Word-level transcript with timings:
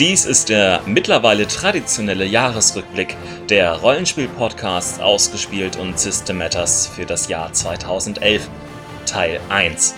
Dies 0.00 0.24
ist 0.24 0.48
der 0.48 0.80
mittlerweile 0.86 1.46
traditionelle 1.46 2.24
Jahresrückblick 2.24 3.18
der 3.50 3.74
Rollenspiel-Podcasts 3.74 4.98
Ausgespielt 4.98 5.76
und 5.76 6.00
System 6.00 6.38
Matters 6.38 6.86
für 6.86 7.04
das 7.04 7.28
Jahr 7.28 7.52
2011, 7.52 8.48
Teil 9.04 9.40
1. 9.50 9.94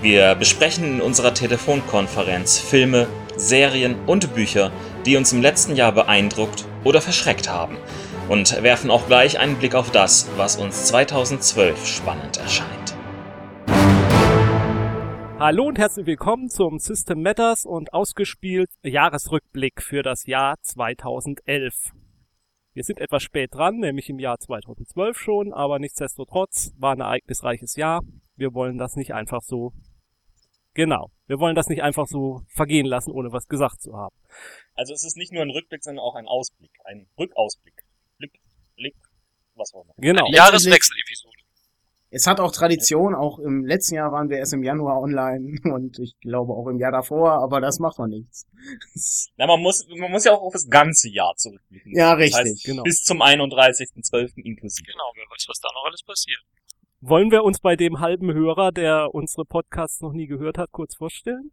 Wir 0.00 0.36
besprechen 0.36 0.84
in 0.84 1.00
unserer 1.02 1.34
Telefonkonferenz 1.34 2.58
Filme, 2.58 3.08
Serien 3.36 3.96
und 4.06 4.34
Bücher, 4.34 4.72
die 5.04 5.18
uns 5.18 5.34
im 5.34 5.42
letzten 5.42 5.76
Jahr 5.76 5.92
beeindruckt 5.92 6.64
oder 6.82 7.02
verschreckt 7.02 7.50
haben 7.50 7.76
und 8.30 8.62
werfen 8.62 8.90
auch 8.90 9.06
gleich 9.06 9.38
einen 9.38 9.56
Blick 9.56 9.74
auf 9.74 9.90
das, 9.90 10.28
was 10.38 10.56
uns 10.56 10.86
2012 10.86 11.86
spannend 11.86 12.38
erscheint. 12.38 12.95
Hallo 15.38 15.66
und 15.66 15.78
herzlich 15.78 16.06
willkommen 16.06 16.48
zum 16.48 16.78
System 16.78 17.20
Matters 17.20 17.66
und 17.66 17.92
ausgespielt 17.92 18.70
Jahresrückblick 18.82 19.82
für 19.82 20.02
das 20.02 20.24
Jahr 20.24 20.56
2011. 20.62 21.92
Wir 22.72 22.82
sind 22.82 23.00
etwas 23.00 23.22
spät 23.22 23.52
dran, 23.52 23.76
nämlich 23.76 24.08
im 24.08 24.18
Jahr 24.18 24.38
2012 24.38 25.18
schon, 25.18 25.52
aber 25.52 25.78
nichtsdestotrotz 25.78 26.72
war 26.78 26.92
ein 26.92 27.00
ereignisreiches 27.00 27.76
Jahr. 27.76 28.00
Wir 28.36 28.54
wollen 28.54 28.78
das 28.78 28.96
nicht 28.96 29.12
einfach 29.12 29.42
so, 29.42 29.74
genau, 30.72 31.10
wir 31.26 31.38
wollen 31.38 31.54
das 31.54 31.68
nicht 31.68 31.82
einfach 31.82 32.06
so 32.06 32.40
vergehen 32.48 32.86
lassen, 32.86 33.12
ohne 33.12 33.30
was 33.30 33.46
gesagt 33.46 33.82
zu 33.82 33.92
haben. 33.94 34.16
Also 34.74 34.94
es 34.94 35.04
ist 35.04 35.18
nicht 35.18 35.32
nur 35.34 35.42
ein 35.42 35.50
Rückblick, 35.50 35.84
sondern 35.84 36.02
auch 36.02 36.14
ein 36.14 36.26
Ausblick, 36.26 36.72
ein 36.86 37.08
Rückausblick. 37.18 37.84
Blick, 38.16 38.40
Blick, 38.74 38.96
was 39.54 39.74
auch 39.74 39.84
immer. 39.84 39.92
Genau. 39.98 40.26
Jahreswechsel-Episode. 40.32 41.35
Es 42.16 42.26
hat 42.26 42.40
auch 42.40 42.50
Tradition, 42.50 43.14
auch 43.14 43.38
im 43.38 43.66
letzten 43.66 43.96
Jahr 43.96 44.10
waren 44.10 44.30
wir 44.30 44.38
erst 44.38 44.54
im 44.54 44.62
Januar 44.62 45.02
online 45.02 45.58
und 45.64 45.98
ich 45.98 46.18
glaube 46.20 46.54
auch 46.54 46.66
im 46.66 46.78
Jahr 46.78 46.90
davor, 46.90 47.42
aber 47.42 47.60
das 47.60 47.78
macht 47.78 47.98
doch 47.98 48.06
nichts. 48.06 48.46
Na, 49.36 49.46
man 49.46 49.60
muss, 49.60 49.86
man 49.98 50.10
muss 50.10 50.24
ja 50.24 50.32
auch 50.32 50.40
auf 50.40 50.54
das 50.54 50.66
ganze 50.66 51.10
Jahr 51.10 51.34
zurückblicken. 51.36 51.94
Ja, 51.94 52.12
Das 52.12 52.20
richtig, 52.20 52.38
heißt, 52.38 52.64
genau. 52.64 52.84
Bis 52.84 53.02
zum 53.02 53.20
31.12. 53.20 54.32
inklusive. 54.36 54.86
Genau, 54.86 55.12
wer 55.14 55.24
weiß, 55.24 55.44
was 55.46 55.60
da 55.60 55.68
noch 55.74 55.84
alles 55.84 56.02
passiert. 56.04 56.40
Wollen 57.02 57.30
wir 57.30 57.44
uns 57.44 57.60
bei 57.60 57.76
dem 57.76 58.00
halben 58.00 58.32
Hörer, 58.32 58.72
der 58.72 59.14
unsere 59.14 59.44
Podcasts 59.44 60.00
noch 60.00 60.14
nie 60.14 60.26
gehört 60.26 60.56
hat, 60.56 60.72
kurz 60.72 60.96
vorstellen? 60.96 61.52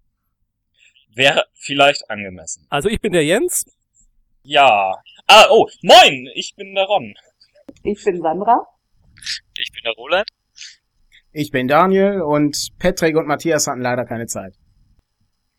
Wäre 1.14 1.44
vielleicht 1.56 2.10
angemessen. 2.10 2.68
Also 2.70 2.88
ich 2.88 3.02
bin 3.02 3.12
der 3.12 3.26
Jens. 3.26 3.66
Ja. 4.44 4.94
Ah, 5.28 5.46
oh, 5.50 5.68
moin, 5.82 6.30
ich 6.36 6.56
bin 6.56 6.74
der 6.74 6.86
Ron. 6.86 7.14
Ich 7.84 8.02
bin 8.06 8.22
Sandra. 8.22 8.66
Ich 9.58 9.70
bin 9.74 9.82
der 9.84 9.92
Roland. 9.96 10.30
Ich 11.34 11.50
bin 11.52 11.68
Daniel 11.68 12.22
und 12.22 12.70
Patrick 12.78 13.16
und 13.18 13.26
Matthias 13.28 13.68
hatten 13.68 13.82
leider 13.82 14.06
keine 14.06 14.28
Zeit. 14.28 14.56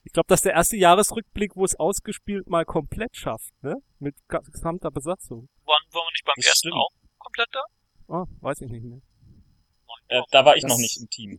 Ich 0.04 0.12
glaube, 0.12 0.26
das 0.28 0.38
ist 0.40 0.44
der 0.44 0.52
erste 0.52 0.76
Jahresrückblick, 0.76 1.56
wo 1.56 1.64
es 1.64 1.74
ausgespielt 1.74 2.48
mal 2.48 2.64
komplett 2.64 3.16
schafft, 3.16 3.50
ne? 3.62 3.74
Mit 3.98 4.14
gesamter 4.28 4.90
Besatzung. 4.90 5.48
Waren, 5.64 5.82
waren 5.92 6.04
wir 6.06 6.12
nicht 6.12 6.24
beim 6.24 6.34
Das 6.36 6.46
ersten 6.46 6.68
stimmt. 6.68 6.74
auch 6.74 6.90
komplett 7.18 7.48
da? 7.52 7.62
Oh, 8.08 8.24
weiß 8.40 8.60
ich 8.60 8.70
nicht 8.70 8.84
mehr. 8.84 9.00
Äh, 10.08 10.20
da 10.30 10.44
war 10.44 10.54
ich 10.56 10.62
Das- 10.62 10.70
noch 10.70 10.78
nicht 10.78 11.00
im 11.00 11.08
Team. 11.08 11.36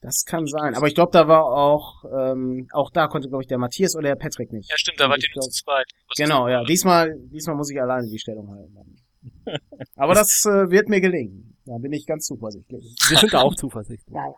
Das 0.00 0.24
kann 0.24 0.46
sein, 0.46 0.74
aber 0.74 0.86
ich 0.86 0.94
glaube, 0.94 1.10
da 1.10 1.26
war 1.26 1.44
auch, 1.46 2.04
ähm, 2.04 2.68
auch 2.72 2.90
da 2.92 3.08
konnte, 3.08 3.28
glaube 3.28 3.42
ich, 3.42 3.48
der 3.48 3.58
Matthias 3.58 3.96
oder 3.96 4.08
der 4.10 4.14
Patrick 4.16 4.52
nicht. 4.52 4.70
Ja, 4.70 4.76
stimmt, 4.78 5.00
da 5.00 5.12
Ich 5.16 5.24
ihr 5.24 5.30
nur 5.34 5.42
zu 5.42 5.50
zweit. 5.50 5.86
Genau, 6.16 6.48
ja. 6.48 6.62
Diesmal, 6.64 7.18
diesmal 7.32 7.56
muss 7.56 7.70
ich 7.70 7.80
alleine 7.80 8.06
die 8.08 8.18
Stellung 8.18 8.48
halten. 8.50 9.02
Aber 9.96 10.14
das 10.14 10.44
äh, 10.46 10.70
wird 10.70 10.88
mir 10.88 11.00
gelingen. 11.00 11.55
Da 11.66 11.78
bin 11.78 11.92
ich 11.92 12.06
ganz 12.06 12.26
zuversichtlich. 12.26 12.96
Wir 13.08 13.18
sind 13.18 13.32
da 13.32 13.42
auch 13.42 13.54
zuversichtlich. 13.54 14.14
Ja, 14.14 14.26
ja. 14.26 14.34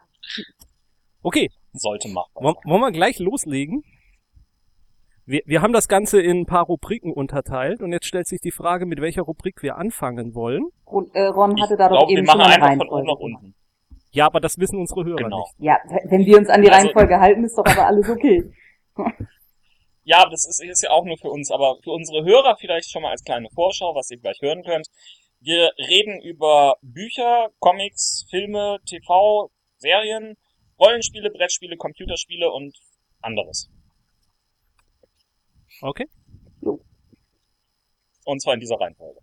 Okay, 1.22 1.50
Sollte 1.72 2.08
machbar 2.08 2.42
wollen, 2.42 2.54
sein. 2.62 2.70
wollen 2.72 2.80
wir 2.82 2.92
gleich 2.92 3.18
loslegen? 3.18 3.82
Wir, 5.26 5.42
wir 5.44 5.60
haben 5.60 5.74
das 5.74 5.88
Ganze 5.88 6.22
in 6.22 6.38
ein 6.40 6.46
paar 6.46 6.64
Rubriken 6.64 7.12
unterteilt 7.12 7.82
und 7.82 7.92
jetzt 7.92 8.06
stellt 8.06 8.26
sich 8.26 8.40
die 8.40 8.50
Frage, 8.50 8.86
mit 8.86 9.00
welcher 9.02 9.22
Rubrik 9.22 9.62
wir 9.62 9.76
anfangen 9.76 10.34
wollen. 10.34 10.68
Ron, 10.86 11.10
äh, 11.12 11.24
Ron 11.26 11.60
hatte 11.60 11.76
da 11.76 11.88
doch 11.88 11.96
glaube, 11.98 12.12
wir 12.12 12.18
eben 12.18 12.26
schon 12.26 12.38
machen 12.38 12.50
eine 12.52 12.64
einfach 12.64 12.78
von 12.78 12.88
oben 12.88 13.08
Reihenfolge. 13.08 13.34
nach 13.34 13.40
unten. 13.42 13.54
Ja, 14.10 14.24
aber 14.26 14.40
das 14.40 14.56
wissen 14.58 14.78
unsere 14.78 15.04
Hörer 15.04 15.16
Genau. 15.24 15.38
nicht. 15.40 15.54
Ja, 15.58 15.78
wenn 16.04 16.24
wir 16.24 16.38
uns 16.38 16.48
an 16.48 16.62
die 16.62 16.70
Also- 16.70 16.80
Reihenfolge 16.86 17.20
halten, 17.20 17.44
ist 17.44 17.58
doch 17.58 17.66
aber 17.66 17.86
alles 17.86 18.08
okay. 18.08 18.50
Ja, 20.04 20.22
aber 20.22 20.30
das 20.30 20.46
ist, 20.48 20.62
ist 20.64 20.82
ja 20.82 20.90
auch 20.90 21.04
nur 21.04 21.18
für 21.18 21.28
uns, 21.28 21.50
aber 21.50 21.76
für 21.84 21.90
unsere 21.90 22.24
Hörer 22.24 22.56
vielleicht 22.58 22.90
schon 22.90 23.02
mal 23.02 23.10
als 23.10 23.22
kleine 23.22 23.48
Vorschau, 23.54 23.94
was 23.94 24.10
ihr 24.10 24.16
gleich 24.18 24.38
hören 24.40 24.62
könnt. 24.64 24.88
Wir 25.40 25.70
reden 25.78 26.20
über 26.22 26.76
Bücher, 26.82 27.50
Comics, 27.60 28.26
Filme, 28.28 28.78
TV, 28.86 29.50
Serien, 29.76 30.36
Rollenspiele, 30.78 31.30
Brettspiele, 31.30 31.76
Computerspiele 31.76 32.50
und 32.50 32.76
anderes. 33.20 33.70
Okay? 35.80 36.06
Und 38.24 38.42
zwar 38.42 38.54
in 38.54 38.60
dieser 38.60 38.76
Reihenfolge. 38.80 39.20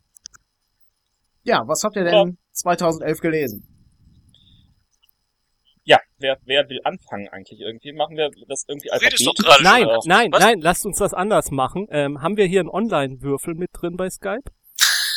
Ja, 1.43 1.63
was 1.67 1.83
habt 1.83 1.95
ihr 1.95 2.05
Ja. 2.05 2.23
denn 2.23 2.37
2011 2.53 3.19
gelesen? 3.19 3.67
Ja, 5.83 5.99
wer, 6.17 6.39
wer 6.45 6.67
will 6.69 6.79
anfangen 6.83 7.27
eigentlich 7.27 7.59
irgendwie? 7.59 7.91
Machen 7.91 8.17
wir 8.17 8.31
das 8.47 8.65
irgendwie 8.67 8.89
alphabetisch? 8.89 9.23
doch 9.25 9.35
gerade 9.35 9.63
Nein, 9.63 9.87
nein, 10.05 10.31
Was? 10.31 10.43
nein, 10.43 10.59
lasst 10.61 10.85
uns 10.85 10.97
das 10.97 11.13
anders 11.13 11.51
machen. 11.51 11.87
Ähm, 11.91 12.23
haben 12.23 12.37
wir 12.37 12.45
hier 12.45 12.61
einen 12.61 12.69
Online-Würfel 12.69 13.53
mit 13.53 13.69
drin 13.73 13.95
bei 13.95 14.09
Skype? 14.09 14.49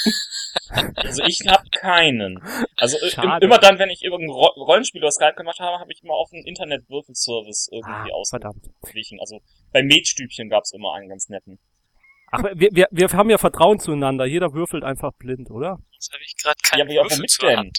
Also 0.97 1.23
ich 1.25 1.47
habe 1.47 1.69
keinen. 1.71 2.43
Also 2.77 2.99
Schade. 3.09 3.45
immer 3.45 3.59
dann, 3.59 3.79
wenn 3.79 3.89
ich 3.91 4.03
irgendein 4.05 4.31
Ro 4.31 4.47
Rollenspiel 4.57 5.01
oder 5.03 5.11
Skype 5.11 5.35
gemacht 5.35 5.61
habe, 5.61 5.79
habe 5.79 5.91
ich 5.93 6.03
immer 6.03 6.15
auf 6.15 6.31
einen 6.33 6.45
Internetwürfelservice 6.45 7.69
irgendwie 7.73 8.13
Ah, 8.13 8.23
verdammt. 8.29 8.69
ausgewichen. 8.83 9.19
Also 9.21 9.41
bei 9.73 9.83
Metstübchen 9.83 10.49
gab's 10.51 10.73
immer 10.73 10.95
einen 10.95 11.09
ganz 11.09 11.29
netten. 11.29 11.59
Ach, 12.31 12.43
wir, 12.55 12.69
wir, 12.73 12.87
wir 12.91 13.09
haben 13.13 13.31
ja 13.31 13.39
Vertrauen 13.39 13.79
zueinander. 13.79 14.27
Jeder 14.27 14.53
würfelt 14.53 14.85
einfach 14.85 15.13
blind, 15.15 15.51
oder? 15.51 15.79
Jetzt 15.93 16.13
habe 16.13 16.23
ich 16.23 16.37
gerade 16.37 16.59
Ja, 16.65 16.71
keinen 16.85 16.91
ja, 16.91 17.03
Würfel 17.05 17.27
zur? 17.27 17.57
Hand. 17.57 17.79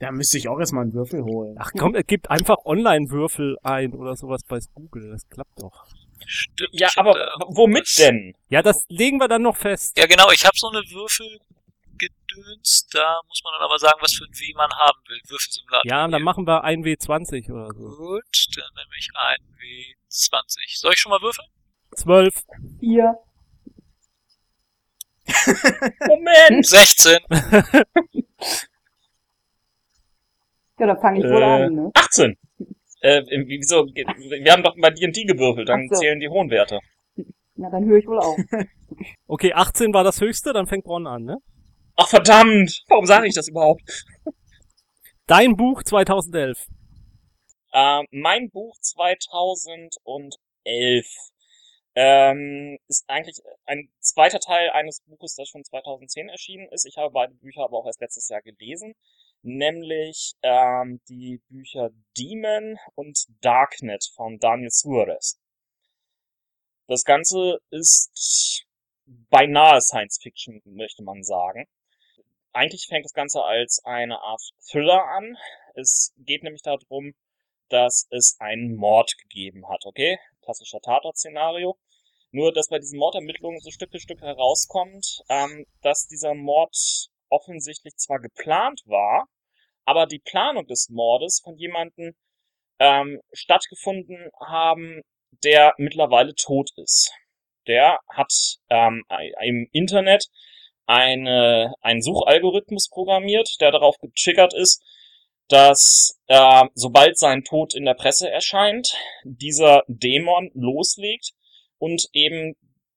Da 0.00 0.10
müsste 0.10 0.38
ich 0.38 0.48
auch 0.48 0.58
erstmal 0.58 0.82
einen 0.82 0.92
Würfel 0.94 1.22
holen. 1.22 1.56
Ach 1.60 1.70
komm, 1.78 1.94
er 1.94 2.02
gibt 2.02 2.28
einfach 2.28 2.56
Online-Würfel 2.64 3.56
ein 3.62 3.92
oder 3.94 4.16
sowas 4.16 4.42
bei 4.42 4.58
Google. 4.74 5.10
Das 5.12 5.28
klappt 5.28 5.62
doch. 5.62 5.86
Stimmt. 6.26 6.70
Ja, 6.72 6.88
aber 6.96 7.14
womit 7.48 7.86
denn? 7.98 8.34
Ja, 8.48 8.62
das 8.62 8.84
legen 8.88 9.18
wir 9.18 9.28
dann 9.28 9.42
noch 9.42 9.56
fest. 9.56 9.96
Ja, 9.98 10.06
genau, 10.06 10.30
ich 10.30 10.44
habe 10.44 10.56
so 10.56 10.68
eine 10.68 10.80
Würfelgedöns, 10.90 12.86
da 12.92 13.20
muss 13.28 13.42
man 13.44 13.52
dann 13.54 13.62
aber 13.62 13.78
sagen, 13.78 13.98
was 14.00 14.12
für 14.14 14.24
ein 14.24 14.32
W 14.32 14.52
man 14.54 14.70
haben 14.72 14.98
will. 15.08 15.20
Würfelsimulator. 15.28 15.86
Ja, 15.90 16.08
dann 16.08 16.22
machen 16.22 16.46
wir 16.46 16.64
1W20 16.64 17.50
oder 17.52 17.68
so. 17.74 17.88
Gut, 17.96 18.46
dann 18.56 18.70
nehme 18.74 18.94
ich 18.98 19.10
ein 19.14 19.38
W20. 20.10 20.78
Soll 20.80 20.92
ich 20.92 20.98
schon 20.98 21.10
mal 21.10 21.20
würfeln? 21.20 21.48
12. 21.96 22.34
Vier. 22.80 23.14
Moment! 26.06 26.66
16. 26.66 27.18
Ja, 30.78 30.88
dann 30.88 30.98
fange 31.00 31.20
ich 31.20 31.24
wohl 31.24 31.40
Äh, 31.40 31.44
an, 31.66 31.74
ne? 31.74 31.90
18! 31.94 32.36
Äh, 33.04 33.22
wieso? 33.46 33.84
Wir 33.84 34.52
haben 34.52 34.62
doch 34.62 34.74
bei 34.80 34.88
D&D 34.88 35.24
gewürfelt, 35.24 35.68
dann 35.68 35.86
so. 35.90 35.96
zählen 35.96 36.18
die 36.18 36.30
hohen 36.30 36.48
Werte. 36.48 36.80
Na, 37.54 37.68
dann 37.68 37.84
höre 37.84 37.98
ich 37.98 38.06
wohl 38.06 38.18
auf. 38.18 38.38
Okay, 39.26 39.52
18 39.52 39.92
war 39.92 40.04
das 40.04 40.20
höchste, 40.20 40.52
dann 40.52 40.66
fängt 40.66 40.86
Ron 40.86 41.08
an, 41.08 41.24
ne? 41.24 41.38
Ach 41.96 42.06
verdammt! 42.06 42.84
Warum 42.86 43.06
sage 43.06 43.26
ich 43.26 43.34
das 43.34 43.48
überhaupt? 43.48 43.82
Dein 45.26 45.56
Buch 45.56 45.82
2011. 45.82 46.64
Ähm, 47.72 48.06
mein 48.12 48.50
Buch 48.50 48.76
2011 48.80 51.06
ähm, 51.96 52.78
ist 52.86 53.04
eigentlich 53.08 53.40
ein 53.66 53.88
zweiter 53.98 54.38
Teil 54.38 54.70
eines 54.70 55.00
Buches, 55.00 55.34
das 55.34 55.48
schon 55.48 55.64
2010 55.64 56.28
erschienen 56.28 56.68
ist. 56.70 56.86
Ich 56.86 56.96
habe 56.96 57.10
beide 57.10 57.34
Bücher 57.34 57.64
aber 57.64 57.78
auch 57.78 57.86
erst 57.86 58.00
letztes 58.00 58.28
Jahr 58.28 58.42
gelesen, 58.42 58.94
nämlich 59.44 60.34
ähm, 60.42 61.00
die 61.08 61.40
Bücher 61.48 61.90
Demon 62.16 62.78
und 62.94 63.26
Darknet 63.40 64.04
von 64.14 64.38
Daniel 64.38 64.70
Suarez. 64.70 65.38
Das 66.86 67.04
Ganze 67.04 67.58
ist 67.70 68.64
beinahe 69.06 69.80
Science 69.80 70.18
Fiction, 70.22 70.60
möchte 70.64 71.02
man 71.02 71.22
sagen. 71.22 71.66
Eigentlich 72.52 72.86
fängt 72.88 73.04
das 73.04 73.12
Ganze 73.12 73.42
als 73.42 73.80
eine 73.84 74.20
Art 74.20 74.42
Thriller 74.70 75.04
an. 75.06 75.36
Es 75.74 76.12
geht 76.18 76.42
nämlich 76.42 76.62
darum, 76.62 77.14
dass 77.68 78.06
es 78.10 78.36
einen 78.38 78.76
Mord 78.76 79.16
gegeben 79.18 79.68
hat, 79.68 79.84
okay? 79.86 80.18
Klassischer 80.42 80.80
Tatort-Szenario. 80.80 81.76
Nur, 82.30 82.52
dass 82.52 82.68
bei 82.68 82.78
diesen 82.78 82.98
Mordermittlungen 82.98 83.60
so 83.60 83.70
Stück 83.70 83.90
für 83.90 84.00
Stück 84.00 84.20
herauskommt, 84.20 85.22
ähm, 85.28 85.66
dass 85.82 86.06
dieser 86.06 86.34
Mord 86.34 87.08
offensichtlich 87.28 87.96
zwar 87.96 88.20
geplant 88.20 88.82
war, 88.86 89.28
aber 89.84 90.06
die 90.06 90.18
Planung 90.18 90.66
des 90.66 90.88
Mordes 90.90 91.40
von 91.42 91.56
jemandem 91.56 92.14
ähm, 92.78 93.20
stattgefunden 93.32 94.30
haben, 94.40 95.02
der 95.42 95.74
mittlerweile 95.78 96.34
tot 96.34 96.70
ist. 96.76 97.12
Der 97.66 97.98
hat 98.08 98.32
ähm, 98.70 99.04
im 99.42 99.68
Internet 99.72 100.26
eine, 100.86 101.74
einen 101.80 102.02
Suchalgorithmus 102.02 102.88
programmiert, 102.88 103.60
der 103.60 103.70
darauf 103.70 103.96
getriggert 103.98 104.54
ist, 104.54 104.82
dass 105.48 106.18
äh, 106.26 106.64
sobald 106.74 107.18
sein 107.18 107.44
Tod 107.44 107.74
in 107.74 107.84
der 107.84 107.94
Presse 107.94 108.30
erscheint, 108.30 108.96
dieser 109.24 109.82
Dämon 109.88 110.50
loslegt 110.54 111.32
und 111.78 112.06
eben 112.12 112.54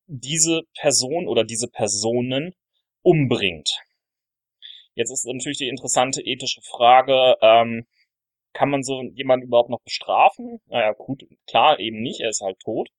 diese 0.07 0.61
Person 0.79 1.27
oder 1.27 1.43
diese 1.43 1.67
Personen 1.67 2.53
umbringt. 3.01 3.69
Jetzt 4.97 5.11
ist 5.11 5.27
natürlich 5.27 5.59
die 5.59 5.69
interessante 5.69 6.21
ethische 6.23 6.61
Frage, 6.63 7.35
ähm, 7.41 7.85
kann 8.53 8.71
man 8.71 8.81
so 8.81 9.03
jemanden 9.13 9.45
überhaupt 9.45 9.69
noch 9.69 9.81
bestrafen? 9.83 10.59
Naja, 10.65 10.93
gut, 10.93 11.23
klar, 11.45 11.79
eben 11.79 12.01
nicht, 12.01 12.19
er 12.19 12.29
ist 12.29 12.41
halt 12.41 12.57
tot. 12.59 12.89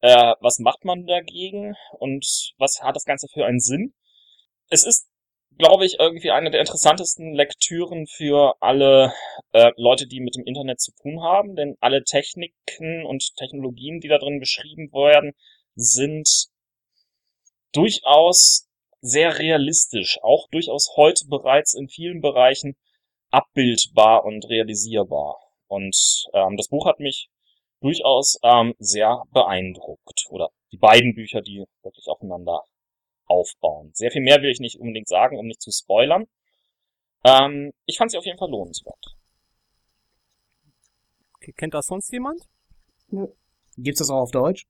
Äh, 0.00 0.32
was 0.40 0.58
macht 0.60 0.86
man 0.86 1.06
dagegen 1.06 1.74
und 1.98 2.54
was 2.56 2.80
hat 2.82 2.96
das 2.96 3.04
Ganze 3.04 3.28
für 3.28 3.44
einen 3.44 3.60
Sinn? 3.60 3.92
Es 4.70 4.86
ist, 4.86 5.10
glaube 5.58 5.84
ich, 5.84 5.98
irgendwie 5.98 6.30
eine 6.30 6.50
der 6.50 6.60
interessantesten 6.60 7.34
Lektüren 7.34 8.06
für 8.06 8.54
alle 8.60 9.12
äh, 9.52 9.72
Leute, 9.76 10.06
die 10.06 10.20
mit 10.20 10.36
dem 10.36 10.46
Internet 10.46 10.80
zu 10.80 10.92
tun 11.02 11.22
haben, 11.22 11.54
denn 11.54 11.76
alle 11.80 12.02
Techniken 12.02 13.04
und 13.04 13.36
Technologien, 13.36 14.00
die 14.00 14.08
da 14.08 14.16
drin 14.16 14.40
beschrieben 14.40 14.90
werden, 14.90 15.34
sind 15.74 16.46
durchaus 17.72 18.65
sehr 19.06 19.38
realistisch, 19.38 20.18
auch 20.22 20.48
durchaus 20.50 20.96
heute 20.96 21.26
bereits 21.28 21.74
in 21.74 21.88
vielen 21.88 22.20
Bereichen 22.20 22.76
abbildbar 23.30 24.24
und 24.24 24.48
realisierbar. 24.48 25.36
Und 25.68 25.96
ähm, 26.32 26.56
das 26.56 26.68
Buch 26.68 26.86
hat 26.86 27.00
mich 27.00 27.28
durchaus 27.80 28.38
ähm, 28.42 28.74
sehr 28.78 29.22
beeindruckt. 29.32 30.26
Oder 30.30 30.50
die 30.72 30.78
beiden 30.78 31.14
Bücher, 31.14 31.40
die 31.40 31.64
wirklich 31.82 32.08
aufeinander 32.08 32.62
aufbauen. 33.26 33.90
Sehr 33.94 34.10
viel 34.10 34.22
mehr 34.22 34.42
will 34.42 34.50
ich 34.50 34.60
nicht 34.60 34.78
unbedingt 34.78 35.08
sagen, 35.08 35.38
um 35.38 35.46
nicht 35.46 35.62
zu 35.62 35.70
spoilern. 35.70 36.26
Ähm, 37.24 37.72
ich 37.84 37.98
fand 37.98 38.10
sie 38.10 38.18
auf 38.18 38.26
jeden 38.26 38.38
Fall 38.38 38.50
lohnenswert. 38.50 39.16
Okay, 41.36 41.52
kennt 41.52 41.74
das 41.74 41.86
sonst 41.86 42.12
jemand? 42.12 42.48
Gibt's 43.76 43.98
das 43.98 44.10
auch 44.10 44.22
auf 44.22 44.30
Deutsch? 44.30 44.66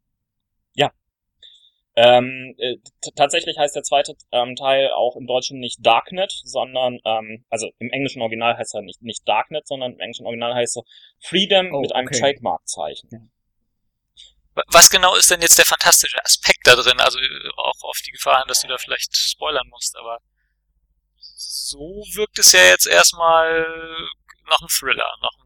Ähm, 1.98 2.54
äh, 2.58 2.76
tatsächlich 3.14 3.56
heißt 3.56 3.74
der 3.74 3.82
zweite 3.82 4.14
ähm, 4.30 4.54
Teil 4.54 4.90
auch 4.92 5.16
im 5.16 5.26
Deutschen 5.26 5.58
nicht 5.58 5.78
Darknet, 5.84 6.30
sondern, 6.44 6.98
ähm, 7.06 7.46
also 7.48 7.70
im 7.78 7.90
englischen 7.90 8.20
Original 8.20 8.56
heißt 8.58 8.74
er 8.74 8.82
nicht, 8.82 9.00
nicht 9.00 9.26
Darknet, 9.26 9.66
sondern 9.66 9.94
im 9.94 10.00
englischen 10.00 10.26
Original 10.26 10.54
heißt 10.54 10.76
er 10.76 10.82
Freedom 11.20 11.72
Oh, 11.72 11.80
mit 11.80 11.94
einem 11.94 12.08
okay. 12.08 12.20
Trademark-Zeichen. 12.20 13.32
Was 14.68 14.90
genau 14.90 15.14
ist 15.16 15.30
denn 15.30 15.40
jetzt 15.40 15.58
der 15.58 15.64
fantastische 15.64 16.22
Aspekt 16.22 16.66
da 16.66 16.74
drin? 16.74 17.00
Also 17.00 17.18
äh, 17.18 17.48
auch 17.56 17.82
auf 17.82 17.98
die 18.06 18.10
Gefahr 18.10 18.38
hin, 18.38 18.48
dass 18.48 18.60
du 18.60 18.68
da 18.68 18.76
vielleicht 18.76 19.16
spoilern 19.16 19.68
musst, 19.70 19.96
aber 19.96 20.18
so 21.18 21.78
wirkt 22.14 22.38
es 22.38 22.52
ja 22.52 22.60
jetzt 22.60 22.86
erstmal 22.86 23.66
noch 24.48 24.60
ein 24.60 24.68
Thriller, 24.68 25.10
noch 25.22 25.32
ein 25.40 25.45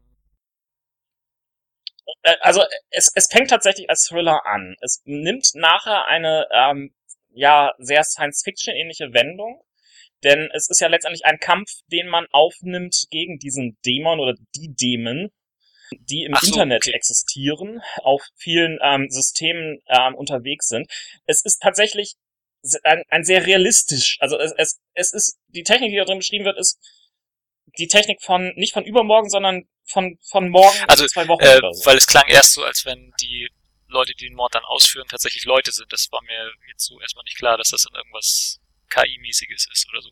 also 2.41 2.63
es, 2.89 3.11
es 3.15 3.27
fängt 3.27 3.49
tatsächlich 3.49 3.89
als 3.89 4.03
Thriller 4.03 4.45
an. 4.45 4.75
Es 4.81 5.01
nimmt 5.05 5.49
nachher 5.53 6.05
eine 6.07 6.47
ähm, 6.53 6.93
ja 7.33 7.73
sehr 7.77 8.03
Science-Fiction-ähnliche 8.03 9.13
Wendung, 9.13 9.63
denn 10.23 10.49
es 10.53 10.69
ist 10.69 10.81
ja 10.81 10.87
letztendlich 10.87 11.25
ein 11.25 11.39
Kampf, 11.39 11.71
den 11.91 12.07
man 12.07 12.27
aufnimmt 12.31 13.07
gegen 13.09 13.39
diesen 13.39 13.77
Dämon 13.85 14.19
oder 14.19 14.35
die 14.55 14.73
Dämen, 14.73 15.31
die 15.91 16.23
im 16.23 16.35
so, 16.35 16.47
Internet 16.47 16.83
okay. 16.85 16.95
existieren, 16.95 17.81
auf 17.97 18.21
vielen 18.35 18.79
ähm, 18.81 19.09
Systemen 19.09 19.79
ähm, 19.87 20.15
unterwegs 20.15 20.67
sind. 20.67 20.89
Es 21.25 21.43
ist 21.43 21.61
tatsächlich 21.61 22.15
ein, 22.83 23.03
ein 23.09 23.23
sehr 23.23 23.45
realistisch, 23.45 24.17
also 24.19 24.37
es, 24.37 24.53
es, 24.57 24.79
es 24.93 25.13
ist, 25.13 25.39
die 25.47 25.63
Technik, 25.63 25.91
die 25.91 25.97
da 25.97 26.05
drin 26.05 26.19
beschrieben 26.19 26.45
wird, 26.45 26.59
ist 26.59 26.79
die 27.77 27.87
Technik 27.87 28.21
von, 28.21 28.53
nicht 28.55 28.73
von 28.73 28.85
übermorgen, 28.85 29.29
sondern 29.29 29.67
von, 29.85 30.17
von 30.21 30.49
morgen 30.49 30.77
Also, 30.87 31.05
zwei 31.07 31.27
Wochen 31.27 31.43
äh, 31.43 31.57
oder 31.57 31.73
so. 31.73 31.85
weil 31.85 31.97
es 31.97 32.05
klang 32.05 32.27
erst 32.27 32.53
so, 32.53 32.63
als 32.63 32.85
wenn 32.85 33.13
die 33.21 33.49
Leute, 33.87 34.13
die 34.13 34.27
den 34.27 34.35
Mord 34.35 34.55
dann 34.55 34.63
ausführen, 34.63 35.07
tatsächlich 35.09 35.45
Leute 35.45 35.71
sind. 35.71 35.91
Das 35.91 36.07
war 36.11 36.21
mir 36.23 36.51
jetzt 36.69 36.85
so 36.85 36.99
erstmal 36.99 37.23
nicht 37.23 37.37
klar, 37.37 37.57
dass 37.57 37.69
das 37.69 37.83
dann 37.83 37.95
irgendwas 37.95 38.59
KI-mäßiges 38.89 39.67
ist 39.71 39.87
oder 39.89 40.01
so. 40.01 40.11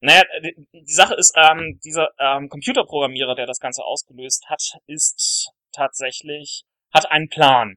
Naja, 0.00 0.22
die, 0.42 0.54
die 0.72 0.92
Sache 0.92 1.14
ist, 1.14 1.34
ähm, 1.36 1.78
dieser 1.84 2.08
ähm, 2.18 2.48
Computerprogrammierer, 2.48 3.34
der 3.34 3.46
das 3.46 3.60
Ganze 3.60 3.84
ausgelöst 3.84 4.46
hat, 4.48 4.62
ist 4.86 5.50
tatsächlich, 5.72 6.64
hat 6.92 7.10
einen 7.10 7.28
Plan, 7.28 7.76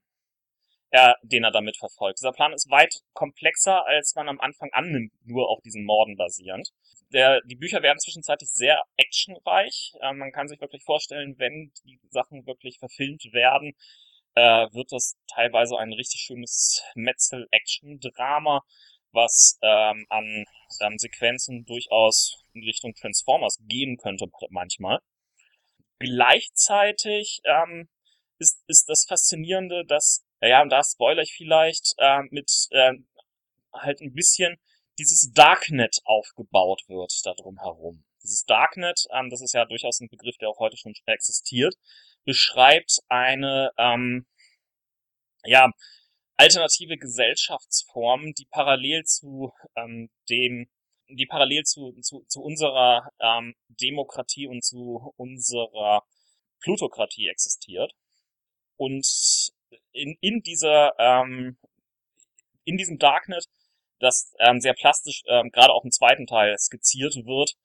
äh, 0.91 1.13
den 1.23 1.43
er 1.43 1.51
damit 1.51 1.77
verfolgt. 1.77 2.19
Dieser 2.19 2.31
Plan 2.31 2.53
ist 2.53 2.69
weit 2.69 3.01
komplexer, 3.13 3.85
als 3.85 4.15
man 4.15 4.29
am 4.29 4.39
Anfang 4.39 4.69
annimmt, 4.71 5.11
nur 5.25 5.49
auf 5.49 5.59
diesen 5.61 5.83
Morden 5.83 6.15
basierend. 6.15 6.69
Der, 7.13 7.41
die 7.45 7.55
Bücher 7.55 7.81
werden 7.83 7.99
zwischenzeitlich 7.99 8.49
sehr 8.49 8.81
actionreich. 8.97 9.93
Äh, 10.01 10.13
man 10.13 10.31
kann 10.31 10.47
sich 10.47 10.59
wirklich 10.59 10.83
vorstellen, 10.83 11.35
wenn 11.37 11.71
die 11.85 11.99
Sachen 12.09 12.45
wirklich 12.47 12.79
verfilmt 12.79 13.23
werden, 13.31 13.73
äh, 14.35 14.67
wird 14.73 14.91
das 14.91 15.15
teilweise 15.27 15.77
ein 15.77 15.93
richtig 15.93 16.21
schönes 16.21 16.83
Metzel-Action-Drama, 16.95 18.61
was 19.11 19.59
ähm, 19.61 20.05
an 20.09 20.45
ähm, 20.81 20.97
Sequenzen 20.97 21.65
durchaus 21.65 22.43
in 22.53 22.63
Richtung 22.63 22.93
Transformers 22.95 23.59
gehen 23.61 23.97
könnte 23.97 24.25
manchmal. 24.49 24.99
Gleichzeitig 25.99 27.41
ähm, 27.45 27.89
ist, 28.39 28.63
ist 28.67 28.89
das 28.89 29.05
Faszinierende, 29.07 29.85
dass, 29.85 30.25
ja, 30.41 30.63
und 30.63 30.69
da 30.69 30.81
spoiler 30.83 31.21
ich 31.21 31.33
vielleicht, 31.37 31.93
äh, 31.99 32.23
mit 32.31 32.49
ähm, 32.71 33.07
halt 33.71 34.01
ein 34.01 34.13
bisschen 34.13 34.57
dieses 34.99 35.31
Darknet 35.33 35.99
aufgebaut 36.05 36.83
wird 36.87 37.13
da 37.23 37.33
drum 37.33 37.59
herum. 37.59 38.03
Dieses 38.23 38.45
Darknet, 38.45 39.05
ähm, 39.13 39.29
das 39.29 39.41
ist 39.41 39.53
ja 39.53 39.65
durchaus 39.65 39.99
ein 39.99 40.09
Begriff, 40.09 40.37
der 40.37 40.49
auch 40.49 40.59
heute 40.59 40.77
schon 40.77 40.93
existiert, 41.05 41.75
beschreibt 42.23 42.99
eine, 43.09 43.71
ähm, 43.77 44.25
ja, 45.43 45.69
alternative 46.37 46.97
Gesellschaftsform, 46.97 48.33
die 48.33 48.47
parallel 48.49 49.03
zu 49.03 49.51
ähm, 49.75 50.09
dem, 50.29 50.69
die 51.09 51.25
parallel 51.25 51.63
zu, 51.63 51.93
zu, 52.01 52.23
zu 52.27 52.41
unserer 52.41 53.09
ähm, 53.19 53.55
Demokratie 53.67 54.47
und 54.47 54.63
zu 54.63 55.13
unserer 55.17 56.03
Plutokratie 56.61 57.27
existiert. 57.27 57.93
Und 58.77 59.05
in, 59.91 60.17
in 60.21 60.41
dieser, 60.41 60.93
ähm, 60.97 61.57
in 62.63 62.77
diesem 62.77 62.97
Darknet, 62.97 63.45
das 64.03 64.33
ähm, 64.39 64.61
sehr 64.61 64.73
plastisch, 64.73 65.23
ähm, 65.27 65.49
gerade 65.51 65.73
auch 65.73 65.83
im 65.83 65.91
zweiten 65.91 66.27
Teil 66.27 66.55
skizziert 66.57 67.15
wird, 67.25 67.55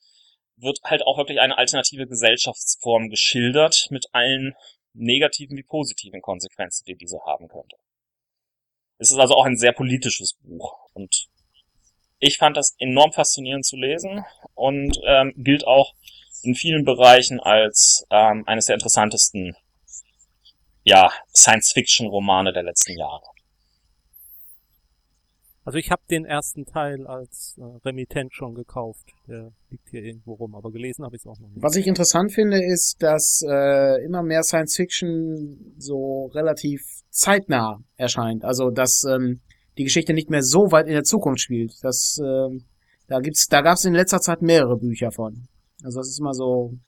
wird 0.56 0.80
halt 0.84 1.02
auch 1.02 1.18
wirklich 1.18 1.40
eine 1.40 1.58
alternative 1.58 2.06
Gesellschaftsform 2.06 3.08
geschildert 3.08 3.88
mit 3.90 4.06
allen 4.12 4.54
negativen 4.92 5.56
wie 5.56 5.62
positiven 5.62 6.20
Konsequenzen, 6.20 6.84
die 6.86 6.96
diese 6.96 7.20
haben 7.26 7.48
könnte. 7.48 7.76
Es 8.98 9.10
ist 9.10 9.18
also 9.18 9.34
auch 9.34 9.44
ein 9.44 9.56
sehr 9.56 9.72
politisches 9.72 10.36
Buch 10.42 10.74
und 10.92 11.28
ich 12.18 12.38
fand 12.38 12.56
das 12.56 12.74
enorm 12.78 13.12
faszinierend 13.12 13.64
zu 13.64 13.76
lesen 13.76 14.24
und 14.54 14.98
ähm, 15.04 15.32
gilt 15.36 15.64
auch 15.66 15.94
in 16.42 16.54
vielen 16.54 16.84
Bereichen 16.84 17.38
als 17.38 18.04
ähm, 18.10 18.44
eines 18.46 18.66
der 18.66 18.74
interessantesten 18.74 19.56
ja, 20.82 21.12
Science-Fiction-Romane 21.34 22.52
der 22.52 22.62
letzten 22.62 22.98
Jahre. 22.98 23.24
Also 25.68 25.76
ich 25.76 25.90
habe 25.90 26.00
den 26.10 26.24
ersten 26.24 26.64
Teil 26.64 27.06
als 27.06 27.58
äh, 27.58 27.62
Remitent 27.86 28.32
schon 28.32 28.54
gekauft. 28.54 29.12
Der 29.26 29.52
liegt 29.68 29.90
hier 29.90 30.02
irgendwo 30.02 30.32
rum, 30.32 30.54
aber 30.54 30.72
gelesen 30.72 31.04
habe 31.04 31.14
ich 31.14 31.20
es 31.20 31.26
auch 31.26 31.38
noch 31.40 31.50
nicht. 31.50 31.62
Was 31.62 31.76
ich 31.76 31.86
interessant 31.86 32.32
finde, 32.32 32.64
ist, 32.64 33.02
dass 33.02 33.44
äh, 33.46 34.02
immer 34.02 34.22
mehr 34.22 34.42
Science 34.44 34.76
Fiction 34.76 35.74
so 35.76 36.30
relativ 36.32 36.80
zeitnah 37.10 37.80
erscheint. 37.96 38.46
Also 38.46 38.70
dass 38.70 39.04
ähm, 39.04 39.42
die 39.76 39.84
Geschichte 39.84 40.14
nicht 40.14 40.30
mehr 40.30 40.42
so 40.42 40.72
weit 40.72 40.86
in 40.86 40.94
der 40.94 41.04
Zukunft 41.04 41.42
spielt. 41.42 41.74
Das, 41.82 42.18
ähm, 42.24 42.64
da 43.06 43.20
gibt's, 43.20 43.46
da 43.48 43.60
gab 43.60 43.74
es 43.74 43.84
in 43.84 43.92
letzter 43.92 44.22
Zeit 44.22 44.40
mehrere 44.40 44.78
Bücher 44.78 45.12
von. 45.12 45.48
Also 45.84 46.00
das 46.00 46.08
ist 46.08 46.18
immer 46.18 46.32
so 46.32 46.78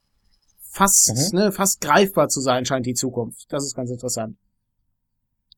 fast, 0.58 1.32
Mhm. 1.34 1.38
ne, 1.38 1.52
fast 1.52 1.82
greifbar 1.82 2.28
zu 2.28 2.40
sein 2.40 2.64
scheint 2.64 2.86
die 2.86 2.94
Zukunft. 2.94 3.44
Das 3.50 3.62
ist 3.62 3.74
ganz 3.74 3.90
interessant. 3.90 4.38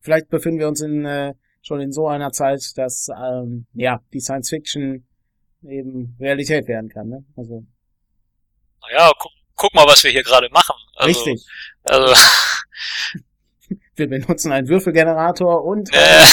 Vielleicht 0.01 0.27
befinden 0.27 0.59
wir 0.59 0.67
uns 0.67 0.81
in 0.81 1.05
äh, 1.05 1.35
schon 1.63 1.81
in 1.81 1.91
so 1.91 2.07
einer 2.07 2.31
Zeit, 2.31 2.77
dass 2.77 3.07
ähm, 3.09 3.65
ja 3.73 4.01
die 4.13 4.19
Science 4.19 4.49
Fiction 4.49 5.07
eben 5.63 6.15
Realität 6.19 6.67
werden 6.67 6.89
kann. 6.89 7.09
Ne? 7.09 7.25
Also 7.35 7.65
Naja, 8.81 9.11
guck, 9.17 9.31
guck 9.55 9.73
mal, 9.73 9.87
was 9.87 10.03
wir 10.03 10.11
hier 10.11 10.23
gerade 10.23 10.49
machen. 10.49 10.75
Also, 10.95 11.07
richtig. 11.07 11.45
Also, 11.83 12.13
Wir 13.95 14.07
benutzen 14.09 14.51
einen 14.51 14.67
Würfelgenerator 14.67 15.63
und 15.63 15.89
Äh. 15.93 16.23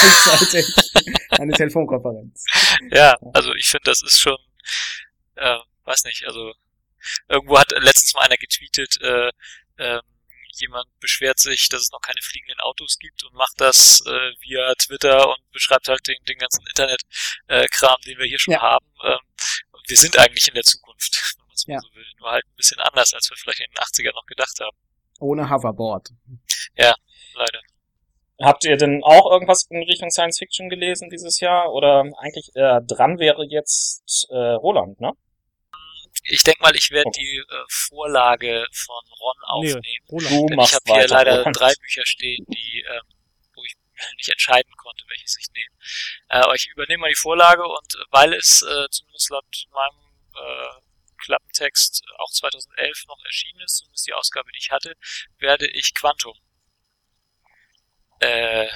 eine 1.31 1.53
Telefonkonferenz. 1.53 2.45
ja, 2.91 3.17
also 3.35 3.55
ich 3.55 3.67
finde, 3.69 3.85
das 3.85 4.03
ist 4.03 4.19
schon, 4.19 4.37
äh, 5.37 5.59
weiß 5.85 6.05
nicht, 6.05 6.25
also 6.27 6.53
irgendwo 7.29 7.59
hat 7.59 7.71
letztens 7.73 8.15
mal 8.15 8.23
einer 8.23 8.37
getweetet, 8.37 8.99
äh, 9.03 9.31
ähm, 9.79 10.01
jemand 10.61 10.87
beschwert 11.00 11.38
sich, 11.38 11.69
dass 11.69 11.83
es 11.83 11.90
noch 11.93 12.00
keine 12.00 12.21
fliegenden 12.23 12.61
Autos 12.61 12.99
gibt 12.99 13.25
und 13.25 13.35
macht 13.35 13.55
das 13.61 14.00
äh, 14.07 14.11
via 14.40 14.75
Twitter 14.75 15.29
und 15.29 15.50
beschreibt 15.52 15.88
halt 15.88 16.07
den, 16.07 16.17
den 16.29 16.38
ganzen 16.38 16.64
Internet-Kram, 16.67 17.97
äh, 18.00 18.05
den 18.07 18.19
wir 18.19 18.26
hier 18.26 18.38
schon 18.38 18.55
Ja. 18.55 18.61
haben. 18.62 18.87
Ähm, 19.05 19.19
und 19.73 19.88
wir 19.88 19.97
sind 19.97 20.19
eigentlich 20.19 20.49
in 20.49 20.55
der 20.55 20.62
Zukunft, 20.64 21.14
wenn 21.38 21.47
man 21.47 21.55
es 21.55 21.67
mal 21.67 21.75
Ja. 21.75 21.81
so 21.81 21.88
will. 21.95 22.07
Nur 22.19 22.31
halt 22.31 22.45
ein 22.47 22.57
bisschen 22.57 22.79
anders, 22.81 23.14
als 23.14 23.31
wir 23.31 23.37
vielleicht 23.37 23.61
in 23.61 23.71
den 23.71 23.79
80ern 23.79 24.14
noch 24.14 24.26
gedacht 24.26 24.59
haben. 24.61 24.76
Ohne 25.21 25.50
Hoverboard. 25.50 26.09
Leider. 26.76 27.61
Habt 28.43 28.64
ihr 28.64 28.76
denn 28.79 29.02
auch 29.05 29.31
irgendwas 29.31 29.67
in 29.69 29.83
Richtung 29.83 30.11
Science 30.11 30.38
Fiction 30.38 30.71
gelesen 30.71 31.11
dieses 31.11 31.40
Jahr? 31.40 31.73
Oder 31.73 32.05
eigentlich 32.19 32.50
äh, 32.55 32.81
dran 32.87 33.19
wäre 33.19 33.45
jetzt 33.45 34.26
äh, 34.31 34.35
Roland, 34.35 34.99
ne? 35.00 35.12
Ich 36.25 36.43
denke 36.43 36.62
mal, 36.62 36.75
ich 36.77 36.91
werde 36.91 37.09
Okay. 37.09 37.21
die 37.21 37.37
äh, 37.39 37.65
Vorlage 37.69 38.67
von 38.73 39.03
Ron 39.21 39.43
aufnehmen. 39.45 40.05
Roland. 40.11 40.31
Du 40.31 40.47
Denn 40.49 40.61
ich 40.61 40.75
habe 40.75 40.85
hier 40.87 40.95
weiter. 41.03 41.15
leider 41.15 41.53
drei 41.53 41.73
Bücher 41.81 42.03
stehen, 42.05 42.45
die, 42.49 42.85
ähm, 42.89 43.03
wo 43.55 43.65
ich 43.65 43.75
nicht 44.17 44.29
entscheiden 44.29 44.73
konnte, 44.77 45.05
welches 45.09 45.37
ich 45.39 45.47
nehme. 45.55 45.71
Äh, 46.29 46.45
aber 46.45 46.55
ich 46.55 46.67
übernehme 46.69 47.03
mal 47.03 47.09
die 47.11 47.17
Vorlage 47.17 47.65
und 47.67 47.95
äh, 47.95 48.05
weil 48.11 48.33
es 48.35 48.62
äh, 48.62 48.89
zumindest 48.91 49.31
laut 49.31 49.45
meinem 49.73 49.99
äh, 50.37 50.81
Klappentext 51.25 52.03
auch 52.19 52.31
2011 52.31 53.05
noch 53.07 53.23
erschienen 53.25 53.61
ist, 53.61 53.77
zumindest 53.77 54.07
die 54.07 54.15
Ausgabe, 54.15 54.50
die 54.53 54.59
ich 54.59 54.71
hatte, 54.71 54.95
werde 55.39 55.67
ich 55.69 55.95
Quantum 55.95 56.35
äh, 58.21 58.69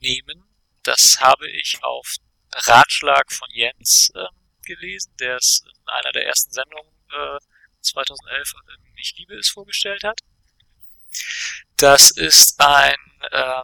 nehmen. 0.00 0.44
Das 0.82 1.20
habe 1.20 1.48
ich 1.50 1.82
auf 1.82 2.16
Ratschlag 2.52 3.30
von 3.32 3.48
Jens 3.52 4.10
ähm, 4.16 4.28
gelesen, 4.74 5.12
der 5.18 5.36
es 5.36 5.62
in 5.64 5.88
einer 5.88 6.12
der 6.12 6.26
ersten 6.26 6.52
Sendungen 6.52 6.92
äh, 7.10 7.38
2011 7.82 8.52
in 8.76 8.92
Ich 8.96 9.14
liebe 9.18 9.34
es 9.36 9.48
vorgestellt 9.48 10.02
hat. 10.04 10.20
Das 11.76 12.10
ist 12.10 12.60
ein, 12.60 12.94
ähm, 13.32 13.62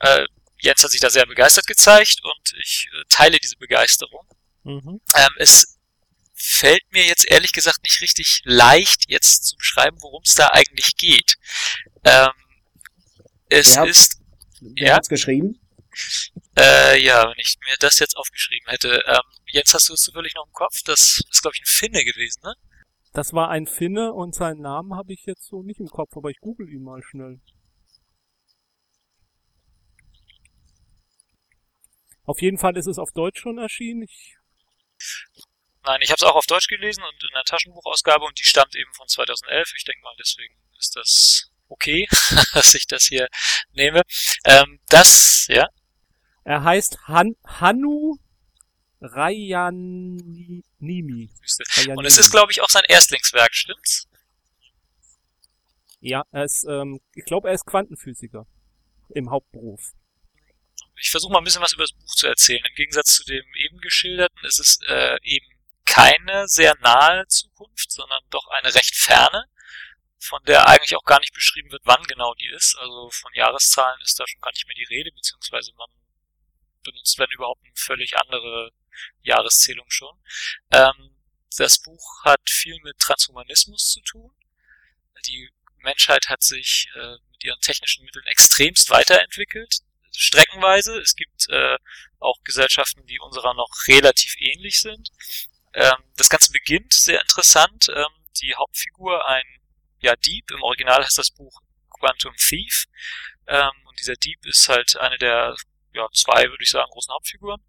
äh, 0.00 0.26
Jens 0.58 0.82
hat 0.82 0.90
sich 0.90 1.00
da 1.00 1.10
sehr 1.10 1.26
begeistert 1.26 1.66
gezeigt 1.66 2.20
und 2.22 2.54
ich 2.60 2.88
äh, 2.92 3.02
teile 3.08 3.38
diese 3.38 3.56
Begeisterung. 3.56 4.26
Mhm. 4.64 5.00
Ähm, 5.14 5.30
es 5.36 5.78
fällt 6.34 6.82
mir 6.92 7.04
jetzt 7.06 7.24
ehrlich 7.30 7.52
gesagt 7.52 7.82
nicht 7.82 8.00
richtig 8.02 8.40
leicht, 8.44 9.04
jetzt 9.08 9.46
zu 9.46 9.56
beschreiben, 9.56 9.96
worum 10.02 10.22
es 10.24 10.34
da 10.34 10.48
eigentlich 10.48 10.96
geht. 10.96 11.36
Ähm, 12.04 12.30
es 13.48 13.74
Ja. 13.76 13.84
ist, 13.84 14.20
Wer 14.60 14.88
Ja? 14.88 14.94
hat's 14.96 15.08
geschrieben? 15.08 15.60
äh, 16.58 17.00
ja, 17.02 17.28
wenn 17.28 17.38
ich 17.38 17.56
mir 17.66 17.76
das 17.78 17.98
jetzt 18.00 18.16
aufgeschrieben 18.16 18.68
hätte. 18.70 19.02
Ähm, 19.06 19.22
Jens, 19.48 19.72
hast 19.74 19.88
du 19.88 19.94
es 19.94 20.02
zufällig 20.02 20.34
noch 20.34 20.46
im 20.46 20.52
Kopf? 20.52 20.82
Das 20.84 21.22
ist, 21.30 21.42
glaube 21.42 21.54
ich, 21.54 21.62
ein 21.62 21.66
Finne 21.66 22.04
gewesen, 22.04 22.40
ne? 22.42 22.54
Das 23.12 23.32
war 23.32 23.48
ein 23.48 23.66
Finne 23.66 24.12
und 24.12 24.34
seinen 24.34 24.60
Namen 24.60 24.94
habe 24.94 25.12
ich 25.12 25.24
jetzt 25.24 25.46
so 25.46 25.62
nicht 25.62 25.80
im 25.80 25.88
Kopf, 25.88 26.16
aber 26.16 26.30
ich 26.30 26.38
google 26.38 26.68
ihn 26.68 26.82
mal 26.82 27.02
schnell. 27.02 27.40
Auf 32.24 32.42
jeden 32.42 32.58
Fall 32.58 32.76
ist 32.76 32.86
es 32.86 32.98
auf 32.98 33.12
Deutsch 33.12 33.40
schon 33.40 33.58
erschienen. 33.58 34.02
Ich, 34.02 34.36
Nein, 35.84 36.00
ich 36.02 36.10
habe 36.10 36.16
es 36.16 36.24
auch 36.24 36.34
auf 36.34 36.46
Deutsch 36.46 36.66
gelesen 36.66 37.04
und 37.04 37.22
in 37.22 37.30
der 37.32 37.44
Taschenbuchausgabe 37.44 38.24
und 38.24 38.38
die 38.38 38.44
stammt 38.44 38.74
eben 38.74 38.92
von 38.94 39.06
2011. 39.06 39.72
Ich 39.76 39.84
denke 39.84 40.02
mal, 40.02 40.14
deswegen 40.18 40.54
ist 40.78 40.96
das 40.96 41.52
okay, 41.68 42.08
dass 42.52 42.74
ich 42.74 42.88
das 42.88 43.04
hier 43.04 43.28
nehme. 43.70 44.02
Ähm, 44.44 44.80
das, 44.88 45.46
ja, 45.48 45.68
er 46.42 46.64
heißt 46.64 47.06
Han, 47.06 47.34
Hanu 47.46 48.16
Rayanimi. 49.14 50.64
Rayanimi. 50.80 51.30
Und 51.96 52.04
es 52.04 52.18
ist, 52.18 52.30
glaube 52.30 52.52
ich, 52.52 52.60
auch 52.60 52.68
sein 52.68 52.84
Erstlingswerk, 52.88 53.54
stimmt's? 53.54 54.08
Ja, 56.00 56.24
er 56.30 56.44
ist, 56.44 56.64
ähm, 56.68 57.00
ich 57.14 57.24
glaube, 57.24 57.48
er 57.48 57.54
ist 57.54 57.66
Quantenphysiker 57.66 58.46
im 59.10 59.30
Hauptberuf. 59.30 59.92
Ich 60.98 61.10
versuche 61.10 61.32
mal 61.32 61.38
ein 61.38 61.44
bisschen 61.44 61.62
was 61.62 61.72
über 61.72 61.84
das 61.84 61.92
Buch 61.92 62.14
zu 62.14 62.26
erzählen. 62.26 62.64
Im 62.64 62.74
Gegensatz 62.74 63.16
zu 63.16 63.24
dem 63.24 63.44
eben 63.54 63.78
geschilderten 63.78 64.44
ist 64.44 64.58
es 64.58 64.78
äh, 64.88 65.18
eben 65.22 65.46
keine 65.84 66.48
sehr 66.48 66.74
nahe 66.80 67.26
Zukunft, 67.28 67.90
sondern 67.90 68.22
doch 68.30 68.46
eine 68.48 68.74
recht 68.74 68.96
ferne, 68.96 69.44
von 70.18 70.42
der 70.44 70.66
eigentlich 70.68 70.96
auch 70.96 71.04
gar 71.04 71.20
nicht 71.20 71.34
beschrieben 71.34 71.70
wird, 71.70 71.82
wann 71.84 72.02
genau 72.04 72.34
die 72.34 72.48
ist. 72.48 72.76
Also 72.78 73.10
von 73.10 73.32
Jahreszahlen 73.34 74.00
ist 74.02 74.18
da 74.18 74.24
schon 74.26 74.40
gar 74.40 74.52
nicht 74.52 74.66
mehr 74.66 74.76
die 74.76 74.94
Rede, 74.94 75.10
beziehungsweise 75.12 75.72
man 75.76 75.88
benutzt, 76.90 77.18
wenn 77.18 77.30
überhaupt, 77.30 77.64
eine 77.64 77.72
völlig 77.76 78.16
andere 78.16 78.72
Jahreszählung 79.22 79.86
schon. 79.90 80.16
Ähm, 80.70 81.16
das 81.56 81.78
Buch 81.78 82.24
hat 82.24 82.40
viel 82.48 82.78
mit 82.82 82.98
Transhumanismus 82.98 83.90
zu 83.90 84.00
tun. 84.00 84.30
Die 85.26 85.50
Menschheit 85.78 86.28
hat 86.28 86.42
sich 86.42 86.88
äh, 86.94 87.16
mit 87.30 87.44
ihren 87.44 87.60
technischen 87.60 88.04
Mitteln 88.04 88.26
extremst 88.26 88.90
weiterentwickelt, 88.90 89.78
streckenweise. 90.12 90.98
Es 90.98 91.14
gibt 91.14 91.48
äh, 91.48 91.78
auch 92.18 92.42
Gesellschaften, 92.44 93.06
die 93.06 93.20
unserer 93.20 93.54
noch 93.54 93.70
relativ 93.88 94.34
ähnlich 94.38 94.80
sind. 94.80 95.10
Ähm, 95.74 95.96
das 96.16 96.28
Ganze 96.28 96.52
beginnt 96.52 96.92
sehr 96.92 97.20
interessant. 97.20 97.88
Ähm, 97.94 98.06
die 98.42 98.54
Hauptfigur, 98.54 99.26
ein 99.28 99.44
ja, 100.00 100.14
Dieb, 100.16 100.50
im 100.50 100.62
Original 100.62 101.04
heißt 101.04 101.18
das 101.18 101.30
Buch 101.30 101.60
Quantum 101.90 102.34
Thief. 102.36 102.86
Ähm, 103.46 103.72
und 103.84 103.98
dieser 103.98 104.16
Dieb 104.16 104.44
ist 104.44 104.68
halt 104.68 104.96
eine 104.96 105.18
der 105.18 105.56
ja, 105.96 106.06
zwei, 106.12 106.44
würde 106.44 106.62
ich 106.62 106.70
sagen, 106.70 106.90
großen 106.90 107.12
Hauptfiguren. 107.12 107.60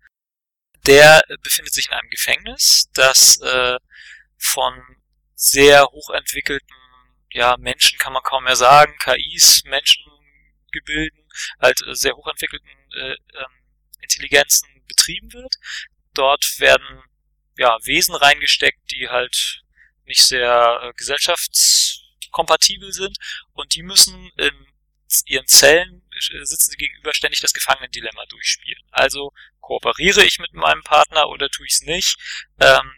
Der 0.86 1.24
äh, 1.30 1.38
befindet 1.42 1.74
sich 1.74 1.88
in 1.88 1.94
einem 1.94 2.10
Gefängnis, 2.10 2.90
das 2.94 3.40
äh, 3.42 3.78
von 4.38 4.74
sehr 5.34 5.86
hochentwickelten 5.86 6.76
ja, 7.32 7.56
Menschen 7.58 7.98
kann 8.00 8.14
man 8.14 8.24
kaum 8.24 8.44
mehr 8.46 8.56
sagen, 8.56 8.96
KIs, 9.00 9.64
Menschengebilden, 9.66 11.28
halt 11.60 11.82
äh, 11.86 11.94
sehr 11.94 12.16
hochentwickelten 12.16 12.70
äh, 12.96 13.12
ähm, 13.12 13.52
Intelligenzen 14.02 14.84
betrieben 14.88 15.34
wird. 15.34 15.56
Dort 16.14 16.60
werden 16.60 17.04
ja 17.58 17.78
Wesen 17.84 18.16
reingesteckt, 18.16 18.92
die 18.92 19.10
halt 19.10 19.62
nicht 20.06 20.24
sehr 20.24 20.80
äh, 20.84 20.94
gesellschaftskompatibel 20.94 22.92
sind 22.92 23.18
und 23.54 23.76
die 23.76 23.84
müssen 23.84 24.32
in 24.38 24.68
ihren 25.26 25.48
Zellen 25.48 26.07
sitzen 26.20 26.72
sie 26.72 26.78
gegenüber 26.78 27.14
ständig 27.14 27.40
das 27.40 27.54
Gefangenendilemma 27.54 28.26
durchspielen. 28.28 28.84
Also 28.92 29.34
kooperiere 29.60 30.24
ich 30.24 30.40
mit 30.40 30.54
meinem 30.54 30.84
Partner 30.84 31.30
oder 31.30 31.50
tue 31.50 31.66
ich 31.66 31.74
es 31.74 31.82
nicht? 31.82 32.18
Ähm, 32.60 32.94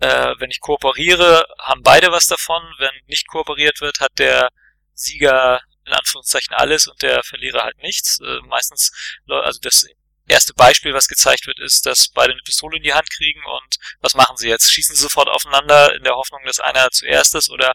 äh, 0.00 0.34
wenn 0.38 0.50
ich 0.50 0.60
kooperiere, 0.60 1.46
haben 1.58 1.82
beide 1.82 2.12
was 2.12 2.26
davon. 2.26 2.62
Wenn 2.78 2.92
nicht 3.06 3.26
kooperiert 3.26 3.80
wird, 3.80 4.00
hat 4.00 4.18
der 4.18 4.50
Sieger 4.94 5.60
in 5.86 5.92
Anführungszeichen 5.92 6.54
alles 6.54 6.86
und 6.86 7.00
der 7.02 7.22
Verlierer 7.24 7.64
halt 7.64 7.78
nichts. 7.78 8.20
Äh, 8.20 8.40
meistens, 8.46 8.92
also 9.26 9.58
das 9.60 9.86
erste 10.28 10.54
Beispiel, 10.54 10.94
was 10.94 11.08
gezeigt 11.08 11.46
wird, 11.46 11.58
ist, 11.58 11.86
dass 11.86 12.08
beide 12.08 12.32
eine 12.32 12.42
Pistole 12.42 12.76
in 12.76 12.82
die 12.82 12.92
Hand 12.92 13.10
kriegen 13.10 13.42
und 13.44 13.78
was 14.00 14.14
machen 14.14 14.36
sie 14.36 14.48
jetzt? 14.48 14.70
Schießen 14.70 14.94
sie 14.94 15.02
sofort 15.02 15.28
aufeinander 15.28 15.94
in 15.94 16.04
der 16.04 16.14
Hoffnung, 16.14 16.42
dass 16.44 16.60
einer 16.60 16.90
zuerst 16.90 17.34
ist 17.34 17.50
oder 17.50 17.72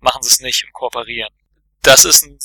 machen 0.00 0.22
sie 0.22 0.28
es 0.28 0.40
nicht 0.40 0.64
und 0.64 0.72
kooperieren? 0.72 1.34
Das 1.82 2.04
ist 2.04 2.22
ein 2.22 2.38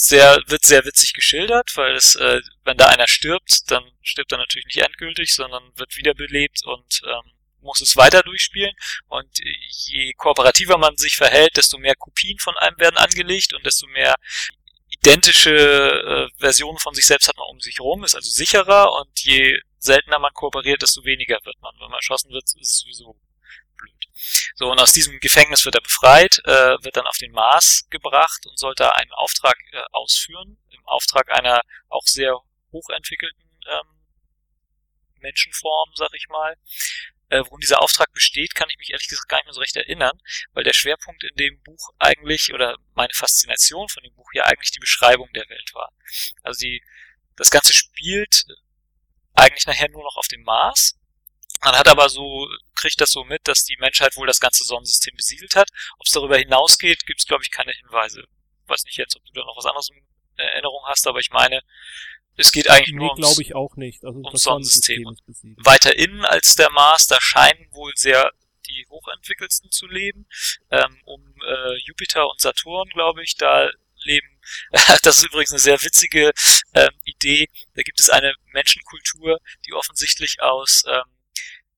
sehr, 0.00 0.42
wird 0.46 0.64
sehr 0.64 0.84
witzig 0.84 1.12
geschildert, 1.12 1.76
weil 1.76 1.94
es, 1.94 2.14
äh, 2.14 2.40
wenn 2.64 2.78
da 2.78 2.86
einer 2.86 3.06
stirbt, 3.06 3.70
dann 3.70 3.84
stirbt 4.00 4.32
er 4.32 4.38
natürlich 4.38 4.64
nicht 4.66 4.78
endgültig, 4.78 5.34
sondern 5.34 5.62
wird 5.76 5.96
wiederbelebt 5.96 6.64
und 6.64 7.02
ähm, 7.04 7.32
muss 7.60 7.82
es 7.82 7.96
weiter 7.96 8.22
durchspielen. 8.22 8.74
Und 9.08 9.28
je 9.86 10.12
kooperativer 10.14 10.78
man 10.78 10.96
sich 10.96 11.16
verhält, 11.16 11.56
desto 11.58 11.76
mehr 11.76 11.94
Kopien 11.94 12.38
von 12.38 12.56
einem 12.56 12.78
werden 12.78 12.96
angelegt 12.96 13.52
und 13.52 13.66
desto 13.66 13.86
mehr 13.88 14.14
identische 14.88 15.54
äh, 15.54 16.28
Versionen 16.38 16.78
von 16.78 16.94
sich 16.94 17.06
selbst 17.06 17.28
hat 17.28 17.36
man 17.36 17.48
um 17.50 17.60
sich 17.60 17.78
herum, 17.78 18.02
ist 18.02 18.14
also 18.14 18.30
sicherer 18.30 18.92
und 19.00 19.20
je 19.20 19.60
seltener 19.78 20.18
man 20.18 20.32
kooperiert, 20.32 20.80
desto 20.80 21.04
weniger 21.04 21.38
wird 21.44 21.60
man. 21.60 21.74
Wenn 21.78 21.90
man 21.90 21.98
erschossen 21.98 22.30
wird, 22.30 22.44
ist 22.44 22.56
es 22.56 22.78
sowieso. 22.80 23.16
So, 24.54 24.70
und 24.70 24.80
aus 24.80 24.92
diesem 24.92 25.18
Gefängnis 25.20 25.64
wird 25.64 25.74
er 25.74 25.80
befreit, 25.80 26.40
äh, 26.44 26.82
wird 26.82 26.96
dann 26.96 27.06
auf 27.06 27.18
den 27.18 27.32
Mars 27.32 27.86
gebracht 27.90 28.46
und 28.46 28.58
soll 28.58 28.74
da 28.74 28.90
einen 28.90 29.12
Auftrag 29.12 29.56
äh, 29.72 29.82
ausführen, 29.92 30.58
im 30.70 30.86
Auftrag 30.86 31.30
einer 31.30 31.62
auch 31.88 32.06
sehr 32.06 32.36
hochentwickelten 32.72 33.50
ähm, 33.70 34.00
Menschenform, 35.20 35.90
sag 35.94 36.10
ich 36.14 36.28
mal. 36.28 36.56
Äh, 37.30 37.44
worum 37.44 37.60
dieser 37.60 37.80
Auftrag 37.80 38.12
besteht, 38.12 38.56
kann 38.56 38.68
ich 38.70 38.78
mich 38.78 38.90
ehrlich 38.90 39.08
gesagt 39.08 39.28
gar 39.28 39.38
nicht 39.38 39.46
mehr 39.46 39.54
so 39.54 39.60
recht 39.60 39.76
erinnern, 39.76 40.20
weil 40.52 40.64
der 40.64 40.72
Schwerpunkt 40.72 41.22
in 41.22 41.36
dem 41.36 41.62
Buch 41.62 41.90
eigentlich, 41.98 42.52
oder 42.52 42.76
meine 42.94 43.14
Faszination 43.14 43.88
von 43.88 44.02
dem 44.02 44.12
Buch 44.14 44.28
ja 44.34 44.44
eigentlich 44.44 44.72
die 44.72 44.80
Beschreibung 44.80 45.32
der 45.32 45.48
Welt 45.48 45.72
war. 45.72 45.92
Also 46.42 46.58
die, 46.58 46.82
das 47.36 47.50
Ganze 47.50 47.72
spielt 47.72 48.46
eigentlich 49.34 49.66
nachher 49.66 49.88
nur 49.88 50.02
noch 50.02 50.16
auf 50.16 50.26
dem 50.26 50.42
Mars. 50.42 50.98
Man 51.62 51.76
hat 51.76 51.88
aber 51.88 52.08
so, 52.08 52.48
kriegt 52.74 53.00
das 53.00 53.10
so 53.10 53.24
mit, 53.24 53.46
dass 53.46 53.64
die 53.64 53.76
Menschheit 53.78 54.16
wohl 54.16 54.26
das 54.26 54.40
ganze 54.40 54.64
Sonnensystem 54.64 55.14
besiedelt 55.16 55.54
hat. 55.56 55.68
Ob 55.98 56.06
es 56.06 56.12
darüber 56.12 56.38
hinausgeht, 56.38 57.06
gibt 57.06 57.20
es, 57.20 57.26
glaube 57.26 57.42
ich, 57.42 57.50
keine 57.50 57.72
Hinweise. 57.72 58.24
weiß 58.66 58.84
nicht 58.84 58.96
jetzt, 58.96 59.16
ob 59.16 59.24
du 59.26 59.32
da 59.32 59.44
noch 59.44 59.56
was 59.56 59.66
anderes 59.66 59.90
in 59.90 60.02
Erinnerung 60.36 60.82
hast, 60.86 61.06
aber 61.06 61.18
ich 61.18 61.30
meine, 61.30 61.60
es 62.36 62.52
geht 62.52 62.70
eigentlich 62.70 62.94
Nee, 62.94 63.00
nur 63.00 63.10
ums, 63.10 63.20
glaube 63.20 63.42
ich 63.42 63.54
auch 63.54 63.76
nicht. 63.76 64.04
Also 64.04 64.20
ums 64.20 64.42
Sonnensystem. 64.42 65.02
Sonnensystem 65.02 65.56
weiter 65.58 65.94
innen 65.96 66.24
als 66.24 66.54
der 66.54 66.70
Mars, 66.70 67.06
da 67.06 67.18
scheinen 67.20 67.68
wohl 67.72 67.92
sehr 67.96 68.32
die 68.66 68.86
hochentwickelsten 68.88 69.70
zu 69.70 69.86
leben. 69.86 70.26
Ähm, 70.70 71.00
um 71.04 71.34
äh, 71.46 71.76
Jupiter 71.84 72.28
und 72.30 72.40
Saturn, 72.40 72.88
glaube 72.90 73.22
ich, 73.22 73.36
da 73.36 73.70
leben. 74.04 74.40
das 75.02 75.18
ist 75.18 75.24
übrigens 75.24 75.50
eine 75.50 75.58
sehr 75.58 75.82
witzige 75.82 76.32
ähm, 76.74 76.90
Idee. 77.04 77.48
Da 77.74 77.82
gibt 77.82 78.00
es 78.00 78.08
eine 78.08 78.34
Menschenkultur, 78.52 79.38
die 79.66 79.74
offensichtlich 79.74 80.40
aus 80.40 80.84
ähm, 80.86 81.02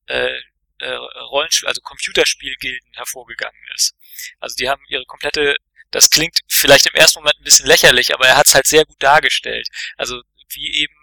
äh, 0.07 0.39
äh, 0.79 0.93
Rollenspiel, 0.93 1.67
also 1.69 1.81
Computerspielgilden 1.81 2.93
hervorgegangen 2.93 3.61
ist. 3.75 3.95
Also 4.39 4.55
die 4.55 4.69
haben 4.69 4.83
ihre 4.89 5.05
komplette 5.05 5.55
Das 5.91 6.09
klingt 6.09 6.39
vielleicht 6.47 6.87
im 6.87 6.95
ersten 6.95 7.19
Moment 7.19 7.37
ein 7.39 7.43
bisschen 7.43 7.67
lächerlich, 7.67 8.13
aber 8.13 8.27
er 8.27 8.37
hat 8.37 8.47
es 8.47 8.55
halt 8.55 8.65
sehr 8.67 8.85
gut 8.85 9.01
dargestellt. 9.01 9.67
Also 9.97 10.21
wie 10.49 10.81
eben 10.81 10.93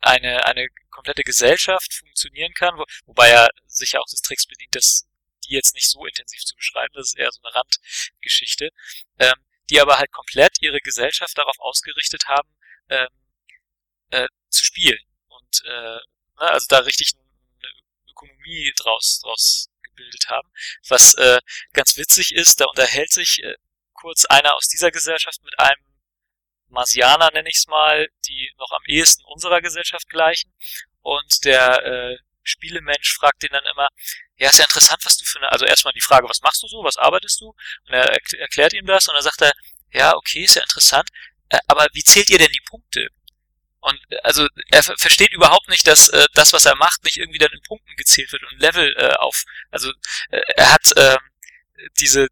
eine, 0.00 0.44
eine 0.44 0.68
komplette 0.90 1.22
Gesellschaft 1.22 1.94
funktionieren 1.94 2.52
kann, 2.54 2.76
wo, 2.76 2.84
wobei 3.06 3.28
er 3.28 3.48
sich 3.66 3.92
ja 3.92 4.00
auch 4.00 4.06
des 4.10 4.20
Tricks 4.20 4.46
bedient, 4.46 4.74
dass 4.74 5.06
die 5.44 5.54
jetzt 5.54 5.74
nicht 5.74 5.88
so 5.88 6.04
intensiv 6.06 6.40
zu 6.44 6.56
beschreiben, 6.56 6.92
das 6.94 7.08
ist 7.08 7.18
eher 7.18 7.30
so 7.32 7.40
eine 7.42 7.54
Randgeschichte, 7.54 8.70
ähm, 9.18 9.34
die 9.70 9.80
aber 9.80 9.98
halt 9.98 10.10
komplett 10.12 10.60
ihre 10.60 10.80
Gesellschaft 10.80 11.36
darauf 11.38 11.58
ausgerichtet 11.58 12.26
haben, 12.26 12.48
ähm, 12.88 13.08
äh, 14.10 14.28
zu 14.50 14.64
spielen 14.64 14.98
und 15.28 15.62
äh, 15.64 15.70
ne, 16.40 16.50
also 16.50 16.66
da 16.68 16.78
richtig 16.78 17.12
eine 17.14 17.21
Ökonomie 18.22 18.72
draus, 18.76 19.20
draus 19.22 19.68
gebildet 19.82 20.28
haben. 20.28 20.48
Was 20.88 21.14
äh, 21.14 21.40
ganz 21.72 21.96
witzig 21.96 22.34
ist, 22.34 22.60
da 22.60 22.66
unterhält 22.66 23.12
sich 23.12 23.42
äh, 23.42 23.54
kurz 23.94 24.24
einer 24.26 24.54
aus 24.54 24.68
dieser 24.68 24.90
Gesellschaft 24.90 25.42
mit 25.42 25.58
einem 25.58 25.84
Marsianer, 26.68 27.30
nenne 27.32 27.48
ich 27.48 27.56
es 27.56 27.66
mal, 27.66 28.08
die 28.26 28.50
noch 28.56 28.70
am 28.70 28.82
ehesten 28.86 29.24
unserer 29.24 29.60
Gesellschaft 29.60 30.08
gleichen. 30.08 30.52
Und 31.02 31.44
der 31.44 31.84
äh, 31.84 32.18
Spielemensch 32.42 33.14
fragt 33.14 33.42
den 33.42 33.50
dann 33.52 33.64
immer, 33.72 33.88
ja, 34.36 34.48
ist 34.48 34.58
ja 34.58 34.64
interessant, 34.64 35.04
was 35.04 35.18
du 35.18 35.24
für 35.24 35.38
eine, 35.38 35.52
also 35.52 35.66
erstmal 35.66 35.92
die 35.92 36.00
Frage, 36.00 36.28
was 36.28 36.40
machst 36.40 36.62
du 36.62 36.68
so, 36.68 36.82
was 36.82 36.96
arbeitest 36.96 37.40
du? 37.40 37.48
Und 37.48 37.92
er 37.92 38.08
erklärt 38.38 38.72
ihm 38.72 38.86
das 38.86 39.06
und 39.08 39.14
dann 39.14 39.22
sagt 39.22 39.42
er, 39.42 39.52
ja, 39.90 40.16
okay, 40.16 40.42
ist 40.42 40.56
ja 40.56 40.62
interessant, 40.62 41.08
äh, 41.50 41.58
aber 41.68 41.86
wie 41.92 42.02
zählt 42.02 42.30
ihr 42.30 42.38
denn 42.38 42.50
die 42.50 42.64
Punkte? 42.66 43.08
Äh, 44.22 44.26
also 44.26 44.46
er 44.70 44.82
versteht 44.82 45.32
überhaupt 45.32 45.68
nicht, 45.68 45.86
dass 45.86 46.08
äh, 46.08 46.26
das, 46.34 46.52
was 46.52 46.66
er 46.66 46.76
macht, 46.76 47.04
nicht 47.04 47.18
irgendwie 47.18 47.38
dann 47.38 47.52
in 47.52 47.62
Punkten 47.62 47.94
gezählt 47.96 48.32
wird 48.32 48.42
und 48.50 48.60
Level 48.60 48.94
äh, 48.96 49.14
auf. 49.14 49.44
Also 49.70 49.90
äh, 50.30 50.40
er 50.56 50.72
hat 50.72 50.96
äh, 50.96 51.16
diese 51.98 52.28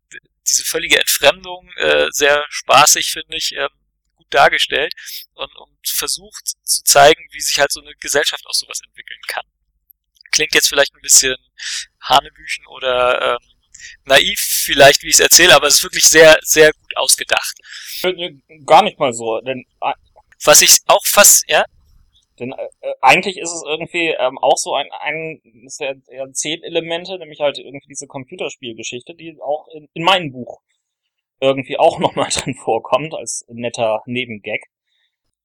diese 0.46 0.64
völlige 0.64 0.98
Entfremdung 0.98 1.70
äh, 1.76 2.06
sehr 2.10 2.44
spaßig, 2.48 3.12
finde 3.12 3.36
ich, 3.36 3.54
äh, 3.56 3.68
gut 4.16 4.26
dargestellt 4.30 4.92
und, 5.34 5.54
und 5.56 5.78
versucht 5.84 6.52
zu 6.64 6.82
zeigen, 6.82 7.22
wie 7.30 7.40
sich 7.40 7.58
halt 7.60 7.72
so 7.72 7.80
eine 7.80 7.94
Gesellschaft 7.96 8.46
aus 8.46 8.60
sowas 8.60 8.80
entwickeln 8.84 9.20
kann. 9.28 9.44
Klingt 10.32 10.54
jetzt 10.54 10.68
vielleicht 10.68 10.94
ein 10.94 11.02
bisschen 11.02 11.36
Hanebüchen 12.00 12.66
oder 12.66 13.34
ähm, 13.34 13.48
naiv 14.04 14.40
vielleicht, 14.40 15.02
wie 15.02 15.08
ich 15.08 15.14
es 15.14 15.20
erzähle, 15.20 15.54
aber 15.54 15.66
es 15.66 15.76
ist 15.76 15.82
wirklich 15.82 16.04
sehr, 16.04 16.38
sehr 16.42 16.72
gut 16.72 16.96
ausgedacht. 16.96 17.56
Gar 18.66 18.82
nicht 18.82 18.98
mal 18.98 19.12
so, 19.12 19.40
denn 19.40 19.64
was 20.42 20.62
ich 20.62 20.78
auch 20.86 21.04
fast, 21.04 21.48
ja? 21.48 21.64
Denn 22.40 22.52
äh, 22.52 22.92
eigentlich 23.00 23.38
ist 23.38 23.52
es 23.52 23.62
irgendwie 23.66 24.08
ähm, 24.08 24.38
auch 24.38 24.56
so 24.56 24.74
ein, 24.74 24.88
ein 25.00 25.40
der, 25.78 25.94
der 25.94 26.32
zehn 26.32 26.62
Elemente, 26.62 27.18
nämlich 27.18 27.40
halt 27.40 27.58
irgendwie 27.58 27.88
diese 27.88 28.06
Computerspielgeschichte, 28.06 29.14
die 29.14 29.36
auch 29.40 29.68
in, 29.74 29.88
in 29.92 30.02
meinem 30.02 30.32
Buch 30.32 30.62
irgendwie 31.40 31.78
auch 31.78 31.98
nochmal 32.00 32.30
drin 32.30 32.54
vorkommt, 32.54 33.14
als 33.14 33.44
netter 33.48 34.02
Nebengag. 34.06 34.60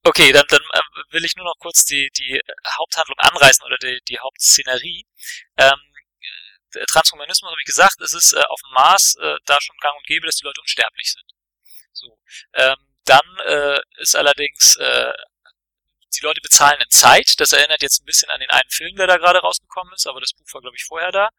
Okay, 0.03 0.31
dann, 0.31 0.45
dann 0.49 0.61
äh, 0.61 1.13
will 1.13 1.25
ich 1.25 1.35
nur 1.35 1.45
noch 1.45 1.57
kurz 1.59 1.85
die, 1.85 2.09
die 2.17 2.39
Haupthandlung 2.77 3.17
anreißen 3.17 3.65
oder 3.65 3.77
die, 3.77 3.99
die 4.07 4.19
Hauptszenerie. 4.19 5.05
Ähm, 5.57 5.79
Transhumanismus 6.91 7.49
habe 7.49 7.61
ich 7.61 7.65
gesagt, 7.65 8.01
es 8.01 8.13
ist 8.13 8.33
äh, 8.33 8.41
auf 8.49 8.59
dem 8.61 8.73
Mars 8.73 9.15
äh, 9.21 9.35
da 9.45 9.57
schon 9.61 9.77
gang 9.79 9.97
und 9.97 10.05
gäbe, 10.07 10.25
dass 10.25 10.35
die 10.35 10.45
Leute 10.45 10.61
unsterblich 10.61 11.11
sind. 11.11 11.25
So. 11.93 12.17
Ähm, 12.53 12.75
dann 13.05 13.37
äh, 13.45 13.79
ist 13.97 14.15
allerdings, 14.15 14.75
äh, 14.77 15.13
die 16.15 16.25
Leute 16.25 16.41
bezahlen 16.41 16.81
in 16.81 16.89
Zeit. 16.89 17.39
Das 17.39 17.53
erinnert 17.53 17.81
jetzt 17.81 18.01
ein 18.01 18.05
bisschen 18.05 18.29
an 18.29 18.39
den 18.39 18.49
einen 18.49 18.69
Film, 18.69 18.95
der 18.95 19.07
da 19.07 19.17
gerade 19.17 19.39
rausgekommen 19.39 19.93
ist, 19.93 20.07
aber 20.07 20.19
das 20.19 20.33
Buch 20.33 20.45
war, 20.53 20.61
glaube 20.61 20.75
ich, 20.75 20.83
vorher 20.83 21.11
da. 21.11 21.29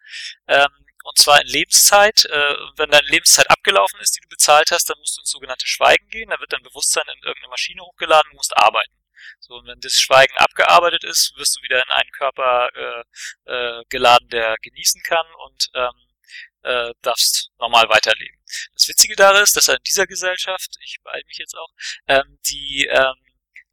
Ähm, 0.48 0.68
und 1.04 1.18
zwar 1.18 1.40
in 1.40 1.46
Lebenszeit. 1.46 2.24
Äh, 2.24 2.54
wenn 2.76 2.90
deine 2.90 3.06
Lebenszeit 3.06 3.48
abgelaufen 3.48 4.00
ist, 4.00 4.16
die 4.16 4.20
du 4.20 4.28
bezahlt 4.28 4.70
hast, 4.72 4.90
dann 4.90 4.98
musst 4.98 5.16
du 5.16 5.20
ins 5.20 5.30
sogenannte 5.30 5.66
Schweigen 5.66 6.08
gehen. 6.08 6.30
Da 6.30 6.40
wird 6.40 6.52
dein 6.52 6.62
Bewusstsein 6.62 7.04
in 7.06 7.22
irgendeine 7.22 7.50
Maschine 7.50 7.82
hochgeladen 7.82 8.30
und 8.32 8.36
musst 8.36 8.56
arbeiten. 8.56 8.92
So, 9.40 9.54
und 9.54 9.66
wenn 9.66 9.80
das 9.80 9.94
Schweigen 9.94 10.36
abgearbeitet 10.36 11.04
ist, 11.04 11.32
wirst 11.36 11.56
du 11.56 11.62
wieder 11.62 11.82
in 11.82 11.90
einen 11.90 12.10
Körper 12.10 12.68
äh, 12.74 13.50
äh, 13.52 13.84
geladen, 13.88 14.28
der 14.28 14.56
genießen 14.62 15.02
kann 15.02 15.26
und 15.46 15.68
ähm, 15.74 15.92
äh, 16.62 16.92
darfst 17.02 17.50
normal 17.58 17.88
weiterleben. 17.88 18.38
Das 18.74 18.88
Witzige 18.88 19.14
daran 19.14 19.42
ist, 19.42 19.56
dass 19.56 19.68
er 19.68 19.76
in 19.76 19.82
dieser 19.86 20.06
Gesellschaft, 20.06 20.76
ich 20.82 20.98
beeile 21.02 21.24
mich 21.26 21.38
jetzt 21.38 21.56
auch, 21.56 21.70
ähm, 22.08 22.38
die 22.48 22.86
ähm, 22.90 23.14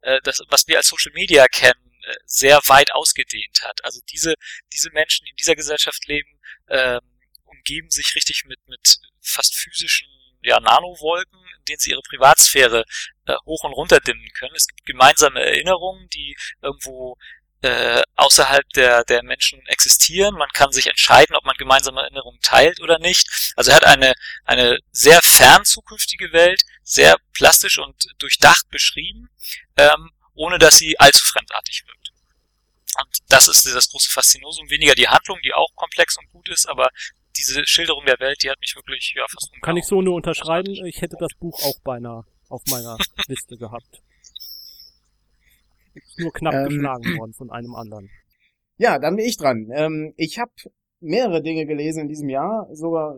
äh, 0.04 0.20
das, 0.22 0.40
was 0.48 0.66
wir 0.66 0.76
als 0.76 0.88
Social 0.88 1.12
Media 1.12 1.46
kennen, 1.46 1.92
äh, 2.06 2.14
sehr 2.26 2.60
weit 2.66 2.92
ausgedehnt 2.92 3.62
hat. 3.62 3.84
Also 3.84 4.00
diese 4.12 4.34
diese 4.72 4.90
Menschen, 4.90 5.24
die 5.24 5.30
in 5.30 5.36
dieser 5.36 5.56
Gesellschaft 5.56 6.06
leben, 6.06 6.38
ähm, 6.68 7.00
umgeben 7.44 7.90
sich 7.90 8.14
richtig 8.14 8.44
mit 8.46 8.60
mit 8.68 8.98
fast 9.20 9.56
physischen 9.56 10.08
ja, 10.42 10.60
Nanowolken, 10.60 11.38
in 11.56 11.64
denen 11.64 11.78
sie 11.78 11.90
ihre 11.90 12.02
Privatsphäre 12.02 12.84
äh, 13.26 13.34
hoch 13.46 13.64
und 13.64 13.72
runter 13.72 14.00
dimmen 14.00 14.28
können. 14.38 14.54
Es 14.54 14.66
gibt 14.66 14.84
gemeinsame 14.84 15.40
Erinnerungen, 15.40 16.08
die 16.10 16.36
irgendwo 16.60 17.16
äh, 17.64 18.02
außerhalb 18.16 18.68
der, 18.74 19.04
der 19.04 19.22
Menschen 19.22 19.64
existieren. 19.66 20.34
Man 20.34 20.50
kann 20.50 20.70
sich 20.70 20.86
entscheiden, 20.86 21.34
ob 21.34 21.44
man 21.44 21.56
gemeinsame 21.56 22.02
Erinnerungen 22.02 22.38
teilt 22.42 22.80
oder 22.80 22.98
nicht. 22.98 23.26
Also 23.56 23.70
er 23.70 23.76
hat 23.76 23.86
eine, 23.86 24.12
eine 24.44 24.78
sehr 24.92 25.20
fern 25.22 25.64
zukünftige 25.64 26.32
Welt, 26.32 26.62
sehr 26.82 27.16
plastisch 27.32 27.78
und 27.78 27.94
durchdacht 28.18 28.68
beschrieben, 28.70 29.30
ähm, 29.76 30.10
ohne 30.34 30.58
dass 30.58 30.76
sie 30.76 30.98
allzu 31.00 31.24
fremdartig 31.24 31.84
wirkt. 31.86 32.12
Und 33.00 33.18
das 33.28 33.48
ist 33.48 33.66
das 33.66 33.88
große 33.88 34.10
Faszinosum, 34.10 34.68
weniger 34.68 34.94
die 34.94 35.08
Handlung, 35.08 35.38
die 35.42 35.54
auch 35.54 35.74
komplex 35.74 36.16
und 36.18 36.30
gut 36.30 36.48
ist, 36.50 36.66
aber 36.68 36.90
diese 37.36 37.66
Schilderung 37.66 38.04
der 38.04 38.20
Welt, 38.20 38.42
die 38.42 38.50
hat 38.50 38.60
mich 38.60 38.76
wirklich 38.76 39.14
ja 39.16 39.24
fast 39.28 39.50
Kann 39.62 39.76
ich 39.76 39.86
so 39.86 40.02
nur 40.02 40.14
unterschreiben. 40.14 40.70
Ich 40.86 41.00
hätte 41.00 41.16
das 41.18 41.32
Buch 41.40 41.58
auch 41.62 41.80
beinahe 41.82 42.24
auf 42.48 42.62
meiner 42.68 42.98
Liste 43.26 43.56
gehabt. 43.56 44.02
Ist 45.94 46.18
nur 46.18 46.32
knapp 46.32 46.54
ähm, 46.54 46.68
geschlagen 46.68 47.18
worden 47.18 47.32
von 47.32 47.50
einem 47.50 47.74
anderen. 47.74 48.10
Ja, 48.76 48.98
dann 48.98 49.16
bin 49.16 49.24
ich 49.24 49.36
dran. 49.36 49.70
Ähm, 49.72 50.14
ich 50.16 50.38
habe 50.38 50.52
mehrere 51.00 51.42
Dinge 51.42 51.66
gelesen 51.66 52.00
in 52.00 52.08
diesem 52.08 52.28
Jahr, 52.28 52.68
sogar 52.72 53.16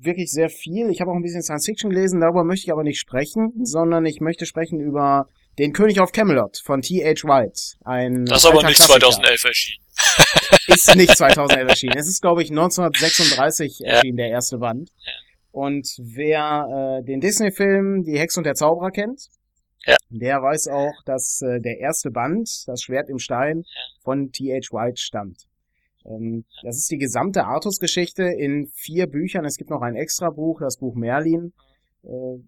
wirklich 0.00 0.30
sehr 0.30 0.48
viel. 0.48 0.88
Ich 0.90 1.00
habe 1.00 1.10
auch 1.10 1.16
ein 1.16 1.22
bisschen 1.22 1.42
Science 1.42 1.66
Fiction 1.66 1.90
gelesen, 1.90 2.20
darüber 2.20 2.44
möchte 2.44 2.66
ich 2.66 2.72
aber 2.72 2.84
nicht 2.84 3.00
sprechen, 3.00 3.52
sondern 3.64 4.06
ich 4.06 4.20
möchte 4.20 4.46
sprechen 4.46 4.80
über 4.80 5.28
den 5.58 5.72
König 5.72 6.00
of 6.00 6.12
Camelot 6.12 6.58
von 6.64 6.82
T.H. 6.82 7.24
White. 7.24 7.76
Ein 7.84 8.24
das 8.24 8.44
ist 8.44 8.46
aber 8.46 8.66
nicht 8.66 8.80
2011 8.80 9.44
erschienen. 9.44 9.84
ist 10.68 10.96
nicht 10.96 11.16
2011 11.16 11.68
erschienen. 11.68 11.96
Es 11.96 12.08
ist, 12.08 12.22
glaube 12.22 12.42
ich, 12.42 12.50
1936 12.50 13.80
ja. 13.80 13.92
erschienen, 13.92 14.16
der 14.16 14.28
erste 14.28 14.58
Band. 14.58 14.90
Ja. 15.04 15.12
Und 15.50 15.88
wer 15.98 17.00
äh, 17.00 17.04
den 17.04 17.20
Disney-Film 17.20 18.02
Die 18.02 18.18
Hexe 18.18 18.40
und 18.40 18.44
der 18.44 18.54
Zauberer 18.54 18.90
kennt, 18.90 19.28
ja. 19.86 19.96
Der 20.08 20.42
weiß 20.42 20.68
auch, 20.68 21.02
dass 21.04 21.42
äh, 21.42 21.60
der 21.60 21.78
erste 21.78 22.10
Band, 22.10 22.66
das 22.66 22.82
Schwert 22.82 23.08
im 23.08 23.18
Stein, 23.18 23.64
von 24.02 24.30
T.H. 24.32 24.72
White 24.72 25.00
stammt. 25.00 25.46
Ähm, 26.04 26.44
das 26.62 26.76
ist 26.76 26.90
die 26.90 26.98
gesamte 26.98 27.44
Artus-Geschichte 27.44 28.24
in 28.24 28.68
vier 28.74 29.06
Büchern. 29.06 29.44
Es 29.44 29.56
gibt 29.56 29.70
noch 29.70 29.82
ein 29.82 29.96
extra 29.96 30.30
Buch, 30.30 30.60
das 30.60 30.78
Buch 30.78 30.94
Merlin. 30.94 31.52
Äh, 32.02 32.38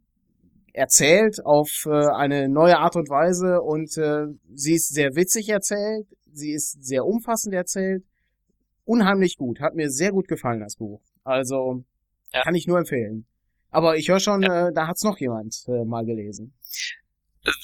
erzählt 0.72 1.44
auf 1.44 1.86
äh, 1.86 2.06
eine 2.14 2.48
neue 2.48 2.78
Art 2.78 2.96
und 2.96 3.08
Weise 3.08 3.62
und 3.62 3.96
äh, 3.96 4.26
sie 4.54 4.74
ist 4.74 4.92
sehr 4.92 5.16
witzig 5.16 5.48
erzählt, 5.48 6.06
sie 6.30 6.52
ist 6.52 6.84
sehr 6.84 7.06
umfassend 7.06 7.54
erzählt, 7.54 8.04
unheimlich 8.84 9.38
gut, 9.38 9.60
hat 9.60 9.74
mir 9.74 9.88
sehr 9.88 10.12
gut 10.12 10.28
gefallen 10.28 10.60
das 10.60 10.76
Buch. 10.76 11.00
Also 11.24 11.82
ja. 12.34 12.42
kann 12.42 12.54
ich 12.54 12.66
nur 12.66 12.78
empfehlen. 12.78 13.26
Aber 13.70 13.96
ich 13.96 14.10
höre 14.10 14.20
schon, 14.20 14.42
ja. 14.42 14.68
äh, 14.68 14.72
da 14.74 14.86
hat's 14.86 15.02
noch 15.02 15.18
jemand 15.18 15.64
äh, 15.66 15.84
mal 15.86 16.04
gelesen 16.04 16.52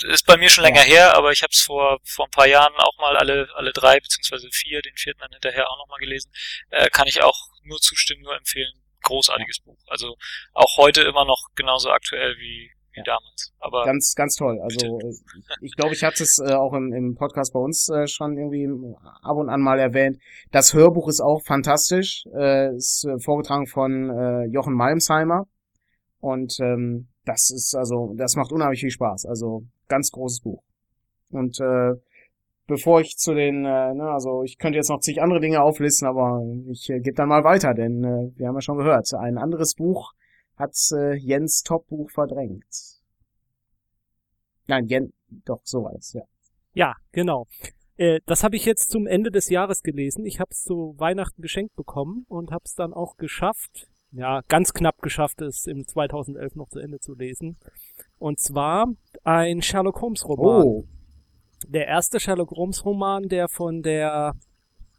ist 0.08 0.26
bei 0.26 0.36
mir 0.36 0.48
schon 0.48 0.64
länger 0.64 0.86
ja. 0.86 0.94
her, 0.94 1.16
aber 1.16 1.32
ich 1.32 1.42
habe 1.42 1.50
es 1.52 1.60
vor 1.60 1.98
vor 2.04 2.26
ein 2.26 2.30
paar 2.30 2.46
Jahren 2.46 2.74
auch 2.76 2.98
mal 2.98 3.16
alle 3.16 3.48
alle 3.54 3.72
drei 3.72 3.98
beziehungsweise 4.00 4.48
vier, 4.52 4.82
den 4.82 4.96
vierten 4.96 5.20
dann 5.20 5.32
hinterher 5.32 5.70
auch 5.70 5.78
noch 5.78 5.88
mal 5.88 5.98
gelesen. 5.98 6.32
Äh, 6.70 6.88
kann 6.90 7.06
ich 7.06 7.22
auch 7.22 7.48
nur 7.64 7.78
zustimmen, 7.78 8.22
nur 8.22 8.36
empfehlen. 8.36 8.72
Großartiges 9.02 9.60
Buch. 9.60 9.78
Also 9.88 10.16
auch 10.52 10.76
heute 10.76 11.02
immer 11.02 11.24
noch 11.24 11.48
genauso 11.56 11.90
aktuell 11.90 12.36
wie 12.38 12.70
wie 12.92 13.00
ja. 13.00 13.04
damals. 13.04 13.52
Aber 13.58 13.84
ganz, 13.84 14.14
ganz 14.14 14.36
toll. 14.36 14.60
Also 14.60 14.98
bitte. 14.98 15.12
ich 15.60 15.74
glaube, 15.76 15.94
ich 15.94 16.04
hatte 16.04 16.22
es 16.22 16.38
äh, 16.38 16.52
auch 16.52 16.72
im, 16.74 16.92
im 16.92 17.14
Podcast 17.14 17.52
bei 17.52 17.60
uns 17.60 17.88
äh, 17.88 18.06
schon 18.06 18.36
irgendwie 18.36 18.68
ab 19.22 19.36
und 19.36 19.48
an 19.48 19.60
mal 19.60 19.78
erwähnt. 19.78 20.18
Das 20.50 20.74
Hörbuch 20.74 21.08
ist 21.08 21.20
auch 21.20 21.42
fantastisch. 21.44 22.24
Äh, 22.36 22.74
ist 22.74 23.04
äh, 23.04 23.18
vorgetragen 23.18 23.66
von 23.66 24.10
äh, 24.10 24.44
Jochen 24.46 24.74
Malmsheimer. 24.74 25.46
Und 26.20 26.58
ähm, 26.60 27.08
das 27.24 27.50
ist 27.50 27.74
also, 27.74 28.14
das 28.16 28.36
macht 28.36 28.52
unheimlich 28.52 28.80
viel 28.80 28.90
Spaß. 28.90 29.26
Also 29.26 29.64
ganz 29.88 30.10
großes 30.10 30.40
Buch. 30.40 30.62
Und 31.30 31.60
äh, 31.60 31.94
bevor 32.66 33.00
ich 33.00 33.16
zu 33.16 33.34
den, 33.34 33.64
äh, 33.64 33.94
ne, 33.94 34.10
also 34.10 34.42
ich 34.42 34.58
könnte 34.58 34.76
jetzt 34.76 34.88
noch 34.88 35.00
zig 35.00 35.22
andere 35.22 35.40
Dinge 35.40 35.62
auflisten, 35.62 36.06
aber 36.08 36.42
ich 36.68 36.88
äh, 36.90 37.00
gebe 37.00 37.16
dann 37.16 37.28
mal 37.28 37.44
weiter, 37.44 37.74
denn 37.74 38.04
äh, 38.04 38.38
wir 38.38 38.48
haben 38.48 38.54
ja 38.54 38.60
schon 38.60 38.78
gehört, 38.78 39.12
ein 39.14 39.38
anderes 39.38 39.74
Buch 39.74 40.12
hat 40.56 40.74
äh, 40.92 41.14
Jens 41.14 41.62
Top-Buch 41.62 42.10
verdrängt. 42.10 43.00
Nein, 44.66 44.86
Jens, 44.86 45.12
doch, 45.44 45.60
so 45.64 45.84
war 45.84 45.94
es, 45.94 46.12
ja. 46.12 46.22
Ja, 46.74 46.94
genau. 47.12 47.46
Äh, 47.96 48.20
das 48.26 48.44
habe 48.44 48.56
ich 48.56 48.64
jetzt 48.64 48.90
zum 48.90 49.06
Ende 49.06 49.30
des 49.30 49.48
Jahres 49.48 49.82
gelesen. 49.82 50.24
Ich 50.24 50.40
habe 50.40 50.50
es 50.52 50.62
zu 50.62 50.94
Weihnachten 50.98 51.42
geschenkt 51.42 51.74
bekommen 51.76 52.24
und 52.28 52.50
habe 52.50 52.64
es 52.64 52.74
dann 52.74 52.92
auch 52.92 53.16
geschafft, 53.16 53.88
ja, 54.12 54.42
ganz 54.48 54.72
knapp 54.72 55.00
geschafft, 55.02 55.40
es 55.40 55.66
im 55.66 55.86
2011 55.86 56.54
noch 56.54 56.68
zu 56.68 56.78
Ende 56.78 57.00
zu 57.00 57.14
lesen. 57.14 57.56
Und 58.18 58.38
zwar 58.40 58.86
ein 59.24 59.62
Sherlock 59.62 60.00
Holmes 60.00 60.26
Roman. 60.28 60.62
Oh, 60.66 60.84
Der 61.66 61.86
erste 61.86 62.18
Sherlock 62.20 62.50
Holmes 62.52 62.84
Roman, 62.84 63.28
der 63.28 63.48
von 63.48 63.82
der, 63.82 64.34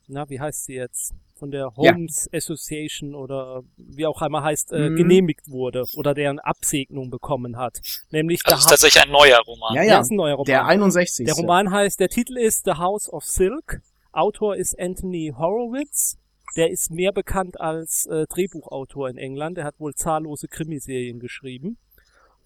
na, 0.07 0.29
wie 0.29 0.39
heißt 0.39 0.65
sie 0.65 0.75
jetzt? 0.75 1.13
Von 1.35 1.51
der 1.51 1.71
Ja. 1.77 1.93
Holmes 1.93 2.29
Association 2.33 3.15
oder 3.15 3.63
wie 3.75 4.05
auch 4.05 4.21
einmal 4.21 4.43
heißt, 4.43 4.71
äh, 4.71 4.89
Mhm. 4.91 4.95
genehmigt 4.95 5.49
wurde 5.49 5.83
oder 5.97 6.13
deren 6.13 6.39
Absegnung 6.39 7.09
bekommen 7.09 7.57
hat. 7.57 7.81
Nämlich 8.11 8.41
Also 8.45 8.55
The 8.55 8.59
ist 8.61 8.69
tatsächlich 8.69 9.03
ein 9.03 9.11
neuer 9.11 9.39
Roman. 9.45 9.75
ja, 9.75 9.83
Ja, 9.83 9.89
ja, 9.95 9.99
ist 9.99 10.11
ein 10.11 10.15
neuer 10.15 10.35
Roman. 10.35 10.45
der 10.45 10.65
61. 10.65 11.25
Der 11.25 11.35
Roman 11.35 11.71
heißt, 11.71 11.99
der 11.99 12.07
Titel 12.09 12.37
ist 12.37 12.63
The 12.65 12.73
House 12.73 13.11
of 13.11 13.25
Silk. 13.25 13.81
Autor 14.13 14.55
ist 14.55 14.79
Anthony 14.79 15.33
Horowitz. 15.37 16.17
Der 16.55 16.69
ist 16.69 16.91
mehr 16.91 17.11
bekannt 17.11 17.59
als 17.59 18.05
äh, 18.05 18.25
Drehbuchautor 18.27 19.09
in 19.09 19.17
England. 19.17 19.57
Er 19.57 19.65
hat 19.65 19.79
wohl 19.79 19.93
zahllose 19.95 20.47
Krimiserien 20.47 21.19
geschrieben. 21.19 21.77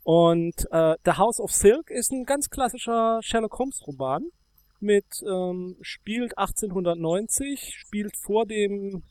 Und 0.04 0.68
äh, 0.72 0.96
The 1.04 1.12
House 1.18 1.40
of 1.40 1.52
Silk 1.52 1.90
ist 1.90 2.12
ein 2.12 2.24
ganz 2.24 2.50
klassischer 2.50 3.20
Sherlock 3.22 3.60
Holmes 3.60 3.86
Roman. 3.86 4.28
Mit 4.80 5.24
ähm, 5.28 5.76
spielt 5.82 6.38
1890, 6.38 7.74
spielt 7.76 8.16
vor 8.16 8.46
dem 8.46 9.04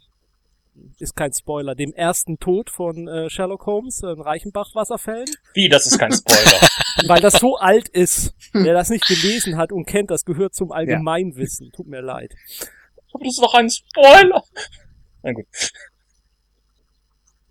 ist 0.98 1.16
kein 1.16 1.32
Spoiler, 1.32 1.74
dem 1.74 1.92
ersten 1.92 2.38
Tod 2.38 2.70
von 2.70 3.08
äh, 3.08 3.30
Sherlock 3.30 3.66
Holmes 3.66 4.02
in 4.02 4.20
Reichenbach-Wasserfällen 4.20 5.28
Wie, 5.54 5.68
das 5.68 5.86
ist 5.86 5.98
kein 5.98 6.12
Spoiler. 6.12 6.68
weil 7.08 7.20
das 7.20 7.34
so 7.34 7.56
alt 7.56 7.88
ist. 7.88 8.34
Wer 8.52 8.74
das 8.74 8.90
nicht 8.90 9.06
gelesen 9.06 9.56
hat 9.56 9.72
und 9.72 9.86
kennt, 9.86 10.10
das 10.10 10.24
gehört 10.24 10.54
zum 10.54 10.72
Allgemeinwissen. 10.72 11.72
Tut 11.72 11.86
mir 11.86 12.00
leid. 12.00 12.34
Aber 13.12 13.24
das 13.24 13.34
ist 13.34 13.42
doch 13.42 13.54
ein 13.54 13.70
Spoiler. 13.70 14.42
Na 15.26 15.32
gut. 15.32 15.46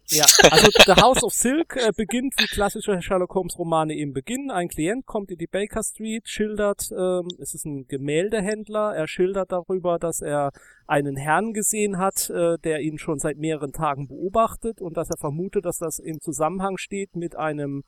Ja, 0.07 0.23
also 0.49 0.71
The 0.85 1.01
House 1.01 1.23
of 1.23 1.33
Silk 1.33 1.75
äh, 1.75 1.91
beginnt 1.93 2.33
wie 2.37 2.45
klassische 2.45 3.01
Sherlock 3.01 3.35
Holmes 3.35 3.59
Romane 3.59 3.95
eben 3.95 4.13
beginnen. 4.13 4.49
Ein 4.49 4.69
Klient 4.69 5.05
kommt 5.05 5.29
in 5.29 5.37
die 5.37 5.47
Baker 5.47 5.83
Street, 5.83 6.29
schildert, 6.29 6.89
ähm, 6.91 7.27
es 7.37 7.53
ist 7.53 7.65
ein 7.65 7.85
Gemäldehändler, 7.87 8.95
er 8.95 9.09
schildert 9.09 9.51
darüber, 9.51 9.99
dass 9.99 10.21
er 10.21 10.51
einen 10.87 11.17
Herrn 11.17 11.51
gesehen 11.51 11.97
hat, 11.97 12.29
äh, 12.29 12.57
der 12.59 12.79
ihn 12.79 12.97
schon 12.97 13.19
seit 13.19 13.37
mehreren 13.37 13.73
Tagen 13.73 14.07
beobachtet 14.07 14.79
und 14.79 14.95
dass 14.95 15.09
er 15.09 15.17
vermutet, 15.17 15.65
dass 15.65 15.79
das 15.79 15.99
im 15.99 16.21
Zusammenhang 16.21 16.77
steht 16.77 17.17
mit 17.17 17.35
einem 17.35 17.83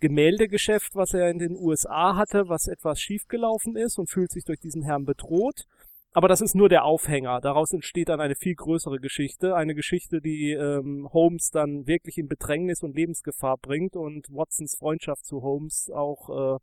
Gemäldegeschäft, 0.00 0.96
was 0.96 1.14
er 1.14 1.30
in 1.30 1.38
den 1.38 1.54
USA 1.54 2.16
hatte, 2.16 2.48
was 2.48 2.66
etwas 2.66 3.00
schiefgelaufen 3.00 3.76
ist 3.76 3.98
und 3.98 4.10
fühlt 4.10 4.32
sich 4.32 4.44
durch 4.44 4.58
diesen 4.58 4.82
Herrn 4.82 5.04
bedroht. 5.04 5.66
Aber 6.12 6.26
das 6.26 6.40
ist 6.40 6.54
nur 6.54 6.68
der 6.68 6.84
Aufhänger. 6.84 7.40
Daraus 7.40 7.72
entsteht 7.72 8.08
dann 8.08 8.20
eine 8.20 8.34
viel 8.34 8.54
größere 8.54 8.98
Geschichte. 8.98 9.54
Eine 9.54 9.74
Geschichte, 9.74 10.20
die 10.20 10.52
ähm, 10.52 11.08
Holmes 11.12 11.50
dann 11.50 11.86
wirklich 11.86 12.18
in 12.18 12.28
Bedrängnis 12.28 12.82
und 12.82 12.96
Lebensgefahr 12.96 13.56
bringt 13.58 13.94
und 13.94 14.26
Watsons 14.30 14.76
Freundschaft 14.76 15.24
zu 15.26 15.42
Holmes 15.42 15.90
auch 15.94 16.56
äh, 16.56 16.58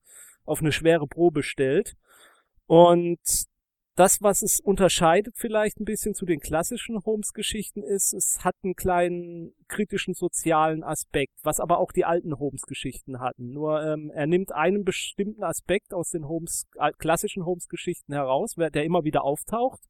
auf 0.46 0.62
eine 0.62 0.72
schwere 0.72 1.08
Probe 1.08 1.44
stellt. 1.44 1.94
Und 2.66 3.20
das, 3.96 4.22
was 4.22 4.42
es 4.42 4.60
unterscheidet 4.60 5.36
vielleicht 5.38 5.80
ein 5.80 5.86
bisschen 5.86 6.14
zu 6.14 6.26
den 6.26 6.42
klassischen 6.42 7.00
Holmes-Geschichten 7.06 7.82
ist, 7.82 8.14
es 8.14 8.44
hat 8.44 8.56
einen 8.64 8.76
kleinen 8.76 9.54
kritischen 9.70 10.14
sozialen 10.14 10.84
Aspekt, 10.84 11.34
was 11.44 11.62
aber 11.62 11.80
auch 11.80 11.94
die 11.94 12.04
alten 12.04 12.38
Holmes-Geschichten 12.38 13.20
hatten. 13.20 13.54
Nur 13.54 13.82
ähm, 13.82 14.12
er 14.14 14.28
nimmt 14.28 14.52
einen 14.52 14.84
bestimmten 14.84 15.44
Aspekt 15.44 15.94
aus 15.94 16.10
den 16.10 16.28
Holmes, 16.28 16.68
äh, 16.76 16.92
klassischen 16.98 17.46
Holmes-Geschichten 17.46 18.14
heraus, 18.14 18.56
der 18.56 18.84
immer 18.84 19.06
wieder 19.06 19.24
auftaucht, 19.24 19.82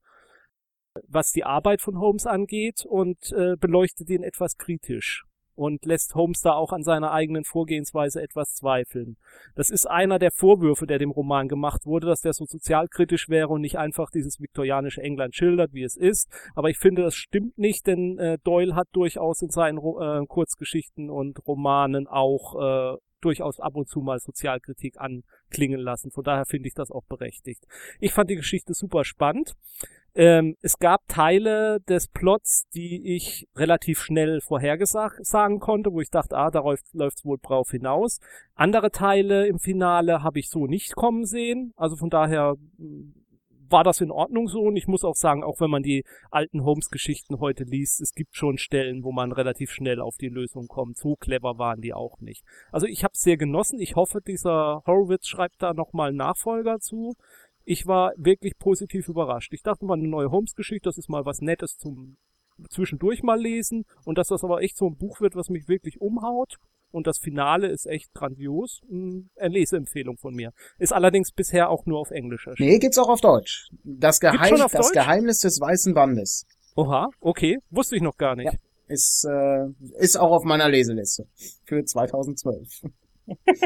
was 1.08 1.32
die 1.32 1.44
Arbeit 1.44 1.82
von 1.82 1.98
Holmes 1.98 2.28
angeht 2.28 2.86
und 2.86 3.32
äh, 3.32 3.56
beleuchtet 3.58 4.10
ihn 4.10 4.24
etwas 4.24 4.58
kritisch 4.58 5.26
und 5.56 5.86
lässt 5.86 6.16
Holmes 6.16 6.42
da 6.42 6.54
auch 6.54 6.72
an 6.72 6.84
seiner 6.84 7.12
eigenen 7.12 7.44
Vorgehensweise 7.44 8.22
etwas 8.22 8.54
zweifeln. 8.54 9.18
Das 9.56 9.70
ist 9.70 9.90
einer 9.90 10.20
der 10.20 10.32
Vorwürfe, 10.32 10.86
der 10.86 11.00
dem 11.00 11.12
Roman 11.12 11.48
gemacht 11.48 11.86
wurde, 11.86 12.08
dass 12.08 12.22
der 12.22 12.34
so 12.34 12.46
sozialkritisch 12.46 13.30
wäre 13.30 13.50
und 13.50 13.62
nicht 13.62 13.78
einfach 13.78 14.10
dieses 14.10 14.40
viktorianische 14.40 15.02
England 15.02 15.36
schildert, 15.36 15.74
wie 15.74 15.84
es 15.84 15.96
ist. 15.96 16.30
Aber 16.56 16.70
ich 16.70 16.78
finde, 16.78 17.04
das 17.04 17.16
stimmt 17.16 17.58
nicht, 17.58 17.88
denn 17.88 18.18
äh, 18.20 18.38
Doyle 18.44 18.76
hat 18.76 18.88
durchaus 18.94 19.42
in 19.42 19.50
seinen 19.50 19.78
äh, 19.78 20.26
Kurzgeschichten 20.28 21.10
und 21.10 21.46
Romanen 21.48 22.08
auch 22.08 22.96
äh, 22.96 22.98
durchaus 23.26 23.60
ab 23.60 23.76
und 23.76 23.90
zu 23.90 24.02
mal 24.02 24.20
Sozialkritik 24.20 24.96
anklingen 25.00 25.80
lassen. 25.80 26.12
Von 26.12 26.24
daher 26.24 26.46
finde 26.46 26.68
ich 26.68 26.74
das 26.74 26.92
auch 26.92 27.04
berechtigt. 27.04 27.66
Ich 28.00 28.14
fand 28.14 28.30
die 28.30 28.36
Geschichte 28.36 28.74
super 28.74 29.04
spannend. 29.04 29.56
Ähm, 30.18 30.56
es 30.62 30.80
gab 30.80 31.06
Teile 31.10 31.82
des 31.90 32.08
Plots, 32.08 32.70
die 32.74 33.16
ich 33.16 33.50
relativ 33.56 34.00
schnell 34.00 34.40
vorhersagen 34.40 35.60
konnte, 35.60 35.92
wo 35.92 36.00
ich 36.00 36.10
dachte, 36.10 36.38
ah, 36.38 36.52
darauf 36.52 36.80
läuft's 36.94 37.26
wohl 37.26 37.38
drauf 37.42 37.72
hinaus. 37.72 38.20
Andere 38.54 38.92
Teile 38.92 39.46
im 39.48 39.60
Finale 39.60 40.24
habe 40.24 40.40
ich 40.40 40.50
so 40.50 40.68
nicht 40.68 40.96
kommen 40.96 41.26
sehen. 41.26 41.74
Also 41.76 41.98
von 41.98 42.10
daher 42.10 42.56
mh, 42.78 43.12
war 43.70 43.84
das 43.84 44.02
in 44.02 44.12
Ordnung 44.12 44.48
so. 44.48 44.62
Und 44.62 44.76
ich 44.76 44.88
muss 44.88 45.04
auch 45.04 45.16
sagen, 45.16 45.44
auch 45.44 45.60
wenn 45.60 45.70
man 45.70 45.84
die 45.84 46.04
alten 46.32 46.64
Holmes-Geschichten 46.64 47.40
heute 47.40 47.64
liest, 47.64 48.02
es 48.02 48.14
gibt 48.14 48.36
schon 48.36 48.58
Stellen, 48.58 49.04
wo 49.04 49.12
man 49.12 49.32
relativ 49.32 49.72
schnell 49.72 50.02
auf 50.02 50.18
die 50.18 50.30
Lösung 50.30 50.68
kommt. 50.68 50.98
So 50.98 51.16
clever 51.16 51.58
waren 51.58 51.82
die 51.82 51.94
auch 51.94 52.20
nicht. 52.20 52.44
Also 52.72 52.88
ich 52.88 53.04
habe 53.04 53.14
es 53.14 53.22
sehr 53.22 53.38
genossen. 53.38 53.80
Ich 53.80 53.96
hoffe, 53.96 54.22
dieser 54.22 54.84
Horowitz 54.86 55.28
schreibt 55.28 55.62
da 55.62 55.74
nochmal 55.74 56.14
Nachfolger 56.14 56.80
zu. 56.80 57.16
Ich 57.64 57.88
war 57.88 58.14
wirklich 58.18 58.58
positiv 58.58 59.08
überrascht. 59.08 59.54
Ich 59.54 59.64
dachte 59.64 59.86
mal, 59.86 59.98
eine 59.98 60.08
neue 60.08 60.32
Holmes-Geschichte, 60.32 60.88
das 60.88 60.98
ist 60.98 61.10
mal 61.10 61.26
was 61.26 61.42
Nettes 61.42 61.78
zum 61.78 62.18
zwischendurch 62.70 63.22
mal 63.22 63.40
lesen 63.40 63.86
und 64.06 64.18
dass 64.18 64.30
das 64.30 64.44
aber 64.44 64.62
echt 64.62 64.78
so 64.78 64.88
ein 64.88 64.98
Buch 64.98 65.20
wird, 65.20 65.36
was 65.36 65.50
mich 65.50 65.68
wirklich 65.68 66.00
umhaut. 66.00 66.58
Und 66.96 67.08
das 67.08 67.18
Finale 67.20 67.68
ist 67.68 67.86
echt 67.88 68.14
grandios. 68.14 68.80
Mm, 68.90 69.24
Eine 69.38 69.54
Leseempfehlung 69.54 70.18
von 70.18 70.34
mir. 70.34 70.52
Ist 70.80 70.94
allerdings 70.94 71.32
bisher 71.32 71.70
auch 71.70 71.86
nur 71.86 72.00
auf 72.00 72.10
Englisch 72.12 72.48
erschienen. 72.48 72.70
Nee, 72.70 72.80
gibt's 72.80 72.98
auch 72.98 73.10
auf 73.10 73.20
Deutsch. 73.22 73.68
Das, 73.84 74.20
Geheim 74.22 74.56
das 74.58 74.72
Deutsch? 74.72 74.92
Geheimnis 74.94 75.40
des 75.40 75.60
weißen 75.60 75.94
Bandes 75.94 76.46
Oha, 76.78 77.10
okay. 77.20 77.58
Wusste 77.70 77.96
ich 77.98 78.02
noch 78.02 78.18
gar 78.18 78.36
nicht. 78.36 78.46
Ja. 78.52 78.60
ist, 78.88 79.26
äh, 79.30 79.66
ist 80.00 80.18
auch 80.18 80.32
auf 80.32 80.44
meiner 80.46 80.70
Leseliste 80.70 81.26
für 81.66 81.84
2012. 81.84 82.84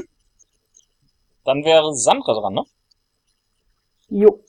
Dann 1.46 1.64
wäre 1.64 1.94
Sandra 1.96 2.34
dran, 2.34 2.54
ne? 2.54 2.64
Jo. 4.10 4.44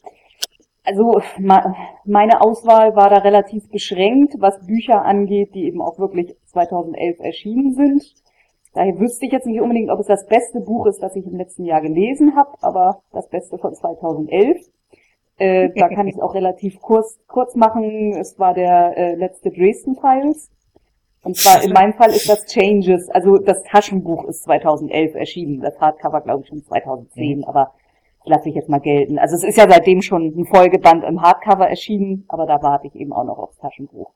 Also 0.82 1.20
ma- 1.38 1.74
meine 2.04 2.40
Auswahl 2.40 2.96
war 2.96 3.10
da 3.10 3.18
relativ 3.18 3.68
beschränkt, 3.68 4.34
was 4.38 4.66
Bücher 4.66 5.04
angeht, 5.04 5.54
die 5.54 5.64
eben 5.66 5.80
auch 5.82 5.98
wirklich 5.98 6.34
2011 6.46 7.18
erschienen 7.20 7.74
sind. 7.74 8.14
Daher 8.72 8.98
wüsste 8.98 9.26
ich 9.26 9.32
jetzt 9.32 9.46
nicht 9.46 9.60
unbedingt, 9.60 9.90
ob 9.90 9.98
es 10.00 10.06
das 10.06 10.26
beste 10.26 10.60
Buch 10.60 10.86
ist, 10.86 11.02
das 11.02 11.16
ich 11.16 11.26
im 11.26 11.36
letzten 11.36 11.64
Jahr 11.64 11.80
gelesen 11.80 12.36
habe, 12.36 12.52
aber 12.60 13.02
das 13.12 13.28
Beste 13.28 13.58
von 13.58 13.74
2011. 13.74 14.58
Äh, 15.38 15.70
da 15.74 15.88
kann 15.88 16.06
ich 16.06 16.16
es 16.16 16.20
auch 16.20 16.34
relativ 16.34 16.80
kurz, 16.80 17.18
kurz 17.26 17.56
machen. 17.56 18.12
Es 18.12 18.38
war 18.38 18.54
der 18.54 18.96
äh, 18.96 19.14
letzte 19.14 19.50
Dresden 19.50 19.96
Files. 19.96 20.50
Und 21.22 21.36
zwar 21.36 21.62
in 21.62 21.72
meinem 21.72 21.94
Fall 21.94 22.10
ist 22.10 22.28
das 22.28 22.46
Changes, 22.46 23.10
also 23.10 23.36
das 23.36 23.62
Taschenbuch 23.64 24.24
ist 24.24 24.44
2011 24.44 25.14
erschienen. 25.14 25.60
Das 25.60 25.78
Hardcover 25.78 26.22
glaube 26.22 26.42
ich 26.42 26.48
schon 26.48 26.62
2010, 26.62 27.44
aber 27.44 27.74
lasse 28.24 28.48
ich 28.48 28.54
jetzt 28.54 28.68
mal 28.68 28.80
gelten. 28.80 29.18
Also 29.18 29.34
es 29.36 29.42
ist 29.42 29.58
ja 29.58 29.68
seitdem 29.68 30.02
schon 30.02 30.26
ein 30.26 30.46
Folgeband 30.46 31.04
im 31.04 31.20
Hardcover 31.20 31.68
erschienen, 31.68 32.24
aber 32.28 32.46
da 32.46 32.62
warte 32.62 32.86
ich 32.86 32.94
eben 32.94 33.12
auch 33.12 33.24
noch 33.24 33.38
aufs 33.38 33.58
Taschenbuch. 33.58 34.12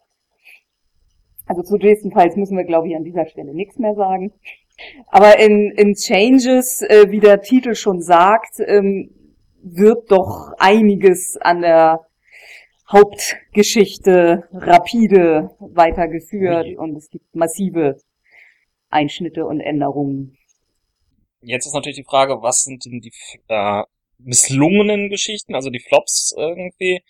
Also 1.55 1.63
zu 1.63 1.79
Dresden 1.79 2.11
Files 2.11 2.35
müssen 2.35 2.57
wir, 2.57 2.65
glaube 2.65 2.89
ich, 2.89 2.97
an 2.97 3.05
dieser 3.05 3.27
Stelle 3.27 3.55
nichts 3.55 3.79
mehr 3.79 3.95
sagen. 3.95 4.33
Aber 5.07 5.39
in, 5.39 5.71
in 5.71 5.95
Changes, 5.95 6.83
äh, 6.83 7.11
wie 7.11 7.21
der 7.21 7.43
Titel 7.43 7.77
schon 7.77 8.03
sagt, 8.03 8.59
ähm, 8.59 9.15
wird 9.63 10.11
doch 10.11 10.53
einiges 10.59 11.39
an 11.41 11.63
der 11.63 12.01
Hauptgeschichte 12.91 14.49
rapide 14.53 15.51
weitergeführt 15.61 16.67
Ui. 16.67 16.77
und 16.77 16.97
es 16.97 17.09
gibt 17.09 17.37
massive 17.37 17.99
Einschnitte 18.91 19.47
und 19.47 19.61
Änderungen. 19.61 20.37
Jetzt 21.41 21.67
ist 21.67 21.75
natürlich 21.75 21.99
die 21.99 22.05
Frage, 22.05 22.43
was 22.43 22.65
sind 22.65 22.85
denn 22.85 23.01
die 23.01 23.13
äh, 23.47 23.85
misslungenen 24.19 25.09
Geschichten, 25.09 25.55
also 25.55 25.71
die 25.71 25.81
Flops 25.81 26.35
irgendwie 26.37 27.05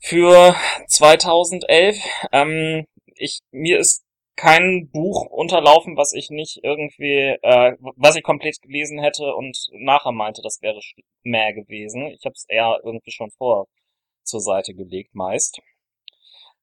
für 0.00 0.54
2011? 0.88 1.96
Ähm, 2.32 2.86
ich 3.18 3.40
mir 3.50 3.78
ist 3.78 4.06
kein 4.36 4.90
Buch 4.90 5.26
unterlaufen, 5.30 5.96
was 5.96 6.12
ich 6.12 6.28
nicht 6.28 6.60
irgendwie, 6.62 7.36
äh, 7.42 7.76
was 7.96 8.16
ich 8.16 8.22
komplett 8.22 8.60
gelesen 8.60 9.00
hätte 9.00 9.34
und 9.34 9.56
nachher 9.72 10.12
meinte, 10.12 10.42
das 10.42 10.60
wäre 10.60 10.78
mehr 11.22 11.54
gewesen. 11.54 12.06
Ich 12.08 12.24
habe 12.24 12.34
es 12.34 12.44
eher 12.48 12.78
irgendwie 12.84 13.10
schon 13.10 13.30
vor 13.30 13.66
zur 14.24 14.40
Seite 14.40 14.74
gelegt, 14.74 15.14
meist. 15.14 15.60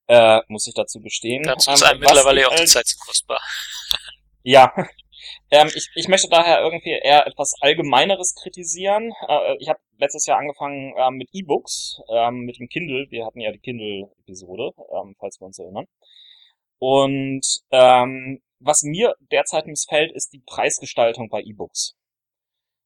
Äh, 0.07 0.41
muss 0.47 0.67
ich 0.67 0.75
dazu 0.75 1.01
bestehen. 1.01 1.43
Dazu 1.43 1.69
Ähm, 1.69 1.73
ist 1.73 1.83
einem 1.83 1.99
mittlerweile 1.99 2.41
ich 2.41 2.45
auch 2.45 2.55
die 2.55 2.65
Zeit 2.65 2.87
zu 2.87 2.97
kostbar. 2.99 3.41
ja. 4.43 4.71
Ähm, 5.49 5.69
ich, 5.73 5.89
ich 5.95 6.09
möchte 6.09 6.27
daher 6.27 6.61
irgendwie 6.61 6.91
eher 6.91 7.25
etwas 7.25 7.53
Allgemeineres 7.61 8.35
kritisieren. 8.35 9.13
Äh, 9.27 9.55
ich 9.59 9.69
habe 9.69 9.79
letztes 9.97 10.25
Jahr 10.25 10.37
angefangen 10.37 10.93
ähm, 10.97 11.15
mit 11.15 11.29
E-Books, 11.31 12.01
ähm, 12.09 12.39
mit 12.39 12.59
dem 12.59 12.67
Kindle. 12.67 13.07
Wir 13.09 13.25
hatten 13.25 13.39
ja 13.39 13.51
die 13.51 13.59
Kindle-Episode, 13.59 14.71
ähm, 14.91 15.15
falls 15.17 15.39
wir 15.39 15.45
uns 15.45 15.59
erinnern. 15.59 15.85
Und 16.79 17.62
ähm, 17.71 18.41
was 18.59 18.83
mir 18.83 19.15
derzeit 19.31 19.67
missfällt, 19.67 20.12
ist 20.13 20.33
die 20.33 20.41
Preisgestaltung 20.45 21.29
bei 21.29 21.41
E-Books. 21.41 21.95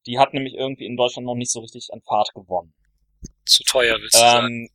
Die 0.05 0.19
hat 0.19 0.33
nämlich 0.33 0.53
irgendwie 0.53 0.85
in 0.85 0.97
Deutschland 0.97 1.25
noch 1.25 1.35
nicht 1.35 1.51
so 1.51 1.59
richtig 1.59 1.89
an 1.91 2.01
Fahrt 2.01 2.33
gewonnen. 2.33 2.73
Zu 3.45 3.63
teuer, 3.63 3.97
willst 3.99 4.15
du 4.15 4.19
sagen? 4.19 4.47
Ähm, 4.47 4.69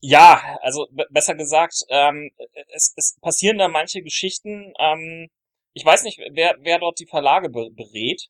ja, 0.00 0.58
also 0.62 0.86
besser 1.10 1.34
gesagt, 1.34 1.84
ähm, 1.88 2.30
es, 2.68 2.94
es 2.96 3.18
passieren 3.20 3.58
da 3.58 3.68
manche 3.68 4.02
Geschichten. 4.02 4.72
Ähm, 4.78 5.28
ich 5.72 5.84
weiß 5.84 6.04
nicht, 6.04 6.18
wer, 6.30 6.56
wer 6.60 6.78
dort 6.78 6.98
die 7.00 7.06
Verlage 7.06 7.50
be 7.50 7.70
berät, 7.70 8.28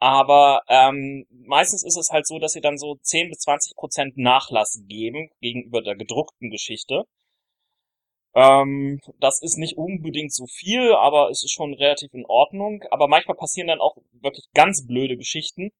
aber 0.00 0.62
ähm, 0.68 1.26
meistens 1.30 1.84
ist 1.84 1.96
es 1.96 2.10
halt 2.10 2.26
so, 2.26 2.38
dass 2.38 2.52
sie 2.52 2.60
dann 2.60 2.78
so 2.78 2.96
10 3.02 3.28
bis 3.28 3.40
20 3.40 3.76
Prozent 3.76 4.16
Nachlass 4.16 4.82
geben 4.88 5.30
gegenüber 5.40 5.82
der 5.82 5.94
gedruckten 5.94 6.50
Geschichte. 6.50 7.04
Ähm, 8.34 9.00
das 9.18 9.42
ist 9.42 9.56
nicht 9.56 9.76
unbedingt 9.76 10.32
so 10.32 10.46
viel, 10.46 10.92
aber 10.94 11.30
es 11.30 11.42
ist 11.42 11.52
schon 11.52 11.74
relativ 11.74 12.12
in 12.14 12.24
Ordnung. 12.26 12.82
Aber 12.90 13.08
manchmal 13.08 13.36
passieren 13.36 13.68
dann 13.68 13.80
auch 13.80 13.96
wirklich 14.12 14.46
ganz 14.54 14.86
blöde 14.86 15.16
Geschichten. 15.16 15.70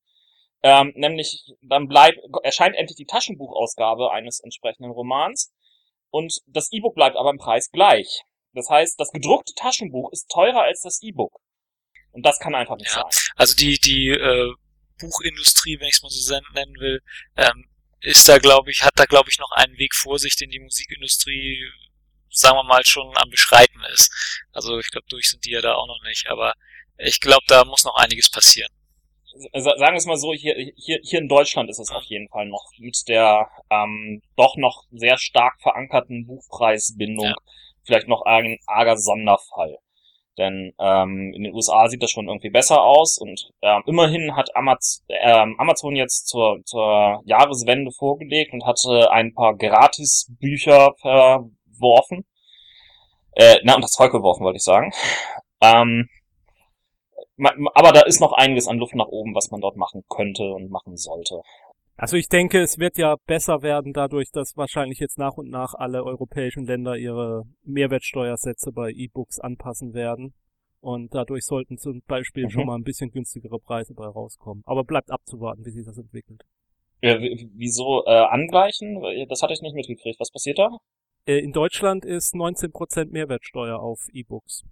Ähm, 0.63 0.93
nämlich, 0.95 1.45
dann 1.63 1.89
bleibt, 1.89 2.19
erscheint 2.43 2.77
endlich 2.77 2.97
die 2.97 3.07
Taschenbuchausgabe 3.07 4.11
eines 4.11 4.41
entsprechenden 4.41 4.91
Romans 4.91 5.53
und 6.11 6.41
das 6.47 6.71
E-Book 6.71 6.95
bleibt 6.95 7.17
aber 7.17 7.31
im 7.31 7.39
Preis 7.39 7.71
gleich. 7.71 8.23
Das 8.53 8.69
heißt, 8.69 8.99
das 9.01 9.11
gedruckte 9.11 9.55
Taschenbuch 9.55 10.11
ist 10.13 10.29
teurer 10.29 10.63
als 10.63 10.83
das 10.83 11.01
E-Book. 11.03 11.33
Und 12.13 12.27
das 12.27 12.39
kann 12.41 12.55
einfach 12.55 12.77
nicht 12.77 12.95
Ja. 12.95 13.07
sein. 13.11 13.33
Also 13.37 13.55
die, 13.57 13.79
die 13.79 14.09
äh, 14.09 14.53
Buchindustrie, 15.01 15.79
wenn 15.81 15.87
ich 15.89 15.95
es 15.95 16.03
mal 16.03 16.11
so 16.11 16.35
nennen 16.53 16.75
will, 16.79 17.01
ähm, 17.37 17.67
ist 18.01 18.29
da, 18.29 18.39
glaube 18.39 18.71
ich, 18.71 18.83
hat 18.83 18.93
da, 18.97 19.05
glaube 19.05 19.31
ich, 19.31 19.39
noch 19.39 19.53
einen 19.53 19.79
Weg 19.79 19.95
vor 19.95 20.19
sich, 20.19 20.37
den 20.37 20.51
die 20.51 20.59
Musikindustrie, 20.59 21.65
sagen 22.31 22.57
wir 22.57 22.64
mal, 22.64 22.83
schon 22.85 23.12
am 23.16 23.31
Beschreiten 23.31 23.81
ist. 23.93 24.11
Also 24.53 24.79
ich 24.79 24.90
glaube, 24.90 25.07
durch 25.09 25.29
sind 25.31 25.45
die 25.45 25.51
ja 25.53 25.61
da 25.61 25.75
auch 25.75 25.87
noch 25.87 26.03
nicht. 26.05 26.29
Aber 26.29 26.55
ich 26.99 27.21
glaube, 27.21 27.43
da 27.49 27.64
muss 27.64 27.85
noch 27.85 27.97
einiges 27.97 28.31
passieren. 28.31 28.71
Sa- 29.55 29.77
Sagen 29.79 29.93
wir 29.95 29.99
es 29.99 30.07
mal 30.07 30.16
so, 30.16 30.33
hier, 30.35 30.55
hier, 30.77 30.99
hier 31.03 31.19
in 31.21 31.29
Deutschland 31.29 31.71
ist 31.71 31.79
es 31.79 31.90
auf 31.90 32.03
jeden 32.05 32.29
Fall 32.29 32.47
noch 32.47 32.64
mit 32.79 32.97
der 33.09 33.49
ähm, 33.71 34.23
doch 34.37 34.57
noch 34.57 34.85
sehr 34.90 35.16
stark 35.19 35.61
verankerten 35.62 36.27
Buchpreisbindung 36.27 37.27
Ja. 37.27 37.37
vielleicht 37.85 38.09
noch 38.09 38.23
ein 38.23 38.59
arger 38.66 38.97
Sonderfall. 38.97 39.79
Denn 40.38 40.73
ähm, 40.81 41.33
in 41.35 41.43
den 41.45 41.55
USA 41.55 41.88
sieht 41.88 42.03
das 42.03 42.11
schon 42.12 42.29
irgendwie 42.29 42.51
besser 42.51 42.83
aus 42.83 43.19
und 43.19 43.51
ähm, 43.62 43.83
immerhin 43.87 44.37
hat 44.37 44.55
Amaz 44.57 45.05
ähm, 45.09 45.55
Amazon 45.59 45.95
jetzt 45.97 46.29
zur, 46.29 46.61
zur 46.64 47.21
Jahreswende 47.27 47.90
vorgelegt 47.93 48.53
und 48.53 48.64
hatte 48.64 49.11
ein 49.11 49.35
paar 49.35 49.55
Gratisbücher 49.57 50.95
verworfen. 51.81 52.25
Äh, 53.33 53.57
na, 53.64 53.75
und 53.75 53.83
das 53.83 53.93
Zeug 53.93 54.12
geworfen, 54.12 54.45
wollte 54.45 54.59
ich 54.59 54.62
sagen. 54.62 54.93
Ähm, 55.62 56.09
aber 57.75 57.93
da 57.93 58.03
ist 58.03 58.21
noch 58.21 58.33
einiges 58.33 58.69
an 58.69 58.79
Luft 58.79 58.95
nach 58.95 59.07
oben, 59.07 59.35
was 59.35 59.51
man 59.51 59.61
dort 59.61 59.77
machen 59.77 60.03
könnte 60.09 60.43
und 60.53 60.71
machen 60.71 60.97
sollte. 60.97 61.40
Also 61.97 62.16
ich 62.16 62.29
denke, 62.29 62.61
es 62.61 62.79
wird 62.79 62.97
ja 62.97 63.16
besser 63.27 63.62
werden 63.62 63.93
dadurch, 63.93 64.31
dass 64.31 64.57
wahrscheinlich 64.57 64.99
jetzt 64.99 65.19
nach 65.19 65.35
und 65.35 65.51
nach 65.51 65.75
alle 65.75 66.03
europäischen 66.05 66.64
Länder 66.64 66.97
ihre 66.97 67.45
Mehrwertsteuersätze 67.62 68.73
bei 68.73 68.90
E-Books 68.90 69.38
anpassen 69.38 69.93
werden. 69.95 70.35
Und 70.81 71.14
dadurch 71.14 71.45
sollten 71.45 71.77
zum 71.77 72.01
Beispiel 72.07 72.45
Mhm. 72.45 72.51
schon 72.51 72.66
mal 72.66 72.77
ein 72.77 72.85
bisschen 72.85 73.11
günstigere 73.11 73.59
Preise 73.59 73.93
bei 73.93 74.07
rauskommen. 74.07 74.62
Aber 74.64 74.83
bleibt 74.83 75.11
abzuwarten, 75.11 75.64
wie 75.66 75.71
sich 75.71 75.85
das 75.85 75.99
entwickelt. 75.99 76.43
W- 77.03 77.49
wieso 77.55 78.05
äh, 78.07 78.11
angleichen? 78.11 79.03
Das 79.29 79.43
hatte 79.43 79.53
ich 79.53 79.61
nicht 79.61 79.75
mitgekriegt. 79.75 80.19
Was 80.21 80.31
passiert 80.31 80.59
da? 80.59 80.71
Äh, 81.26 81.38
In 81.38 81.52
Deutschland 81.52 82.04
ist 82.04 82.35
19% 82.35 83.11
Mehrwertsteuer 83.11 83.78
auf 83.78 84.06
E-Books. 84.12 84.64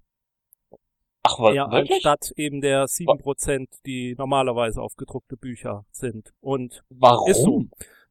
Ach, 1.22 1.38
wa- 1.38 1.52
Ja, 1.52 1.70
wirklich? 1.70 1.92
anstatt 2.04 2.32
eben 2.36 2.60
der 2.60 2.86
7%, 2.88 3.68
die 3.84 4.14
normalerweise 4.16 4.80
auf 4.80 4.94
gedruckte 4.96 5.36
Bücher 5.36 5.84
sind. 5.90 6.32
Und 6.40 6.82
Warum? 6.88 7.30
Ist 7.30 7.42
so. 7.42 7.64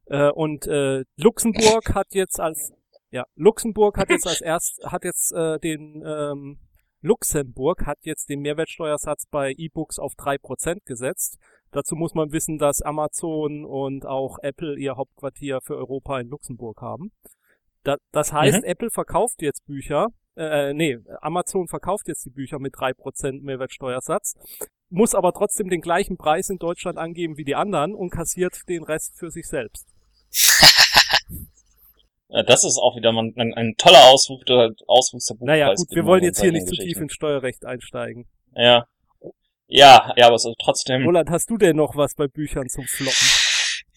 Äh, 0.06 0.30
und 0.30 0.66
äh, 0.66 1.04
Luxemburg 1.16 1.82
hat 1.94 2.14
jetzt 2.14 2.40
als 2.40 2.72
ja 3.10 3.24
Luxemburg 3.36 3.96
hat 3.98 4.10
jetzt 4.10 4.26
als 4.26 4.40
erst 4.42 4.80
hat 4.84 5.04
jetzt 5.04 5.32
äh, 5.32 5.58
den 5.58 6.02
ähm, 6.06 6.58
Luxemburg 7.00 7.86
hat 7.86 7.98
jetzt 8.02 8.28
den 8.28 8.40
Mehrwertsteuersatz 8.40 9.26
bei 9.30 9.52
E-Books 9.56 9.98
auf 9.98 10.12
3% 10.14 10.84
gesetzt. 10.84 11.38
Dazu 11.70 11.94
muss 11.96 12.14
man 12.14 12.32
wissen, 12.32 12.58
dass 12.58 12.82
Amazon 12.82 13.64
und 13.64 14.04
auch 14.06 14.38
Apple 14.42 14.76
ihr 14.78 14.96
Hauptquartier 14.96 15.60
für 15.62 15.76
Europa 15.76 16.18
in 16.20 16.28
Luxemburg 16.28 16.80
haben. 16.82 17.12
Da, 17.84 17.96
das 18.12 18.32
heißt, 18.32 18.64
Apple 18.64 18.90
verkauft 18.90 19.40
jetzt 19.40 19.64
Bücher, 19.66 20.08
äh, 20.36 20.72
nee, 20.72 20.98
Amazon 21.20 21.68
verkauft 21.68 22.08
jetzt 22.08 22.24
die 22.26 22.30
Bücher 22.30 22.58
mit 22.58 22.74
3% 22.74 23.42
Mehrwertsteuersatz, 23.42 24.34
muss 24.90 25.14
aber 25.14 25.32
trotzdem 25.32 25.68
den 25.68 25.80
gleichen 25.80 26.16
Preis 26.16 26.48
in 26.48 26.58
Deutschland 26.58 26.98
angeben 26.98 27.36
wie 27.36 27.44
die 27.44 27.54
anderen 27.54 27.94
und 27.94 28.10
kassiert 28.10 28.68
den 28.68 28.84
Rest 28.84 29.16
für 29.18 29.30
sich 29.30 29.46
selbst. 29.46 29.86
Äh, 32.30 32.44
Das 32.44 32.64
ist 32.64 32.78
auch 32.78 32.96
wieder 32.96 33.12
mal 33.12 33.32
ein, 33.36 33.54
ein 33.54 33.74
toller 33.78 34.04
Auswuchs 34.10 34.44
der, 34.44 34.74
Auswuchs 34.86 35.26
der 35.26 35.36
Naja, 35.40 35.74
gut, 35.74 35.88
wir 35.90 36.04
wollen 36.04 36.22
jetzt 36.22 36.40
hier 36.40 36.52
nicht 36.52 36.68
zu 36.68 36.74
tief 36.74 36.98
ins 36.98 37.14
Steuerrecht 37.14 37.64
einsteigen. 37.64 38.26
Ja. 38.54 38.86
Ja, 39.66 40.12
ja, 40.16 40.26
aber 40.26 40.36
ist 40.36 40.48
trotzdem. 40.62 41.04
Roland, 41.04 41.30
hast 41.30 41.50
du 41.50 41.58
denn 41.58 41.76
noch 41.76 41.94
was 41.94 42.14
bei 42.14 42.26
Büchern 42.26 42.68
zum 42.68 42.84
Floppen? 42.84 43.28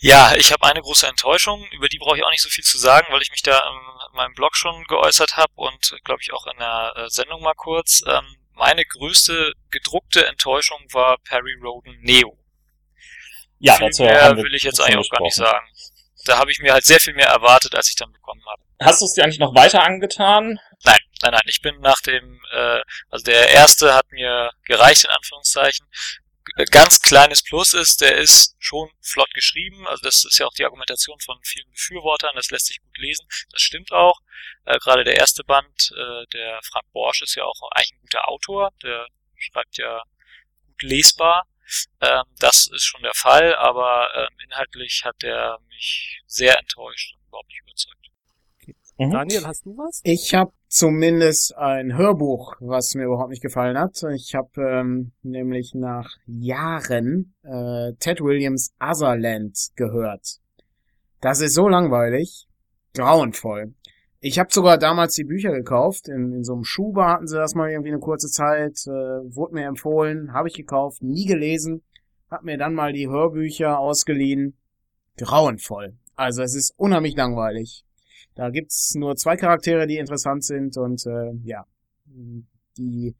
Ja, 0.03 0.33
ich 0.35 0.51
habe 0.51 0.65
eine 0.65 0.81
große 0.81 1.05
Enttäuschung, 1.05 1.63
über 1.73 1.87
die 1.87 1.99
brauche 1.99 2.17
ich 2.17 2.23
auch 2.23 2.31
nicht 2.31 2.41
so 2.41 2.49
viel 2.49 2.63
zu 2.63 2.79
sagen, 2.79 3.05
weil 3.11 3.21
ich 3.21 3.29
mich 3.29 3.43
da 3.43 3.59
in 3.59 4.17
meinem 4.17 4.33
Blog 4.33 4.55
schon 4.55 4.83
geäußert 4.85 5.37
habe 5.37 5.53
und 5.55 5.95
glaube 6.03 6.21
ich 6.23 6.33
auch 6.33 6.47
in 6.47 6.57
der 6.57 6.93
äh, 6.95 7.09
Sendung 7.09 7.43
mal 7.43 7.53
kurz. 7.53 8.01
Ähm, 8.07 8.25
meine 8.53 8.83
größte 8.83 9.53
gedruckte 9.69 10.25
Enttäuschung 10.25 10.79
war 10.91 11.19
Perry 11.19 11.55
Roden 11.61 11.99
Neo. 12.01 12.35
Ja, 13.59 13.75
viel 13.75 13.89
dazu 13.89 14.03
mehr 14.03 14.23
haben 14.23 14.37
wir 14.37 14.45
will 14.45 14.55
ich 14.55 14.63
jetzt 14.63 14.81
eigentlich 14.81 15.07
auch 15.07 15.11
gar 15.11 15.21
nicht 15.21 15.35
sagen. 15.35 15.67
Da 16.25 16.39
habe 16.39 16.51
ich 16.51 16.59
mir 16.59 16.73
halt 16.73 16.83
sehr 16.83 16.99
viel 16.99 17.13
mehr 17.13 17.27
erwartet, 17.27 17.75
als 17.75 17.87
ich 17.87 17.95
dann 17.95 18.11
bekommen 18.11 18.41
habe. 18.49 18.63
Hast 18.83 19.01
du 19.01 19.05
es 19.05 19.13
dir 19.13 19.23
eigentlich 19.23 19.39
noch 19.39 19.53
weiter 19.53 19.83
angetan? 19.83 20.59
Nein, 20.83 20.99
nein, 21.21 21.31
nein. 21.31 21.41
Ich 21.45 21.61
bin 21.61 21.79
nach 21.79 22.01
dem, 22.01 22.41
äh, 22.51 22.81
also 23.11 23.23
der 23.23 23.51
erste 23.51 23.93
hat 23.93 24.11
mir 24.11 24.49
gereicht 24.65 25.03
in 25.03 25.11
Anführungszeichen. 25.11 25.85
Ganz 26.69 27.01
kleines 27.01 27.43
Plus 27.43 27.73
ist, 27.73 28.01
der 28.01 28.17
ist 28.17 28.55
schon 28.59 28.89
flott 28.99 29.33
geschrieben. 29.33 29.87
Also 29.87 30.03
das 30.03 30.25
ist 30.25 30.37
ja 30.37 30.45
auch 30.45 30.53
die 30.53 30.65
Argumentation 30.65 31.19
von 31.19 31.37
vielen 31.43 31.69
Befürwortern. 31.71 32.31
Das 32.35 32.51
lässt 32.51 32.67
sich 32.67 32.81
gut 32.81 32.97
lesen. 32.97 33.25
Das 33.51 33.61
stimmt 33.61 33.91
auch. 33.91 34.19
Äh, 34.65 34.77
Gerade 34.79 35.03
der 35.03 35.15
erste 35.15 35.43
Band, 35.43 35.91
äh, 35.95 36.25
der 36.33 36.59
Frank 36.63 36.85
Borsch 36.91 37.21
ist 37.21 37.35
ja 37.35 37.43
auch 37.43 37.71
eigentlich 37.71 37.93
ein 37.93 38.01
guter 38.01 38.27
Autor. 38.27 38.71
Der 38.83 39.07
schreibt 39.37 39.77
ja 39.77 40.03
gut 40.67 40.81
lesbar. 40.83 41.47
Ähm, 42.01 42.23
das 42.39 42.67
ist 42.67 42.83
schon 42.83 43.01
der 43.01 43.13
Fall, 43.15 43.55
aber 43.55 44.09
ähm, 44.15 44.37
inhaltlich 44.43 45.03
hat 45.05 45.21
der 45.21 45.57
mich 45.69 46.21
sehr 46.27 46.59
enttäuscht 46.59 47.15
und 47.15 47.27
überhaupt 47.27 47.47
nicht 47.47 47.61
überzeugt. 47.61 48.11
Mhm. 48.97 49.11
Daniel, 49.11 49.47
hast 49.47 49.65
du 49.65 49.77
was? 49.77 50.01
Ich 50.03 50.33
habe 50.33 50.51
zumindest 50.71 51.55
ein 51.57 51.97
Hörbuch, 51.97 52.55
was 52.61 52.95
mir 52.95 53.03
überhaupt 53.03 53.29
nicht 53.29 53.41
gefallen 53.41 53.77
hat. 53.77 54.01
Ich 54.15 54.33
habe 54.33 54.49
ähm, 54.61 55.11
nämlich 55.21 55.73
nach 55.75 56.09
Jahren 56.25 57.35
äh, 57.43 57.91
Ted 57.99 58.21
Williams 58.21 58.73
Otherland 58.79 59.71
gehört. 59.75 60.39
Das 61.19 61.41
ist 61.41 61.53
so 61.53 61.67
langweilig, 61.67 62.47
grauenvoll. 62.95 63.73
Ich 64.21 64.39
habe 64.39 64.53
sogar 64.53 64.77
damals 64.77 65.15
die 65.15 65.25
Bücher 65.25 65.51
gekauft. 65.51 66.07
In, 66.07 66.31
in 66.31 66.43
so 66.43 66.53
einem 66.53 66.63
Schuber 66.63 67.07
hatten 67.07 67.27
sie 67.27 67.35
das 67.35 67.53
mal 67.53 67.69
irgendwie 67.69 67.89
eine 67.91 67.99
kurze 67.99 68.29
Zeit. 68.29 68.77
Äh, 68.87 68.89
wurde 68.89 69.55
mir 69.55 69.65
empfohlen, 69.65 70.31
habe 70.33 70.47
ich 70.47 70.53
gekauft, 70.53 71.03
nie 71.03 71.25
gelesen. 71.25 71.83
Hab 72.29 72.43
mir 72.43 72.57
dann 72.57 72.73
mal 72.73 72.93
die 72.93 73.09
Hörbücher 73.09 73.77
ausgeliehen. 73.77 74.55
Grauenvoll. 75.17 75.97
Also 76.15 76.43
es 76.43 76.55
ist 76.55 76.73
unheimlich 76.77 77.15
langweilig. 77.17 77.83
Da 78.35 78.49
gibt's 78.49 78.95
nur 78.95 79.15
zwei 79.15 79.35
Charaktere, 79.35 79.87
die 79.87 79.97
interessant 79.97 80.43
sind 80.43 80.77
und 80.77 81.05
äh, 81.05 81.33
ja, 81.43 81.65
die 82.77 83.15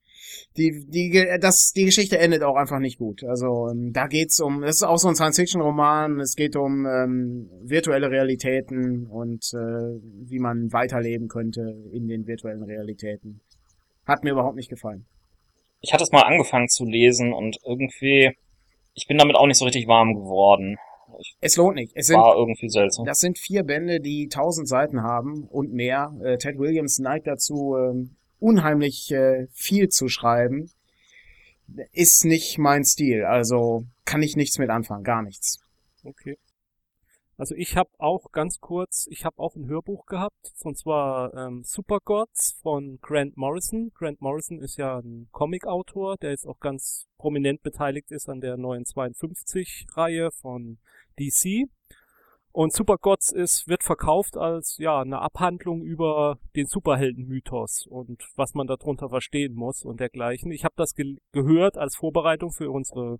die 0.57 0.85
die 0.87 1.27
das 1.39 1.71
die 1.73 1.85
Geschichte 1.85 2.17
endet 2.17 2.43
auch 2.43 2.55
einfach 2.55 2.79
nicht 2.79 2.97
gut. 2.97 3.23
Also 3.23 3.67
ähm, 3.69 3.91
da 3.91 4.07
geht's 4.07 4.39
um, 4.39 4.61
das 4.61 4.77
ist 4.77 4.83
auch 4.83 4.97
so 4.97 5.07
ein 5.07 5.15
Science-Fiction-Roman. 5.15 6.19
Es 6.19 6.35
geht 6.35 6.55
um 6.55 6.85
ähm, 6.85 7.49
virtuelle 7.61 8.09
Realitäten 8.09 9.07
und 9.07 9.43
äh, 9.53 9.99
wie 10.29 10.39
man 10.39 10.71
weiterleben 10.71 11.27
könnte 11.27 11.75
in 11.91 12.07
den 12.07 12.27
virtuellen 12.27 12.63
Realitäten. 12.63 13.41
Hat 14.05 14.23
mir 14.23 14.31
überhaupt 14.31 14.55
nicht 14.55 14.69
gefallen. 14.69 15.05
Ich 15.81 15.93
hatte 15.93 16.03
es 16.03 16.11
mal 16.11 16.21
angefangen 16.21 16.69
zu 16.69 16.85
lesen 16.85 17.33
und 17.33 17.57
irgendwie, 17.65 18.31
ich 18.93 19.07
bin 19.07 19.17
damit 19.17 19.35
auch 19.35 19.47
nicht 19.47 19.57
so 19.57 19.65
richtig 19.65 19.87
warm 19.87 20.13
geworden. 20.13 20.77
Es 21.39 21.55
lohnt 21.57 21.75
nicht. 21.75 21.91
Es 21.95 22.07
sind 22.07 22.17
war 22.17 22.35
irgendwie 22.35 22.69
seltsam. 22.69 23.05
Das 23.05 23.19
sind 23.19 23.37
vier 23.37 23.63
Bände, 23.63 23.99
die 23.99 24.27
tausend 24.27 24.67
Seiten 24.67 25.01
haben 25.03 25.45
und 25.45 25.73
mehr. 25.73 26.13
Äh, 26.23 26.37
Ted 26.37 26.57
Williams 26.57 26.99
neigt 26.99 27.27
dazu, 27.27 27.75
ähm, 27.77 28.15
unheimlich 28.39 29.11
äh, 29.11 29.47
viel 29.51 29.89
zu 29.89 30.07
schreiben. 30.07 30.71
Ist 31.93 32.25
nicht 32.25 32.57
mein 32.57 32.83
Stil, 32.83 33.23
also 33.23 33.85
kann 34.03 34.21
ich 34.21 34.35
nichts 34.35 34.57
mit 34.57 34.69
anfangen, 34.69 35.05
gar 35.05 35.21
nichts. 35.21 35.61
Okay. 36.03 36.37
Also 37.41 37.55
ich 37.55 37.75
habe 37.75 37.89
auch 37.97 38.31
ganz 38.31 38.59
kurz, 38.59 39.07
ich 39.09 39.25
habe 39.25 39.39
auch 39.39 39.55
ein 39.55 39.67
Hörbuch 39.67 40.05
gehabt, 40.05 40.53
und 40.63 40.77
zwar 40.77 41.33
ähm, 41.33 41.63
Super 41.63 41.97
Gods 42.03 42.59
von 42.61 42.99
Grant 43.01 43.35
Morrison. 43.35 43.91
Grant 43.95 44.21
Morrison 44.21 44.59
ist 44.59 44.77
ja 44.77 44.99
ein 44.99 45.27
Comic-Autor, 45.31 46.17
der 46.17 46.29
jetzt 46.29 46.45
auch 46.45 46.59
ganz 46.59 47.07
prominent 47.17 47.63
beteiligt 47.63 48.11
ist 48.11 48.29
an 48.29 48.41
der 48.41 48.57
neuen 48.57 48.83
52-Reihe 48.83 50.29
von 50.29 50.77
DC. 51.29 51.69
Und 52.53 52.73
Super 52.73 52.97
Gods 52.97 53.31
ist, 53.31 53.69
wird 53.69 53.83
verkauft 53.83 54.35
als 54.35 54.77
ja 54.77 54.99
eine 54.99 55.19
Abhandlung 55.19 55.83
über 55.83 56.37
den 56.55 56.67
Superhelden-Mythos 56.67 57.87
und 57.87 58.27
was 58.35 58.53
man 58.53 58.67
darunter 58.67 59.07
verstehen 59.07 59.53
muss 59.53 59.85
und 59.85 60.01
dergleichen. 60.01 60.51
Ich 60.51 60.65
habe 60.65 60.73
das 60.75 60.93
ge 60.93 61.15
gehört 61.31 61.77
als 61.77 61.95
Vorbereitung 61.95 62.51
für 62.51 62.69
unsere 62.69 63.19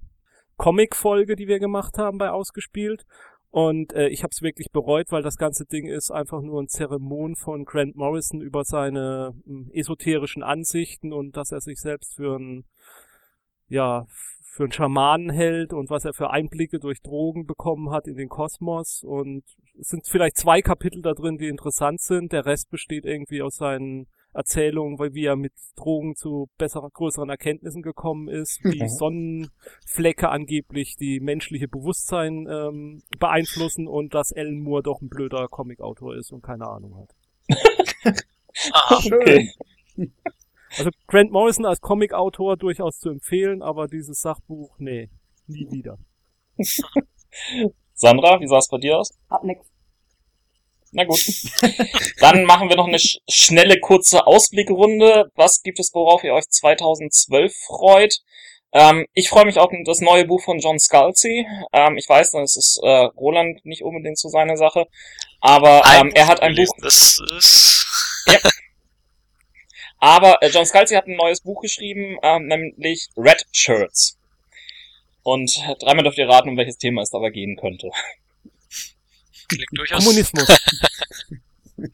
Comic-Folge, 0.58 1.38
die 1.38 1.48
wir 1.48 1.60
gemacht 1.60 1.98
haben 1.98 2.18
bei 2.18 2.30
Ausgespielt. 2.30 3.06
Und 3.52 3.94
äh, 3.94 4.08
ich 4.08 4.24
habe 4.24 4.32
es 4.32 4.42
wirklich 4.42 4.72
bereut, 4.72 5.12
weil 5.12 5.24
das 5.24 5.38
ganze 5.38 5.66
Ding 5.66 5.86
ist 5.86 6.12
einfach 6.12 6.42
nur 6.42 6.62
ein 6.62 6.70
Zeremon 6.70 7.36
von 7.36 7.66
Grant 7.66 7.96
Morrison 7.96 8.42
über 8.42 8.64
seine 8.64 9.34
äh, 9.46 9.80
esoterischen 9.80 10.44
Ansichten 10.44 11.12
und 11.12 11.36
dass 11.36 11.52
er 11.52 11.62
sich 11.62 11.80
selbst 11.80 12.16
für 12.16 12.38
ein 12.38 12.66
ja 13.68 14.08
für 14.52 14.64
einen 14.64 14.74
Schamanen 14.74 15.30
hält 15.30 15.72
und 15.72 15.90
was 15.90 16.04
er 16.04 16.14
für 16.14 16.30
Einblicke 16.30 16.80
durch 16.80 17.02
Drogen 17.02 17.46
bekommen 17.46 17.90
hat 17.90 18.06
in 18.06 18.18
den 18.18 18.28
Kosmos. 18.28 19.02
Und 19.02 19.44
es 19.80 19.88
sind 19.88 20.06
vielleicht 20.06 20.36
zwei 20.36 20.62
Kapitel 20.62 21.02
da 21.02 21.14
drin, 21.14 21.38
die 21.38 21.48
interessant 21.48 22.02
sind. 22.02 22.34
Der 22.34 22.46
Rest 22.46 22.70
besteht 22.70 23.06
irgendwie 23.06 23.42
aus 23.42 23.56
seinen 23.56 24.08
Erzählungen, 24.34 25.00
weil 25.00 25.14
wie 25.14 25.24
er 25.24 25.38
mit 25.38 25.54
Drogen 25.78 26.16
zu 26.16 26.50
besseren, 26.58 26.90
größeren 26.92 27.30
Erkenntnissen 27.30 27.82
gekommen 27.82 28.28
ist, 28.28 28.62
wie. 28.66 28.90
Sonnenflecke 28.90 30.28
angeblich 30.28 30.98
die 30.98 31.22
menschliche 31.22 31.70
Bewusstsein 31.70 32.46
ähm, 32.50 33.04
beeinflussen 33.20 33.88
und 33.88 34.14
dass 34.14 34.34
Alan 34.34 34.60
Moore 34.60 34.84
doch 34.84 35.02
ein 35.02 35.08
blöder 35.08 35.48
Comicautor 35.48 36.14
ist 36.18 36.34
und 36.34 36.44
keine 36.44 36.68
Ahnung 36.68 36.98
hat. 36.98 37.16
ah, 38.74 38.98
okay. 38.98 39.50
Also 40.78 40.90
Grant 41.08 41.32
Morrison 41.32 41.66
als 41.66 41.82
Comicautor 41.82 42.58
durchaus 42.58 43.00
zu 43.00 43.10
empfehlen, 43.10 43.62
aber 43.62 43.88
dieses 43.88 44.22
Sachbuch, 44.22 44.76
nee, 44.78 45.10
nie 45.48 45.68
wieder. 45.70 45.98
Sandra, 47.94 48.40
wie 48.40 48.48
sah 48.48 48.58
es 48.58 48.68
bei 48.68 48.78
dir 48.78 48.98
aus? 48.98 49.12
Hab 49.30 49.44
nix. 49.44 49.66
Na 50.92 51.06
gut. 51.06 51.20
Dann 52.20 52.44
machen 52.46 52.70
wir 52.70 52.76
noch 52.76 52.88
eine 52.88 53.00
sch 53.00 53.20
schnelle, 53.30 53.80
kurze 53.80 54.28
Ausblickrunde. 54.28 55.32
Was 55.36 55.62
gibt 55.62 55.80
es, 55.80 55.92
worauf 55.94 56.24
ihr 56.24 56.34
euch 56.34 56.50
2012 56.50 57.54
freut? 57.68 58.18
Ähm, 58.74 59.06
ich 59.14 59.30
freue 59.30 59.46
mich 59.46 59.58
auf 59.58 59.72
das 59.86 60.00
neue 60.02 60.26
Buch 60.26 60.42
von 60.42 60.60
John 60.60 60.80
Scalzi. 60.80 61.46
Ähm, 61.74 61.98
ich 61.98 62.08
weiß, 62.08 62.32
das 62.32 62.56
ist 62.56 62.80
äh, 62.84 62.88
Roland 62.88 63.66
nicht 63.66 63.84
unbedingt 63.84 64.18
zu 64.18 64.30
seiner 64.30 64.58
Sache, 64.58 64.86
aber 65.42 65.82
ähm, 65.94 66.12
er 66.14 66.28
hat 66.28 66.42
ein 66.42 66.56
Buch. 66.56 66.74
Das 66.82 67.20
ist 67.38 67.86
ja. 68.28 68.40
Aber 70.02 70.42
äh, 70.42 70.50
John 70.50 70.66
Scalzi 70.66 70.96
hat 70.96 71.06
ein 71.06 71.16
neues 71.16 71.42
Buch 71.42 71.62
geschrieben, 71.62 72.18
ähm, 72.24 72.48
nämlich 72.48 73.08
Red 73.16 73.46
Shirts. 73.52 74.18
Und 75.22 75.56
dreimal 75.80 76.04
dürft 76.04 76.18
ihr 76.18 76.28
raten, 76.28 76.50
um 76.50 76.58
welches 76.58 76.80
Thema 76.80 77.04
es 77.04 77.12
dabei 77.12 77.30
gehen 77.30 77.56
könnte. 77.56 77.92
Klingt 79.48 79.70
durchaus. 79.74 80.04
Kommunismus. 80.04 80.48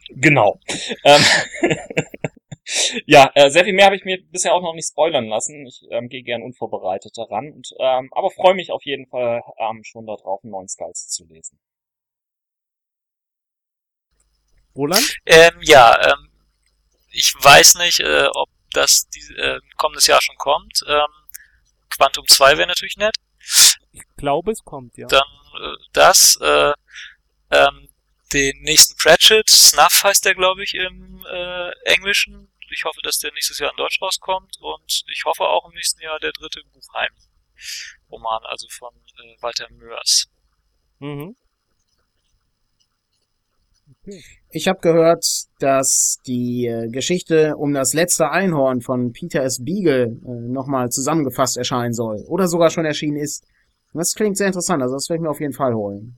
genau. 0.09 0.57
Ähm, 1.03 1.21
ja, 3.05 3.29
äh, 3.35 3.49
sehr 3.49 3.65
viel 3.65 3.73
mehr 3.73 3.87
habe 3.87 3.97
ich 3.97 4.05
mir 4.05 4.23
bisher 4.31 4.53
auch 4.53 4.61
noch 4.61 4.73
nicht 4.73 4.87
spoilern 4.87 5.27
lassen. 5.27 5.65
Ich 5.67 5.85
ähm, 5.91 6.07
gehe 6.07 6.23
gern 6.23 6.43
unvorbereitet 6.43 7.11
daran. 7.17 7.51
Und, 7.51 7.73
ähm, 7.77 8.07
aber 8.13 8.31
freue 8.31 8.55
mich 8.55 8.71
auf 8.71 8.85
jeden 8.85 9.07
Fall 9.07 9.41
ähm, 9.57 9.83
schon 9.83 10.05
darauf, 10.05 10.41
einen 10.43 10.51
neuen 10.51 10.69
Scalzi 10.69 11.09
zu 11.09 11.25
lesen. 11.25 11.59
Roland? 14.77 15.17
Ähm, 15.25 15.59
ja, 15.63 15.93
ähm, 16.05 16.26
ich 17.17 17.34
weiß 17.34 17.75
nicht, 17.75 17.99
äh, 17.99 18.27
ob 18.32 18.49
das 18.71 19.10
die, 19.10 19.34
äh, 19.38 19.60
kommendes 19.75 20.06
Jahr 20.06 20.21
schon 20.21 20.38
kommt. 20.38 20.84
Ähm, 20.88 21.08
Quantum 21.89 22.27
2 22.27 22.58
wäre 22.58 22.67
natürlich 22.67 22.97
nett. 22.97 23.15
Ich 23.91 24.03
glaube, 24.17 24.51
es 24.51 24.63
kommt, 24.63 24.95
ja. 24.97 25.08
Dann 25.08 25.27
äh, 25.60 25.75
das, 25.93 26.38
äh, 26.39 26.73
ähm, 27.49 27.89
den 28.34 28.62
nächsten 28.62 28.95
Pratchett, 28.97 29.49
Snuff 29.49 30.03
heißt 30.03 30.25
der, 30.25 30.36
glaube 30.36 30.63
ich, 30.63 30.75
im 30.75 31.25
äh, 31.25 31.71
Englischen. 31.86 32.53
Ich 32.69 32.84
hoffe, 32.84 33.01
dass 33.01 33.17
der 33.17 33.32
nächstes 33.34 33.58
Jahr 33.58 33.71
in 33.71 33.77
Deutsch 33.77 33.99
rauskommt 33.99 34.58
und 34.60 35.03
ich 35.12 35.25
hoffe 35.25 35.43
auch 35.43 35.65
im 35.65 35.73
nächsten 35.73 36.01
Jahr 36.01 36.19
der 36.19 36.34
dritte 36.34 36.62
Buchheim-Roman, 36.71 38.43
also 38.45 38.67
von 38.69 38.93
äh, 38.93 39.41
Walter 39.41 39.71
Mörs. 39.71 40.30
Mhm. 40.99 41.36
Ich 44.49 44.67
habe 44.67 44.79
gehört, 44.79 45.25
dass 45.59 46.19
die 46.25 46.67
äh, 46.67 46.87
Geschichte 46.89 47.55
um 47.57 47.73
das 47.73 47.93
letzte 47.93 48.31
Einhorn 48.31 48.81
von 48.81 49.11
Peter 49.11 49.43
S. 49.43 49.63
Beagle 49.63 50.17
äh, 50.25 50.29
nochmal 50.29 50.89
zusammengefasst 50.89 51.57
erscheinen 51.57 51.93
soll. 51.93 52.23
Oder 52.27 52.47
sogar 52.47 52.69
schon 52.69 52.85
erschienen 52.85 53.17
ist. 53.17 53.45
Das 53.93 54.13
klingt 54.13 54.37
sehr 54.37 54.47
interessant, 54.47 54.81
also 54.83 54.95
das 54.95 55.09
werde 55.09 55.19
ich 55.19 55.23
mir 55.23 55.29
auf 55.29 55.39
jeden 55.41 55.53
Fall 55.53 55.73
holen. 55.73 56.15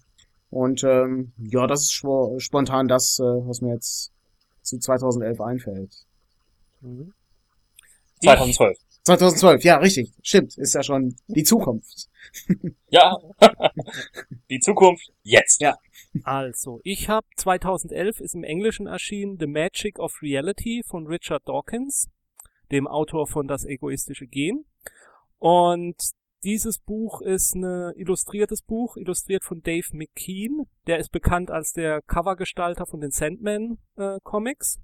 Und 0.49 0.83
ähm, 0.83 1.33
ja, 1.37 1.67
das 1.67 1.81
ist 1.81 2.03
spontan 2.37 2.87
das, 2.87 3.19
äh, 3.19 3.23
was 3.23 3.61
mir 3.61 3.73
jetzt 3.73 4.11
zu 4.61 4.79
2011 4.79 5.39
einfällt. 5.39 5.93
Mhm. 6.81 7.13
2012. 8.21 8.77
2012, 9.17 9.63
ja, 9.63 9.77
richtig. 9.77 10.13
Stimmt, 10.21 10.57
ist 10.57 10.75
ja 10.75 10.83
schon 10.83 11.15
die 11.27 11.43
Zukunft. 11.43 12.09
ja, 12.89 13.17
die 14.49 14.59
Zukunft 14.59 15.11
jetzt. 15.23 15.61
Ja. 15.61 15.77
Also, 16.23 16.79
ich 16.83 17.09
habe 17.09 17.25
2011 17.37 18.19
ist 18.19 18.35
im 18.35 18.43
Englischen 18.43 18.87
erschienen 18.87 19.37
The 19.39 19.47
Magic 19.47 19.99
of 19.99 20.21
Reality 20.21 20.83
von 20.85 21.07
Richard 21.07 21.47
Dawkins, 21.47 22.07
dem 22.71 22.87
Autor 22.87 23.27
von 23.27 23.47
Das 23.47 23.65
egoistische 23.65 24.27
Gen. 24.27 24.65
Und 25.37 25.95
dieses 26.43 26.79
Buch 26.79 27.21
ist 27.21 27.55
ein 27.55 27.93
illustriertes 27.95 28.61
Buch, 28.61 28.95
illustriert 28.95 29.43
von 29.43 29.61
Dave 29.61 29.87
McKean. 29.91 30.67
Der 30.87 30.99
ist 30.99 31.11
bekannt 31.11 31.51
als 31.51 31.73
der 31.73 32.01
Covergestalter 32.03 32.85
von 32.85 33.01
den 33.01 33.11
Sandman 33.11 33.79
äh, 33.97 34.19
Comics. 34.23 34.79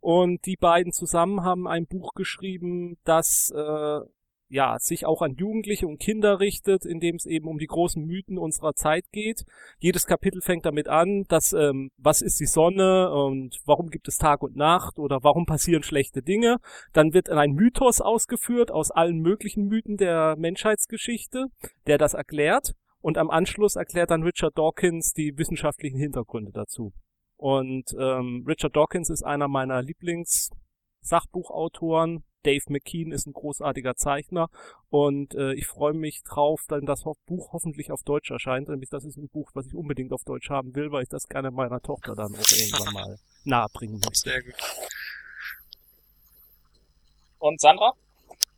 Und 0.00 0.44
die 0.46 0.56
beiden 0.56 0.92
zusammen 0.92 1.42
haben 1.42 1.66
ein 1.66 1.86
Buch 1.86 2.14
geschrieben, 2.14 2.96
das 3.04 3.52
äh, 3.54 4.00
ja, 4.48 4.78
sich 4.78 5.06
auch 5.06 5.22
an 5.22 5.34
Jugendliche 5.34 5.86
und 5.86 5.98
Kinder 5.98 6.38
richtet, 6.40 6.84
indem 6.84 7.16
es 7.16 7.26
eben 7.26 7.48
um 7.48 7.58
die 7.58 7.66
großen 7.66 8.04
Mythen 8.04 8.38
unserer 8.38 8.74
Zeit 8.74 9.04
geht. 9.12 9.44
Jedes 9.78 10.06
Kapitel 10.06 10.40
fängt 10.40 10.66
damit 10.66 10.88
an, 10.88 11.24
dass 11.28 11.52
ähm, 11.52 11.90
was 11.96 12.22
ist 12.22 12.38
die 12.38 12.46
Sonne 12.46 13.12
und 13.12 13.60
warum 13.64 13.90
gibt 13.90 14.08
es 14.08 14.18
Tag 14.18 14.42
und 14.42 14.56
Nacht 14.56 14.98
oder 14.98 15.18
warum 15.22 15.46
passieren 15.46 15.82
schlechte 15.82 16.22
Dinge. 16.22 16.58
Dann 16.92 17.12
wird 17.12 17.28
ein 17.28 17.52
Mythos 17.52 18.00
ausgeführt 18.00 18.70
aus 18.70 18.90
allen 18.90 19.18
möglichen 19.18 19.66
Mythen 19.66 19.96
der 19.96 20.36
Menschheitsgeschichte, 20.36 21.46
der 21.86 21.98
das 21.98 22.14
erklärt. 22.14 22.74
Und 23.00 23.18
am 23.18 23.30
Anschluss 23.30 23.76
erklärt 23.76 24.10
dann 24.10 24.22
Richard 24.22 24.56
Dawkins 24.56 25.12
die 25.12 25.36
wissenschaftlichen 25.36 25.98
Hintergründe 25.98 26.52
dazu. 26.52 26.92
Und 27.36 27.94
ähm, 27.98 28.44
Richard 28.46 28.76
Dawkins 28.76 29.10
ist 29.10 29.22
einer 29.22 29.48
meiner 29.48 29.82
Lieblings-Sachbuchautoren, 29.82 32.24
Dave 32.46 32.64
McKean 32.68 33.10
ist 33.10 33.26
ein 33.26 33.32
großartiger 33.32 33.96
Zeichner 33.96 34.48
und 34.88 35.34
äh, 35.34 35.52
ich 35.54 35.66
freue 35.66 35.94
mich 35.94 36.22
drauf, 36.22 36.62
dann 36.68 36.86
das 36.86 37.02
Buch 37.26 37.52
hoffentlich 37.52 37.90
auf 37.90 38.04
Deutsch 38.04 38.30
erscheint. 38.30 38.68
Nämlich 38.68 38.88
das 38.88 39.04
ist 39.04 39.16
ein 39.16 39.28
Buch, 39.28 39.50
was 39.54 39.66
ich 39.66 39.74
unbedingt 39.74 40.12
auf 40.12 40.22
Deutsch 40.22 40.48
haben 40.48 40.74
will, 40.76 40.92
weil 40.92 41.02
ich 41.02 41.08
das 41.08 41.26
gerne 41.26 41.50
meiner 41.50 41.80
Tochter 41.80 42.14
dann 42.14 42.34
auch 42.34 42.52
irgendwann 42.52 42.94
mal 42.94 43.18
nahebringen 43.44 43.98
möchte. 43.98 44.30
Sehr 44.30 44.42
gut. 44.42 44.54
Und 47.38 47.60
Sandra? 47.60 47.92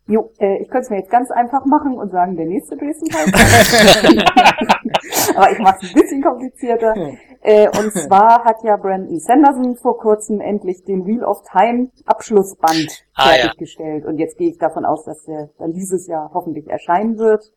Jo, 0.09 0.33
äh, 0.39 0.63
ich 0.63 0.71
könnte 0.71 0.85
es 0.85 0.91
mir 0.91 1.01
jetzt 1.01 1.11
ganz 1.11 1.31
einfach 1.31 1.67
machen 1.67 1.99
und 1.99 2.11
sagen, 2.11 2.35
der 2.35 2.47
nächste 2.47 2.79
Dresden 2.79 3.15
Aber 5.37 5.53
ich 5.53 5.59
mache 5.59 5.77
es 5.83 5.91
ein 5.91 6.01
bisschen 6.01 6.23
komplizierter. 6.23 6.95
Äh, 7.43 7.69
und 7.79 7.93
zwar 7.93 8.43
hat 8.45 8.65
ja 8.65 8.79
Brandon 8.79 9.21
Sanderson 9.21 9.77
vor 9.77 9.99
kurzem 9.99 10.41
endlich 10.41 10.83
den 10.85 11.07
Wheel 11.07 11.23
of 11.23 11.43
Time 11.43 11.91
Abschlussband 12.07 13.05
ah, 13.15 13.29
fertiggestellt. 13.29 14.05
Ja. 14.05 14.09
Und 14.09 14.17
jetzt 14.17 14.39
gehe 14.39 14.49
ich 14.49 14.57
davon 14.57 14.87
aus, 14.87 15.05
dass 15.05 15.25
der 15.25 15.51
dann 15.59 15.73
dieses 15.73 16.07
Jahr 16.07 16.31
hoffentlich 16.33 16.69
erscheinen 16.69 17.19
wird. 17.19 17.53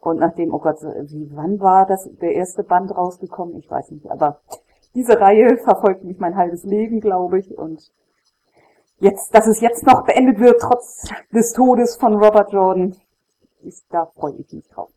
Und 0.00 0.18
nachdem, 0.18 0.52
oh 0.52 0.58
Gott, 0.58 0.82
wie, 0.82 1.30
wann 1.32 1.60
war 1.60 1.86
das, 1.86 2.10
der 2.20 2.32
erste 2.32 2.64
Band 2.64 2.90
rausgekommen? 2.90 3.56
Ich 3.58 3.70
weiß 3.70 3.92
nicht, 3.92 4.10
aber 4.10 4.40
diese 4.96 5.20
Reihe 5.20 5.56
verfolgt 5.56 6.02
mich 6.02 6.18
mein 6.18 6.34
halbes 6.34 6.64
Leben, 6.64 7.00
glaube 7.00 7.38
ich. 7.38 7.56
Und 7.56 7.92
jetzt, 9.02 9.34
dass 9.34 9.46
es 9.46 9.60
jetzt 9.60 9.84
noch 9.84 10.04
beendet 10.06 10.38
wird, 10.38 10.60
trotz 10.60 11.08
des 11.32 11.52
Todes 11.52 11.96
von 11.96 12.14
Robert 12.14 12.52
Jordan, 12.52 12.96
ist, 13.62 13.84
da 13.90 14.06
freue 14.06 14.36
ich 14.38 14.52
mich 14.52 14.68
drauf. 14.68 14.90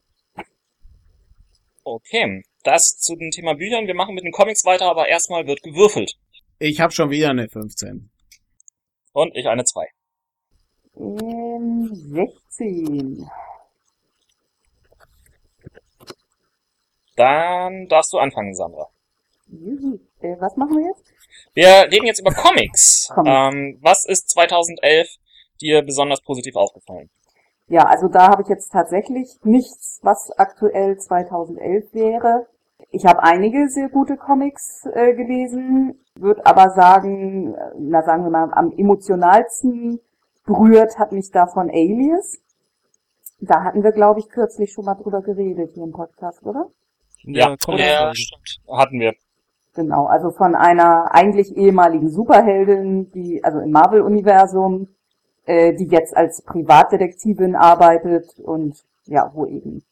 Okay, 1.84 2.44
das 2.64 2.98
zu 2.98 3.16
dem 3.16 3.32
Thema 3.32 3.54
Büchern. 3.54 3.88
Wir 3.88 3.94
machen 3.94 4.16
mit 4.16 4.24
den 4.24 4.32
Comics 4.32 4.66
weiter, 4.66 4.86
aber 4.90 5.08
erstmal 5.08 5.46
wird 5.46 5.62
gewürfelt. 5.62 6.18
Ich 6.58 6.80
habe 6.80 6.94
schon 6.94 7.10
wieder 7.10 7.30
eine 7.30 7.48
15. 7.48 8.10
Und 9.14 9.36
ich 9.36 9.48
eine 9.48 9.66
2. 9.66 9.88
Ähm, 10.98 11.90
16. 11.94 13.30
Dann 17.16 17.88
darfst 17.88 18.14
du 18.14 18.18
anfangen, 18.18 18.56
Sandra. 18.56 18.90
Juhu. 19.48 20.00
Äh, 20.22 20.36
was 20.40 20.58
machen 20.58 20.78
wir 20.78 20.88
jetzt? 20.88 21.15
Wir 21.54 21.88
reden 21.92 22.06
jetzt 22.06 22.20
über 22.20 22.32
Comics. 22.32 23.10
Comics. 23.14 23.34
Ähm, 23.56 23.78
was 23.82 24.06
ist 24.06 24.30
2011 24.30 25.08
dir 25.62 25.82
besonders 25.84 26.22
positiv 26.22 26.56
aufgefallen? 26.56 27.10
Ja, 27.68 27.84
also 27.86 28.08
da 28.08 28.28
habe 28.28 28.44
ich 28.44 28.48
jetzt 28.50 28.72
tatsächlich 28.72 29.40
nichts, 29.44 30.00
was 30.04 30.32
aktuell 30.38 30.98
2011 30.98 31.94
wäre. 31.94 32.48
Ich 32.92 33.06
habe 33.06 33.24
einige 33.24 33.68
sehr 33.70 33.90
gute 33.90 34.18
Comics 34.18 34.86
äh, 34.94 35.14
gelesen, 35.14 36.00
würde 36.16 36.46
aber 36.46 36.70
sagen, 36.72 37.56
äh, 37.56 37.72
na 37.80 38.04
sagen 38.04 38.24
wir 38.24 38.30
mal, 38.30 38.52
am 38.54 38.72
emotionalsten 38.78 40.00
berührt 40.46 41.00
hat 41.00 41.12
mich 41.12 41.32
davon 41.32 41.70
Alias. 41.70 42.38
Da 43.40 43.64
hatten 43.64 43.84
wir, 43.84 43.92
glaube 43.92 44.20
ich, 44.20 44.30
kürzlich 44.30 44.72
schon 44.72 44.86
mal 44.86 44.96
drüber 44.96 45.22
geredet 45.22 45.72
hier 45.74 45.84
im 45.84 45.92
Podcast, 45.92 46.44
oder? 46.44 46.70
Ja, 47.24 47.50
Ja, 47.50 47.56
Folge. 47.60 48.16
stimmt. 48.16 48.62
Hatten 48.70 49.00
wir. 49.00 49.14
Genau, 49.76 50.06
also 50.06 50.32
von 50.32 50.56
einer 50.56 51.14
eigentlich 51.14 51.56
ehemaligen 51.58 52.10
Superheldin, 52.10 53.12
die, 53.12 53.44
also 53.44 53.60
im 53.60 53.72
Marvel-Universum, 53.72 54.88
äh, 55.46 55.74
die 55.74 55.88
jetzt 55.88 56.16
als 56.16 56.42
Privatdetektivin 56.44 57.56
arbeitet 57.56 58.40
und 58.40 58.86
ja, 59.06 59.30
wo 59.34 59.46
eben 59.46 59.84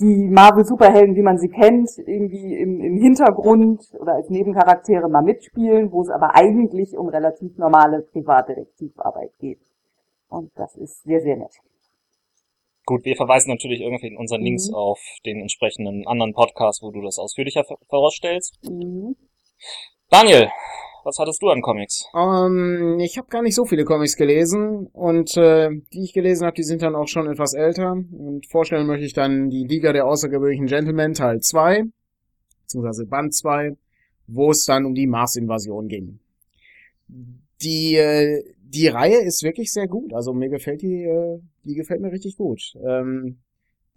die 0.00 0.28
Marvel-Superhelden, 0.28 1.14
wie 1.14 1.22
man 1.22 1.38
sie 1.38 1.48
kennt, 1.48 1.90
irgendwie 1.98 2.56
im, 2.56 2.80
im 2.80 2.98
Hintergrund 2.98 3.82
oder 4.00 4.14
als 4.14 4.30
Nebencharaktere 4.30 5.08
mal 5.08 5.22
mitspielen, 5.22 5.92
wo 5.92 6.02
es 6.02 6.08
aber 6.08 6.34
eigentlich 6.34 6.96
um 6.96 7.08
relativ 7.08 7.56
normale 7.56 8.02
Privatdetektivarbeit 8.02 9.30
geht. 9.38 9.60
Und 10.28 10.50
das 10.56 10.76
ist 10.76 11.04
sehr, 11.04 11.20
sehr 11.20 11.36
nett. 11.36 11.54
Gut, 12.88 13.04
wir 13.04 13.16
verweisen 13.16 13.50
natürlich 13.50 13.82
irgendwie 13.82 14.06
in 14.06 14.16
unseren 14.16 14.40
Links 14.40 14.70
Mhm. 14.70 14.74
auf 14.74 14.98
den 15.26 15.42
entsprechenden 15.42 16.06
anderen 16.06 16.32
Podcast, 16.32 16.82
wo 16.82 16.90
du 16.90 17.02
das 17.02 17.18
ausführlicher 17.18 17.62
vorausstellst. 17.90 18.58
Mhm. 18.64 19.14
Daniel, 20.08 20.48
was 21.04 21.18
hattest 21.18 21.42
du 21.42 21.50
an 21.50 21.60
Comics? 21.60 22.06
Ähm, 22.16 22.98
ich 22.98 23.18
habe 23.18 23.28
gar 23.28 23.42
nicht 23.42 23.56
so 23.56 23.66
viele 23.66 23.84
Comics 23.84 24.16
gelesen 24.16 24.86
und 24.94 25.36
äh, 25.36 25.68
die 25.92 26.02
ich 26.02 26.14
gelesen 26.14 26.46
habe, 26.46 26.54
die 26.54 26.62
sind 26.62 26.80
dann 26.80 26.94
auch 26.94 27.08
schon 27.08 27.30
etwas 27.30 27.52
älter. 27.52 27.92
Und 27.92 28.46
vorstellen 28.50 28.86
möchte 28.86 29.04
ich 29.04 29.12
dann 29.12 29.50
die 29.50 29.66
Liga 29.66 29.92
der 29.92 30.06
außergewöhnlichen 30.06 30.64
Gentlemen 30.64 31.12
Teil 31.12 31.40
2, 31.40 31.84
beziehungsweise 32.62 33.04
Band 33.04 33.34
2, 33.34 33.76
wo 34.28 34.50
es 34.50 34.64
dann 34.64 34.86
um 34.86 34.94
die 34.94 35.06
Mars-Invasion 35.06 35.88
ging. 35.88 36.20
Die, 37.60 37.96
äh, 37.96 38.44
die 38.68 38.88
Reihe 38.88 39.22
ist 39.22 39.42
wirklich 39.42 39.72
sehr 39.72 39.88
gut. 39.88 40.12
Also 40.12 40.32
mir 40.34 40.48
gefällt 40.48 40.82
die, 40.82 41.04
äh, 41.04 41.40
die 41.64 41.74
gefällt 41.74 42.00
mir 42.00 42.12
richtig 42.12 42.36
gut. 42.36 42.74
Ähm, 42.86 43.38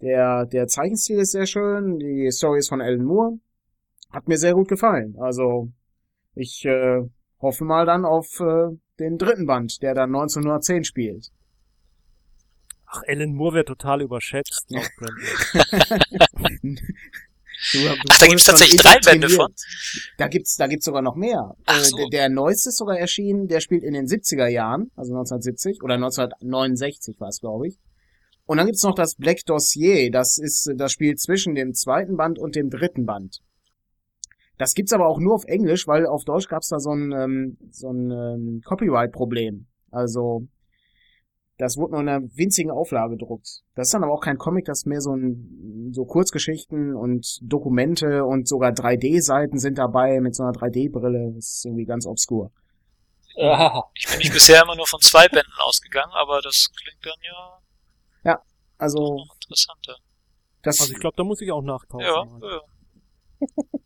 der, 0.00 0.46
der 0.46 0.66
Zeichenstil 0.66 1.18
ist 1.18 1.32
sehr 1.32 1.46
schön, 1.46 1.98
die 1.98 2.30
Story 2.30 2.58
ist 2.58 2.68
von 2.68 2.80
Alan 2.80 3.04
Moore. 3.04 3.38
Hat 4.10 4.28
mir 4.28 4.38
sehr 4.38 4.54
gut 4.54 4.68
gefallen. 4.68 5.16
Also 5.18 5.68
ich 6.34 6.64
äh, 6.64 7.02
hoffe 7.40 7.64
mal 7.64 7.86
dann 7.86 8.04
auf 8.04 8.40
äh, 8.40 8.76
den 8.98 9.18
dritten 9.18 9.46
Band, 9.46 9.82
der 9.82 9.94
dann 9.94 10.14
1910 10.14 10.84
spielt. 10.84 11.30
Ach, 12.86 13.02
Alan 13.06 13.34
Moore 13.34 13.54
wird 13.56 13.68
total 13.68 14.02
überschätzt. 14.02 14.66
Ach, 18.10 18.18
da 18.18 18.26
gibt's 18.26 18.44
tatsächlich 18.44 18.80
drei 18.80 18.98
Bände 18.98 19.28
von? 19.28 19.52
Da 20.18 20.28
gibt's, 20.28 20.56
da 20.56 20.66
gibt's 20.66 20.84
sogar 20.84 21.02
noch 21.02 21.14
mehr. 21.14 21.54
Ach 21.66 21.80
Äh, 21.80 21.84
so. 21.84 21.96
der, 21.96 22.08
der 22.08 22.28
neueste 22.28 22.70
ist 22.70 22.78
sogar 22.78 22.98
erschienen, 22.98 23.46
der 23.46 23.60
spielt 23.60 23.84
in 23.84 23.94
den 23.94 24.06
70er 24.06 24.48
Jahren, 24.48 24.90
also 24.96 25.12
1970 25.12 25.82
oder 25.82 25.94
1969 25.94 27.20
war 27.20 27.28
es, 27.28 27.40
glaube 27.40 27.68
ich. 27.68 27.78
Und 28.46 28.58
dann 28.58 28.66
gibt's 28.66 28.82
noch 28.82 28.94
das 28.94 29.14
Black 29.14 29.44
Dossier, 29.46 30.10
das 30.10 30.38
ist, 30.38 30.68
das 30.76 30.92
spielt 30.92 31.20
zwischen 31.20 31.54
dem 31.54 31.74
zweiten 31.74 32.16
Band 32.16 32.38
und 32.38 32.56
dem 32.56 32.68
dritten 32.68 33.06
Band. 33.06 33.38
Das 34.58 34.74
gibt's 34.74 34.92
aber 34.92 35.06
auch 35.06 35.18
nur 35.18 35.34
auf 35.34 35.44
Englisch, 35.44 35.86
weil 35.86 36.06
auf 36.06 36.24
Deutsch 36.24 36.48
gab's 36.48 36.68
da 36.68 36.78
so 36.78 36.90
ein, 36.90 37.12
ähm, 37.12 37.56
so 37.70 37.90
ein 37.90 38.10
ähm, 38.10 38.60
Copyright-Problem. 38.64 39.66
Also 39.90 40.46
das 41.58 41.76
wurde 41.76 41.92
nur 41.92 42.00
in 42.00 42.08
einer 42.08 42.22
winzigen 42.34 42.70
Auflage 42.70 43.16
gedruckt. 43.16 43.62
Das 43.74 43.88
ist 43.88 43.94
dann 43.94 44.02
aber 44.04 44.12
auch 44.12 44.20
kein 44.20 44.38
Comic, 44.38 44.64
das 44.64 44.80
ist 44.80 44.86
mehr 44.86 45.00
so 45.00 45.14
ein 45.14 45.90
so 45.92 46.04
Kurzgeschichten 46.04 46.94
und 46.94 47.38
Dokumente 47.42 48.24
und 48.24 48.48
sogar 48.48 48.72
3D-Seiten 48.72 49.58
sind 49.58 49.78
dabei 49.78 50.20
mit 50.20 50.34
so 50.34 50.42
einer 50.42 50.52
3D-Brille. 50.52 51.32
Das 51.34 51.52
ist 51.52 51.64
irgendwie 51.66 51.84
ganz 51.84 52.06
obskur. 52.06 52.50
Äh, 53.36 53.68
Ich 53.94 54.06
bin 54.08 54.18
nicht 54.18 54.32
bisher 54.32 54.62
immer 54.62 54.74
nur 54.76 54.86
von 54.86 55.00
zwei 55.00 55.28
Bänden 55.28 55.52
ausgegangen, 55.60 56.12
aber 56.14 56.40
das 56.40 56.70
klingt 56.74 57.04
dann 57.04 57.20
ja 58.24 58.40
Also 58.78 58.98
noch 59.16 59.34
interessanter. 59.40 59.96
das 60.62 60.80
Also 60.80 60.92
ich 60.92 60.98
glaube, 60.98 61.16
da 61.16 61.22
muss 61.24 61.40
ich 61.40 61.52
auch 61.52 61.62
nachkaufen. 61.62 62.06
Ja, 62.06 62.24
ja. 62.48 62.60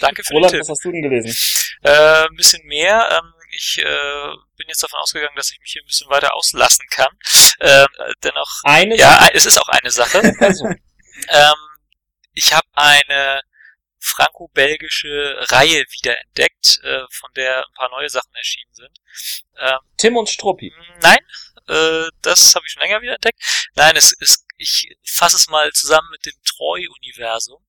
Danke 0.00 0.22
für 0.22 0.34
den 0.34 0.36
Roland, 0.36 0.52
Tipp. 0.52 0.60
was 0.60 0.68
hast 0.68 0.84
du 0.84 0.92
denn 0.92 1.02
gelesen? 1.02 1.34
Äh, 1.82 2.26
ein 2.28 2.36
bisschen 2.36 2.64
mehr. 2.68 3.08
Ähm, 3.10 3.32
ich 3.52 3.78
äh, 3.78 4.28
bin 4.56 4.68
jetzt 4.68 4.82
davon 4.82 5.00
ausgegangen, 5.00 5.36
dass 5.36 5.50
ich 5.50 5.60
mich 5.60 5.72
hier 5.72 5.82
ein 5.82 5.86
bisschen 5.86 6.10
weiter 6.10 6.34
auslassen 6.34 6.86
kann. 6.90 7.16
Ähm, 7.60 7.86
dennoch, 8.22 8.60
Eine 8.64 8.96
ja, 8.96 9.28
es 9.32 9.46
ist 9.46 9.58
auch 9.58 9.68
eine 9.68 9.90
Sache. 9.90 10.20
Also, 10.40 10.66
ähm, 10.66 11.54
ich 12.32 12.52
habe 12.52 12.66
eine 12.72 13.42
franco-belgische 13.98 15.36
Reihe 15.50 15.84
wiederentdeckt, 15.90 16.80
äh, 16.82 17.02
von 17.10 17.30
der 17.34 17.58
ein 17.58 17.74
paar 17.74 17.90
neue 17.90 18.08
Sachen 18.08 18.34
erschienen 18.34 18.72
sind. 18.72 18.98
Ähm, 19.58 19.78
Tim 19.98 20.16
und 20.16 20.28
Struppi. 20.28 20.72
Nein, 21.02 21.18
äh, 21.68 22.08
das 22.22 22.54
habe 22.54 22.66
ich 22.66 22.72
schon 22.72 22.82
länger 22.82 23.02
wieder 23.02 23.14
entdeckt. 23.14 23.40
Nein, 23.74 23.96
es 23.96 24.12
ist, 24.12 24.46
ich 24.56 24.96
fasse 25.04 25.36
es 25.36 25.48
mal 25.48 25.70
zusammen 25.72 26.08
mit 26.10 26.24
dem 26.24 26.34
Treu-Universum. 26.44 27.62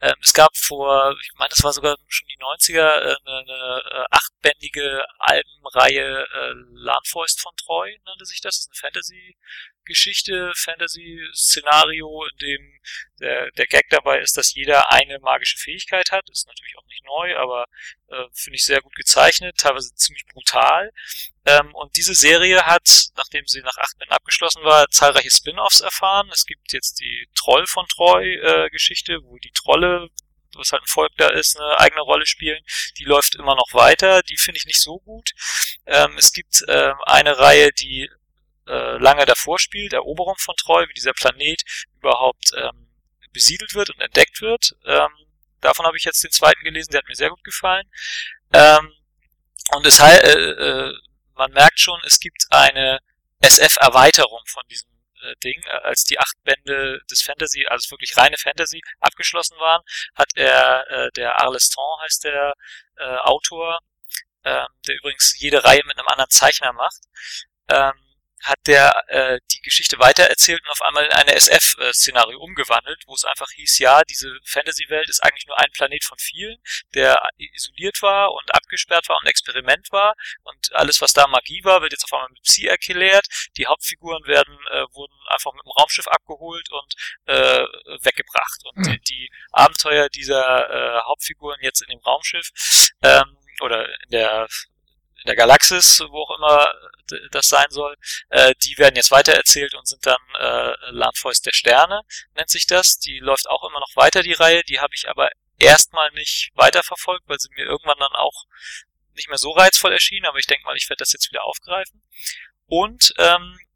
Ähm, 0.00 0.14
es 0.22 0.32
gab 0.32 0.56
vor, 0.56 1.16
ich 1.20 1.32
meine, 1.36 1.50
das 1.50 1.62
war 1.62 1.72
sogar 1.72 1.96
schon 2.08 2.28
die 2.28 2.42
90er, 2.42 2.78
äh, 2.78 3.16
eine, 3.24 3.38
eine 3.38 3.82
äh, 3.90 4.04
achtbändige 4.10 5.04
Albenreihe 5.18 6.26
äh, 6.26 6.52
Landfäust 6.72 7.40
von 7.40 7.54
Treu, 7.56 7.90
nannte 8.04 8.24
sich 8.24 8.40
das. 8.40 8.50
Das 8.50 8.60
ist 8.60 8.68
eine 8.68 8.76
Fantasy-Geschichte, 9.80 10.52
Fantasy-Szenario, 10.54 12.24
in 12.24 12.38
dem 12.38 12.80
der, 13.20 13.50
der 13.52 13.66
Gag 13.66 13.88
dabei 13.90 14.20
ist, 14.20 14.36
dass 14.36 14.54
jeder 14.54 14.90
eine 14.92 15.18
magische 15.20 15.58
Fähigkeit 15.58 16.10
hat. 16.10 16.28
Ist 16.30 16.46
natürlich 16.46 16.76
auch 16.78 16.86
nicht 16.86 17.04
neu, 17.04 17.36
aber 17.36 17.66
äh, 18.08 18.24
finde 18.32 18.56
ich 18.56 18.64
sehr 18.64 18.80
gut 18.80 18.94
gezeichnet, 18.94 19.56
teilweise 19.58 19.94
ziemlich 19.94 20.24
brutal. 20.26 20.90
Ähm, 21.44 21.74
und 21.74 21.96
diese 21.96 22.14
Serie 22.14 22.64
hat, 22.64 22.88
nachdem 23.16 23.46
sie 23.46 23.60
nach 23.60 23.76
acht 23.76 23.98
Bänden 23.98 24.14
abgeschlossen 24.14 24.62
war, 24.62 24.88
zahlreiche 24.90 25.30
Spin-offs 25.30 25.80
erfahren. 25.80 26.30
Es 26.32 26.46
gibt 26.46 26.72
jetzt 26.72 27.00
die 27.00 27.28
Troll 27.34 27.66
von 27.66 27.86
Treu 27.88 28.24
äh, 28.24 28.70
Geschichte, 28.70 29.20
wo 29.24 29.38
die 29.38 29.52
Trolle, 29.52 30.08
was 30.54 30.72
halt 30.72 30.82
ein 30.82 30.88
Volk 30.88 31.12
da 31.16 31.28
ist, 31.28 31.58
eine 31.58 31.78
eigene 31.78 32.02
Rolle 32.02 32.26
spielen. 32.26 32.62
Die 32.98 33.04
läuft 33.04 33.34
immer 33.34 33.54
noch 33.54 33.72
weiter. 33.72 34.22
Die 34.22 34.36
finde 34.36 34.58
ich 34.58 34.66
nicht 34.66 34.80
so 34.80 34.98
gut. 35.00 35.32
Ähm, 35.86 36.16
es 36.16 36.32
gibt 36.32 36.64
ähm, 36.68 36.96
eine 37.04 37.38
Reihe, 37.38 37.70
die 37.72 38.10
äh, 38.70 38.98
lange 38.98 39.26
davor 39.26 39.58
spielt, 39.58 39.92
Eroberung 39.92 40.36
von 40.38 40.54
Treu, 40.56 40.86
wie 40.88 40.94
dieser 40.94 41.12
Planet 41.12 41.62
überhaupt 41.98 42.52
ähm, 42.56 42.88
besiedelt 43.32 43.74
wird 43.74 43.90
und 43.90 44.00
entdeckt 44.00 44.40
wird. 44.40 44.76
Ähm, 44.84 45.10
davon 45.60 45.86
habe 45.86 45.96
ich 45.96 46.04
jetzt 46.04 46.22
den 46.22 46.30
zweiten 46.30 46.62
gelesen, 46.62 46.90
der 46.92 46.98
hat 46.98 47.08
mir 47.08 47.16
sehr 47.16 47.30
gut 47.30 47.44
gefallen. 47.44 47.86
Ähm, 48.52 48.92
und 49.72 49.86
es 49.86 49.98
äh, 50.00 50.16
äh, 50.26 50.94
man 51.34 51.52
merkt 51.52 51.80
schon, 51.80 52.00
es 52.04 52.20
gibt 52.20 52.44
eine 52.50 53.00
SF-Erweiterung 53.40 54.42
von 54.46 54.62
diesem 54.70 54.88
äh, 55.22 55.34
Ding. 55.42 55.60
Äh, 55.64 55.80
Als 55.82 56.04
die 56.04 56.18
acht 56.18 56.36
Bände 56.44 57.00
des 57.10 57.22
Fantasy, 57.22 57.66
also 57.66 57.90
wirklich 57.90 58.16
reine 58.16 58.36
Fantasy, 58.36 58.80
abgeschlossen 59.00 59.58
waren, 59.58 59.82
hat 60.14 60.30
er, 60.34 60.86
äh, 60.90 61.10
der 61.12 61.40
Arleston 61.40 62.00
heißt 62.02 62.24
der 62.24 62.54
äh, 62.96 63.16
Autor, 63.18 63.78
ähm, 64.44 64.66
der 64.86 64.96
übrigens 64.96 65.38
jede 65.38 65.64
Reihe 65.64 65.82
mit 65.84 65.98
einem 65.98 66.08
anderen 66.08 66.30
Zeichner 66.30 66.72
macht, 66.72 67.00
ähm, 67.68 67.92
hat 68.42 68.58
der 68.66 68.94
äh, 69.08 69.40
die 69.52 69.60
Geschichte 69.60 69.98
weitererzählt 69.98 70.60
und 70.62 70.70
auf 70.70 70.82
einmal 70.82 71.04
in 71.04 71.12
eine 71.12 71.34
SF-Szenario 71.34 72.38
umgewandelt, 72.38 73.02
wo 73.06 73.14
es 73.14 73.24
einfach 73.24 73.50
hieß, 73.50 73.78
ja, 73.78 74.02
diese 74.02 74.38
Fantasy-Welt 74.44 75.08
ist 75.08 75.22
eigentlich 75.22 75.46
nur 75.46 75.58
ein 75.58 75.70
Planet 75.72 76.04
von 76.04 76.18
vielen, 76.18 76.58
der 76.94 77.20
isoliert 77.36 78.02
war 78.02 78.32
und 78.32 78.54
abgesperrt 78.54 79.08
war 79.08 79.16
und 79.18 79.24
ein 79.24 79.30
Experiment 79.30 79.92
war 79.92 80.14
und 80.42 80.74
alles, 80.74 81.00
was 81.00 81.12
da 81.12 81.26
Magie 81.26 81.62
war, 81.64 81.82
wird 81.82 81.92
jetzt 81.92 82.04
auf 82.04 82.12
einmal 82.12 82.30
mit 82.30 82.42
Psi 82.42 82.66
erklärt. 82.66 83.26
Die 83.56 83.66
Hauptfiguren 83.66 84.24
werden 84.26 84.58
äh, 84.70 84.84
wurden 84.92 85.14
einfach 85.28 85.52
mit 85.52 85.64
dem 85.64 85.72
Raumschiff 85.72 86.08
abgeholt 86.08 86.68
und 86.70 86.94
äh, 87.26 87.64
weggebracht 88.02 88.60
und 88.64 88.86
die, 88.86 89.00
die 89.00 89.30
Abenteuer 89.52 90.08
dieser 90.08 90.70
äh, 90.70 91.00
Hauptfiguren 91.02 91.58
jetzt 91.60 91.82
in 91.82 91.88
dem 91.88 92.00
Raumschiff 92.00 92.50
ähm, 93.02 93.36
oder 93.60 93.86
in 94.04 94.10
der 94.10 94.48
in 95.22 95.26
der 95.26 95.36
Galaxis, 95.36 96.00
wo 96.08 96.22
auch 96.22 96.36
immer 96.36 96.72
das 97.30 97.48
sein 97.48 97.66
soll, 97.70 97.96
äh, 98.28 98.54
die 98.64 98.78
werden 98.78 98.96
jetzt 98.96 99.10
weitererzählt 99.10 99.74
und 99.74 99.86
sind 99.86 100.06
dann 100.06 100.20
äh, 100.38 100.72
Landfäust 100.90 101.44
der 101.46 101.52
Sterne, 101.52 102.02
nennt 102.34 102.50
sich 102.50 102.66
das. 102.66 102.98
Die 102.98 103.18
läuft 103.18 103.48
auch 103.48 103.68
immer 103.68 103.80
noch 103.80 103.96
weiter, 103.96 104.22
die 104.22 104.32
Reihe. 104.32 104.62
Die 104.64 104.80
habe 104.80 104.94
ich 104.94 105.08
aber 105.08 105.30
erstmal 105.58 106.10
nicht 106.12 106.50
weiterverfolgt, 106.54 107.28
weil 107.28 107.38
sie 107.38 107.50
mir 107.54 107.64
irgendwann 107.64 107.98
dann 107.98 108.14
auch 108.14 108.44
nicht 109.14 109.28
mehr 109.28 109.38
so 109.38 109.50
reizvoll 109.50 109.92
erschien, 109.92 110.24
aber 110.24 110.38
ich 110.38 110.46
denke 110.46 110.64
mal, 110.64 110.76
ich 110.76 110.88
werde 110.88 111.00
das 111.00 111.12
jetzt 111.12 111.30
wieder 111.30 111.44
aufgreifen. 111.44 112.02
Und 112.66 113.12
ähm, 113.18 113.58
äh, 113.58 113.69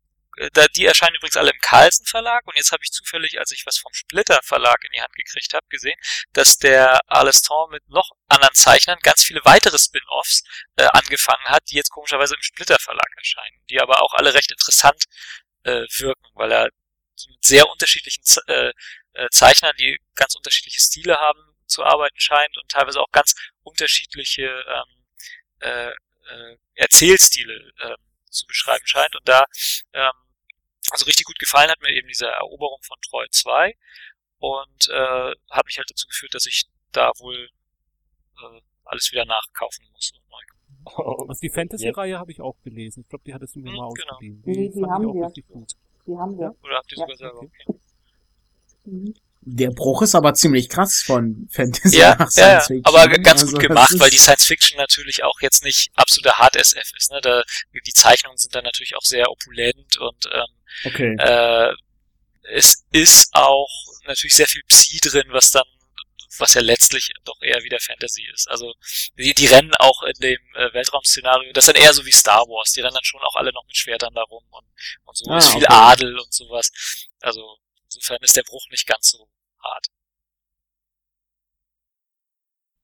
da, 0.52 0.66
die 0.68 0.86
erscheinen 0.86 1.16
übrigens 1.16 1.36
alle 1.36 1.50
im 1.50 1.58
Carlsen 1.60 2.06
Verlag 2.06 2.46
und 2.46 2.56
jetzt 2.56 2.72
habe 2.72 2.82
ich 2.82 2.90
zufällig, 2.90 3.38
als 3.38 3.52
ich 3.52 3.66
was 3.66 3.78
vom 3.78 3.92
Splitter 3.92 4.40
Verlag 4.42 4.82
in 4.84 4.90
die 4.94 5.00
Hand 5.00 5.14
gekriegt 5.14 5.52
habe, 5.54 5.66
gesehen, 5.68 5.98
dass 6.32 6.58
der 6.58 7.00
Alestor 7.06 7.70
mit 7.70 7.88
noch 7.88 8.10
anderen 8.28 8.54
Zeichnern 8.54 8.98
ganz 9.02 9.24
viele 9.24 9.44
weitere 9.44 9.78
Spin-offs 9.78 10.42
äh, 10.76 10.86
angefangen 10.92 11.44
hat, 11.46 11.62
die 11.70 11.76
jetzt 11.76 11.90
komischerweise 11.90 12.34
im 12.34 12.42
Splitter 12.42 12.78
Verlag 12.80 13.08
erscheinen, 13.16 13.64
die 13.70 13.80
aber 13.80 14.02
auch 14.02 14.14
alle 14.14 14.34
recht 14.34 14.50
interessant 14.50 15.04
äh, 15.64 15.84
wirken, 15.96 16.26
weil 16.34 16.52
er 16.52 16.68
mit 17.28 17.44
sehr 17.44 17.68
unterschiedlichen 17.68 18.22
äh, 18.48 18.72
äh, 19.14 19.28
Zeichnern, 19.30 19.74
die 19.78 19.98
ganz 20.14 20.34
unterschiedliche 20.34 20.80
Stile 20.80 21.18
haben, 21.18 21.38
zu 21.66 21.84
arbeiten 21.84 22.18
scheint 22.20 22.56
und 22.58 22.70
teilweise 22.70 23.00
auch 23.00 23.10
ganz 23.10 23.34
unterschiedliche 23.62 24.46
ähm, 24.46 25.04
äh, 25.60 25.90
äh, 25.90 26.56
Erzählstile 26.74 27.72
äh, 27.78 27.96
zu 28.30 28.46
beschreiben 28.46 28.86
scheint. 28.86 29.14
Und 29.16 29.28
da 29.28 29.44
ähm, 29.92 30.12
also 30.94 31.06
richtig 31.06 31.26
gut 31.26 31.38
gefallen 31.40 31.70
hat 31.70 31.82
mir 31.82 31.90
eben 31.90 32.06
diese 32.06 32.26
Eroberung 32.26 32.80
von 32.82 32.96
Troy 33.00 33.26
2 33.28 33.76
und 34.38 34.88
äh, 34.90 35.34
hat 35.50 35.66
mich 35.66 35.76
halt 35.76 35.90
dazu 35.90 36.06
geführt, 36.06 36.34
dass 36.34 36.46
ich 36.46 36.66
da 36.92 37.10
wohl 37.18 37.48
äh, 38.38 38.60
alles 38.84 39.10
wieder 39.10 39.24
nachkaufen 39.24 39.86
muss. 39.92 40.12
Und 40.14 40.30
neu 40.30 41.28
also 41.28 41.40
die 41.40 41.50
Fantasy-Reihe 41.50 42.18
habe 42.18 42.30
ich 42.30 42.40
auch 42.40 42.60
gelesen. 42.62 43.00
Ich 43.00 43.08
glaube, 43.08 43.24
die 43.24 43.34
hattest 43.34 43.56
du 43.56 43.60
mir 43.60 43.70
hm, 43.70 43.76
mal 43.76 43.92
genau. 43.94 44.12
ausgeliehen. 44.12 44.42
Die, 44.42 44.70
die 44.70 44.84
haben 44.84 45.14
wir. 45.14 45.32
Die 46.06 46.16
haben 46.16 46.38
wir. 46.38 46.54
Oder 46.62 46.76
habt 46.76 46.92
ihr 46.92 46.98
ja. 46.98 47.04
sogar 47.04 47.16
selber? 47.16 47.38
Okay. 47.38 47.80
Mhm. 48.84 49.14
Der 49.46 49.70
Bruch 49.70 50.02
ist 50.02 50.14
aber 50.14 50.34
ziemlich 50.34 50.68
krass 50.68 51.02
von 51.04 51.48
Fantasy 51.50 51.98
ja, 51.98 52.14
nach 52.18 52.30
Science 52.30 52.68
ja, 52.68 52.74
Fiction. 52.74 52.84
Aber 52.84 53.08
ganz 53.08 53.42
also, 53.42 53.52
gut 53.52 53.60
gemacht, 53.60 53.92
weil 53.98 54.10
die 54.10 54.18
Science 54.18 54.44
Fiction 54.44 54.78
natürlich 54.78 55.22
auch 55.22 55.40
jetzt 55.40 55.64
nicht 55.64 55.90
absoluter 55.94 56.38
Hard 56.38 56.56
SF 56.56 56.92
ist. 56.96 57.10
Ne? 57.10 57.20
Da, 57.20 57.42
die 57.72 57.92
Zeichnungen 57.92 58.38
sind 58.38 58.54
dann 58.54 58.64
natürlich 58.64 58.96
auch 58.96 59.04
sehr 59.04 59.30
opulent 59.30 59.98
und 59.98 60.26
ähm, 60.32 60.46
okay. 60.84 61.16
äh, 61.18 61.74
es 62.54 62.84
ist 62.92 63.30
auch 63.32 63.70
natürlich 64.06 64.34
sehr 64.34 64.46
viel 64.46 64.62
Psi 64.68 64.98
drin, 64.98 65.26
was 65.30 65.50
dann 65.50 65.64
was 66.38 66.54
ja 66.54 66.60
letztlich 66.60 67.10
doch 67.24 67.40
eher 67.42 67.62
wieder 67.62 67.78
Fantasy 67.78 68.26
ist. 68.32 68.50
Also 68.50 68.74
die, 69.16 69.34
die 69.34 69.46
rennen 69.46 69.72
auch 69.78 70.02
in 70.02 70.14
dem 70.20 70.38
äh, 70.54 70.72
Weltraum-Szenario, 70.72 71.52
das 71.52 71.68
ist 71.68 71.74
dann 71.74 71.82
eher 71.82 71.94
so 71.94 72.04
wie 72.04 72.12
Star 72.12 72.42
Wars, 72.48 72.72
die 72.72 72.80
rennen 72.80 72.94
dann 72.94 73.04
schon 73.04 73.20
auch 73.22 73.36
alle 73.36 73.52
noch 73.52 73.64
mit 73.66 73.76
Schwertern 73.76 74.14
darum 74.14 74.42
und, 74.50 74.66
und 75.04 75.16
so 75.16 75.30
ah, 75.30 75.38
ist 75.38 75.50
viel 75.50 75.64
okay. 75.64 75.72
Adel 75.72 76.18
und 76.18 76.32
sowas. 76.32 76.72
Also 77.20 77.58
insofern 77.84 78.18
ist 78.22 78.36
der 78.36 78.42
Bruch 78.42 78.66
nicht 78.70 78.86
ganz 78.86 79.10
so 79.10 79.28
hart. 79.64 79.86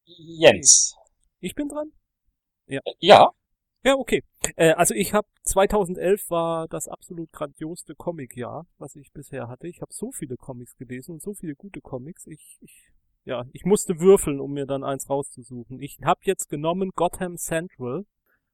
Jens. 0.07 0.97
Ich 1.41 1.55
bin 1.55 1.69
dran? 1.69 1.93
Ja. 2.67 2.81
Ja. 2.99 3.31
Ja, 3.83 3.95
okay. 3.95 4.23
Äh, 4.57 4.73
also 4.73 4.95
ich 4.95 5.15
habe 5.15 5.27
2011 5.45 6.29
war 6.29 6.69
das 6.69 6.87
absolut 6.87 7.33
grandiosste 7.33 7.95
Comic-Jahr, 7.95 8.67
was 8.77 8.95
ich 8.97 9.11
bisher 9.13 9.49
hatte. 9.49 9.69
Ich 9.69 9.81
habe 9.81 9.93
so 9.93 10.13
viele 10.13 10.37
Comics 10.37 10.77
gelesen 10.77 11.13
und 11.13 11.23
so 11.23 11.33
viele 11.33 11.55
gute 11.55 11.81
Comics. 11.81 12.27
Ich, 12.27 12.59
ich 12.61 12.91
ja, 13.25 13.45
ich 13.53 13.65
musste 13.65 14.01
würfeln, 14.01 14.41
um 14.41 14.53
mir 14.53 14.67
dann 14.67 14.85
eins 14.85 15.09
rauszusuchen. 15.09 15.81
Ich 15.81 15.99
habe 16.03 16.21
jetzt 16.25 16.49
genommen 16.49 16.91
Gotham 16.95 17.37
Central 17.37 18.05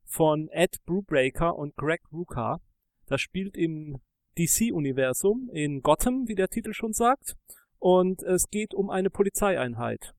von 0.05 0.49
Ed 0.49 0.85
Brubaker 0.85 1.57
und 1.57 1.77
Greg 1.77 2.03
Rucka. 2.12 2.61
Das 3.07 3.20
spielt 3.20 3.57
im 3.57 4.01
DC-Universum 4.39 5.51
in 5.53 5.83
Gotham, 5.83 6.29
wie 6.29 6.35
der 6.35 6.49
Titel 6.49 6.72
schon 6.72 6.93
sagt. 6.93 7.37
Und 7.79 8.22
es 8.22 8.49
geht 8.51 8.74
um 8.74 8.91
eine 8.91 9.11
Polizeieinheit, 9.11 10.14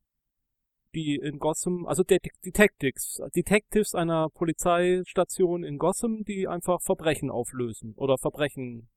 die 0.93 1.15
in 1.15 1.39
Gotham, 1.39 1.85
also 1.85 2.03
Detectives, 2.03 3.21
Detectives 3.35 3.95
einer 3.95 4.29
Polizeistation 4.29 5.63
in 5.63 5.77
Gotham, 5.77 6.23
die 6.23 6.47
einfach 6.47 6.81
Verbrechen 6.81 7.29
auflösen 7.29 7.93
oder 7.95 8.17
Verbrechen 8.17 8.89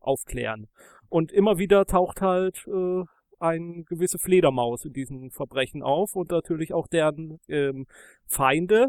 aufklären. 0.00 0.68
Und 1.08 1.32
immer 1.32 1.58
wieder 1.58 1.84
taucht 1.84 2.20
halt 2.20 2.66
äh, 2.66 3.04
eine 3.38 3.84
gewisse 3.84 4.18
Fledermaus 4.18 4.84
in 4.84 4.92
diesen 4.92 5.30
Verbrechen 5.30 5.82
auf 5.82 6.14
und 6.14 6.30
natürlich 6.30 6.72
auch 6.72 6.86
deren 6.86 7.38
ähm, 7.48 7.86
Feinde. 8.26 8.88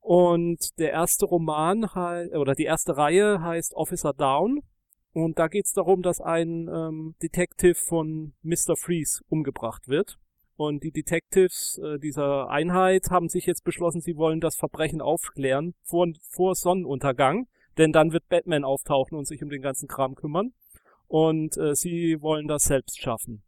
Und 0.00 0.78
der 0.78 0.90
erste 0.90 1.26
Roman 1.26 1.84
oder 1.84 2.54
die 2.54 2.64
erste 2.64 2.96
Reihe 2.96 3.40
heißt 3.40 3.74
Officer 3.74 4.12
Down. 4.12 4.60
Und 5.12 5.38
da 5.38 5.48
geht 5.48 5.66
es 5.66 5.72
darum, 5.72 6.02
dass 6.02 6.20
ein 6.20 6.68
ähm, 6.68 7.14
Detective 7.22 7.74
von 7.74 8.32
Mr. 8.42 8.76
Freeze 8.76 9.22
umgebracht 9.28 9.88
wird. 9.88 10.18
Und 10.56 10.84
die 10.84 10.90
Detectives 10.90 11.78
äh, 11.78 11.98
dieser 11.98 12.48
Einheit 12.48 13.10
haben 13.10 13.28
sich 13.28 13.46
jetzt 13.46 13.64
beschlossen, 13.64 14.00
sie 14.00 14.16
wollen 14.16 14.40
das 14.40 14.56
Verbrechen 14.56 15.00
aufklären 15.00 15.74
vor, 15.82 16.08
vor 16.30 16.54
Sonnenuntergang. 16.54 17.46
Denn 17.78 17.92
dann 17.92 18.12
wird 18.12 18.28
Batman 18.28 18.64
auftauchen 18.64 19.16
und 19.16 19.26
sich 19.26 19.42
um 19.42 19.48
den 19.48 19.62
ganzen 19.62 19.88
Kram 19.88 20.14
kümmern. 20.14 20.52
Und 21.08 21.56
äh, 21.58 21.74
sie 21.74 22.20
wollen 22.20 22.48
das 22.48 22.64
selbst 22.64 23.00
schaffen. 23.00 23.42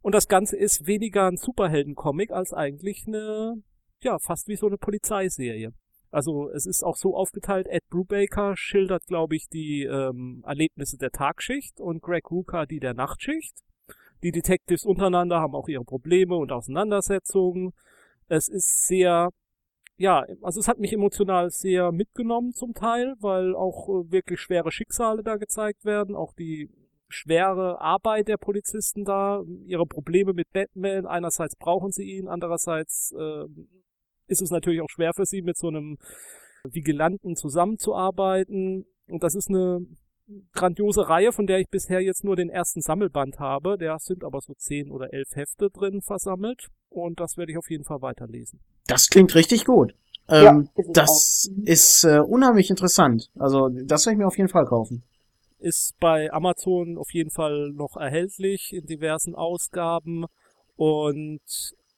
Und 0.00 0.14
das 0.14 0.28
Ganze 0.28 0.56
ist 0.56 0.86
weniger 0.86 1.26
ein 1.26 1.36
Superhelden-Comic 1.36 2.32
als 2.32 2.52
eigentlich 2.52 3.06
eine, 3.06 3.62
ja, 4.02 4.18
fast 4.18 4.48
wie 4.48 4.56
so 4.56 4.66
eine 4.66 4.78
Polizeiserie. 4.78 5.72
Also 6.12 6.50
es 6.50 6.66
ist 6.66 6.84
auch 6.84 6.96
so 6.96 7.16
aufgeteilt, 7.16 7.66
Ed 7.68 7.88
Brubaker 7.88 8.54
schildert, 8.54 9.06
glaube 9.06 9.34
ich, 9.34 9.48
die 9.48 9.84
ähm, 9.84 10.44
Erlebnisse 10.46 10.98
der 10.98 11.10
Tagschicht 11.10 11.80
und 11.80 12.02
Greg 12.02 12.30
Ruka 12.30 12.66
die 12.66 12.80
der 12.80 12.92
Nachtschicht. 12.92 13.56
Die 14.22 14.30
Detectives 14.30 14.84
untereinander 14.84 15.40
haben 15.40 15.54
auch 15.54 15.68
ihre 15.68 15.84
Probleme 15.84 16.36
und 16.36 16.52
Auseinandersetzungen. 16.52 17.72
Es 18.28 18.48
ist 18.48 18.86
sehr, 18.86 19.30
ja, 19.96 20.24
also 20.42 20.60
es 20.60 20.68
hat 20.68 20.78
mich 20.78 20.92
emotional 20.92 21.50
sehr 21.50 21.92
mitgenommen 21.92 22.52
zum 22.52 22.74
Teil, 22.74 23.14
weil 23.20 23.56
auch 23.56 23.88
äh, 23.88 24.12
wirklich 24.12 24.38
schwere 24.38 24.70
Schicksale 24.70 25.22
da 25.22 25.36
gezeigt 25.36 25.86
werden, 25.86 26.14
auch 26.14 26.34
die 26.34 26.68
schwere 27.08 27.80
Arbeit 27.80 28.28
der 28.28 28.36
Polizisten 28.36 29.04
da, 29.04 29.42
ihre 29.64 29.86
Probleme 29.86 30.34
mit 30.34 30.50
Batman. 30.52 31.06
Einerseits 31.06 31.56
brauchen 31.56 31.90
sie 31.90 32.04
ihn, 32.04 32.28
andererseits 32.28 33.12
äh, 33.12 33.46
ist 34.26 34.42
es 34.42 34.50
natürlich 34.50 34.80
auch 34.80 34.90
schwer 34.90 35.12
für 35.14 35.26
sie, 35.26 35.42
mit 35.42 35.56
so 35.56 35.68
einem 35.68 35.98
Vigilanten 36.64 37.36
zusammenzuarbeiten. 37.36 38.86
Und 39.08 39.22
das 39.22 39.34
ist 39.34 39.48
eine 39.48 39.80
grandiose 40.52 41.08
Reihe, 41.08 41.32
von 41.32 41.46
der 41.46 41.58
ich 41.58 41.68
bisher 41.68 42.00
jetzt 42.00 42.24
nur 42.24 42.36
den 42.36 42.48
ersten 42.48 42.80
Sammelband 42.80 43.38
habe. 43.38 43.76
Der 43.78 43.98
sind 43.98 44.24
aber 44.24 44.40
so 44.40 44.54
zehn 44.54 44.90
oder 44.90 45.12
elf 45.12 45.34
Hefte 45.34 45.70
drin 45.70 46.00
versammelt. 46.02 46.68
Und 46.88 47.20
das 47.20 47.36
werde 47.36 47.52
ich 47.52 47.58
auf 47.58 47.70
jeden 47.70 47.84
Fall 47.84 48.02
weiterlesen. 48.02 48.60
Das 48.86 49.08
klingt 49.08 49.34
richtig 49.34 49.64
gut. 49.64 49.94
Ähm, 50.28 50.68
ja, 50.76 50.84
das 50.92 51.50
ist 51.64 52.04
äh, 52.04 52.20
unheimlich 52.20 52.70
interessant. 52.70 53.30
Also 53.38 53.68
das 53.68 54.06
werde 54.06 54.14
ich 54.14 54.18
mir 54.18 54.26
auf 54.26 54.38
jeden 54.38 54.48
Fall 54.48 54.66
kaufen 54.66 55.02
ist 55.62 55.98
bei 56.00 56.32
Amazon 56.32 56.98
auf 56.98 57.12
jeden 57.14 57.30
Fall 57.30 57.70
noch 57.70 57.96
erhältlich 57.96 58.72
in 58.72 58.84
diversen 58.84 59.34
Ausgaben 59.34 60.26
und 60.76 61.40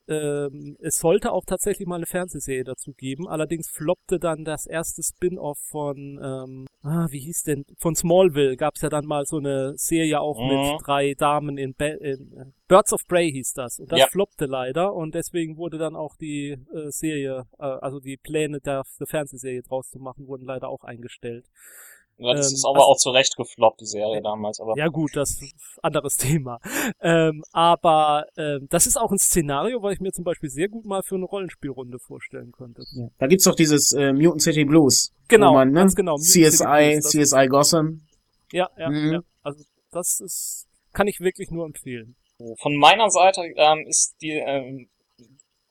ähm, 0.08 0.76
es 0.80 0.96
sollte 0.96 1.32
auch 1.32 1.44
tatsächlich 1.46 1.86
mal 1.86 1.96
eine 1.96 2.06
Fernsehserie 2.06 2.64
dazu 2.64 2.92
geben. 2.92 3.28
Allerdings 3.28 3.68
floppte 3.70 4.18
dann 4.18 4.44
das 4.44 4.66
erste 4.66 5.02
Spin-off 5.02 5.58
von, 5.58 6.20
ähm, 6.22 6.66
ah, 6.82 7.06
wie 7.10 7.20
hieß 7.20 7.42
denn, 7.42 7.64
von 7.78 7.94
Smallville 7.94 8.56
gab 8.56 8.74
es 8.76 8.82
ja 8.82 8.88
dann 8.88 9.06
mal 9.06 9.24
so 9.24 9.38
eine 9.38 9.72
Serie 9.76 10.20
auch 10.20 10.38
mhm. 10.38 10.48
mit 10.48 10.86
drei 10.86 11.14
Damen 11.14 11.56
in, 11.56 11.74
Be 11.74 11.88
in 12.00 12.52
Birds 12.68 12.92
of 12.92 13.06
Prey 13.06 13.30
hieß 13.30 13.52
das. 13.54 13.78
Und 13.78 13.92
das 13.92 14.00
ja. 14.00 14.06
floppte 14.10 14.46
leider 14.46 14.94
und 14.94 15.14
deswegen 15.14 15.56
wurde 15.56 15.78
dann 15.78 15.96
auch 15.96 16.16
die 16.16 16.50
äh, 16.50 16.90
Serie, 16.90 17.46
äh, 17.58 17.64
also 17.64 18.00
die 18.00 18.16
Pläne 18.16 18.60
der, 18.60 18.82
der 18.98 19.06
Fernsehserie 19.06 19.62
draus 19.62 19.90
zu 19.90 19.98
machen, 19.98 20.26
wurden 20.26 20.44
leider 20.44 20.68
auch 20.68 20.84
eingestellt. 20.84 21.46
Ja, 22.18 22.34
das 22.34 22.50
ähm, 22.50 22.54
ist 22.54 22.64
aber 22.64 22.78
also, 22.78 22.88
auch 22.88 22.96
zu 22.96 23.10
Recht 23.10 23.36
gefloppt, 23.36 23.80
die 23.80 23.86
Serie 23.86 24.22
damals. 24.22 24.60
Aber 24.60 24.76
ja 24.76 24.88
gut, 24.88 25.16
das 25.16 25.30
ist 25.30 25.42
ein 25.42 25.50
anderes 25.82 26.16
Thema. 26.18 26.58
Ähm, 27.00 27.42
aber 27.52 28.26
ähm, 28.36 28.68
das 28.70 28.86
ist 28.86 28.96
auch 28.96 29.10
ein 29.10 29.18
Szenario, 29.18 29.82
weil 29.82 29.94
ich 29.94 30.00
mir 30.00 30.12
zum 30.12 30.24
Beispiel 30.24 30.48
sehr 30.48 30.68
gut 30.68 30.84
mal 30.84 31.02
für 31.02 31.16
eine 31.16 31.24
Rollenspielrunde 31.24 31.98
vorstellen 31.98 32.52
könnte. 32.52 32.82
Ja. 32.92 33.08
Da 33.18 33.26
gibt's 33.26 33.44
doch 33.44 33.56
dieses 33.56 33.92
äh, 33.92 34.12
Mutant 34.12 34.42
City 34.42 34.64
Blues. 34.64 35.12
Genau, 35.28 35.54
man, 35.54 35.68
ne? 35.68 35.80
ganz 35.80 35.94
genau. 35.94 36.16
CSI, 36.16 37.00
Blues, 37.00 37.10
CSI 37.10 37.46
Gotham. 37.48 38.02
Ja, 38.52 38.70
ja, 38.78 38.90
mhm. 38.90 39.12
ja. 39.12 39.20
Also 39.42 39.64
das 39.90 40.20
ist, 40.20 40.68
kann 40.92 41.08
ich 41.08 41.20
wirklich 41.20 41.50
nur 41.50 41.66
empfehlen. 41.66 42.16
Von 42.60 42.76
meiner 42.76 43.10
Seite 43.10 43.42
ähm, 43.56 43.86
ist 43.88 44.16
die 44.20 44.30
ähm, 44.30 44.88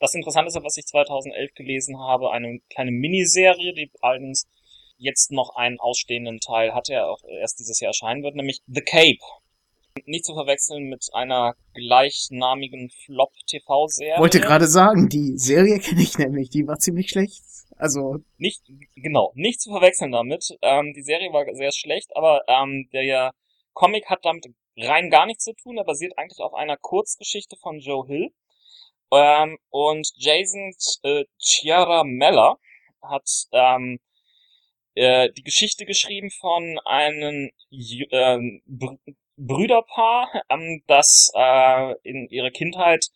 das 0.00 0.14
Interessanteste, 0.14 0.62
was 0.62 0.76
ich 0.76 0.86
2011 0.86 1.54
gelesen 1.54 1.98
habe, 1.98 2.30
eine 2.30 2.58
kleine 2.68 2.90
Miniserie, 2.90 3.72
die 3.72 3.90
allerdings 4.00 4.46
jetzt 4.96 5.32
noch 5.32 5.56
einen 5.56 5.80
ausstehenden 5.80 6.40
Teil 6.40 6.74
hat, 6.74 6.88
der 6.88 7.08
auch 7.08 7.22
erst 7.24 7.58
dieses 7.58 7.80
Jahr 7.80 7.90
erscheinen 7.90 8.22
wird, 8.22 8.36
nämlich 8.36 8.60
The 8.66 8.80
Cape. 8.80 9.18
Nicht 10.06 10.24
zu 10.24 10.34
verwechseln 10.34 10.84
mit 10.84 11.08
einer 11.12 11.54
gleichnamigen 11.72 12.90
Flop-TV-Serie. 13.04 14.18
Wollte 14.18 14.40
gerade 14.40 14.66
sagen, 14.66 15.08
die 15.08 15.38
Serie 15.38 15.78
kenne 15.78 16.02
ich 16.02 16.18
nämlich, 16.18 16.50
die 16.50 16.66
war 16.66 16.78
ziemlich 16.78 17.10
schlecht. 17.10 17.44
Also. 17.76 18.18
Nicht, 18.36 18.62
genau, 18.96 19.32
nicht 19.34 19.60
zu 19.60 19.70
verwechseln 19.70 20.10
damit. 20.10 20.56
Ähm, 20.62 20.92
die 20.94 21.02
Serie 21.02 21.32
war 21.32 21.44
sehr 21.54 21.72
schlecht, 21.72 22.16
aber 22.16 22.42
ähm, 22.48 22.88
der 22.92 23.32
Comic 23.72 24.06
hat 24.10 24.24
damit 24.24 24.46
rein 24.76 25.10
gar 25.10 25.26
nichts 25.26 25.44
zu 25.44 25.54
tun. 25.54 25.78
Er 25.78 25.84
basiert 25.84 26.18
eigentlich 26.18 26.40
auf 26.40 26.54
einer 26.54 26.76
Kurzgeschichte 26.76 27.56
von 27.56 27.78
Joe 27.78 28.06
Hill. 28.06 28.30
Ähm, 29.12 29.58
und 29.70 30.10
Jason 30.16 30.72
äh, 31.02 31.24
Chiara 31.38 32.04
Meller 32.04 32.56
hat 33.02 33.28
ähm, 33.52 34.00
äh, 34.94 35.30
die 35.32 35.42
Geschichte 35.42 35.86
geschrieben 35.86 36.30
von 36.30 36.78
einem 36.84 37.50
äh, 37.70 38.38
Br 38.66 38.96
Brüderpaar, 39.36 40.44
ähm, 40.48 40.84
das 40.86 41.32
äh, 41.34 41.94
in 42.04 42.28
ihrer 42.28 42.52
Kindheit 42.52 43.06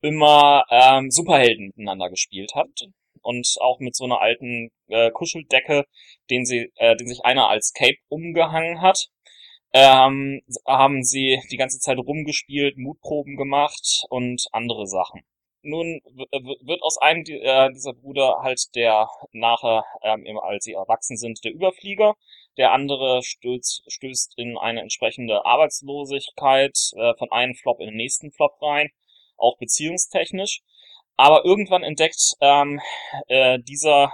immer 0.00 0.64
ähm, 0.70 1.10
Superhelden 1.10 1.72
miteinander 1.76 2.08
gespielt 2.08 2.54
hat 2.54 2.88
und 3.20 3.46
auch 3.60 3.78
mit 3.78 3.94
so 3.94 4.04
einer 4.04 4.20
alten 4.20 4.70
äh, 4.86 5.10
Kuscheldecke, 5.10 5.84
den 6.30 6.46
sie, 6.46 6.72
äh, 6.76 6.96
den 6.96 7.06
sich 7.06 7.22
einer 7.22 7.50
als 7.50 7.74
Cape 7.74 7.98
umgehangen 8.08 8.80
hat 8.80 9.10
ähm, 9.72 10.40
haben 10.66 11.04
sie 11.04 11.40
die 11.50 11.56
ganze 11.56 11.78
Zeit 11.78 11.98
rumgespielt, 11.98 12.78
Mutproben 12.78 13.36
gemacht 13.36 14.04
und 14.08 14.46
andere 14.52 14.86
Sachen. 14.86 15.22
Nun 15.62 16.00
wird 16.04 16.82
aus 16.82 16.98
einem 16.98 17.24
äh, 17.26 17.72
dieser 17.72 17.92
Brüder 17.92 18.38
halt 18.42 18.74
der 18.74 19.08
nachher, 19.32 19.84
ähm, 20.02 20.38
als 20.38 20.64
sie 20.64 20.72
erwachsen 20.72 21.16
sind, 21.16 21.44
der 21.44 21.52
Überflieger. 21.52 22.14
Der 22.56 22.72
andere 22.72 23.22
stößt, 23.22 23.84
stößt 23.86 24.34
in 24.36 24.56
eine 24.56 24.80
entsprechende 24.80 25.44
Arbeitslosigkeit 25.44 26.76
äh, 26.96 27.14
von 27.18 27.30
einem 27.30 27.54
Flop 27.54 27.80
in 27.80 27.86
den 27.86 27.96
nächsten 27.96 28.32
Flop 28.32 28.60
rein, 28.62 28.90
auch 29.36 29.58
beziehungstechnisch. 29.58 30.62
Aber 31.16 31.44
irgendwann 31.44 31.82
entdeckt 31.82 32.34
ähm, 32.40 32.80
äh, 33.26 33.58
dieser 33.60 34.12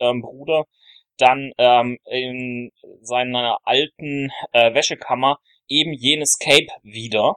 ähm, 0.00 0.22
Bruder 0.22 0.66
dann 1.16 1.52
ähm, 1.58 1.98
in 2.06 2.72
seiner 3.02 3.58
alten 3.64 4.32
äh, 4.52 4.74
Wäschekammer 4.74 5.38
eben 5.68 5.92
jenes 5.92 6.38
Cape 6.38 6.68
wieder. 6.82 7.36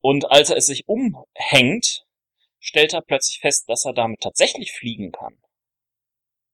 Und 0.00 0.30
als 0.30 0.50
er 0.50 0.56
es 0.56 0.66
sich 0.66 0.88
umhängt, 0.88 2.05
stellt 2.66 2.92
er 2.92 3.02
plötzlich 3.02 3.38
fest, 3.40 3.68
dass 3.68 3.84
er 3.84 3.92
damit 3.92 4.20
tatsächlich 4.20 4.72
fliegen 4.72 5.12
kann. 5.12 5.38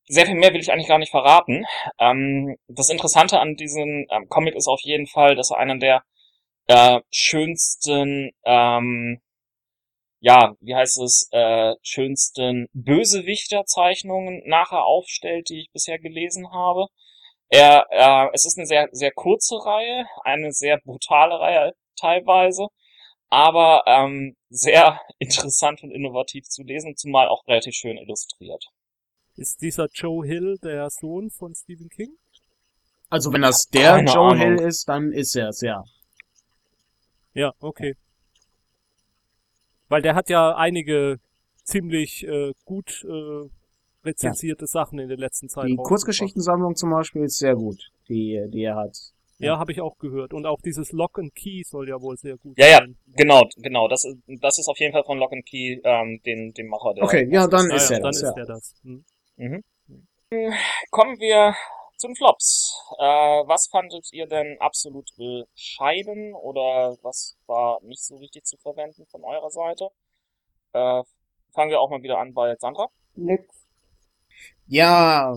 Sehr 0.07 0.27
viel 0.27 0.35
mehr 0.35 0.53
will 0.53 0.61
ich 0.61 0.73
eigentlich 0.73 0.89
gar 0.89 0.99
nicht 0.99 1.11
verraten. 1.11 1.65
Ähm, 1.99 2.57
das 2.69 2.91
Interessante 2.91 3.41
an 3.41 3.55
diesem 3.55 4.07
ähm, 4.11 4.29
Comic 4.29 4.55
ist 4.55 4.69
auf 4.69 4.81
jeden 4.83 5.07
Fall, 5.07 5.37
dass 5.37 5.51
er 5.51 5.59
einer 5.59 5.79
der 5.79 6.03
äh, 6.67 7.01
schönsten 7.11 8.31
ähm, 8.45 9.23
ja, 10.25 10.55
wie 10.61 10.75
heißt 10.77 11.01
es, 11.01 11.29
äh, 11.33 11.75
schönsten 11.83 12.69
Bösewichterzeichnungen 12.75 14.43
nachher 14.47 14.85
aufstellt, 14.85 15.49
die 15.49 15.63
ich 15.63 15.73
bisher 15.73 15.99
gelesen 15.99 16.53
habe. 16.53 16.87
Er, 17.49 17.87
äh, 17.91 18.29
es 18.33 18.47
ist 18.47 18.57
eine 18.57 18.67
sehr, 18.67 18.89
sehr 18.93 19.11
kurze 19.11 19.57
Reihe, 19.57 20.07
eine 20.23 20.53
sehr 20.53 20.79
brutale 20.79 21.41
Reihe 21.41 21.73
teilweise, 21.97 22.69
aber 23.33 23.83
ähm, 23.87 24.37
sehr 24.51 25.01
interessant 25.19 25.83
und 25.83 25.91
innovativ 25.91 26.45
zu 26.45 26.63
lesen, 26.63 26.95
zumal 26.97 27.29
auch 27.29 27.47
relativ 27.49 27.75
schön 27.75 27.97
illustriert. 27.97 28.67
Ist 29.37 29.63
dieser 29.63 29.89
Joe 29.91 30.27
Hill 30.27 30.59
der 30.63 30.91
Sohn 30.91 31.31
von 31.31 31.55
Stephen 31.55 31.89
King? 31.89 32.11
Also 33.09 33.33
wenn 33.33 33.41
das 33.41 33.69
der 33.73 33.93
Keine 33.93 34.13
Joe 34.13 34.33
Ahnung. 34.33 34.39
Hill 34.39 34.61
ist, 34.61 34.87
dann 34.87 35.13
ist 35.13 35.35
er 35.35 35.49
es, 35.49 35.63
ja. 35.63 35.83
Ja, 37.33 37.55
okay. 37.61 37.97
Weil 39.89 40.03
der 40.03 40.15
hat 40.15 40.29
ja 40.29 40.55
einige 40.55 41.19
ziemlich 41.65 42.27
äh, 42.27 42.53
gut 42.67 43.03
äh, 43.05 43.49
rezensierte 44.05 44.65
ja. 44.65 44.67
Sachen 44.67 44.99
in 44.99 45.09
der 45.09 45.17
letzten 45.17 45.49
Zeit. 45.49 45.69
Die 45.69 45.77
Kurzgeschichtensammlung 45.77 46.77
zum 46.77 46.91
Beispiel 46.91 47.25
ist 47.25 47.39
sehr 47.39 47.55
gut, 47.55 47.81
die, 48.11 48.47
die 48.53 48.65
er 48.65 48.77
hat. 48.77 49.12
Ja, 49.43 49.55
ja 49.55 49.59
habe 49.59 49.73
ich 49.73 49.81
auch 49.81 49.99
gehört. 49.99 50.33
Und 50.33 50.47
auch 50.47 50.61
dieses 50.65 50.93
Lock 50.93 51.19
and 51.19 51.35
Key 51.35 51.63
soll 51.65 51.89
ja 51.89 52.01
wohl 52.01 52.17
sehr 52.17 52.37
gut 52.37 52.57
ja, 52.57 52.79
sein. 52.79 52.97
Ja, 53.07 53.13
genau, 53.17 53.43
genau. 53.57 53.89
Das 53.89 54.05
ist, 54.05 54.17
das 54.41 54.59
ist 54.59 54.69
auf 54.69 54.79
jeden 54.79 54.93
Fall 54.93 55.05
von 55.05 55.19
Lock 55.19 55.33
and 55.33 55.45
Key 55.45 55.81
ähm, 55.85 56.21
den, 56.25 56.53
dem 56.53 56.69
Macher. 56.69 56.95
Der 56.95 57.05
okay, 57.05 57.29
ja, 57.31 57.47
dann 57.47 57.71
ist, 57.71 57.91
ja, 57.91 57.97
er 57.97 58.03
dann 58.03 58.13
das. 58.13 58.21
Dann 58.21 58.31
ist 58.31 58.37
er 58.37 58.47
das. 58.47 58.75
Hm. 58.83 59.05
Mhm. 59.37 59.65
Kommen 60.91 61.19
wir 61.19 61.55
zu 61.97 62.09
den 62.09 62.17
Flops. 62.17 62.75
Äh, 62.99 63.03
was 63.03 63.69
fandet 63.71 64.13
ihr 64.13 64.27
denn 64.27 64.57
absolut 64.61 65.11
bescheiden 65.17 66.35
oder 66.35 66.97
was 67.03 67.37
war 67.47 67.81
nicht 67.83 68.05
so 68.05 68.17
richtig 68.17 68.45
zu 68.45 68.57
verwenden 68.59 69.07
von 69.07 69.25
eurer 69.25 69.51
Seite? 69.51 69.89
Äh, 70.73 71.03
fangen 71.53 71.71
wir 71.71 71.81
auch 71.81 71.91
mal 71.91 72.03
wieder 72.03 72.19
an 72.19 72.33
bei 72.33 72.57
Sandra. 72.57 72.89
Nix. 73.15 73.45
Ja, 74.67 75.37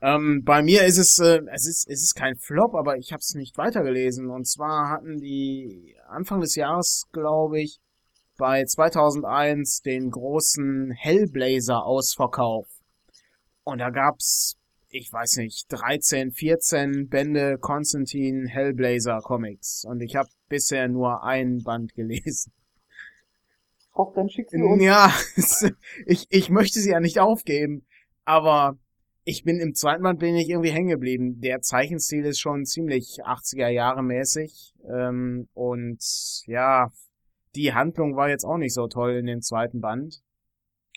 ähm, 0.00 0.42
bei 0.44 0.62
mir 0.62 0.84
ist 0.84 0.98
es, 0.98 1.18
äh, 1.18 1.40
es 1.52 1.66
ist, 1.66 1.88
es 1.88 2.02
ist 2.02 2.14
kein 2.14 2.36
Flop, 2.36 2.74
aber 2.74 2.96
ich 2.98 3.12
habe 3.12 3.20
es 3.20 3.34
nicht 3.34 3.56
weitergelesen. 3.58 4.30
Und 4.30 4.46
zwar 4.46 4.90
hatten 4.90 5.18
die 5.18 5.96
Anfang 6.08 6.40
des 6.40 6.54
Jahres, 6.54 7.06
glaube 7.12 7.60
ich, 7.60 7.80
bei 8.36 8.64
2001 8.64 9.82
den 9.82 10.10
großen 10.10 10.90
Hellblazer-Ausverkauf. 10.92 12.66
Und 13.64 13.78
da 13.78 13.90
gab's 13.90 14.58
ich 14.96 15.12
weiß 15.12 15.36
nicht, 15.38 15.66
13, 15.68 16.32
14 16.32 17.08
Bände 17.08 17.58
Konstantin 17.58 18.46
Hellblazer 18.46 19.20
Comics. 19.20 19.84
Und 19.84 20.00
ich 20.00 20.16
habe 20.16 20.28
bisher 20.48 20.88
nur 20.88 21.22
ein 21.22 21.62
Band 21.62 21.94
gelesen. 21.94 22.52
Auch 23.92 24.12
dann 24.14 24.28
schick 24.28 24.50
sie 24.50 24.62
uns. 24.62 24.82
Ja, 24.82 25.12
ich, 26.06 26.26
ich 26.30 26.50
möchte 26.50 26.80
sie 26.80 26.90
ja 26.90 27.00
nicht 27.00 27.18
aufgeben, 27.18 27.86
aber 28.24 28.78
ich 29.28 29.42
bin 29.42 29.58
im 29.58 29.74
zweiten 29.74 30.04
Band 30.04 30.20
bin 30.20 30.36
ich 30.36 30.48
irgendwie 30.48 30.70
hängen 30.70 30.88
geblieben. 30.88 31.40
Der 31.40 31.60
Zeichenstil 31.60 32.24
ist 32.24 32.38
schon 32.38 32.64
ziemlich 32.64 33.18
80er 33.24 33.68
Jahre 33.68 34.04
mäßig. 34.04 34.72
Ähm, 34.88 35.48
und 35.52 36.00
ja, 36.46 36.92
die 37.56 37.74
Handlung 37.74 38.14
war 38.14 38.28
jetzt 38.28 38.44
auch 38.44 38.56
nicht 38.56 38.72
so 38.72 38.86
toll 38.86 39.16
in 39.16 39.26
dem 39.26 39.42
zweiten 39.42 39.80
Band. 39.80 40.22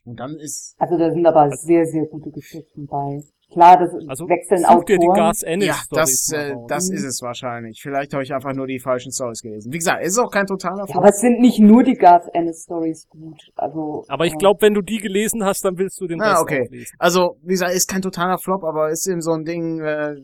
Und 0.05 0.19
dann 0.19 0.37
ist. 0.37 0.75
Also 0.77 0.95
da 0.99 1.11
sind 1.11 1.25
aber 1.25 1.49
sehr, 1.57 1.87
sehr 1.87 2.05
gute 2.05 2.29
Geschichten 2.29 2.85
bei. 2.85 3.23
Klar, 3.51 3.79
das 3.79 3.91
also 4.07 4.29
wechseln 4.29 4.63
auch. 4.65 4.83
dir 4.83 4.99
die 4.99 5.07
Gas 5.07 5.41
Ennis 5.41 5.67
Ja, 5.67 5.75
das, 5.89 6.31
äh, 6.31 6.53
das 6.67 6.89
ist 6.89 7.03
es 7.03 7.21
wahrscheinlich. 7.23 7.81
Vielleicht 7.81 8.13
habe 8.13 8.21
ich 8.21 8.31
einfach 8.31 8.53
nur 8.53 8.67
die 8.67 8.79
falschen 8.79 9.11
Stories 9.11 9.41
gelesen. 9.41 9.73
Wie 9.73 9.79
gesagt, 9.79 10.01
es 10.03 10.09
ist 10.09 10.19
auch 10.19 10.29
kein 10.29 10.45
totaler 10.45 10.85
Flop. 10.85 10.89
Ja, 10.89 10.97
aber 10.97 11.09
es 11.09 11.19
sind 11.19 11.39
nicht 11.39 11.59
nur 11.59 11.83
die 11.83 11.95
Gas 11.95 12.27
Ennis 12.33 12.63
Stories 12.63 13.07
gut. 13.09 13.51
Also. 13.55 14.05
Aber 14.07 14.25
ich 14.25 14.37
glaube, 14.37 14.61
wenn 14.61 14.75
du 14.75 14.81
die 14.81 14.97
gelesen 14.97 15.43
hast, 15.43 15.65
dann 15.65 15.79
willst 15.79 15.99
du 15.99 16.05
den 16.05 16.21
ah, 16.21 16.31
Rest 16.31 16.41
okay. 16.43 16.65
auch 16.67 16.71
lesen. 16.71 16.95
Also, 16.99 17.37
wie 17.41 17.53
gesagt, 17.53 17.73
ist 17.73 17.87
kein 17.87 18.03
totaler 18.03 18.37
Flop, 18.37 18.63
aber 18.63 18.91
ist 18.91 19.07
eben 19.07 19.21
so 19.21 19.31
ein 19.31 19.45
Ding, 19.45 19.79
äh, 19.79 20.15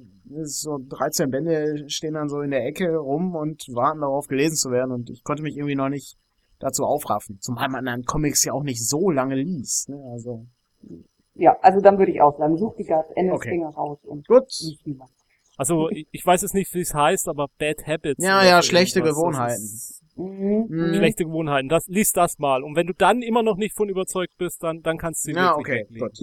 so 0.44 0.78
13 0.88 1.32
Bände 1.32 1.90
stehen 1.90 2.14
dann 2.14 2.30
so 2.30 2.42
in 2.42 2.52
der 2.52 2.64
Ecke 2.66 2.96
rum 2.96 3.36
und 3.36 3.64
warten 3.74 4.02
darauf 4.02 4.28
gelesen 4.28 4.56
zu 4.56 4.70
werden 4.70 4.92
und 4.92 5.10
ich 5.10 5.24
konnte 5.24 5.42
mich 5.42 5.58
irgendwie 5.58 5.76
noch 5.76 5.90
nicht 5.90 6.16
dazu 6.60 6.84
aufraffen. 6.84 7.40
Zumal 7.42 7.70
man 7.70 7.86
dann 7.86 8.04
Comics 8.04 8.44
ja 8.46 8.54
auch 8.54 8.64
nicht 8.64 8.88
so 8.88 9.10
lange 9.10 9.36
liest, 9.36 9.90
ne? 9.90 9.98
Also. 10.14 10.46
Ja, 11.36 11.58
also 11.62 11.82
dann 11.82 11.98
würde 11.98 12.12
ich 12.12 12.22
auch 12.22 12.38
sagen, 12.38 12.58
such 12.58 12.76
die 12.78 12.86
Gas 12.86 13.10
Ennis 13.16 13.36
okay. 13.36 13.50
Finger 13.50 13.70
raus 13.70 14.00
und 14.04 14.28
Gut. 14.28 14.48
Also 15.58 15.90
ich 15.90 16.26
weiß 16.26 16.42
jetzt 16.42 16.54
nicht, 16.54 16.74
wie 16.74 16.82
es 16.82 16.94
heißt, 16.94 17.28
aber 17.28 17.48
Bad 17.58 17.86
Habits. 17.86 18.24
Ja, 18.24 18.44
ja, 18.44 18.62
schlechte 18.62 19.02
Gewohnheiten. 19.02 19.80
Mhm. 20.16 20.66
mhm. 20.70 20.96
Schlechte 20.96 21.26
Gewohnheiten. 21.26 21.70
Das 21.70 21.88
lies 21.88 22.14
das 22.14 22.40
mal. 22.40 22.64
Und 22.64 22.76
wenn 22.76 22.88
du 22.88 22.94
dann 22.94 23.22
immer 23.22 23.44
noch 23.44 23.58
nicht 23.58 23.76
von 23.76 23.90
überzeugt 23.90 24.38
bist, 24.38 24.64
dann 24.64 24.82
dann 24.82 24.98
kannst 24.98 25.26
du 25.26 25.32
sie 25.32 25.38
Ja, 25.38 25.56
okay, 25.56 25.86
gut. 25.98 26.18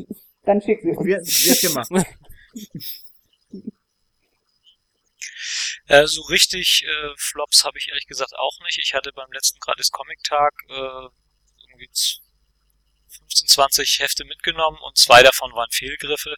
Dann 0.45 0.61
schick 0.61 0.81
sie 0.81 0.91
uns. 0.91 1.07
Wird, 1.07 1.27
wird 1.27 1.91
gemacht. 1.91 1.91
Äh, 5.87 6.07
so 6.07 6.23
richtig 6.23 6.87
äh, 6.87 7.15
Flops 7.17 7.65
habe 7.65 7.77
ich 7.77 7.89
ehrlich 7.89 8.07
gesagt 8.07 8.33
auch 8.39 8.59
nicht. 8.65 8.79
Ich 8.79 8.95
hatte 8.95 9.13
beim 9.13 9.31
letzten 9.33 9.59
gratis 9.59 9.91
Comic-Tag 9.91 10.55
äh, 10.69 11.09
irgendwie 11.69 11.91
15, 13.33 13.49
20 13.49 13.99
Hefte 14.01 14.25
mitgenommen 14.25 14.79
und 14.83 14.97
zwei 14.97 15.23
davon 15.23 15.53
waren 15.53 15.71
Fehlgriffe. 15.71 16.35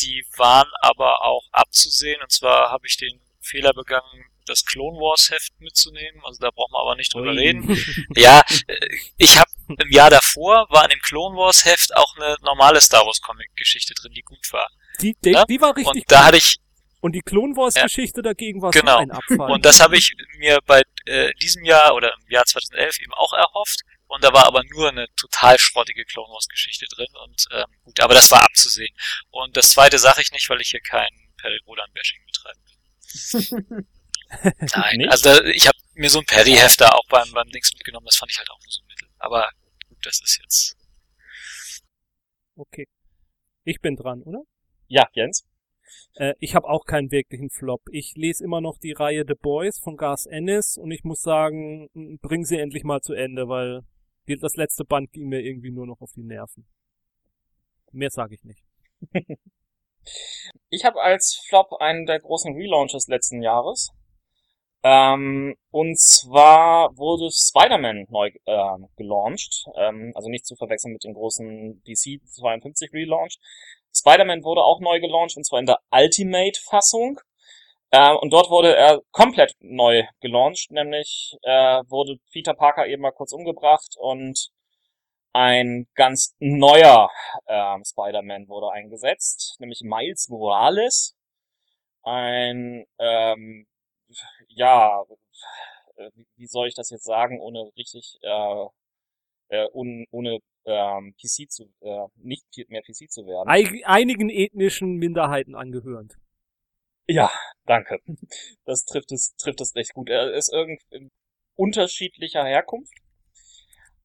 Die 0.00 0.24
waren 0.36 0.68
aber 0.80 1.22
auch 1.22 1.44
abzusehen. 1.52 2.20
Und 2.22 2.30
zwar 2.30 2.70
habe 2.70 2.86
ich 2.86 2.96
den 2.96 3.20
Fehler 3.40 3.72
begangen, 3.72 4.26
das 4.46 4.64
Clone 4.64 4.98
Wars 4.98 5.30
Heft 5.30 5.58
mitzunehmen. 5.58 6.20
Also 6.24 6.40
da 6.40 6.50
brauchen 6.50 6.72
wir 6.72 6.80
aber 6.80 6.96
nicht 6.96 7.14
drüber 7.14 7.30
Ui. 7.30 7.38
reden. 7.38 7.64
Ja, 8.16 8.42
äh, 8.66 8.88
ich 9.16 9.38
habe 9.38 9.50
im 9.66 9.90
Jahr 9.90 10.10
davor 10.10 10.66
war 10.68 10.84
in 10.84 10.90
dem 10.90 11.00
Clone 11.00 11.36
Wars 11.36 11.64
Heft 11.64 11.96
auch 11.96 12.16
eine 12.16 12.36
normale 12.42 12.80
Star 12.80 13.06
Wars 13.06 13.20
Comic 13.20 13.48
Geschichte 13.56 13.94
drin, 13.94 14.12
die 14.12 14.22
gut 14.22 14.52
war. 14.52 14.68
Die, 15.00 15.16
die, 15.24 15.30
ja? 15.30 15.44
die 15.46 15.60
war 15.60 15.74
richtig. 15.74 15.86
Und 15.86 16.00
gut. 16.00 16.12
da 16.12 16.24
hatte 16.26 16.36
ich 16.36 16.56
und 17.00 17.12
die 17.12 17.20
Clone 17.20 17.54
Wars 17.54 17.74
Geschichte 17.74 18.20
ja. 18.20 18.22
dagegen 18.22 18.62
war 18.62 18.70
genau. 18.70 18.92
so 18.92 18.98
ein 18.98 19.10
Abfall. 19.10 19.50
Und 19.50 19.66
das 19.66 19.78
habe 19.80 19.98
ich 19.98 20.14
mir 20.38 20.60
bei 20.64 20.82
äh, 21.04 21.34
diesem 21.34 21.62
Jahr 21.64 21.94
oder 21.94 22.14
im 22.14 22.30
Jahr 22.30 22.46
2011 22.46 23.00
eben 23.00 23.12
auch 23.12 23.34
erhofft. 23.34 23.82
Und 24.14 24.22
da 24.22 24.32
war 24.32 24.46
aber 24.46 24.62
nur 24.70 24.90
eine 24.90 25.08
total 25.16 25.58
schrottige 25.58 26.04
Clone 26.04 26.32
Wars 26.32 26.46
Geschichte 26.46 26.86
drin 26.86 27.08
und 27.24 27.46
ähm, 27.50 27.64
gut, 27.82 27.98
aber 27.98 28.14
das 28.14 28.30
war 28.30 28.44
abzusehen. 28.44 28.94
Und 29.30 29.56
das 29.56 29.70
zweite 29.70 29.98
sage 29.98 30.22
ich 30.22 30.30
nicht, 30.30 30.48
weil 30.48 30.60
ich 30.60 30.68
hier 30.68 30.80
kein 30.80 31.10
Perry 31.36 31.58
Rodan 31.66 31.90
Bashing 31.92 32.24
betreiben 32.24 32.60
will. 32.64 33.86
Nein, 34.76 34.96
nicht? 34.98 35.10
also 35.10 35.42
ich 35.44 35.66
habe 35.66 35.78
mir 35.94 36.10
so 36.10 36.20
ein 36.20 36.26
Perry 36.26 36.52
Hefter 36.52 36.94
auch 36.94 37.06
beim 37.08 37.30
beim 37.32 37.48
Dings 37.48 37.72
mitgenommen, 37.72 38.06
das 38.06 38.16
fand 38.16 38.30
ich 38.30 38.38
halt 38.38 38.50
auch 38.50 38.60
nur 38.60 38.70
so 38.70 38.82
mittel. 38.88 39.08
Aber 39.18 39.50
gut, 39.88 39.98
das 40.06 40.20
ist 40.22 40.38
jetzt 40.40 40.76
Okay. 42.56 42.86
Ich 43.64 43.80
bin 43.80 43.96
dran, 43.96 44.22
oder? 44.22 44.42
Ja, 44.86 45.08
Jens. 45.12 45.44
Äh, 46.14 46.34
ich 46.38 46.54
habe 46.54 46.68
auch 46.68 46.84
keinen 46.84 47.10
wirklichen 47.10 47.50
Flop. 47.50 47.82
Ich 47.90 48.14
lese 48.14 48.44
immer 48.44 48.60
noch 48.60 48.78
die 48.78 48.92
Reihe 48.92 49.24
The 49.26 49.34
Boys 49.34 49.80
von 49.80 49.96
Garth 49.96 50.26
Ennis 50.26 50.76
und 50.76 50.92
ich 50.92 51.02
muss 51.02 51.20
sagen, 51.20 51.88
bring 52.20 52.44
sie 52.44 52.58
endlich 52.58 52.84
mal 52.84 53.00
zu 53.00 53.14
Ende, 53.14 53.48
weil 53.48 53.82
das 54.26 54.56
letzte 54.56 54.84
Band 54.84 55.12
ging 55.12 55.28
mir 55.28 55.40
irgendwie 55.40 55.70
nur 55.70 55.86
noch 55.86 56.00
auf 56.00 56.12
die 56.12 56.22
Nerven. 56.22 56.66
Mehr 57.92 58.10
sage 58.10 58.34
ich 58.34 58.44
nicht. 58.44 58.64
Ich 60.68 60.84
habe 60.84 61.00
als 61.00 61.42
Flop 61.48 61.72
einen 61.80 62.06
der 62.06 62.20
großen 62.20 62.54
Relaunches 62.54 63.06
letzten 63.06 63.42
Jahres. 63.42 63.90
Ähm, 64.82 65.56
und 65.70 65.98
zwar 65.98 66.94
wurde 66.98 67.30
Spider-Man 67.32 68.06
neu 68.10 68.30
äh, 68.44 68.78
gelauncht. 68.96 69.64
Ähm, 69.76 70.12
also 70.14 70.28
nicht 70.28 70.44
zu 70.46 70.56
verwechseln 70.56 70.92
mit 70.92 71.04
dem 71.04 71.14
großen 71.14 71.82
DC 71.84 72.20
52 72.26 72.92
Relaunch. 72.92 73.38
Spider-Man 73.96 74.44
wurde 74.44 74.62
auch 74.62 74.80
neu 74.80 75.00
gelauncht 75.00 75.36
und 75.36 75.44
zwar 75.46 75.60
in 75.60 75.66
der 75.66 75.78
Ultimate-Fassung. 75.90 77.18
Äh, 77.94 78.12
und 78.12 78.32
dort 78.32 78.50
wurde 78.50 78.74
er 78.74 79.00
komplett 79.12 79.54
neu 79.60 80.02
gelauncht, 80.20 80.72
nämlich 80.72 81.36
äh, 81.42 81.80
wurde 81.86 82.16
Peter 82.32 82.52
Parker 82.52 82.88
eben 82.88 83.02
mal 83.02 83.12
kurz 83.12 83.32
umgebracht 83.32 83.94
und 83.96 84.48
ein 85.32 85.86
ganz 85.94 86.34
neuer 86.40 87.08
äh, 87.46 87.76
Spider-Man 87.84 88.48
wurde 88.48 88.72
eingesetzt, 88.72 89.54
nämlich 89.60 89.82
Miles 89.82 90.28
Morales. 90.28 91.14
Ein, 92.02 92.84
ähm, 92.98 93.66
ja, 94.48 95.04
wie 96.36 96.46
soll 96.48 96.66
ich 96.66 96.74
das 96.74 96.90
jetzt 96.90 97.04
sagen, 97.04 97.40
ohne 97.40 97.70
richtig, 97.76 98.18
äh, 98.22 98.66
äh, 99.50 99.68
un, 99.72 100.04
ohne 100.10 100.40
ähm, 100.64 101.14
PC 101.14 101.48
zu, 101.48 101.72
äh, 101.80 102.08
nicht 102.16 102.44
mehr 102.68 102.82
PC 102.82 103.08
zu 103.08 103.24
werden. 103.24 103.84
Einigen 103.84 104.30
ethnischen 104.30 104.96
Minderheiten 104.96 105.54
angehörend. 105.54 106.16
Ja, 107.06 107.30
danke. 107.66 107.98
Das 108.64 108.84
trifft 108.84 109.12
es, 109.12 109.34
trifft 109.36 109.60
es 109.60 109.74
recht 109.74 109.92
gut. 109.94 110.08
Er 110.08 110.32
ist 110.32 110.52
irgendwie 110.52 111.10
unterschiedlicher 111.56 112.44
Herkunft. 112.44 112.94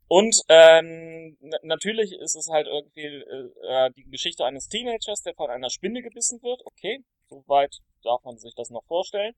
Und 0.07 0.41
ähm, 0.49 1.37
natürlich 1.61 2.13
ist 2.13 2.35
es 2.35 2.49
halt 2.49 2.67
irgendwie 2.67 3.05
äh, 3.05 3.91
die 3.95 4.03
Geschichte 4.09 4.43
eines 4.43 4.67
Teenagers, 4.67 5.21
der 5.21 5.35
von 5.35 5.49
einer 5.49 5.69
Spinne 5.69 6.01
gebissen 6.01 6.41
wird. 6.41 6.61
Okay, 6.65 7.03
soweit 7.27 7.77
darf 8.03 8.23
man 8.23 8.37
sich 8.37 8.53
das 8.55 8.69
noch 8.71 8.83
vorstellen. 8.85 9.35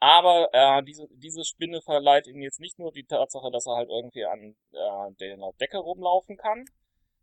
Aber 0.00 0.48
äh, 0.52 0.82
diese, 0.82 1.08
diese 1.12 1.44
Spinne 1.44 1.80
verleiht 1.80 2.26
ihm 2.26 2.42
jetzt 2.42 2.60
nicht 2.60 2.78
nur 2.78 2.92
die 2.92 3.04
Tatsache, 3.04 3.50
dass 3.50 3.66
er 3.66 3.76
halt 3.76 3.88
irgendwie 3.88 4.24
an 4.24 4.54
äh, 4.72 5.14
der 5.18 5.38
Decke 5.60 5.78
rumlaufen 5.78 6.36
kann, 6.36 6.64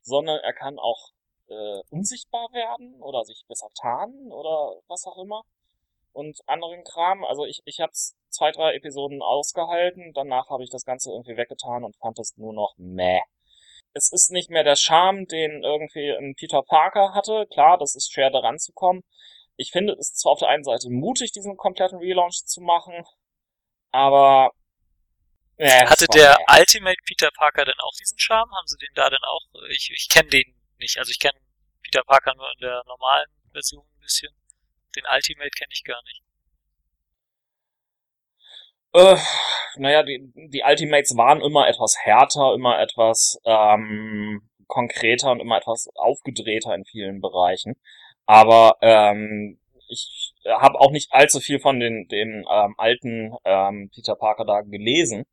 sondern 0.01 0.39
er 0.39 0.53
kann 0.53 0.79
auch 0.79 1.11
äh, 1.47 1.81
unsichtbar 1.89 2.47
werden 2.53 3.01
oder 3.01 3.23
sich 3.23 3.43
besser 3.47 3.69
tarnen 3.79 4.31
oder 4.31 4.81
was 4.87 5.05
auch 5.05 5.21
immer 5.21 5.43
und 6.13 6.39
anderen 6.47 6.83
Kram. 6.83 7.23
Also 7.23 7.45
ich, 7.45 7.61
ich 7.65 7.79
habe 7.79 7.91
zwei, 8.29 8.51
drei 8.51 8.75
Episoden 8.75 9.21
ausgehalten, 9.21 10.11
danach 10.13 10.49
habe 10.49 10.63
ich 10.63 10.69
das 10.69 10.85
Ganze 10.85 11.11
irgendwie 11.11 11.37
weggetan 11.37 11.83
und 11.83 11.97
fand 11.97 12.19
es 12.19 12.37
nur 12.37 12.53
noch 12.53 12.73
meh. 12.77 13.21
Es 13.93 14.11
ist 14.11 14.31
nicht 14.31 14.49
mehr 14.49 14.63
der 14.63 14.75
Charme, 14.75 15.25
den 15.25 15.63
irgendwie 15.63 16.11
ein 16.11 16.35
Peter 16.35 16.61
Parker 16.61 17.13
hatte. 17.13 17.47
Klar, 17.51 17.77
das 17.77 17.95
ist 17.95 18.13
schwer 18.13 18.29
daran 18.29 18.59
zu 18.59 18.71
kommen. 18.73 19.03
Ich 19.55 19.71
finde 19.71 19.93
es 19.93 20.13
zwar 20.13 20.33
auf 20.33 20.39
der 20.39 20.49
einen 20.49 20.63
Seite 20.63 20.89
mutig, 20.89 21.31
diesen 21.31 21.57
kompletten 21.57 21.97
Relaunch 21.97 22.45
zu 22.45 22.61
machen, 22.61 23.03
aber 23.91 24.51
äh, 25.57 25.85
Hatte 25.85 26.07
der 26.07 26.37
meh. 26.47 26.59
Ultimate 26.59 26.97
Peter 27.05 27.29
Parker 27.35 27.65
denn 27.65 27.79
auch 27.79 27.91
diesen 27.99 28.17
Charme? 28.17 28.49
Haben 28.49 28.67
sie 28.67 28.77
den 28.77 28.93
da 28.95 29.09
denn 29.09 29.19
auch? 29.23 29.41
Ich, 29.69 29.91
ich 29.91 30.07
kenne 30.07 30.29
den 30.29 30.55
nicht. 30.77 30.97
Also 30.97 31.11
ich 31.11 31.19
kenne 31.19 31.37
Peter 31.81 32.01
Parker 32.03 32.33
nur 32.35 32.49
in 32.53 32.59
der 32.61 32.81
normalen 32.85 33.27
Version 33.51 33.83
ein 33.83 33.99
bisschen. 33.99 34.33
Den 34.95 35.03
Ultimate 35.13 35.49
kenne 35.51 35.71
ich 35.71 35.83
gar 35.83 36.01
nicht. 36.03 36.21
Äh, 38.93 39.17
naja, 39.77 40.03
die, 40.03 40.31
die 40.35 40.63
Ultimates 40.65 41.15
waren 41.15 41.41
immer 41.41 41.67
etwas 41.67 41.97
härter, 41.99 42.53
immer 42.55 42.79
etwas 42.79 43.39
ähm, 43.45 44.49
konkreter 44.67 45.31
und 45.31 45.39
immer 45.41 45.57
etwas 45.57 45.89
aufgedrehter 45.95 46.73
in 46.73 46.85
vielen 46.85 47.21
Bereichen. 47.21 47.75
Aber 48.25 48.77
ähm, 48.81 49.59
ich 49.89 50.33
habe 50.45 50.79
auch 50.79 50.91
nicht 50.91 51.11
allzu 51.13 51.39
viel 51.39 51.59
von 51.59 51.79
den, 51.79 52.07
den 52.07 52.45
ähm, 52.49 52.75
alten 52.77 53.35
ähm, 53.45 53.89
Peter 53.93 54.15
Parker 54.15 54.45
da 54.45 54.61
gelesen. 54.61 55.25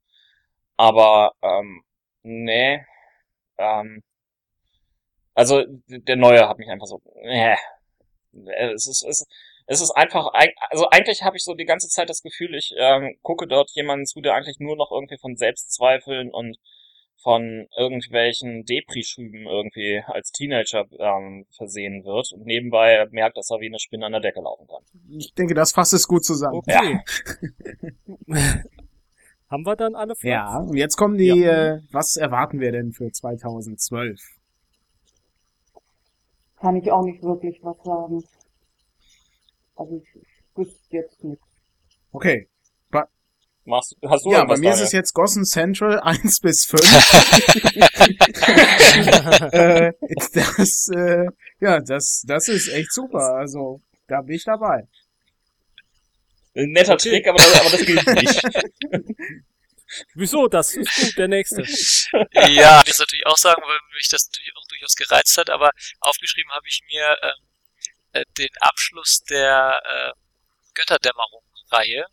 Aber 0.76 1.32
ähm, 1.42 1.82
nee. 2.22 2.84
Ähm, 3.59 4.02
also 5.34 5.64
der 5.88 6.16
neue 6.16 6.48
hat 6.48 6.59
mich 6.59 6.68
einfach 6.68 6.86
so. 6.86 7.02
Äh, 7.22 7.57
es 8.72 8.87
ist, 8.87 9.03
es, 9.03 9.26
es 9.66 9.80
ist 9.80 9.91
einfach, 9.93 10.30
also 10.70 10.89
eigentlich 10.91 11.22
habe 11.22 11.37
ich 11.37 11.45
so 11.45 11.55
die 11.55 11.64
ganze 11.64 11.89
Zeit 11.89 12.09
das 12.09 12.22
Gefühl, 12.22 12.55
ich 12.55 12.74
ähm, 12.78 13.16
gucke 13.22 13.47
dort 13.47 13.70
jemanden 13.72 14.07
zu, 14.07 14.20
der 14.20 14.34
eigentlich 14.34 14.61
nur 14.61 14.76
noch 14.76 14.93
irgendwie 14.93 15.18
von 15.18 15.37
Selbstzweifeln 15.37 16.30
und 16.30 16.59
von 17.22 17.66
irgendwelchen 17.76 18.64
Depri-Schüben 18.64 19.47
irgendwie 19.47 20.03
als 20.07 20.30
Teenager 20.30 20.84
ähm, 20.99 21.47
versehen 21.57 22.05
wird 22.05 22.32
und 22.32 22.45
nebenbei 22.45 23.05
merkt, 23.11 23.37
dass 23.37 23.51
er 23.51 23.61
wie 23.61 23.66
eine 23.66 23.80
Spinne 23.80 24.07
an 24.07 24.12
der 24.12 24.20
Decke 24.20 24.41
laufen 24.41 24.66
kann. 24.68 24.82
Ich 25.18 25.34
denke, 25.34 25.55
das 25.55 25.72
fasst 25.72 25.95
es 25.95 26.07
gut 26.07 26.24
zusammen. 26.24 26.59
Okay. 26.59 27.01
Ja. 28.28 28.37
Haben 29.51 29.64
wir 29.64 29.76
dann 29.76 29.95
alle 29.95 30.14
Flops? 30.14 30.24
Ja, 30.24 30.59
und 30.59 30.76
jetzt 30.76 30.97
kommen 30.97 31.16
die, 31.16 31.26
ja. 31.26 31.76
äh, 31.76 31.80
was 31.91 32.16
erwarten 32.16 32.61
wir 32.61 32.72
denn 32.72 32.93
für 32.93 33.11
2012? 33.11 34.20
Kann 36.66 36.74
ich 36.74 36.90
auch 36.90 37.04
nicht 37.04 37.22
wirklich 37.22 37.60
was 37.62 37.76
sagen. 37.84 38.24
Also 39.76 40.02
ich, 40.02 40.08
ich 40.20 40.26
wüsste 40.56 40.96
jetzt 40.96 41.22
nichts. 41.22 41.46
Okay. 42.10 42.48
Ba 42.90 43.08
Machst, 43.64 43.96
hast 44.04 44.26
du 44.26 44.32
ja, 44.32 44.44
bei 44.44 44.56
mir 44.56 44.72
ist 44.72 44.80
es 44.80 44.90
jetzt 44.90 45.14
Gossen 45.14 45.44
Central 45.44 46.00
1 46.04 46.40
bis 46.40 46.64
5. 46.64 46.82
äh, 49.52 49.92
das, 50.34 50.88
äh, 50.88 51.26
ja, 51.60 51.78
das, 51.78 52.24
das 52.26 52.48
ist 52.48 52.66
echt 52.66 52.92
super. 52.92 53.36
Also, 53.36 53.80
da 54.08 54.22
bin 54.22 54.34
ich 54.34 54.42
dabei. 54.42 54.88
Ein 56.56 56.72
netter 56.72 56.94
okay. 56.94 57.10
Trick, 57.10 57.28
aber 57.28 57.38
das, 57.38 57.60
aber 57.60 57.70
das 57.70 57.86
gilt 57.86 58.04
nicht. 58.08 58.42
Wieso? 60.14 60.48
Das 60.48 60.74
ist 60.74 60.92
gut, 60.96 61.16
der 61.16 61.28
nächste. 61.28 61.62
ja, 61.62 62.82
ich 62.84 62.98
natürlich 62.98 63.26
auch 63.26 63.36
sagen, 63.36 63.62
weil 63.62 63.78
mich 63.94 64.08
das 64.08 64.26
natürlich 64.26 64.52
auch 64.56 64.65
durchaus 64.77 64.95
gereizt 64.95 65.37
hat, 65.39 65.51
aber 65.51 65.70
aufgeschrieben 66.01 66.53
habe 66.53 66.68
ich 66.68 66.83
mir 66.87 67.18
ähm, 67.22 67.49
äh, 68.12 68.24
den 68.39 68.51
Abschluss 68.61 69.22
der 69.24 69.81
äh, 69.85 70.12
Götterdämmerung-Reihe, 70.74 72.07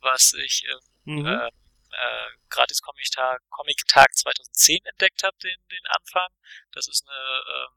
was 0.00 0.34
ich 0.34 0.64
äh, 0.64 1.10
mhm. 1.10 1.26
äh, 1.26 1.46
äh, 1.46 2.30
gratis 2.48 2.80
Comic 2.80 3.10
Tag, 3.10 3.40
Comic 3.50 3.86
Tag 3.86 4.14
2010 4.14 4.84
entdeckt 4.86 5.22
habe, 5.22 5.36
den, 5.38 5.56
den 5.70 5.86
Anfang. 5.86 6.28
Das 6.72 6.88
ist 6.88 7.06
eine 7.06 7.42
ähm, 7.48 7.76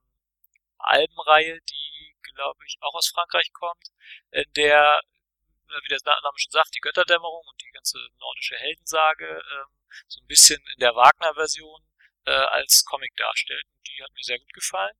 Albenreihe, 0.77 1.59
die, 1.61 2.15
glaube 2.23 2.63
ich, 2.65 2.77
auch 2.81 2.95
aus 2.95 3.09
Frankreich 3.09 3.51
kommt, 3.53 3.91
in 4.31 4.45
der, 4.55 5.01
wie 5.83 5.89
der 5.89 5.99
Name 6.05 6.37
schon 6.37 6.51
sagt, 6.51 6.73
die 6.75 6.79
Götterdämmerung 6.79 7.45
und 7.47 7.61
die 7.61 7.71
ganze 7.71 7.99
nordische 8.19 8.55
Heldensage 8.55 9.41
ähm, 9.51 9.67
so 10.07 10.21
ein 10.21 10.27
bisschen 10.27 10.61
in 10.75 10.79
der 10.79 10.95
Wagner-Version 10.95 11.81
äh, 12.27 12.31
als 12.31 12.83
Comic 12.85 13.15
darstellt. 13.15 13.65
Die 13.87 14.03
hat 14.03 14.11
mir 14.13 14.23
sehr 14.23 14.39
gut 14.39 14.53
gefallen. 14.53 14.95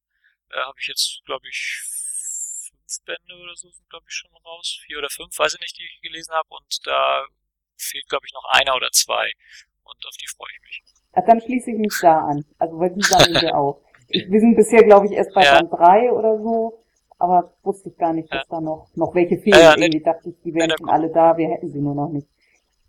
Äh, 0.49 0.59
habe 0.61 0.79
ich 0.79 0.87
jetzt, 0.87 1.21
glaube 1.25 1.47
ich, 1.47 1.81
fünf 2.69 3.05
Bände 3.05 3.35
oder 3.43 3.55
so 3.55 3.69
sind, 3.69 3.89
glaube 3.89 4.05
ich, 4.07 4.15
schon 4.15 4.31
raus. 4.45 4.79
Vier 4.85 4.99
oder 4.99 5.09
fünf, 5.09 5.37
weiß 5.37 5.55
ich 5.55 5.59
nicht, 5.59 5.77
die 5.77 5.83
ich 5.83 6.01
gelesen 6.01 6.33
habe. 6.33 6.47
Und 6.49 6.87
da 6.87 7.25
fehlt, 7.75 8.07
glaube 8.07 8.25
ich, 8.25 8.33
noch 8.33 8.45
einer 8.51 8.75
oder 8.75 8.91
zwei. 8.91 9.31
Und 9.83 10.05
auf 10.07 10.15
die 10.17 10.27
freue 10.27 10.49
ich 10.53 10.61
mich. 10.61 10.83
Ja, 11.15 11.21
dann 11.21 11.41
schließe 11.41 11.71
ich 11.71 11.77
mich 11.77 11.93
da 12.01 12.19
an. 12.19 12.45
Also, 12.57 12.79
weil 12.79 12.91
die 12.91 13.01
sammeln 13.01 13.41
wir 13.41 13.55
auch. 13.55 13.81
Wir 14.09 14.39
sind 14.39 14.55
bisher, 14.55 14.83
glaube 14.83 15.07
ich, 15.07 15.11
erst 15.11 15.33
bei 15.33 15.43
ja. 15.43 15.55
Band 15.55 15.73
drei 15.73 16.09
oder 16.09 16.37
so. 16.37 16.81
Aber 17.19 17.57
wusste 17.63 17.89
ich 17.89 17.97
gar 17.97 18.13
nicht, 18.13 18.31
dass 18.31 18.43
ja. 18.43 18.55
da 18.55 18.61
noch, 18.61 18.87
noch 18.95 19.13
welche 19.15 19.37
fehlen. 19.37 19.59
Ja, 19.59 19.75
Irgendwie 19.75 20.01
dachte 20.01 20.29
ich, 20.29 20.35
die 20.45 20.53
wären 20.53 20.71
schon 20.77 20.89
alle 20.89 21.11
da, 21.11 21.35
wir 21.35 21.49
hätten 21.49 21.69
sie 21.69 21.81
nur 21.81 21.93
noch 21.93 22.07
nicht. 22.07 22.29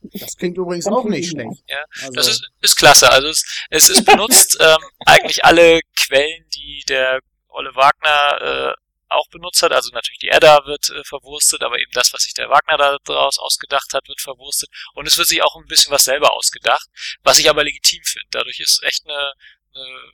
Das 0.03 0.37
klingt 0.37 0.57
übrigens 0.57 0.87
auch 0.87 1.05
nicht 1.05 1.31
schlecht. 1.31 1.63
Ja, 1.69 1.85
also. 2.03 2.13
das 2.13 2.29
ist, 2.29 2.51
ist 2.61 2.77
klasse. 2.77 3.11
Also 3.11 3.29
es, 3.29 3.45
es 3.71 3.89
ist 3.89 4.05
benutzt 4.05 4.57
ähm, 4.61 4.79
eigentlich 5.07 5.45
alle 5.45 5.81
Quellen, 5.97 6.45
die 6.55 6.85
der 6.89 7.21
Olle 7.49 7.75
Wagner 7.75 8.75
äh, 8.75 8.83
auch 9.09 9.29
benutzt 9.29 9.63
hat. 9.63 9.73
Also 9.73 9.91
natürlich 9.93 10.19
die 10.19 10.29
Edda 10.29 10.65
wird 10.67 10.91
äh, 10.91 11.05
verwurstet, 11.05 11.63
aber 11.63 11.79
eben 11.79 11.91
das, 11.93 12.13
was 12.13 12.23
sich 12.23 12.35
der 12.35 12.49
Wagner 12.49 12.77
da 12.77 12.97
draus 13.05 13.39
ausgedacht 13.39 13.93
hat, 13.95 14.09
wird 14.09 14.21
verwurstet. 14.21 14.71
Und 14.95 15.07
es 15.07 15.17
wird 15.17 15.29
sich 15.29 15.43
auch 15.43 15.57
ein 15.57 15.67
bisschen 15.67 15.93
was 15.93 16.05
selber 16.05 16.33
ausgedacht, 16.33 16.89
was 17.23 17.39
ich 17.39 17.49
aber 17.49 17.65
legitim 17.65 18.03
finde. 18.05 18.29
Dadurch 18.31 18.61
ist 18.61 18.83
echt 18.83 19.05
eine, 19.07 19.33
eine 19.75 20.13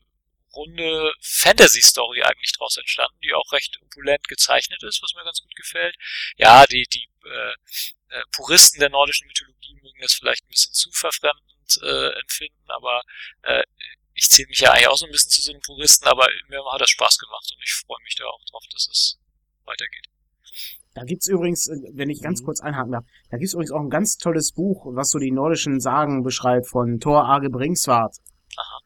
runde 0.55 1.13
Fantasy-Story 1.21 2.23
eigentlich 2.23 2.53
draus 2.53 2.77
entstanden, 2.77 3.19
die 3.23 3.35
auch 3.35 3.53
recht 3.53 3.79
opulent 3.83 4.27
gezeichnet 4.29 4.83
ist, 4.83 5.03
was 5.03 5.15
mir 5.15 5.25
ganz 5.25 5.41
gut 5.41 5.55
gefällt. 5.57 5.97
Ja, 6.37 6.65
die, 6.67 6.87
die 6.93 7.09
äh, 7.25 7.53
äh 8.15 8.23
Puristen 8.33 8.81
der 8.81 8.91
nordischen 8.91 9.27
Mythologie 9.27 9.75
mögen 9.83 10.01
das 10.01 10.15
vielleicht 10.15 10.45
ein 10.45 10.49
bisschen 10.49 10.73
zu 10.73 10.91
verfremdend 10.93 11.81
äh, 11.83 12.21
empfinden, 12.21 12.65
aber 12.69 13.03
äh, 13.43 13.63
ich 14.15 14.31
zähle 14.31 14.49
mich 14.49 14.61
ja 14.61 14.71
eigentlich 14.71 14.89
auch 14.89 14.97
so 14.97 15.07
ein 15.07 15.13
bisschen 15.13 15.31
zu 15.31 15.43
so 15.43 15.53
einem 15.53 15.61
Puristen, 15.63 16.07
aber 16.07 16.29
mir 16.49 16.65
hat 16.73 16.81
das 16.81 16.91
Spaß 16.91 17.19
gemacht 17.19 17.53
und 17.55 17.63
ich 17.63 17.75
freue 17.75 18.03
mich 18.05 18.15
da 18.17 18.25
auch 18.25 18.45
drauf, 18.51 18.65
dass 18.73 18.89
es 18.89 19.19
weitergeht. 19.65 20.07
Da 20.95 21.03
gibt's 21.03 21.27
übrigens, 21.27 21.67
äh, 21.69 21.77
wenn 21.93 22.11
ich 22.11 22.23
ganz 22.23 22.41
mhm. 22.41 22.47
kurz 22.47 22.61
einhaken 22.61 22.93
darf, 22.93 23.05
da 23.31 23.37
gibt's 23.37 23.55
übrigens 23.55 23.73
auch 23.73 23.81
ein 23.81 23.91
ganz 23.91 24.17
tolles 24.17 24.53
Buch, 24.53 24.87
was 24.95 25.11
so 25.11 25.19
die 25.19 25.33
nordischen 25.33 25.81
Sagen 25.81 26.23
beschreibt 26.23 26.69
von 26.69 27.01
Thor 27.01 27.25
Arge 27.25 27.51
Bringswart. 27.51 28.17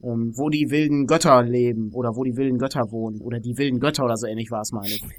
Ähm, 0.03 0.33
wo 0.35 0.49
die 0.49 0.71
wilden 0.71 1.07
Götter 1.07 1.43
leben 1.43 1.93
oder 1.93 2.17
wo 2.17 2.25
die 2.25 2.37
wilden 2.37 2.57
Götter 2.57 2.91
wohnen 2.91 3.21
oder 3.21 3.39
die 3.39 3.59
wilden 3.59 3.81
Götter 3.81 4.05
oder 4.05 4.17
so 4.17 4.27
ähnlich 4.27 4.51
war 4.51 4.63
es, 4.63 4.73
meine 4.73 4.95
ich. 4.95 5.03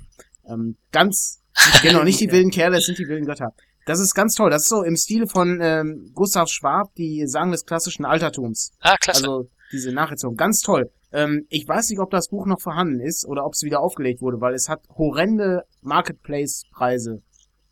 Ähm, 0.49 0.77
ganz, 0.91 1.43
genau, 1.83 2.01
nicht 2.01 2.19
die 2.19 2.31
wilden 2.31 2.49
Kerle, 2.49 2.77
es 2.77 2.85
sind 2.85 2.97
die 2.97 3.07
wilden 3.07 3.27
Götter. 3.27 3.53
Das 3.89 3.99
ist 3.99 4.13
ganz 4.13 4.35
toll. 4.35 4.51
Das 4.51 4.61
ist 4.61 4.69
so 4.69 4.83
im 4.83 4.95
Stil 4.95 5.25
von 5.25 5.59
ähm, 5.63 6.11
Gustav 6.13 6.47
Schwab, 6.47 6.93
die 6.93 7.25
Sagen 7.25 7.49
des 7.49 7.65
klassischen 7.65 8.05
Altertums. 8.05 8.71
Ah, 8.81 8.97
klasse. 8.97 9.23
Also 9.23 9.49
diese 9.71 9.91
Nacherzählung. 9.91 10.35
Ganz 10.35 10.61
toll. 10.61 10.91
Ähm, 11.11 11.47
ich 11.49 11.67
weiß 11.67 11.89
nicht, 11.89 11.97
ob 11.97 12.11
das 12.11 12.29
Buch 12.29 12.45
noch 12.45 12.61
vorhanden 12.61 12.99
ist 12.99 13.25
oder 13.25 13.43
ob 13.47 13.53
es 13.53 13.63
wieder 13.63 13.79
aufgelegt 13.79 14.21
wurde, 14.21 14.39
weil 14.41 14.53
es 14.53 14.69
hat 14.69 14.87
horrende 14.95 15.63
Marketplace-Preise 15.81 17.23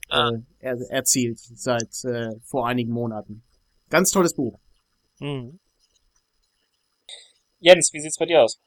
Ah. 0.10 0.32
äh, 0.32 0.40
er, 0.58 0.78
erzielt 0.90 1.38
seit 1.38 2.04
äh, 2.06 2.32
vor 2.46 2.68
einigen 2.68 2.94
Monaten. 2.94 3.44
Ganz 3.92 4.10
tolles 4.10 4.34
Buch. 4.34 4.60
Mhm. 5.20 5.60
Jens, 7.60 7.94
wie 7.94 8.02
sieht's 8.02 8.18
bei 8.18 8.26
dir 8.26 8.42
aus? 8.42 8.60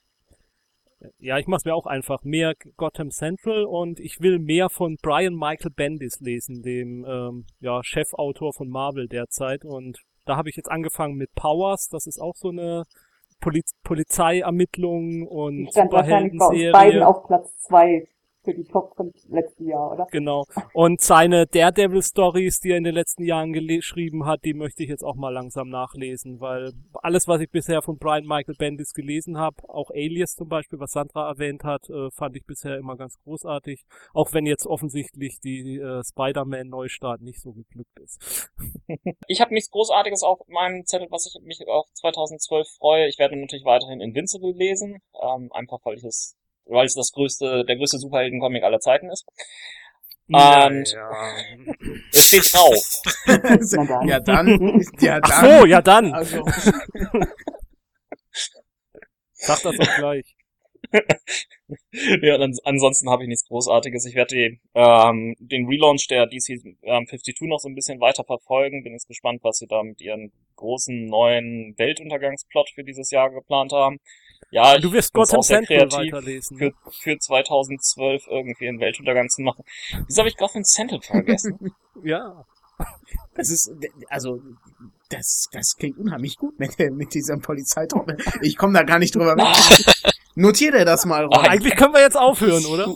Ja, 1.18 1.38
ich 1.38 1.46
mach's 1.46 1.64
mir 1.64 1.74
auch 1.74 1.86
einfach. 1.86 2.22
Mehr 2.24 2.54
Gotham 2.76 3.10
Central 3.10 3.64
und 3.64 4.00
ich 4.00 4.20
will 4.20 4.38
mehr 4.38 4.68
von 4.68 4.96
Brian 5.02 5.34
Michael 5.34 5.70
Bendis 5.74 6.20
lesen, 6.20 6.62
dem 6.62 7.04
ähm, 7.08 7.46
ja, 7.60 7.82
Chefautor 7.82 8.52
von 8.52 8.68
Marvel 8.68 9.08
derzeit. 9.08 9.64
Und 9.64 9.98
da 10.26 10.36
habe 10.36 10.50
ich 10.50 10.56
jetzt 10.56 10.70
angefangen 10.70 11.16
mit 11.16 11.34
Powers. 11.34 11.88
Das 11.90 12.06
ist 12.06 12.20
auch 12.20 12.34
so 12.36 12.48
eine 12.48 12.84
Poliz 13.40 13.72
Polizeiermittlung 13.82 15.26
und 15.26 15.66
uns 15.66 15.74
beiden 15.74 15.90
Superhelden-Serie. 15.90 17.06
auf 17.06 17.26
Platz 17.26 17.56
zwei 17.58 18.06
für 18.50 18.56
die 18.56 18.64
Top 18.64 18.94
vom 18.96 19.12
letzten 19.28 19.68
Jahr, 19.68 19.92
oder? 19.92 20.06
Genau. 20.10 20.44
Und 20.72 21.00
seine 21.00 21.46
Daredevil-Stories, 21.46 22.60
die 22.60 22.70
er 22.70 22.78
in 22.78 22.84
den 22.84 22.94
letzten 22.94 23.24
Jahren 23.24 23.52
geschrieben 23.52 24.26
hat, 24.26 24.44
die 24.44 24.54
möchte 24.54 24.82
ich 24.82 24.88
jetzt 24.88 25.04
auch 25.04 25.14
mal 25.14 25.32
langsam 25.32 25.68
nachlesen, 25.68 26.40
weil 26.40 26.72
alles, 26.94 27.28
was 27.28 27.40
ich 27.40 27.50
bisher 27.50 27.82
von 27.82 27.98
Brian 27.98 28.26
Michael 28.26 28.56
Bendis 28.56 28.92
gelesen 28.92 29.38
habe, 29.38 29.56
auch 29.68 29.90
Alias 29.90 30.34
zum 30.34 30.48
Beispiel, 30.48 30.78
was 30.80 30.92
Sandra 30.92 31.28
erwähnt 31.28 31.64
hat, 31.64 31.88
äh, 31.90 32.10
fand 32.10 32.36
ich 32.36 32.44
bisher 32.44 32.76
immer 32.78 32.96
ganz 32.96 33.18
großartig. 33.22 33.84
Auch 34.14 34.32
wenn 34.32 34.46
jetzt 34.46 34.66
offensichtlich 34.66 35.40
die 35.40 35.78
äh, 35.78 36.02
Spider-Man-Neustart 36.04 37.20
nicht 37.20 37.40
so 37.40 37.52
geglückt 37.52 37.98
ist. 38.00 38.50
Ich 39.26 39.40
habe 39.40 39.54
nichts 39.54 39.70
Großartiges 39.70 40.22
auf 40.22 40.40
meinem 40.48 40.84
Zettel, 40.84 41.06
was 41.10 41.26
ich 41.26 41.40
mich 41.42 41.66
auf 41.68 41.86
2012 41.94 42.68
freue. 42.78 43.06
Ich 43.06 43.18
werde 43.18 43.36
natürlich 43.36 43.64
weiterhin 43.64 44.00
Invincible 44.00 44.52
lesen, 44.52 45.00
ähm, 45.22 45.50
einfach 45.52 45.78
weil 45.84 45.96
ich 45.96 46.04
es, 46.04 46.36
weil 46.70 46.86
es 46.86 46.94
das 46.94 47.12
größte, 47.12 47.64
der 47.64 47.76
größte 47.76 47.98
Superhelden-Comic 47.98 48.62
aller 48.62 48.80
Zeiten 48.80 49.10
ist. 49.10 49.26
Und 50.32 50.96
es 52.12 52.26
steht 52.28 52.54
drauf. 52.54 53.02
Dann. 53.26 54.08
ja, 54.08 54.20
dann. 54.20 54.80
Ja, 55.00 55.20
dann. 55.20 55.22
Ach 55.24 55.42
so, 55.42 55.66
ja 55.66 55.82
dann. 55.82 56.14
Also, 56.14 56.44
Sag 59.32 59.62
das 59.62 59.80
auch 59.80 59.96
gleich. 59.96 60.36
ja, 61.92 62.34
und 62.34 62.42
ans 62.42 62.60
ansonsten 62.64 63.10
habe 63.10 63.22
ich 63.24 63.28
nichts 63.28 63.46
Großartiges. 63.48 64.04
Ich 64.06 64.14
werde 64.14 64.34
die, 64.34 64.60
ähm, 64.74 65.34
den 65.38 65.66
Relaunch 65.66 66.06
der 66.08 66.26
DC 66.26 66.50
ähm, 66.82 67.06
52 67.06 67.40
noch 67.48 67.58
so 67.58 67.68
ein 67.68 67.74
bisschen 67.74 68.00
weiter 68.00 68.24
verfolgen. 68.24 68.84
Bin 68.84 68.92
jetzt 68.92 69.08
gespannt, 69.08 69.40
was 69.42 69.58
sie 69.58 69.66
da 69.66 69.82
mit 69.82 70.00
ihren 70.00 70.30
großen 70.56 71.06
neuen 71.06 71.74
Weltuntergangsplot 71.76 72.70
für 72.74 72.84
dieses 72.84 73.10
Jahr 73.10 73.30
geplant 73.30 73.72
haben. 73.72 73.98
Ja, 74.50 74.78
Du 74.78 74.92
wirst 74.92 75.12
Gotham 75.12 75.38
auch 75.38 75.42
sehr 75.44 75.58
Central 75.62 75.88
kreativ, 75.88 76.12
weiterlesen. 76.12 76.58
für, 76.58 76.72
für 76.90 77.18
2012 77.18 78.26
irgendwie 78.28 78.68
einen 78.68 78.80
Weltuntergang 78.80 79.28
zu 79.28 79.42
machen. 79.42 79.64
Wieso 80.06 80.20
habe 80.20 80.28
ich 80.28 80.36
Gotham 80.36 80.64
Central 80.64 81.00
vergessen? 81.02 81.74
Ja. 82.02 82.46
das 83.34 83.50
ist, 83.50 83.70
also, 84.08 84.40
das, 85.10 85.48
das 85.52 85.76
klingt 85.76 85.98
unheimlich 85.98 86.38
gut 86.38 86.58
mit, 86.58 86.78
mit 86.92 87.12
diesem 87.12 87.42
Polizeitruppe. 87.42 88.16
Ich 88.40 88.56
komme 88.56 88.72
da 88.72 88.84
gar 88.84 88.98
nicht 88.98 89.14
drüber 89.14 89.36
weg. 89.36 90.14
Notier 90.34 90.72
dir 90.72 90.84
das 90.86 91.04
mal. 91.04 91.28
Ah, 91.30 91.42
Eigentlich 91.42 91.76
können 91.76 91.92
wir 91.92 92.00
jetzt 92.00 92.16
aufhören, 92.16 92.64
oder? 92.64 92.86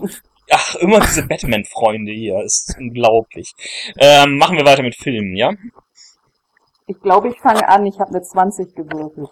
Ach, 0.50 0.74
immer 0.76 1.00
diese 1.00 1.26
Batman-Freunde 1.26 2.12
hier. 2.12 2.42
Ist 2.42 2.74
unglaublich. 2.78 3.52
Ähm, 3.98 4.38
machen 4.38 4.56
wir 4.56 4.64
weiter 4.64 4.82
mit 4.82 4.94
Filmen, 4.96 5.36
ja? 5.36 5.52
Ich 6.86 6.98
glaube, 7.00 7.28
ich 7.28 7.38
fange 7.40 7.68
an. 7.68 7.84
Ich 7.84 7.98
habe 7.98 8.10
eine 8.10 8.22
20 8.22 8.74
gewürfelt. 8.74 9.30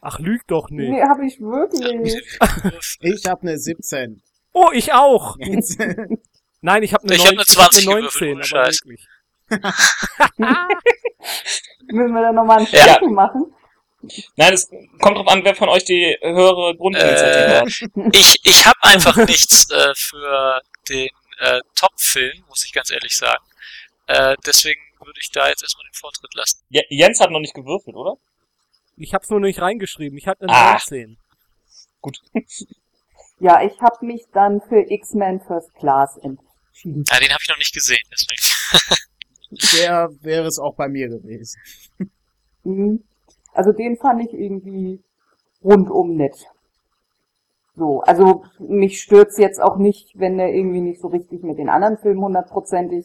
Ach, 0.00 0.18
lüg 0.18 0.46
doch 0.46 0.70
nicht. 0.70 0.90
Nee, 0.90 1.02
habe 1.02 1.26
ich 1.26 1.40
wirklich. 1.40 2.14
Ich 3.00 3.26
habe 3.26 3.42
eine 3.42 3.58
17. 3.58 4.22
Oh, 4.52 4.70
ich 4.72 4.92
auch. 4.92 5.36
Nein, 6.60 6.82
ich 6.82 6.92
habe 6.94 7.04
eine, 7.04 7.14
Ich 7.16 7.24
hab 7.26 7.32
eine 7.32 7.44
20 7.44 7.82
ich 7.82 7.88
hab 7.88 7.96
gewürfelt, 7.96 8.30
ohne 8.30 8.40
aber 8.40 8.46
Scheiß. 8.46 8.80
wirklich. 8.84 9.06
Müssen 11.86 12.14
wir 12.14 12.22
da 12.22 12.32
nochmal 12.32 12.58
einen 12.58 12.68
Ja. 12.70 12.82
Stempel 12.84 13.10
machen? 13.10 13.54
Nein, 14.36 14.52
es 14.52 14.68
kommt 15.00 15.16
drauf 15.16 15.28
an, 15.28 15.44
wer 15.44 15.54
von 15.54 15.68
euch 15.70 15.84
die 15.84 16.16
höhere 16.20 16.76
Grundinitiative 16.76 17.54
Äh, 17.54 17.60
hat. 17.60 18.14
Ich, 18.14 18.38
ich 18.44 18.66
habe 18.66 18.78
einfach 18.82 19.16
nichts 19.16 19.70
äh, 19.70 19.92
für 19.94 20.60
den 20.88 21.08
äh, 21.38 21.60
Top-Film, 21.74 22.44
muss 22.48 22.64
ich 22.64 22.72
ganz 22.72 22.90
ehrlich 22.90 23.16
sagen. 23.16 23.42
Äh, 24.06 24.36
deswegen 24.46 24.80
würde 25.00 25.18
ich 25.20 25.30
da 25.30 25.48
jetzt 25.48 25.62
erstmal 25.62 25.86
den 25.86 25.94
Vortritt 25.94 26.34
lassen. 26.34 26.62
Je- 26.68 26.84
Jens 26.90 27.18
hat 27.20 27.30
noch 27.30 27.40
nicht 27.40 27.54
gewürfelt, 27.54 27.96
oder? 27.96 28.16
Ich 28.96 29.14
hab's 29.14 29.30
nur 29.30 29.40
nicht 29.40 29.60
reingeschrieben. 29.60 30.16
Ich 30.18 30.26
hatte 30.26 30.44
eine 30.44 30.52
Ah. 30.52 30.72
19. 30.72 31.16
Gut. 32.00 32.18
Ja, 33.40 33.62
ich 33.62 33.80
habe 33.80 34.06
mich 34.06 34.24
dann 34.32 34.60
für 34.60 34.80
X-Men 34.90 35.40
First 35.40 35.74
Class 35.74 36.16
entschieden. 36.18 37.04
Ja, 37.08 37.18
den 37.18 37.30
habe 37.30 37.42
ich 37.42 37.48
noch 37.48 37.58
nicht 37.58 37.74
gesehen, 37.74 38.02
deswegen. 38.10 38.40
der 39.80 40.10
wäre 40.20 40.46
es 40.46 40.58
auch 40.58 40.74
bei 40.76 40.88
mir 40.88 41.08
gewesen. 41.08 41.60
Mhm. 42.62 43.04
Also 43.52 43.72
den 43.72 43.96
fand 43.96 44.22
ich 44.22 44.32
irgendwie 44.32 45.02
rundum 45.62 46.16
nett. 46.16 46.36
So, 47.76 48.00
also 48.02 48.44
mich 48.58 49.00
stört's 49.00 49.36
jetzt 49.38 49.60
auch 49.60 49.76
nicht, 49.78 50.12
wenn 50.18 50.38
der 50.38 50.54
irgendwie 50.54 50.80
nicht 50.80 51.00
so 51.00 51.08
richtig 51.08 51.42
mit 51.42 51.58
den 51.58 51.68
anderen 51.68 51.98
Filmen 51.98 52.22
hundertprozentig 52.22 53.04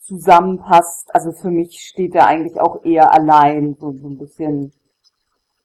zusammenpasst. 0.00 1.14
Also 1.14 1.32
für 1.32 1.50
mich 1.50 1.80
steht 1.80 2.14
er 2.14 2.26
eigentlich 2.26 2.58
auch 2.58 2.84
eher 2.84 3.12
allein, 3.12 3.76
so, 3.78 3.92
so 3.92 4.08
ein 4.08 4.18
bisschen. 4.18 4.72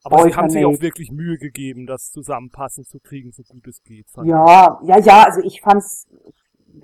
Aber 0.03 0.23
sie 0.23 0.35
haben 0.35 0.49
sich 0.49 0.65
auch 0.65 0.81
wirklich 0.81 1.11
Mühe 1.11 1.37
gegeben, 1.37 1.85
das 1.85 2.11
zusammenpassend 2.11 2.87
zu 2.87 2.99
kriegen, 2.99 3.31
so 3.31 3.43
gut 3.43 3.67
es 3.67 3.83
geht. 3.83 4.09
fand 4.09 4.27
ich. 4.27 4.31
Ja, 4.31 4.79
ja, 4.83 4.99
ja, 4.99 5.23
also 5.23 5.41
ich 5.41 5.61
fand's 5.61 6.07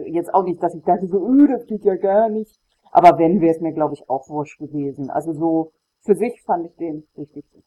jetzt 0.05 0.33
auch 0.33 0.43
nicht, 0.43 0.61
dass 0.61 0.75
ich 0.75 0.83
dachte 0.83 1.07
so, 1.07 1.27
öh, 1.27 1.47
das 1.47 1.65
geht 1.65 1.83
ja 1.83 1.95
gar 1.95 2.29
nicht. 2.29 2.59
Aber 2.91 3.17
wenn, 3.17 3.41
wäre 3.41 3.53
es 3.53 3.61
mir, 3.61 3.73
glaube 3.73 3.93
ich, 3.95 4.09
auch 4.09 4.29
wurscht 4.29 4.59
gewesen. 4.59 5.09
Also 5.09 5.33
so, 5.33 5.71
für 6.01 6.15
sich 6.15 6.41
fand 6.43 6.67
ich 6.67 6.75
den 6.75 7.07
richtig 7.17 7.49
gut. 7.51 7.63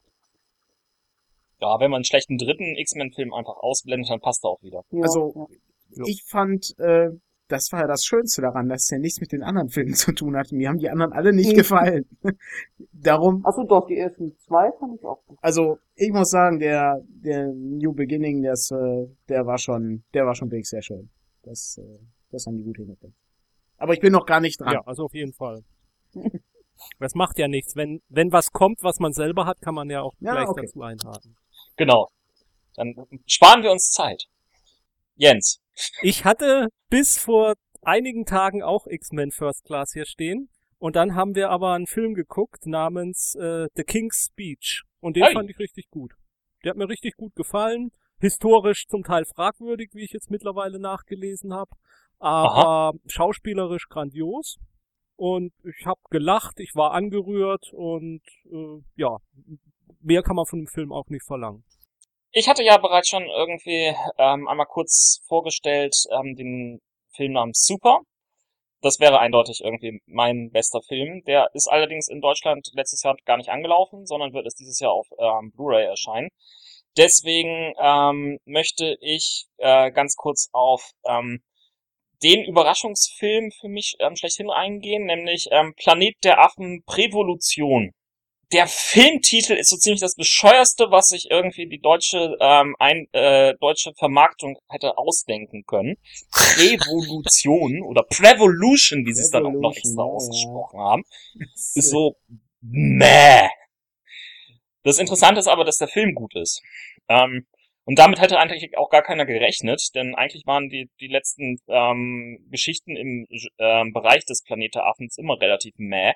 Ja, 1.61 1.79
wenn 1.79 1.91
man 1.91 1.99
einen 1.99 2.05
schlechten 2.05 2.39
dritten 2.39 2.77
X-Men-Film 2.77 3.35
einfach 3.35 3.57
ausblendet, 3.57 4.11
dann 4.11 4.21
passt 4.21 4.45
er 4.45 4.51
auch 4.51 4.63
wieder. 4.63 4.83
Ja, 4.91 5.03
Also, 5.03 5.49
Ja. 5.91 6.05
Ich 6.07 6.25
fand, 6.27 6.79
äh, 6.79 7.11
das 7.51 7.71
war 7.73 7.81
ja 7.81 7.87
das 7.87 8.05
Schönste 8.05 8.43
daran, 8.43 8.69
dass 8.69 8.85
es 8.85 8.91
ja 8.91 8.99
nichts 8.99 9.21
mit 9.21 9.33
den 9.33 9.43
anderen 9.43 9.69
Filmen 9.69 9.95
zu 9.95 10.13
tun 10.13 10.37
hat. 10.37 10.53
Mir 10.53 10.69
haben 10.69 10.79
die 10.79 10.89
anderen 10.91 11.13
alle 11.13 11.33
nicht 11.33 11.53
Mhm. 11.53 11.57
gefallen. 11.57 12.05
Darum, 12.93 13.45
Achso, 13.45 13.65
doch, 13.65 13.87
die 13.87 13.97
ersten 13.99 14.37
zwei 14.39 14.71
fand 14.79 14.97
ich 14.99 15.05
auch 15.05 15.25
gut. 15.27 15.39
also 15.43 15.79
ich 15.95 16.11
muss 16.13 16.31
sagen, 16.31 16.59
der 16.59 17.03
der 17.09 17.49
New 17.49 17.93
Beginning, 17.93 18.43
das, 18.43 18.71
äh, 18.71 19.07
der 19.29 19.47
war 19.47 19.59
schon, 19.59 20.05
der 20.15 20.27
war 20.27 20.35
schon 20.35 20.51
wirklich 20.51 20.69
sehr 20.69 20.83
schön. 20.83 21.11
Das, 21.43 21.79
äh, 21.79 21.99
das 22.31 22.47
haben 22.47 22.57
die 22.57 22.65
gut 22.65 22.77
hingekriegt. 22.77 23.15
Aber 23.79 23.95
ich 23.95 24.01
bin 24.01 24.13
noch 24.13 24.27
gar 24.27 24.41
nicht 24.41 24.61
dran. 24.61 24.73
Ja, 24.75 24.83
also 24.87 25.05
auf 25.05 25.15
jeden 25.15 25.33
Fall. 25.33 25.63
Das 26.99 27.15
macht 27.15 27.39
ja 27.39 27.47
nichts. 27.47 27.77
Wenn, 27.77 28.01
wenn 28.09 28.33
was 28.33 28.53
kommt, 28.53 28.83
was 28.83 29.01
man 29.01 29.13
selber 29.13 29.45
hat, 29.45 29.61
kann 29.61 29.75
man 29.75 29.91
ja 29.91 30.01
auch 30.01 30.15
Ja, 30.19 30.33
gleich 30.33 30.49
okay. 30.49 30.63
dazu 30.63 30.81
einhaken. 30.81 31.37
Genau. 31.77 32.09
Dann 32.75 32.95
sparen 33.27 33.63
wir 33.63 33.71
uns 33.71 33.91
Zeit. 33.91 34.25
Jens. 35.15 35.60
Ich 36.03 36.25
hatte 36.25 36.69
bis 36.89 37.19
vor 37.19 37.55
einigen 37.83 38.27
Tagen 38.27 38.63
auch 38.63 38.87
X-Men 38.87 39.31
First 39.31 39.65
Class 39.65 39.93
hier 39.93 40.07
stehen. 40.07 40.51
Und 40.79 40.97
dann 40.97 41.15
haben 41.15 41.35
wir 41.35 41.51
aber 41.51 41.75
einen 41.75 41.87
Film 41.87 42.15
geguckt 42.15 42.67
namens 42.67 43.35
äh, 43.35 43.69
The 43.75 43.85
King's 43.85 44.29
Speech. 44.31 44.83
Und 45.01 45.17
den 45.17 45.25
Hey. 45.25 45.35
fand 45.35 45.51
ich 45.51 45.59
richtig 45.59 45.91
gut. 45.91 46.15
Der 46.65 46.71
hat 46.71 46.77
mir 46.77 46.89
richtig 46.89 47.17
gut 47.17 47.35
gefallen. 47.35 47.91
Historisch 48.19 48.87
zum 48.87 49.03
Teil 49.03 49.25
fragwürdig, 49.25 49.91
wie 49.95 50.05
ich 50.05 50.13
jetzt 50.13 50.31
mittlerweile 50.31 50.79
nachgelesen 50.79 51.53
habe. 51.55 51.71
Aber 52.19 52.99
schauspielerisch 53.07 53.89
grandios. 53.89 54.59
Und 55.17 55.53
ich 55.65 55.87
habe 55.87 56.01
gelacht, 56.11 56.61
ich 56.61 56.75
war 56.75 56.93
angerührt 56.93 57.73
und 57.73 58.23
äh, 58.51 58.83
ja, 58.97 59.19
mehr 60.01 60.23
kann 60.23 60.37
man 60.37 60.47
von 60.47 60.61
dem 60.61 60.67
Film 60.67 60.93
auch 60.93 61.09
nicht 61.09 61.27
verlangen. 61.27 61.63
Ich 62.33 62.49
hatte 62.49 62.63
ja 62.63 62.77
bereits 62.77 63.09
schon 63.09 63.25
irgendwie 63.25 63.93
ähm, 64.19 64.47
einmal 64.47 64.67
kurz 64.67 65.21
vorgestellt 65.27 65.95
ähm, 66.13 66.37
den 66.37 66.81
Film 67.17 67.33
namens 67.33 67.65
Super. 67.67 68.01
Das 68.83 69.01
wäre 69.01 69.19
eindeutig 69.19 69.61
irgendwie 69.65 70.01
mein 70.07 70.51
bester 70.53 70.81
Film. 70.81 71.23
Der 71.27 71.51
ist 71.55 71.69
allerdings 71.69 72.09
in 72.09 72.21
Deutschland 72.21 72.71
letztes 72.75 73.03
Jahr 73.03 73.17
gar 73.25 73.37
nicht 73.37 73.51
angelaufen, 73.51 74.07
sondern 74.07 74.33
wird 74.33 74.47
es 74.47 74.55
dieses 74.55 74.79
Jahr 74.79 74.93
auf 74.93 75.09
ähm, 75.19 75.51
Blu-ray 75.53 75.87
erscheinen. 75.87 76.29
Deswegen 76.97 77.75
ähm, 77.81 78.39
möchte 78.45 78.97
ich 79.01 79.47
äh, 79.59 79.91
ganz 79.91 80.15
kurz 80.15 80.51
auf 80.53 80.93
ähm, 81.07 81.43
den 82.23 82.45
Überraschungsfilm 82.45 83.51
für 83.51 83.69
mich 83.69 83.97
ähm, 83.99 84.15
schlechthin 84.15 84.51
eingehen, 84.51 85.05
nämlich 85.05 85.49
ähm, 85.51 85.75
Planet 85.77 86.15
der 86.23 86.41
Affen 86.41 86.85
Prävolution. 86.87 87.93
Der 88.53 88.67
Filmtitel 88.67 89.53
ist 89.53 89.71
so 89.71 89.77
ziemlich 89.77 90.01
das 90.01 90.17
bescheuerste, 90.17 90.91
was 90.91 91.09
sich 91.09 91.31
irgendwie 91.31 91.69
die 91.69 91.81
deutsche 91.81 92.37
ähm, 92.41 92.75
ein, 92.79 93.07
äh, 93.13 93.55
deutsche 93.61 93.93
Vermarktung 93.95 94.59
hätte 94.69 94.99
ausdenken 94.99 95.65
können. 95.67 95.97
Revolution 96.57 97.83
oder 97.87 98.03
Prevolution, 98.03 99.07
wie 99.07 99.13
sie 99.13 99.23
es 99.23 99.31
dann 99.31 99.47
auch 99.47 99.53
noch 99.53 99.75
extra 99.75 100.03
ausgesprochen 100.03 100.81
haben, 100.81 101.05
ist 101.55 101.91
so 101.91 102.17
meh. 102.61 103.49
Das 104.83 104.99
Interessante 104.99 105.41
ist 105.41 105.49
aber, 105.49 105.65
dass 105.65 105.77
der 105.77 105.89
Film 105.89 106.15
gut 106.15 106.35
ist. 106.35 106.63
Ähm, 107.09 107.47
und 107.85 107.99
damit 107.99 108.21
hätte 108.21 108.39
eigentlich 108.39 108.77
auch 108.77 108.91
gar 108.91 109.03
keiner 109.03 109.27
gerechnet, 109.27 109.95
denn 109.95 110.15
eigentlich 110.15 110.47
waren 110.47 110.69
die, 110.69 110.91
die 111.01 111.09
letzten 111.09 111.59
ähm, 111.69 112.39
Geschichten 112.51 112.97
im 112.97 113.27
ähm, 113.59 113.93
Bereich 113.93 114.25
des 114.27 114.43
Planet 114.43 114.75
der 114.75 114.87
Affens 114.87 115.19
immer 115.19 115.41
relativ 115.41 115.75
meh. 115.77 116.13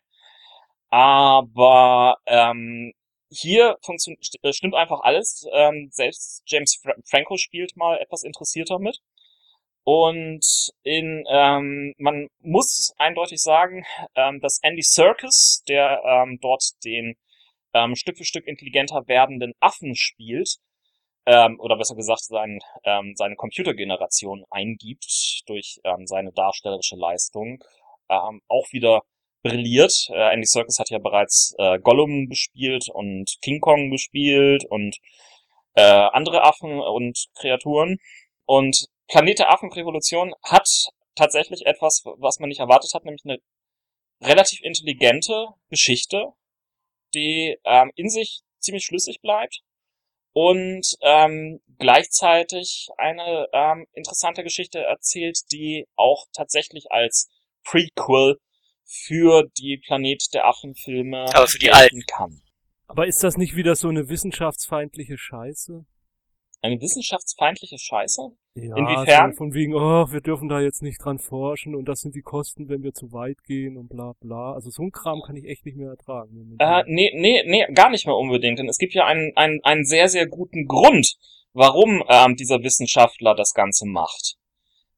Aber 0.94 2.18
ähm, 2.24 2.92
hier 3.28 3.76
äh, 4.42 4.52
stimmt 4.52 4.76
einfach 4.76 5.00
alles. 5.00 5.44
Ähm, 5.52 5.88
selbst 5.90 6.44
James 6.46 6.78
Fra 6.80 6.92
Franco 7.10 7.36
spielt 7.36 7.76
mal 7.76 7.98
etwas 7.98 8.22
interessierter 8.22 8.78
mit. 8.78 9.00
Und 9.82 10.70
in, 10.84 11.24
ähm, 11.28 11.94
man 11.98 12.28
muss 12.38 12.94
eindeutig 12.96 13.42
sagen, 13.42 13.84
ähm, 14.14 14.38
dass 14.38 14.60
Andy 14.62 14.82
Serkis, 14.82 15.64
der 15.66 16.00
ähm, 16.06 16.38
dort 16.40 16.62
den 16.84 17.16
ähm, 17.72 17.96
Stück 17.96 18.16
für 18.16 18.24
Stück 18.24 18.46
intelligenter 18.46 19.02
werdenden 19.08 19.52
Affen 19.58 19.96
spielt, 19.96 20.58
ähm, 21.26 21.58
oder 21.58 21.76
besser 21.76 21.96
gesagt 21.96 22.22
sein, 22.22 22.60
ähm, 22.84 23.14
seine 23.16 23.34
Computergeneration 23.34 24.44
eingibt 24.48 25.42
durch 25.46 25.80
ähm, 25.82 26.06
seine 26.06 26.30
darstellerische 26.32 26.94
Leistung, 26.94 27.64
ähm, 28.08 28.42
auch 28.46 28.70
wieder 28.70 29.02
brilliert. 29.44 30.08
Äh, 30.10 30.32
Andy 30.32 30.46
Serkis 30.46 30.78
hat 30.80 30.90
ja 30.90 30.98
bereits 30.98 31.54
äh, 31.58 31.78
Gollum 31.78 32.28
gespielt 32.28 32.88
und 32.88 33.36
King 33.42 33.60
Kong 33.60 33.90
gespielt 33.90 34.64
und 34.64 34.96
äh, 35.74 35.82
andere 35.82 36.42
Affen 36.42 36.80
und 36.80 37.26
Kreaturen. 37.38 37.98
Und 38.46 38.86
Planet 39.06 39.40
der 39.40 39.52
Affenrevolution 39.52 40.34
hat 40.42 40.68
tatsächlich 41.14 41.66
etwas, 41.66 42.02
was 42.18 42.40
man 42.40 42.48
nicht 42.48 42.60
erwartet 42.60 42.92
hat, 42.94 43.04
nämlich 43.04 43.24
eine 43.24 43.38
relativ 44.22 44.60
intelligente 44.62 45.48
Geschichte, 45.68 46.32
die 47.14 47.56
ähm, 47.64 47.92
in 47.94 48.08
sich 48.08 48.40
ziemlich 48.58 48.84
schlüssig 48.84 49.20
bleibt 49.20 49.60
und 50.32 50.96
ähm, 51.02 51.60
gleichzeitig 51.78 52.88
eine 52.96 53.46
ähm, 53.52 53.86
interessante 53.92 54.42
Geschichte 54.42 54.80
erzählt, 54.80 55.38
die 55.52 55.86
auch 55.96 56.26
tatsächlich 56.32 56.90
als 56.90 57.28
Prequel 57.62 58.38
für 58.84 59.44
die 59.58 59.78
Planet 59.78 60.22
der 60.34 60.46
Affen-Filme 60.46 61.26
Aber 61.34 61.46
für 61.46 61.58
die 61.58 61.72
alten. 61.72 62.02
kann. 62.06 62.42
Aber 62.86 63.06
ist 63.06 63.22
das 63.22 63.36
nicht 63.36 63.56
wieder 63.56 63.74
so 63.76 63.88
eine 63.88 64.08
wissenschaftsfeindliche 64.08 65.18
Scheiße? 65.18 65.84
Eine 66.60 66.80
wissenschaftsfeindliche 66.80 67.78
Scheiße? 67.78 68.22
Ja, 68.54 68.76
Inwiefern? 68.76 69.32
So 69.32 69.36
von 69.36 69.52
wegen, 69.52 69.74
oh, 69.74 70.10
wir 70.10 70.20
dürfen 70.20 70.48
da 70.48 70.60
jetzt 70.60 70.80
nicht 70.80 71.02
dran 71.04 71.18
forschen 71.18 71.74
und 71.74 71.86
das 71.86 72.00
sind 72.00 72.14
die 72.14 72.22
Kosten, 72.22 72.68
wenn 72.68 72.82
wir 72.82 72.94
zu 72.94 73.12
weit 73.12 73.42
gehen 73.42 73.76
und 73.76 73.88
bla 73.88 74.12
bla. 74.20 74.54
Also 74.54 74.70
so 74.70 74.82
ein 74.82 74.90
Kram 74.90 75.20
kann 75.26 75.36
ich 75.36 75.44
echt 75.44 75.66
nicht 75.66 75.76
mehr 75.76 75.90
ertragen. 75.90 76.56
Äh, 76.58 76.84
nee, 76.86 77.10
nee, 77.14 77.42
nee, 77.46 77.66
gar 77.74 77.90
nicht 77.90 78.06
mehr 78.06 78.16
unbedingt. 78.16 78.58
Denn 78.58 78.68
es 78.68 78.78
gibt 78.78 78.94
ja 78.94 79.04
einen, 79.04 79.36
einen, 79.36 79.60
einen 79.64 79.84
sehr, 79.84 80.08
sehr 80.08 80.26
guten 80.26 80.66
Grund, 80.66 81.16
warum 81.52 82.02
ähm, 82.08 82.36
dieser 82.36 82.62
Wissenschaftler 82.62 83.34
das 83.34 83.52
Ganze 83.52 83.86
macht. 83.86 84.36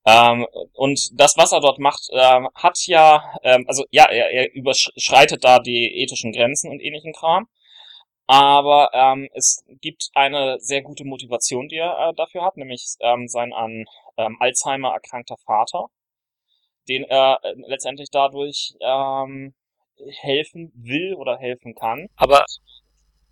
Ähm, 0.07 0.47
und 0.75 1.11
das, 1.21 1.37
was 1.37 1.53
er 1.53 1.61
dort 1.61 1.81
macht, 1.81 2.09
ähm, 2.13 2.49
hat 2.55 2.79
ja, 2.87 3.35
ähm, 3.43 3.65
also 3.67 3.85
ja, 3.91 4.05
er, 4.05 4.31
er 4.31 4.55
überschreitet 4.55 5.43
da 5.43 5.59
die 5.59 6.01
ethischen 6.01 6.33
Grenzen 6.33 6.71
und 6.71 6.81
ähnlichen 6.81 7.13
Kram. 7.13 7.49
Aber 8.29 8.91
ähm, 8.93 9.29
es 9.35 9.65
gibt 9.81 10.11
eine 10.15 10.59
sehr 10.61 10.83
gute 10.83 11.05
Motivation, 11.05 11.69
die 11.69 11.77
er 11.77 12.11
äh, 12.11 12.15
dafür 12.15 12.45
hat, 12.45 12.57
nämlich 12.57 12.85
ähm, 13.01 13.29
sein 13.29 13.53
an 13.53 13.85
ähm, 14.17 14.37
Alzheimer 14.41 14.93
erkrankter 14.93 15.37
Vater, 15.45 15.87
den 16.89 17.05
er 17.05 17.41
äh, 17.43 17.55
letztendlich 17.67 18.11
dadurch 18.11 18.75
ähm, 18.81 19.55
helfen 20.21 20.73
will 20.75 21.15
oder 21.15 21.39
helfen 21.39 21.75
kann. 21.75 22.09
Aber 22.17 22.45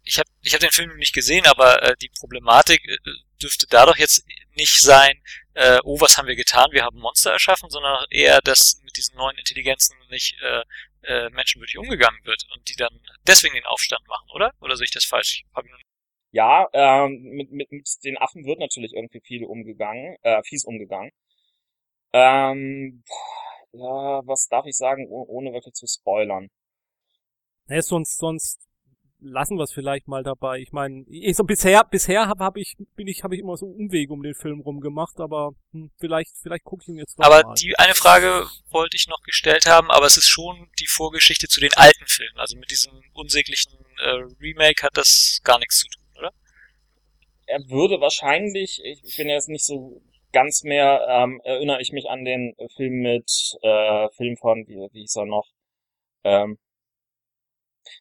ich 0.05 0.18
habe 0.18 0.28
ich 0.42 0.55
hab 0.55 0.61
den 0.61 0.70
Film 0.70 0.96
nicht 0.98 1.14
gesehen, 1.14 1.46
aber 1.46 1.82
äh, 1.82 1.96
die 2.00 2.11
Problematik 2.11 2.84
äh, 2.86 2.96
dürfte 3.42 3.66
dadurch 3.68 3.98
jetzt 3.98 4.24
nicht 4.55 4.80
sein, 4.80 5.20
äh, 5.55 5.78
oh, 5.84 6.00
was 6.00 6.18
haben 6.18 6.28
wir 6.28 6.36
getan, 6.36 6.70
wir 6.72 6.84
haben 6.84 6.98
Monster 6.98 7.32
erschaffen, 7.32 7.70
sondern 7.70 8.05
eher, 8.11 8.40
dass 8.42 8.80
mit 8.84 8.96
diesen 8.96 9.16
neuen 9.16 9.36
Intelligenzen 9.38 9.96
nicht 10.11 10.36
äh, 10.42 10.62
äh, 11.02 11.30
menschenwürdig 11.30 11.78
umgegangen 11.78 12.20
wird 12.24 12.44
und 12.55 12.68
die 12.68 12.76
dann 12.76 13.00
deswegen 13.26 13.55
den 13.55 13.66
Aufstand 13.66 14.07
machen, 14.09 14.28
oder? 14.34 14.52
Oder 14.61 14.76
sehe 14.76 14.84
ich 14.84 14.92
das 14.92 15.05
falsch? 15.05 15.44
Hab 15.55 15.64
ich 15.64 15.70
noch 15.70 15.80
Ja, 16.32 16.68
ähm, 16.72 17.22
mit, 17.22 17.50
mit, 17.52 17.72
mit 17.72 17.88
den 18.05 18.18
Affen 18.18 18.44
wird 18.44 18.59
natürlich 18.59 18.92
irgendwie 18.94 19.20
viel 19.20 19.44
umgegangen, 19.44 20.16
äh, 20.22 20.42
fies 20.44 20.64
umgegangen. 20.64 21.12
Ähm, 22.12 23.05
ja, 23.72 24.22
was 24.26 24.48
darf 24.48 24.66
ich 24.66 24.76
sagen, 24.76 25.07
oh- 25.11 25.26
ohne 25.28 25.52
wirklich 25.52 25.74
zu 25.74 25.86
spoilern? 25.86 26.48
Nee, 27.66 27.80
sonst, 27.80 28.18
sonst 28.18 28.63
lassen 29.24 29.56
wir 29.56 29.64
es 29.64 29.72
vielleicht 29.72 30.06
mal 30.06 30.22
dabei. 30.22 30.58
Ich 30.58 30.72
meine, 30.72 31.04
ich, 31.08 31.36
so 31.36 31.44
bisher, 31.44 31.84
bisher 31.84 32.26
habe 32.26 32.44
hab 32.44 32.56
ich, 32.56 32.76
bin 32.94 33.06
ich, 33.06 33.24
habe 33.24 33.34
ich 33.34 33.40
immer 33.40 33.56
so 33.56 33.66
Umwege 33.66 34.12
um 34.12 34.22
den 34.22 34.34
Film 34.34 34.60
rumgemacht, 34.60 35.18
aber 35.20 35.52
hm, 35.72 35.90
vielleicht, 35.98 36.36
vielleicht 36.40 36.64
gucke 36.64 36.82
ich 36.82 36.88
ihn 36.88 36.98
jetzt 36.98 37.18
Aber 37.18 37.42
mal. 37.42 37.54
die 37.54 37.78
eine 37.78 37.94
Frage 37.94 38.46
wollte 38.70 38.96
ich 38.96 39.08
noch 39.08 39.22
gestellt 39.22 39.66
haben, 39.66 39.90
aber 39.90 40.06
es 40.06 40.16
ist 40.16 40.28
schon 40.28 40.68
die 40.78 40.86
Vorgeschichte 40.86 41.48
zu 41.48 41.60
den 41.60 41.72
alten 41.74 42.06
Filmen. 42.06 42.38
Also 42.38 42.56
mit 42.56 42.70
diesem 42.70 42.92
unsäglichen 43.12 43.72
äh, 43.98 44.24
Remake 44.40 44.82
hat 44.82 44.96
das 44.96 45.40
gar 45.44 45.58
nichts 45.58 45.78
zu 45.78 45.88
tun, 45.88 46.04
oder? 46.18 46.32
Er 47.46 47.60
würde 47.68 48.00
wahrscheinlich, 48.00 48.80
ich, 48.84 49.02
ich 49.02 49.16
bin 49.16 49.28
jetzt 49.28 49.48
nicht 49.48 49.64
so 49.64 50.02
ganz 50.32 50.64
mehr, 50.64 51.06
ähm, 51.08 51.40
erinnere 51.44 51.80
ich 51.80 51.92
mich 51.92 52.10
an 52.10 52.24
den 52.24 52.54
Film 52.76 53.02
mit, 53.02 53.56
äh, 53.62 54.08
Film 54.16 54.36
von, 54.36 54.66
wie, 54.66 54.76
wie 54.92 55.00
hieß 55.00 55.16
er 55.16 55.26
noch? 55.26 55.46
Ähm, 56.24 56.58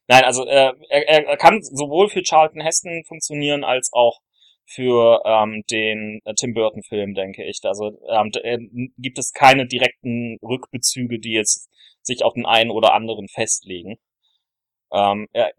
nein, 0.08 0.24
also 0.24 0.46
äh, 0.46 0.72
er, 0.88 1.26
er 1.26 1.36
kann 1.36 1.62
sowohl 1.62 2.08
für 2.08 2.22
Charlton 2.22 2.60
Heston 2.60 3.04
funktionieren 3.06 3.64
als 3.64 3.90
auch 3.92 4.20
für 4.66 5.22
ähm, 5.24 5.62
den 5.70 6.20
äh, 6.24 6.34
Tim 6.34 6.54
Burton 6.54 6.82
Film, 6.82 7.14
denke 7.14 7.44
ich. 7.44 7.60
Also 7.64 7.98
ähm, 8.08 8.30
äh, 8.42 8.58
gibt 8.98 9.18
es 9.18 9.32
keine 9.32 9.66
direkten 9.66 10.38
Rückbezüge, 10.42 11.18
die 11.18 11.32
jetzt 11.32 11.68
sich 12.02 12.24
auf 12.24 12.34
den 12.34 12.46
einen 12.46 12.70
oder 12.70 12.94
anderen 12.94 13.28
festlegen. 13.28 13.96
Ähm, 14.92 15.28
er 15.32 15.52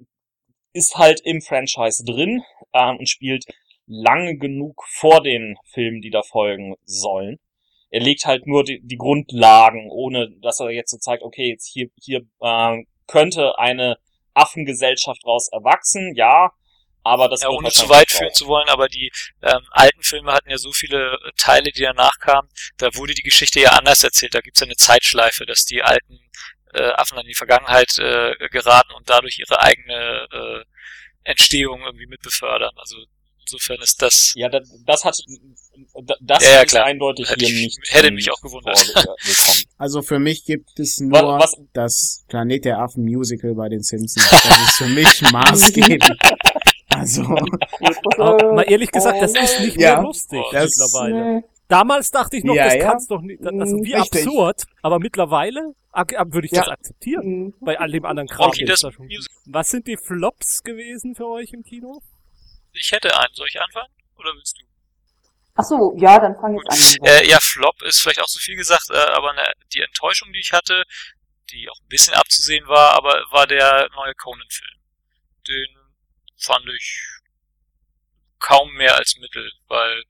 ist 0.73 0.97
halt 0.97 1.21
im 1.23 1.41
Franchise 1.41 2.03
drin 2.03 2.43
ähm, 2.73 2.97
und 2.97 3.09
spielt 3.09 3.45
lange 3.87 4.37
genug 4.37 4.83
vor 4.87 5.21
den 5.21 5.57
Filmen, 5.65 6.01
die 6.01 6.09
da 6.09 6.21
folgen 6.23 6.75
sollen. 6.83 7.37
Er 7.91 8.01
legt 8.01 8.25
halt 8.25 8.47
nur 8.47 8.63
die, 8.63 8.81
die 8.83 8.97
Grundlagen, 8.97 9.89
ohne 9.89 10.31
dass 10.41 10.59
er 10.59 10.69
jetzt 10.71 10.91
so 10.91 10.97
zeigt, 10.97 11.23
okay, 11.23 11.49
jetzt 11.49 11.71
hier, 11.71 11.89
hier 12.01 12.25
äh, 12.41 12.83
könnte 13.07 13.57
eine 13.59 13.97
Affengesellschaft 14.35 15.25
raus 15.25 15.49
erwachsen, 15.51 16.13
ja, 16.15 16.51
aber 17.03 17.29
das 17.29 17.43
Ja, 17.43 17.49
ohne 17.49 17.69
zu 17.69 17.87
wahrscheinlich 17.87 17.99
weit 17.99 18.11
führen 18.11 18.33
zu 18.33 18.47
wollen, 18.47 18.67
aber 18.67 18.87
die 18.87 19.11
ähm, 19.43 19.61
alten 19.71 20.01
Filme 20.01 20.33
hatten 20.33 20.49
ja 20.49 20.57
so 20.57 20.71
viele 20.71 21.17
Teile, 21.37 21.71
die 21.71 21.83
danach 21.83 22.17
kamen, 22.19 22.49
da 22.77 22.95
wurde 22.95 23.13
die 23.13 23.21
Geschichte 23.21 23.59
ja 23.59 23.69
anders 23.69 24.03
erzählt. 24.03 24.33
Da 24.33 24.41
gibt's 24.41 24.59
ja 24.59 24.65
eine 24.65 24.75
Zeitschleife, 24.75 25.45
dass 25.45 25.65
die 25.65 25.83
alten 25.83 26.19
äh, 26.73 26.91
Affen 26.93 27.17
an 27.17 27.25
die 27.27 27.35
Vergangenheit 27.35 27.97
äh, 27.99 28.35
geraten 28.49 28.91
und 28.93 29.07
dadurch 29.07 29.37
ihre 29.39 29.61
eigene 29.61 30.27
äh, 30.31 30.63
Entstehung 31.23 31.81
irgendwie 31.83 32.07
mitbefördern. 32.07 32.73
Also 32.75 32.97
insofern 33.45 33.77
ist 33.81 34.01
das 34.01 34.33
Ja, 34.35 34.49
das, 34.49 34.69
das 34.85 35.03
hat, 35.05 35.17
das 36.21 36.43
Ja, 36.43 36.49
ja, 36.53 36.61
ist 36.61 36.75
eindeutig 36.75 37.29
Hätte 37.29 37.45
hier 37.45 37.55
ich- 37.55 37.77
nicht. 37.77 37.93
hätte 37.93 38.11
mich 38.11 38.29
auch 38.31 38.41
gewundert. 38.41 38.93
Also 39.77 40.01
für 40.01 40.19
mich 40.19 40.45
gibt 40.45 40.79
es 40.79 41.01
Was- 41.01 41.21
nur 41.21 41.39
was- 41.39 41.55
das 41.73 42.23
Planet 42.29 42.63
der 42.65 42.79
Affen 42.79 43.03
Musical 43.03 43.53
bei 43.55 43.67
den 43.69 43.81
Simpsons. 43.83 44.29
Das 44.29 44.45
ist 44.45 44.75
für 44.77 44.87
mich 44.87 45.21
maßgebend. 45.31 46.09
Also, 46.89 47.23
Aber 48.17 48.53
mal 48.53 48.61
ehrlich 48.63 48.89
gesagt, 48.91 49.21
das 49.21 49.33
ist 49.35 49.59
nicht 49.59 49.79
Ja. 49.79 49.95
mehr 49.95 50.03
lustig 50.03 50.41
Das- 50.51 50.77
mittlerweile. 50.77 51.43
Damals 51.67 52.11
dachte 52.11 52.37
ich 52.37 52.43
noch, 52.43 52.53
Ja, 52.55 52.65
das 52.65 52.75
ja. 52.75 52.83
kann's 52.83 53.07
doch 53.07 53.21
nicht, 53.21 53.43
also 53.43 53.75
wie 53.83 53.93
Richtig. 53.93 54.25
absurd, 54.27 54.63
aber 54.83 54.99
mittlerweile 54.99 55.73
würde 56.27 56.45
ich 56.45 56.51
Ja. 56.51 56.61
das 56.63 56.69
aktieren. 56.89 57.25
Mhm. 57.27 57.53
Bei 57.59 57.79
all 57.79 57.89
dem 57.91 58.05
anderen 58.05 58.27
Kram. 58.29 58.49
Okay, 58.49 58.63
ist 58.63 58.69
das 58.69 58.79
da 58.81 58.91
schon. 58.91 59.07
Musical. 59.07 59.35
Was 59.47 59.69
sind 59.69 59.87
die 59.87 59.97
Flops 59.97 60.61
gewesen 60.63 61.15
für 61.15 61.27
euch 61.27 61.51
im 61.53 61.63
Kino? 61.63 62.01
Ich 62.75 62.91
hätte 62.91 63.17
einen. 63.17 63.33
Soll 63.33 63.47
ich 63.47 63.61
anfangen? 63.61 63.93
Oder 64.15 64.33
willst 64.33 64.59
du? 64.59 64.65
Ach 65.57 65.63
so, 65.63 65.95
ja, 65.97 66.19
dann 66.19 66.35
fang 66.35 66.53
jetzt 66.53 66.99
an. 67.01 67.07
Äh, 67.07 67.27
ja, 67.29 67.39
Flop 67.39 67.81
ist 67.83 68.01
vielleicht 68.01 68.21
auch 68.21 68.27
zu 68.27 68.39
viel 68.39 68.57
gesagt, 68.57 68.89
äh, 68.89 68.97
aber 68.97 69.33
ne, 69.33 69.53
die 69.73 69.81
Enttäuschung, 69.81 70.31
die 70.33 70.39
ich 70.39 70.51
hatte, 70.51 70.83
die 71.51 71.69
auch 71.69 71.79
ein 71.79 71.87
bisschen 71.87 72.13
abzusehen 72.13 72.67
war, 72.67 72.91
aber 72.91 73.23
war 73.31 73.47
der 73.47 73.89
neue 73.95 74.13
Conan-Film. 74.15 74.81
Den 75.47 75.67
fand 76.37 76.67
ich 76.69 76.99
kaum 78.39 78.73
mehr 78.73 78.95
als 78.97 79.15
Mittel, 79.17 79.49
weil 79.67 80.03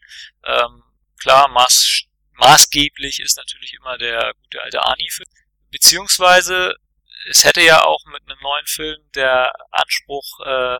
ähm, 0.45 0.84
klar, 1.20 1.47
maß, 1.49 2.05
maßgeblich 2.34 3.20
ist 3.20 3.38
natürlich 3.38 3.74
immer 3.74 3.97
der 3.97 4.34
gute 4.41 4.61
alte 4.63 4.84
Ani-Film, 4.84 5.30
beziehungsweise 5.70 6.76
es 7.30 7.43
hätte 7.43 7.61
ja 7.61 7.84
auch 7.84 8.03
mit 8.05 8.22
einem 8.28 8.39
neuen 8.41 8.66
Film 8.66 9.11
der 9.13 9.51
Anspruch, 9.72 10.39
äh, 10.45 10.78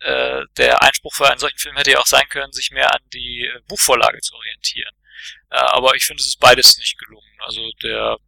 äh, 0.00 0.42
der 0.56 0.82
Einspruch 0.82 1.14
für 1.14 1.28
einen 1.28 1.38
solchen 1.38 1.58
Film 1.58 1.76
hätte 1.76 1.92
ja 1.92 1.98
auch 1.98 2.06
sein 2.06 2.28
können, 2.28 2.52
sich 2.52 2.70
mehr 2.70 2.92
an 2.94 3.00
die 3.12 3.50
Buchvorlage 3.68 4.20
zu 4.20 4.34
orientieren. 4.34 4.94
Äh, 5.50 5.56
aber 5.56 5.94
ich 5.94 6.04
finde, 6.04 6.20
es 6.20 6.28
ist 6.28 6.40
beides 6.40 6.76
nicht 6.78 6.98
gelungen. 6.98 7.38
Also 7.40 7.70
der 7.82 8.18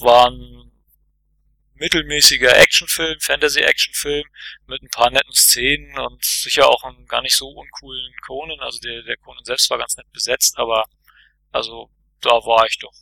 war 0.00 0.30
ein 0.30 0.72
mittelmäßiger 1.74 2.56
Actionfilm, 2.56 3.18
Fantasy-Actionfilm 3.20 4.24
mit 4.66 4.82
ein 4.82 4.88
paar 4.88 5.10
netten 5.10 5.34
Szenen 5.34 5.98
und 5.98 6.24
sicher 6.24 6.68
auch 6.68 6.82
einen 6.84 7.06
gar 7.06 7.22
nicht 7.22 7.36
so 7.36 7.48
uncoolen 7.48 8.12
Conan. 8.26 8.60
Also 8.60 8.78
der, 8.80 9.02
der 9.02 9.16
Conan 9.16 9.44
selbst 9.44 9.68
war 9.70 9.78
ganz 9.78 9.96
nett 9.96 10.10
besetzt, 10.12 10.56
aber 10.56 10.84
also 11.52 11.90
da 12.20 12.30
war 12.30 12.66
ich 12.66 12.78
doch. 12.78 12.92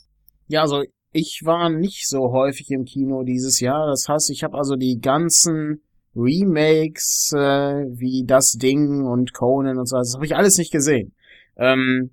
Ja, 0.49 0.63
also 0.63 0.85
ich 1.13 1.43
war 1.45 1.69
nicht 1.69 2.09
so 2.09 2.33
häufig 2.33 2.71
im 2.71 2.85
Kino 2.85 3.23
dieses 3.23 3.61
Jahr. 3.61 3.87
Das 3.87 4.09
heißt, 4.09 4.31
ich 4.31 4.43
habe 4.43 4.57
also 4.57 4.77
die 4.77 5.01
ganzen 5.01 5.83
Remakes 6.15 7.33
äh, 7.35 7.39
wie 7.39 8.25
Das 8.27 8.53
Ding 8.53 9.07
und 9.07 9.33
Conan 9.33 9.79
und 9.79 9.87
so, 9.87 9.97
das 9.97 10.15
habe 10.15 10.27
ich 10.27 10.37
alles 10.37 10.59
nicht 10.59 10.73
gesehen. 10.73 11.15
Ähm, 11.57 12.11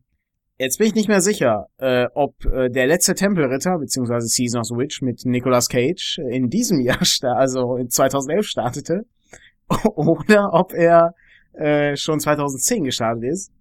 Jetzt 0.62 0.78
bin 0.78 0.88
ich 0.88 0.94
nicht 0.94 1.08
mehr 1.08 1.22
sicher, 1.22 1.68
äh, 1.78 2.08
ob 2.16 2.44
äh, 2.44 2.70
der 2.70 2.86
letzte 2.86 3.16
Tempelritter 3.16 3.80
beziehungsweise 3.80 4.28
Season 4.28 4.60
of 4.60 4.68
the 4.68 4.76
Witch 4.76 5.02
mit 5.02 5.22
Nicolas 5.24 5.70
Cage 5.70 6.20
in 6.30 6.50
diesem 6.50 6.82
Jahr, 6.86 7.00
also 7.38 7.78
in 7.78 7.90
2011 7.90 8.46
startete, 8.46 9.06
oder 9.96 10.50
ob 10.52 10.74
er 10.74 11.14
äh, 11.54 11.96
schon 11.96 12.20
2010 12.20 12.84
gestartet 12.84 13.24
ist. 13.24 13.54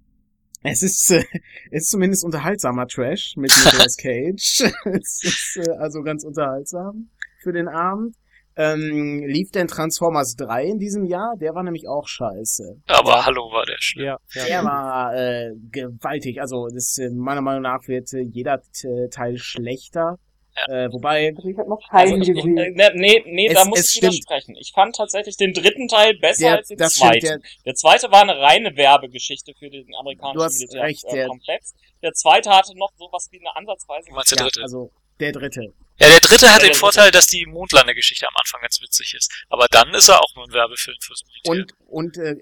Es 0.65 0.83
ist, 0.83 1.13
äh, 1.13 1.23
ist 1.71 1.89
zumindest 1.89 2.25
unterhaltsamer 2.25 2.89
Trash 2.89 3.35
mit 3.37 3.53
Nicolas 3.65 3.97
Cage. 3.97 4.73
es 4.93 5.23
ist 5.23 5.61
äh, 5.69 5.71
also 5.79 6.03
ganz 6.03 6.25
unterhaltsam 6.25 7.11
für 7.45 7.53
den 7.53 7.69
Abend. 7.69 8.17
Ähm, 8.61 9.23
lief 9.25 9.53
denn 9.53 9.69
Transformers 9.69 10.35
3 10.37 10.65
in 10.65 10.79
diesem 10.79 11.05
Jahr? 11.05 11.35
Der 11.41 11.55
war 11.55 11.63
nämlich 11.63 11.87
auch 11.87 12.09
scheiße. 12.09 12.83
Aber 12.89 13.25
hallo 13.25 13.53
war 13.53 13.65
der 13.65 13.77
schlimm. 13.79 14.07
Ja, 14.07 14.19
ja. 14.35 14.45
Der 14.47 14.65
war 14.65 15.15
äh, 15.15 15.53
gewaltig. 15.71 16.41
Also 16.41 16.67
das, 16.67 16.99
äh, 16.99 17.09
meiner 17.11 17.41
Meinung 17.41 17.63
nach 17.63 17.87
wird 17.87 18.13
äh, 18.15 18.23
jeder 18.23 18.61
äh, 18.83 19.09
Teil 19.11 19.39
schlechter. 19.39 20.19
Äh, 20.67 20.89
wobei 20.91 21.33
Also 21.37 21.49
ich 21.49 21.57
habe 21.57 21.69
noch 21.71 21.79
keinen 21.89 22.19
Also, 22.21 22.33
gesehen. 22.33 22.59
äh, 22.59 22.71
ne, 22.71 22.91
nee, 22.95 23.23
nee, 23.27 23.47
Es- 23.47 23.55
da 23.55 23.65
muss 23.65 23.79
ich 23.79 23.91
stimmt. 23.91 24.13
widersprechen. 24.15 24.57
Ich 24.59 24.73
fand 24.75 24.97
tatsächlich 24.97 25.37
den 25.37 25.53
dritten 25.53 25.87
Teil 25.87 26.19
besser 26.19 26.47
der, 26.49 26.57
als 26.57 26.67
den 26.67 26.79
das 26.79 26.95
zweiten. 26.95 27.25
stimmt, 27.27 27.45
der, 27.45 27.51
Der 27.67 27.75
zweite 27.75 28.11
war 28.11 28.23
eine 28.23 28.37
reine 28.41 28.77
Werbegeschichte 28.77 29.53
für 29.57 29.71
den 29.71 29.87
amerikanischen 30.01 30.37
Du 30.37 30.43
hast 30.45 30.61
recht, 30.75 31.05
der- 31.05 31.13
Militärkomplex. 31.13 31.75
Der 32.03 32.13
zweite 32.13 32.51
hatte 32.51 32.77
noch 32.77 32.91
sowas 32.99 33.29
wie 33.31 33.39
eine 33.39 33.55
Ansatzweise. 33.55 34.09
Du 34.09 34.15
meinst 34.17 34.33
der 34.33 34.39
ja, 34.39 34.45
dritte? 34.47 34.63
also 34.63 34.91
der 35.21 35.31
dritte. 35.31 35.73
Ja, 36.01 36.09
der 36.09 36.21
dritte 36.21 36.53
hat 36.53 36.63
Ja, 36.63 36.69
den 36.69 36.75
Vorteil, 36.75 37.11
dass 37.11 37.27
die 37.27 37.45
Mondlandegeschichte 37.47 38.27
am 38.27 38.35
Anfang 38.37 38.61
ganz 38.61 38.81
witzig 38.81 39.15
ist. 39.15 39.33
Aber 39.49 39.67
dann 39.71 39.93
ist 39.95 40.09
er 40.09 40.21
auch 40.21 40.35
nur 40.37 40.45
ein 40.45 40.53
Werbefilm 40.53 40.97
fürs 41.01 41.25
Militär. 41.27 41.53
Und, 41.53 42.15
und 42.15 42.17
äh, 42.19 42.37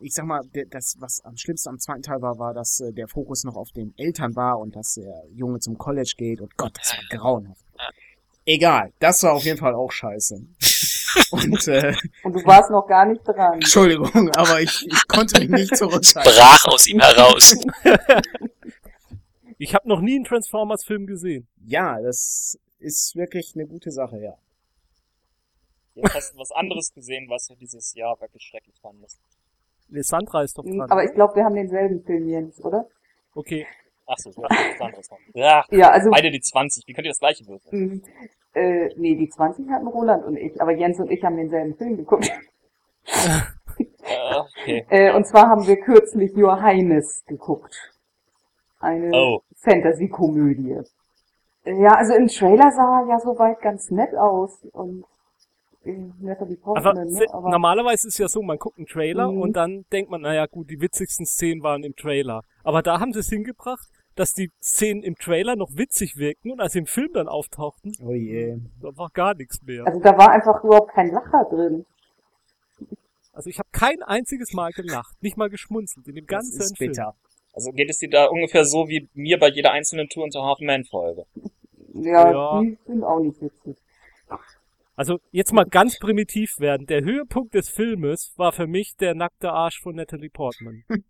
ich 0.00 0.12
sag 0.12 0.26
mal, 0.26 0.42
das, 0.70 0.96
was 0.98 1.20
am 1.24 1.36
schlimmsten 1.36 1.70
am 1.70 1.78
zweiten 1.78 2.02
Teil 2.02 2.20
war, 2.20 2.38
war, 2.38 2.52
dass 2.52 2.80
äh, 2.80 2.92
der 2.92 3.08
Fokus 3.08 3.44
noch 3.44 3.56
auf 3.56 3.70
den 3.72 3.94
Eltern 3.96 4.34
war 4.34 4.58
und 4.58 4.76
dass 4.76 4.94
der 4.94 5.22
Junge 5.32 5.60
zum 5.60 5.78
College 5.78 6.14
geht 6.16 6.40
und 6.40 6.56
Gott, 6.56 6.76
das 6.78 6.92
war 6.96 7.18
grauenhaft. 7.18 7.64
Ja. 7.78 7.88
Egal, 8.44 8.92
das 9.00 9.22
war 9.22 9.32
auf 9.32 9.44
jeden 9.44 9.58
Fall 9.58 9.74
auch 9.74 9.90
scheiße. 9.90 10.36
und 11.30 11.68
äh, 11.68 11.94
Und 12.22 12.32
du 12.32 12.44
warst 12.44 12.70
noch 12.70 12.86
gar 12.86 13.06
nicht 13.06 13.22
dran. 13.26 13.54
Entschuldigung, 13.54 14.30
aber 14.36 14.60
ich, 14.60 14.86
ich 14.86 15.08
konnte 15.08 15.40
mich 15.40 15.48
nicht 15.48 15.76
zurückhalten. 15.76 16.32
brach 16.32 16.64
aus 16.66 16.86
ihm 16.86 17.00
heraus. 17.00 17.56
Ich 19.58 19.74
habe 19.74 19.88
noch 19.88 20.02
nie 20.02 20.16
einen 20.16 20.24
Transformers-Film 20.24 21.06
gesehen. 21.06 21.48
Ja, 21.64 21.98
das 22.02 22.58
ist 22.78 23.16
wirklich 23.16 23.52
eine 23.54 23.66
gute 23.66 23.90
Sache, 23.90 24.18
ja. 24.20 24.36
Jetzt 25.94 26.14
hast 26.14 26.34
du 26.34 26.38
was 26.38 26.52
anderes 26.52 26.92
gesehen, 26.92 27.26
was 27.30 27.46
du 27.46 27.54
dieses 27.54 27.94
Jahr 27.94 28.20
wirklich 28.20 28.42
schrecklich 28.42 28.78
fandest. 28.80 29.18
Lissandra 29.88 30.42
ist 30.42 30.58
doch 30.58 30.64
dran. 30.64 30.90
Aber 30.90 31.04
ich 31.04 31.14
glaube, 31.14 31.36
wir 31.36 31.44
haben 31.44 31.54
denselben 31.54 32.02
Film, 32.04 32.28
Jens, 32.28 32.60
oder? 32.62 32.86
okay. 33.34 33.66
Achso, 34.08 34.30
du 34.30 34.44
hast 34.44 34.50
was 34.74 34.80
anderes 34.80 35.10
noch. 35.10 35.18
Ja, 35.34 35.64
Ja, 35.70 35.90
also 35.90 36.10
beide 36.10 36.30
die 36.30 36.40
20. 36.40 36.86
Wie 36.86 36.92
könnt 36.92 37.06
ihr 37.06 37.10
das 37.10 37.18
gleiche 37.18 37.44
würfeln? 37.46 38.02
mh, 38.54 38.60
äh, 38.60 38.94
nee, 38.96 39.16
die 39.16 39.28
20 39.28 39.68
hatten 39.68 39.86
Roland 39.88 40.24
und 40.24 40.36
ich, 40.36 40.60
aber 40.60 40.72
Jens 40.72 41.00
und 41.00 41.10
ich 41.10 41.24
haben 41.24 41.36
denselben 41.36 41.74
Film 41.76 41.96
geguckt. 41.96 42.30
Äh, 43.04 44.34
okay. 44.38 44.86
Äh, 44.90 45.12
und 45.14 45.26
zwar 45.26 45.48
haben 45.48 45.66
wir 45.66 45.76
kürzlich 45.80 46.34
Your 46.36 46.60
Highness 46.62 47.24
geguckt. 47.26 47.92
Eine 48.78 49.10
Oh. 49.12 49.42
Fantasy-Komödie. 49.56 50.80
Ja, 51.66 51.96
also 51.96 52.14
im 52.14 52.28
Trailer 52.28 52.70
sah 52.70 53.00
er 53.02 53.08
ja 53.08 53.18
soweit 53.20 53.60
ganz 53.60 53.90
nett 53.90 54.14
aus 54.16 54.62
und 54.72 55.04
Natalie 56.20 56.56
Portman, 56.56 57.08
se- 57.10 57.24
ne? 57.24 57.34
Aber 57.34 57.50
normalerweise 57.50 58.08
ist 58.08 58.14
es 58.14 58.18
ja 58.18 58.28
so, 58.28 58.42
man 58.42 58.58
guckt 58.58 58.76
einen 58.78 58.86
Trailer 58.86 59.30
Mhm. 59.30 59.40
und 59.40 59.52
dann 59.56 59.84
denkt 59.92 60.10
man, 60.10 60.20
naja 60.20 60.46
gut, 60.46 60.68
die 60.70 60.80
witzigsten 60.80 61.26
Szenen 61.26 61.62
waren 61.62 61.84
im 61.84 61.94
Trailer. 61.94 62.42
Aber 62.64 62.82
da 62.82 62.98
haben 63.00 63.12
sie 63.12 63.20
es 63.20 63.28
hingebracht, 63.28 63.86
dass 64.16 64.32
die 64.32 64.50
Szenen 64.62 65.02
im 65.02 65.14
Trailer 65.16 65.54
noch 65.56 65.70
witzig 65.74 66.16
wirkten 66.16 66.50
und 66.50 66.60
als 66.60 66.72
sie 66.72 66.80
im 66.80 66.86
Film 66.86 67.12
dann 67.12 67.28
auftauchten, 67.28 67.92
Oh 68.04 68.12
je. 68.12 68.56
da 68.80 68.88
war 68.96 69.10
gar 69.12 69.34
nichts 69.34 69.60
mehr. 69.62 69.86
also 69.86 70.00
da 70.00 70.16
war 70.16 70.30
einfach 70.30 70.62
überhaupt 70.64 70.92
kein 70.92 71.10
Lacher 71.10 71.44
drin. 71.50 71.84
Also 73.32 73.50
ich 73.50 73.58
habe 73.58 73.68
kein 73.72 74.02
einziges 74.02 74.54
Mal 74.54 74.72
gelacht, 74.72 75.14
nicht 75.22 75.36
mal 75.36 75.50
geschmunzelt 75.50 76.06
in 76.08 76.14
dem 76.14 76.26
Das 76.26 76.30
ganzen 76.36 76.60
ist 76.60 76.78
Film. 76.78 76.90
bitter. 76.92 77.14
Also 77.52 77.70
geht 77.72 77.88
es 77.90 77.98
dir 77.98 78.10
da 78.10 78.26
ungefähr 78.26 78.64
so 78.64 78.88
wie 78.88 79.08
mir 79.14 79.38
bei 79.38 79.48
jeder 79.48 79.72
einzelnen 79.72 80.08
Tour 80.08 80.24
unter 80.24 80.42
Half-Man-Folge. 80.42 81.24
Ja, 82.02 82.30
Ja. 82.30 82.60
die 82.60 82.78
sind 82.86 83.02
auch 83.04 83.20
nicht 83.20 83.40
witzig. 83.40 83.76
Also 84.94 85.18
jetzt 85.30 85.52
mal 85.52 85.64
ganz 85.64 85.98
primitiv 85.98 86.58
werden. 86.58 86.86
Der 86.86 87.02
Höhepunkt 87.02 87.54
des 87.54 87.68
Filmes 87.68 88.32
war 88.36 88.52
für 88.52 88.66
mich 88.66 88.96
der 88.96 89.14
nackte 89.14 89.50
Arsch 89.52 89.80
von 89.82 89.94
Natalie 89.94 90.30
Portman. 90.30 90.84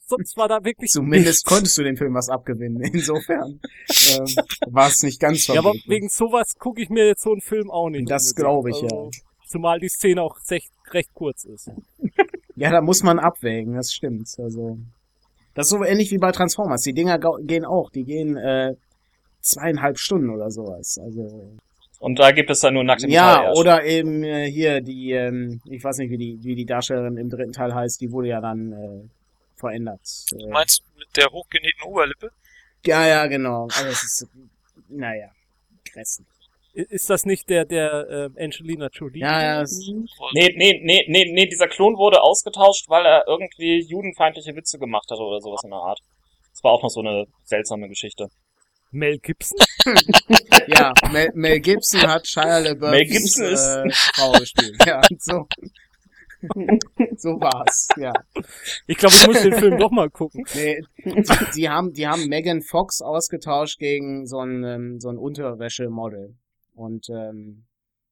Sonst 0.00 0.36
war 0.38 0.48
da 0.48 0.64
wirklich 0.64 0.90
Zumindest 0.90 1.26
nichts. 1.26 1.44
konntest 1.44 1.76
du 1.78 1.82
den 1.82 1.96
Film 1.96 2.14
was 2.14 2.28
abgewinnen. 2.30 2.80
Insofern 2.82 3.60
ähm, 4.16 4.26
war 4.72 4.88
es 4.88 5.02
nicht 5.02 5.20
ganz 5.20 5.46
Ja, 5.48 5.58
aber 5.58 5.74
wegen 5.86 6.08
sowas 6.08 6.54
gucke 6.58 6.80
ich 6.82 6.88
mir 6.88 7.06
jetzt 7.06 7.22
so 7.22 7.32
einen 7.32 7.42
Film 7.42 7.70
auch 7.70 7.90
nicht. 7.90 8.10
Das 8.10 8.34
glaube 8.34 8.70
ich, 8.70 8.76
ja. 8.80 8.88
Also, 8.88 9.10
Zumal 9.46 9.80
die 9.80 9.88
Szene 9.88 10.22
auch 10.22 10.36
recht, 10.50 10.70
recht 10.90 11.10
kurz 11.14 11.44
ist. 11.44 11.70
Ja, 12.56 12.72
da 12.72 12.80
muss 12.80 13.04
man 13.04 13.20
abwägen, 13.20 13.74
das 13.74 13.92
stimmt. 13.92 14.28
Also 14.38 14.78
das 15.54 15.66
ist 15.66 15.70
so 15.70 15.84
ähnlich 15.84 16.10
wie 16.10 16.18
bei 16.18 16.32
Transformers. 16.32 16.82
Die 16.82 16.92
Dinger 16.92 17.20
gehen 17.42 17.64
auch, 17.64 17.88
die 17.90 18.02
gehen 18.02 18.36
äh, 18.36 18.74
zweieinhalb 19.40 19.98
Stunden 19.98 20.30
oder 20.30 20.50
sowas. 20.50 20.98
Also 21.02 21.56
Und 22.00 22.18
da 22.18 22.30
gibt 22.32 22.50
es 22.50 22.60
dann 22.60 22.74
nur 22.74 22.84
nackte 22.84 23.08
ja, 23.08 23.26
Metall-Ärsche. 23.26 23.60
oder 23.60 23.84
eben 23.84 24.22
äh, 24.24 24.50
hier 24.50 24.80
die, 24.80 25.12
ähm, 25.12 25.60
ich 25.64 25.82
weiß 25.82 25.98
nicht, 25.98 26.10
wie 26.10 26.18
die, 26.18 26.38
wie 26.42 26.54
die 26.54 26.66
Darstellerin 26.66 27.16
im 27.16 27.28
dritten 27.30 27.52
Teil 27.52 27.74
heißt, 27.74 28.00
die 28.00 28.10
wurde 28.12 28.28
ja 28.28 28.40
dann 28.40 28.72
äh, 28.72 29.08
verändert. 29.56 30.00
Du 30.30 30.46
Äh, 30.46 30.50
meinst 30.50 30.82
mit 30.96 31.08
der 31.16 31.26
hochgenähten 31.30 31.82
Oberlippe? 31.84 32.30
ja, 32.86 33.06
ja, 33.06 33.26
genau. 33.26 33.64
Aber 33.64 33.88
es 33.88 34.02
ist, 34.04 34.26
naja, 34.88 35.30
grässlich. 35.92 36.26
I- 36.76 36.86
Ist 36.90 37.10
das 37.10 37.24
nicht 37.24 37.48
der, 37.50 37.64
der 37.64 38.30
äh, 38.36 38.44
Angelina 38.44 38.88
Jolie? 38.92 39.20
Ja, 39.20 39.42
ja, 39.42 39.62
Mhm. 39.62 40.06
Nee, 40.34 40.54
nee, 40.56 40.80
nee, 40.84 41.04
nee, 41.08 41.32
nee, 41.32 41.46
dieser 41.46 41.66
Klon 41.66 41.96
wurde 41.96 42.22
ausgetauscht, 42.22 42.88
weil 42.88 43.04
er 43.06 43.24
irgendwie 43.26 43.80
judenfeindliche 43.82 44.54
Witze 44.54 44.78
gemacht 44.78 45.10
hatte 45.10 45.22
oder 45.22 45.40
sowas 45.40 45.62
in 45.64 45.70
der 45.70 45.78
Art. 45.80 45.98
Das 46.52 46.62
war 46.62 46.72
auch 46.72 46.82
noch 46.82 46.90
so 46.90 47.00
eine 47.00 47.26
seltsame 47.44 47.88
Geschichte. 47.88 48.28
Mel 48.90 49.18
Gibson? 49.18 49.58
ja 50.68 50.92
Mel, 51.12 51.30
Mel 51.34 51.60
Gibson 51.60 52.00
hat 52.02 52.26
Shia 52.26 52.58
LaBeouf 52.58 52.90
Mel 52.90 53.04
Gibson 53.06 53.44
ist- 53.46 53.66
äh, 53.66 53.90
Frau 53.90 54.32
gespielt. 54.32 54.76
Ja, 54.86 55.00
so, 55.18 55.46
so 57.16 57.40
war's. 57.40 57.88
Ja. 57.96 58.12
Ich 58.86 58.96
glaube, 58.96 59.14
ich 59.14 59.26
muss 59.26 59.42
den 59.42 59.54
Film 59.54 59.78
doch 59.78 59.90
mal 59.90 60.08
gucken. 60.10 60.44
Nee, 60.54 60.80
die, 61.04 61.22
die 61.56 61.68
haben, 61.68 61.92
die 61.92 62.06
haben 62.06 62.28
Megan 62.28 62.62
Fox 62.62 63.00
ausgetauscht 63.02 63.78
gegen 63.78 64.26
so 64.26 64.40
ein, 64.40 64.62
ähm, 64.64 65.00
so 65.00 65.08
ein 65.08 65.18
Unterwäschemodel. 65.18 66.36
Und 66.74 67.08
ähm, 67.10 67.64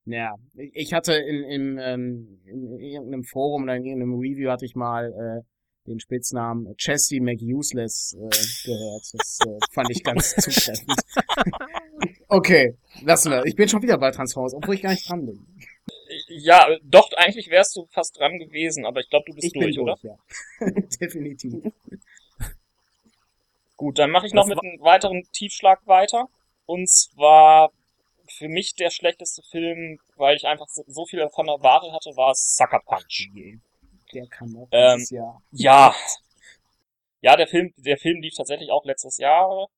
ja, 0.07 0.35
ich 0.55 0.93
hatte 0.93 1.15
in, 1.15 1.45
in, 1.45 1.79
ähm, 1.79 2.41
in 2.47 2.79
irgendeinem 2.81 3.25
Forum 3.25 3.65
oder 3.65 3.77
in 3.77 3.85
irgendeinem 3.85 4.19
Review 4.19 4.51
hatte 4.51 4.65
ich 4.65 4.75
mal 4.75 5.13
äh, 5.13 5.43
den 5.87 6.01
Spitznamen 6.01 6.77
Chesty 6.77 7.21
McUseless 7.21 8.15
äh, 8.15 8.67
gehört. 8.67 9.03
Das 9.13 9.39
äh, 9.47 9.59
fand 9.73 9.91
ich 9.91 10.03
ganz 10.03 10.35
zutreffend. 10.37 10.93
okay, 12.29 12.77
lassen 13.03 13.31
wir. 13.31 13.45
Ich 13.47 13.57
bin 13.57 13.69
schon 13.69 13.83
wieder 13.83 13.99
bei 13.99 14.11
Transformers, 14.11 14.55
obwohl 14.55 14.75
ich 14.75 14.83
gar 14.83 14.91
nicht 14.91 15.09
dran 15.09 15.27
bin. 15.27 15.47
Ja, 16.29 16.67
doch, 16.83 17.11
eigentlich 17.17 17.51
wärst 17.51 17.77
du 17.77 17.87
fast 17.87 18.19
dran 18.19 18.39
gewesen, 18.39 18.87
aber 18.87 19.01
ich 19.01 19.11
glaube, 19.11 19.25
du 19.27 19.35
bist 19.35 19.47
Ich 19.47 19.53
durch, 19.53 19.75
bin 19.75 19.81
oder? 19.81 19.99
durch, 20.01 20.05
ja. 20.05 20.81
Definitiv. 21.01 21.73
Gut, 23.77 23.99
dann 23.99 24.11
mache 24.11 24.27
ich 24.27 24.33
noch 24.33 24.49
Das 24.49 24.57
mit 24.57 24.65
einem 24.65 24.81
weiteren 24.81 25.25
Tiefschlag 25.33 25.87
weiter. 25.87 26.29
Und 26.65 26.89
zwar 26.89 27.71
für 28.29 28.49
mich 28.49 28.75
der 28.75 28.91
schlechteste 28.91 29.43
Film, 29.43 29.99
weil 30.17 30.37
ich 30.37 30.47
einfach 30.47 30.67
so, 30.69 31.07
viel 31.07 31.21
davon 31.21 31.49
erwartet 31.49 31.93
hatte, 31.93 32.11
war 32.17 32.35
Sucker 32.35 32.81
Punch. 32.85 33.29
Der 34.17 34.27
kam 34.29 34.57
auch 34.57 34.69
Ähm, 34.71 34.97
dieses 34.97 35.11
Jahr. 35.11 35.43
Ja. 35.51 35.95
Ja, 37.21 37.37
der 37.37 37.47
Film, 37.47 37.75
der 37.77 37.99
Film 37.99 38.23
lief 38.23 38.35
tatsächlich 38.35 38.71
auch 38.71 38.85
letztes 38.87 39.19
Jahr. 39.19 39.69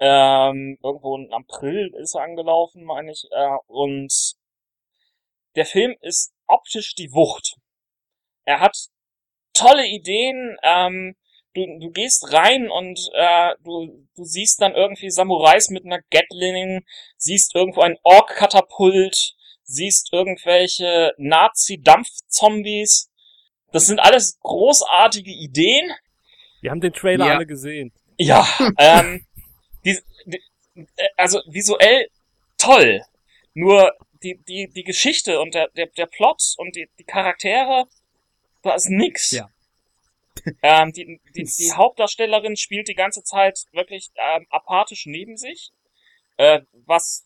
Ähm, 0.00 0.78
irgendwo 0.82 1.16
im 1.16 1.30
April 1.32 1.92
ist 2.00 2.14
er 2.14 2.22
angelaufen, 2.22 2.84
meine 2.84 3.12
ich. 3.12 3.26
Äh, 3.30 3.58
und 3.66 4.36
der 5.54 5.66
Film 5.66 5.94
ist 6.00 6.32
optisch 6.46 6.94
die 6.94 7.12
Wucht. 7.12 7.56
Er 8.46 8.60
hat 8.60 8.74
tolle 9.52 9.86
Ideen, 9.86 10.56
ähm, 10.62 11.14
du, 11.52 11.66
du 11.78 11.90
gehst 11.90 12.32
rein 12.32 12.70
und 12.70 12.98
äh, 13.12 13.54
du, 13.62 14.06
du 14.16 14.24
siehst 14.24 14.62
dann 14.62 14.74
irgendwie 14.74 15.10
Samurais 15.10 15.68
mit 15.68 15.84
einer 15.84 16.00
Gatling, 16.10 16.86
siehst 17.18 17.54
irgendwo 17.54 17.82
ein 17.82 17.98
Ork-Katapult, 18.02 19.34
siehst 19.62 20.10
irgendwelche 20.12 21.12
Nazi-Dampfzombies. 21.18 23.10
Das 23.74 23.88
sind 23.88 23.98
alles 23.98 24.38
großartige 24.38 25.32
Ideen. 25.32 25.92
Wir 26.60 26.70
haben 26.70 26.80
den 26.80 26.92
Trailer 26.92 27.26
Ja. 27.26 27.34
alle 27.34 27.44
gesehen. 27.44 27.92
Ja, 28.16 28.46
ähm, 28.78 29.26
die, 29.84 29.98
die, 30.26 30.40
äh, 30.76 31.08
also 31.16 31.40
visuell 31.48 32.08
toll. 32.56 33.02
Nur 33.52 33.92
die, 34.22 34.38
die, 34.46 34.70
die 34.72 34.84
Geschichte 34.84 35.40
und 35.40 35.54
der, 35.54 35.70
der, 35.70 35.88
der 35.88 36.06
Plot 36.06 36.54
und 36.56 36.76
die, 36.76 36.88
die 37.00 37.04
Charaktere, 37.04 37.86
da 38.62 38.74
ist 38.74 38.88
nix. 38.88 39.32
Ja. 39.32 39.50
Ähm, 40.62 40.92
die, 40.92 41.20
die, 41.34 41.44
die 41.44 41.72
Hauptdarstellerin 41.72 42.56
spielt 42.56 42.88
die 42.88 42.94
ganze 42.94 43.22
Zeit 43.22 43.66
wirklich 43.72 44.10
ähm, 44.16 44.46
apathisch 44.50 45.06
neben 45.06 45.36
sich, 45.36 45.70
äh, 46.36 46.60
was 46.86 47.24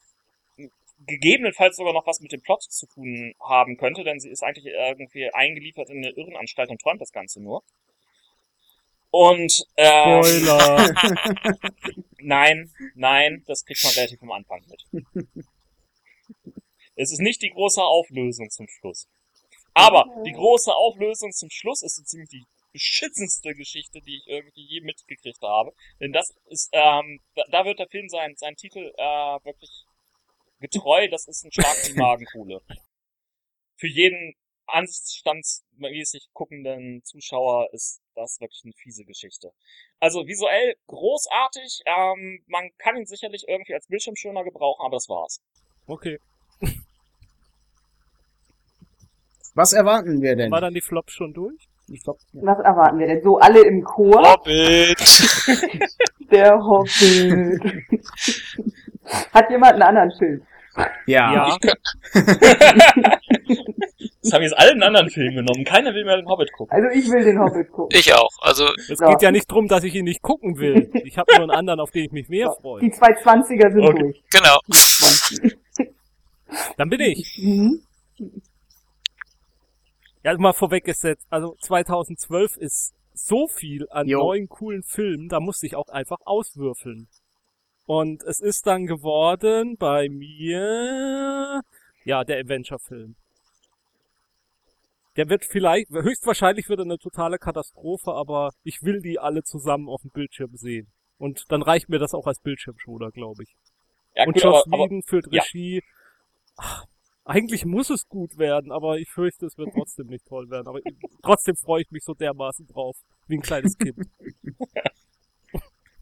gegebenenfalls 1.08 1.76
sogar 1.76 1.92
noch 1.92 2.06
was 2.06 2.20
mit 2.20 2.32
dem 2.32 2.42
Plot 2.42 2.62
zu 2.62 2.86
tun 2.86 3.34
haben 3.40 3.76
könnte, 3.76 4.04
denn 4.04 4.20
sie 4.20 4.30
ist 4.30 4.42
eigentlich 4.42 4.66
irgendwie 4.66 5.32
eingeliefert 5.32 5.90
in 5.90 5.98
eine 5.98 6.10
Irrenanstalt 6.10 6.70
und 6.70 6.80
träumt 6.80 7.00
das 7.00 7.12
Ganze 7.12 7.42
nur. 7.42 7.62
Und 9.10 9.64
ähm, 9.76 10.22
Spoiler. 10.22 10.94
Nein, 12.20 12.70
nein, 12.94 13.42
das 13.46 13.64
kriegt 13.64 13.82
man 13.84 13.92
relativ 13.94 14.20
am 14.22 14.32
Anfang 14.32 14.62
mit. 14.66 15.26
es 16.96 17.12
ist 17.12 17.20
nicht 17.20 17.40
die 17.40 17.50
große 17.50 17.82
Auflösung 17.82 18.50
zum 18.50 18.66
Schluss. 18.68 19.08
Aber 19.72 20.04
die 20.26 20.32
große 20.32 20.74
Auflösung 20.74 21.32
zum 21.32 21.48
Schluss 21.50 21.82
ist 21.82 21.96
so 21.96 22.02
ziemlich 22.02 22.28
die 22.30 22.44
beschissenste 22.72 23.54
Geschichte, 23.54 24.00
die 24.00 24.16
ich 24.16 24.26
irgendwie 24.26 24.66
je 24.66 24.80
mitgekriegt 24.80 25.42
habe. 25.42 25.72
Denn 26.00 26.12
das 26.12 26.34
ist, 26.46 26.68
ähm, 26.72 27.20
da, 27.34 27.44
da 27.50 27.64
wird 27.64 27.78
der 27.78 27.88
Film 27.88 28.08
sein, 28.08 28.34
sein 28.36 28.56
Titel 28.56 28.92
äh, 28.96 29.44
wirklich 29.44 29.84
getreu, 30.60 31.08
das 31.08 31.26
ist 31.26 31.44
ein 31.44 31.52
Schlag 31.52 31.76
in 31.86 31.94
die 31.94 31.98
Magenkuhle. 31.98 32.60
Für 33.76 33.88
jeden 33.88 34.34
anstandsmäßig 34.66 36.28
guckenden 36.32 37.02
Zuschauer 37.04 37.68
ist 37.72 38.00
das 38.14 38.38
wirklich 38.40 38.62
eine 38.64 38.74
fiese 38.74 39.04
Geschichte. 39.04 39.52
Also 39.98 40.26
visuell 40.26 40.74
großartig, 40.86 41.82
ähm, 41.86 42.42
man 42.46 42.70
kann 42.78 42.96
ihn 42.96 43.06
sicherlich 43.06 43.46
irgendwie 43.48 43.74
als 43.74 43.86
Bildschirmschoner 43.86 44.44
gebrauchen, 44.44 44.84
aber 44.84 44.96
das 44.96 45.08
war's. 45.08 45.40
Okay. 45.86 46.18
Was 49.54 49.72
erwarten 49.72 50.20
wir 50.20 50.36
denn? 50.36 50.50
War 50.50 50.60
dann 50.60 50.74
die 50.74 50.82
Flop 50.82 51.10
schon 51.10 51.32
durch? 51.32 51.68
Ich 51.88 52.02
glaub, 52.02 52.18
ja. 52.32 52.42
Was 52.42 52.58
erwarten 52.58 52.98
wir 52.98 53.06
denn? 53.06 53.22
So 53.22 53.38
alle 53.38 53.62
im 53.66 53.82
Chor? 53.82 54.22
Hobbit! 54.22 55.00
Der 56.30 56.58
Hobbit. 56.62 57.62
Hat 59.34 59.50
jemand 59.50 59.74
einen 59.74 59.82
anderen 59.82 60.12
Film? 60.18 60.42
ja. 61.06 61.34
Ja. 61.34 61.56
Das 64.22 64.32
haben 64.32 64.42
jetzt 64.42 64.58
alle 64.58 64.72
einen 64.72 64.82
anderen 64.82 65.08
Film 65.10 65.34
genommen. 65.36 65.64
Keiner 65.64 65.94
will 65.94 66.04
mehr 66.04 66.16
den 66.16 66.28
Hobbit 66.28 66.52
gucken. 66.52 66.72
Also 66.74 66.88
ich 66.96 67.08
will 67.10 67.24
den 67.24 67.38
Hobbit 67.38 67.70
gucken. 67.72 67.96
Ich 67.98 68.12
auch. 68.14 68.28
Also, 68.42 68.66
Es 68.90 69.00
Ja. 69.00 69.08
geht 69.10 69.22
ja 69.22 69.30
nicht 69.30 69.50
drum, 69.50 69.68
dass 69.68 69.84
ich 69.84 69.94
ihn 69.94 70.04
nicht 70.04 70.20
gucken 70.22 70.58
will. 70.58 70.90
Ich 71.04 71.16
habe 71.16 71.32
nur 71.34 71.42
einen 71.44 71.50
anderen, 71.50 71.80
auf 71.80 71.90
den 71.92 72.04
ich 72.04 72.12
mich 72.12 72.28
mehr 72.28 72.52
freue. 72.60 72.80
Die 72.82 72.92
220er 72.92 73.72
sind 73.72 73.82
Okay. 73.84 73.98
durch. 73.98 74.22
genau. 74.30 74.58
Die 74.66 74.72
20. 74.72 75.56
Dann 76.76 76.90
bin 76.90 77.00
ich. 77.00 77.38
Mhm. 77.42 77.80
Ja, 80.24 80.36
mal 80.36 80.52
vorweggesetzt. 80.52 81.26
Also 81.30 81.56
2012 81.60 82.56
ist 82.58 82.92
so 83.14 83.48
viel 83.48 83.86
an 83.90 84.06
Jo. 84.08 84.18
neuen, 84.18 84.48
coolen 84.48 84.82
Filmen, 84.82 85.28
da 85.28 85.40
musste 85.40 85.66
ich 85.66 85.74
auch 85.76 85.88
einfach 85.88 86.18
auswürfeln. 86.24 87.08
Und 87.88 88.22
es 88.24 88.38
ist 88.40 88.66
dann 88.66 88.84
geworden 88.84 89.78
bei 89.78 90.10
mir, 90.10 91.62
ja, 92.04 92.22
der 92.22 92.38
Adventure-Film. 92.38 93.16
Der 95.16 95.30
wird 95.30 95.46
vielleicht, 95.46 95.88
höchstwahrscheinlich 95.88 96.68
wird 96.68 96.80
er 96.80 96.84
eine 96.84 96.98
totale 96.98 97.38
Katastrophe, 97.38 98.12
aber 98.12 98.50
ich 98.62 98.82
will 98.82 99.00
die 99.00 99.18
alle 99.18 99.42
zusammen 99.42 99.88
auf 99.88 100.02
dem 100.02 100.10
Bildschirm 100.10 100.54
sehen. 100.54 100.92
Und 101.16 101.46
dann 101.48 101.62
reicht 101.62 101.88
mir 101.88 101.98
das 101.98 102.12
auch 102.12 102.26
als 102.26 102.40
Bildschirmschoner, 102.40 103.10
glaube 103.10 103.44
ich. 103.44 103.56
Ja, 104.14 104.26
Und 104.26 104.34
gut, 104.34 104.42
Joss 104.42 104.66
Whedon 104.66 105.02
führt 105.02 105.32
ja. 105.32 105.40
Regie. 105.40 105.82
Ach, 106.58 106.84
eigentlich 107.24 107.64
muss 107.64 107.88
es 107.88 108.06
gut 108.06 108.36
werden, 108.36 108.70
aber 108.70 108.98
ich 108.98 109.08
fürchte, 109.08 109.46
es 109.46 109.56
wird 109.56 109.70
trotzdem 109.72 110.08
nicht 110.08 110.26
toll 110.26 110.50
werden. 110.50 110.68
Aber 110.68 110.80
trotzdem 111.22 111.56
freue 111.56 111.80
ich 111.80 111.90
mich 111.90 112.04
so 112.04 112.12
dermaßen 112.12 112.66
drauf, 112.66 112.98
wie 113.28 113.36
ein 113.36 113.42
kleines 113.42 113.78
Kind. 113.78 113.96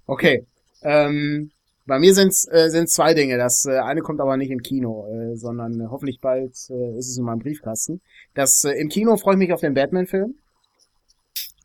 Okay. 0.08 0.46
Ähm, 0.82 1.50
bei 1.86 1.98
mir 1.98 2.14
sind 2.14 2.28
es 2.28 2.46
äh, 2.50 2.68
sind's 2.68 2.92
zwei 2.94 3.14
Dinge. 3.14 3.38
Das 3.38 3.64
äh, 3.66 3.78
eine 3.78 4.00
kommt 4.00 4.20
aber 4.20 4.36
nicht 4.36 4.50
im 4.50 4.60
Kino, 4.60 5.06
äh, 5.08 5.36
sondern 5.36 5.80
äh, 5.80 5.86
hoffentlich 5.90 6.20
bald 6.20 6.52
äh, 6.70 6.98
ist 6.98 7.08
es 7.10 7.16
in 7.18 7.24
meinem 7.24 7.38
Briefkasten. 7.38 8.00
Das 8.34 8.64
äh, 8.64 8.72
im 8.72 8.88
Kino 8.88 9.16
freue 9.16 9.34
ich 9.34 9.38
mich 9.38 9.52
auf 9.52 9.60
den 9.60 9.74
Batman-Film. 9.74 10.34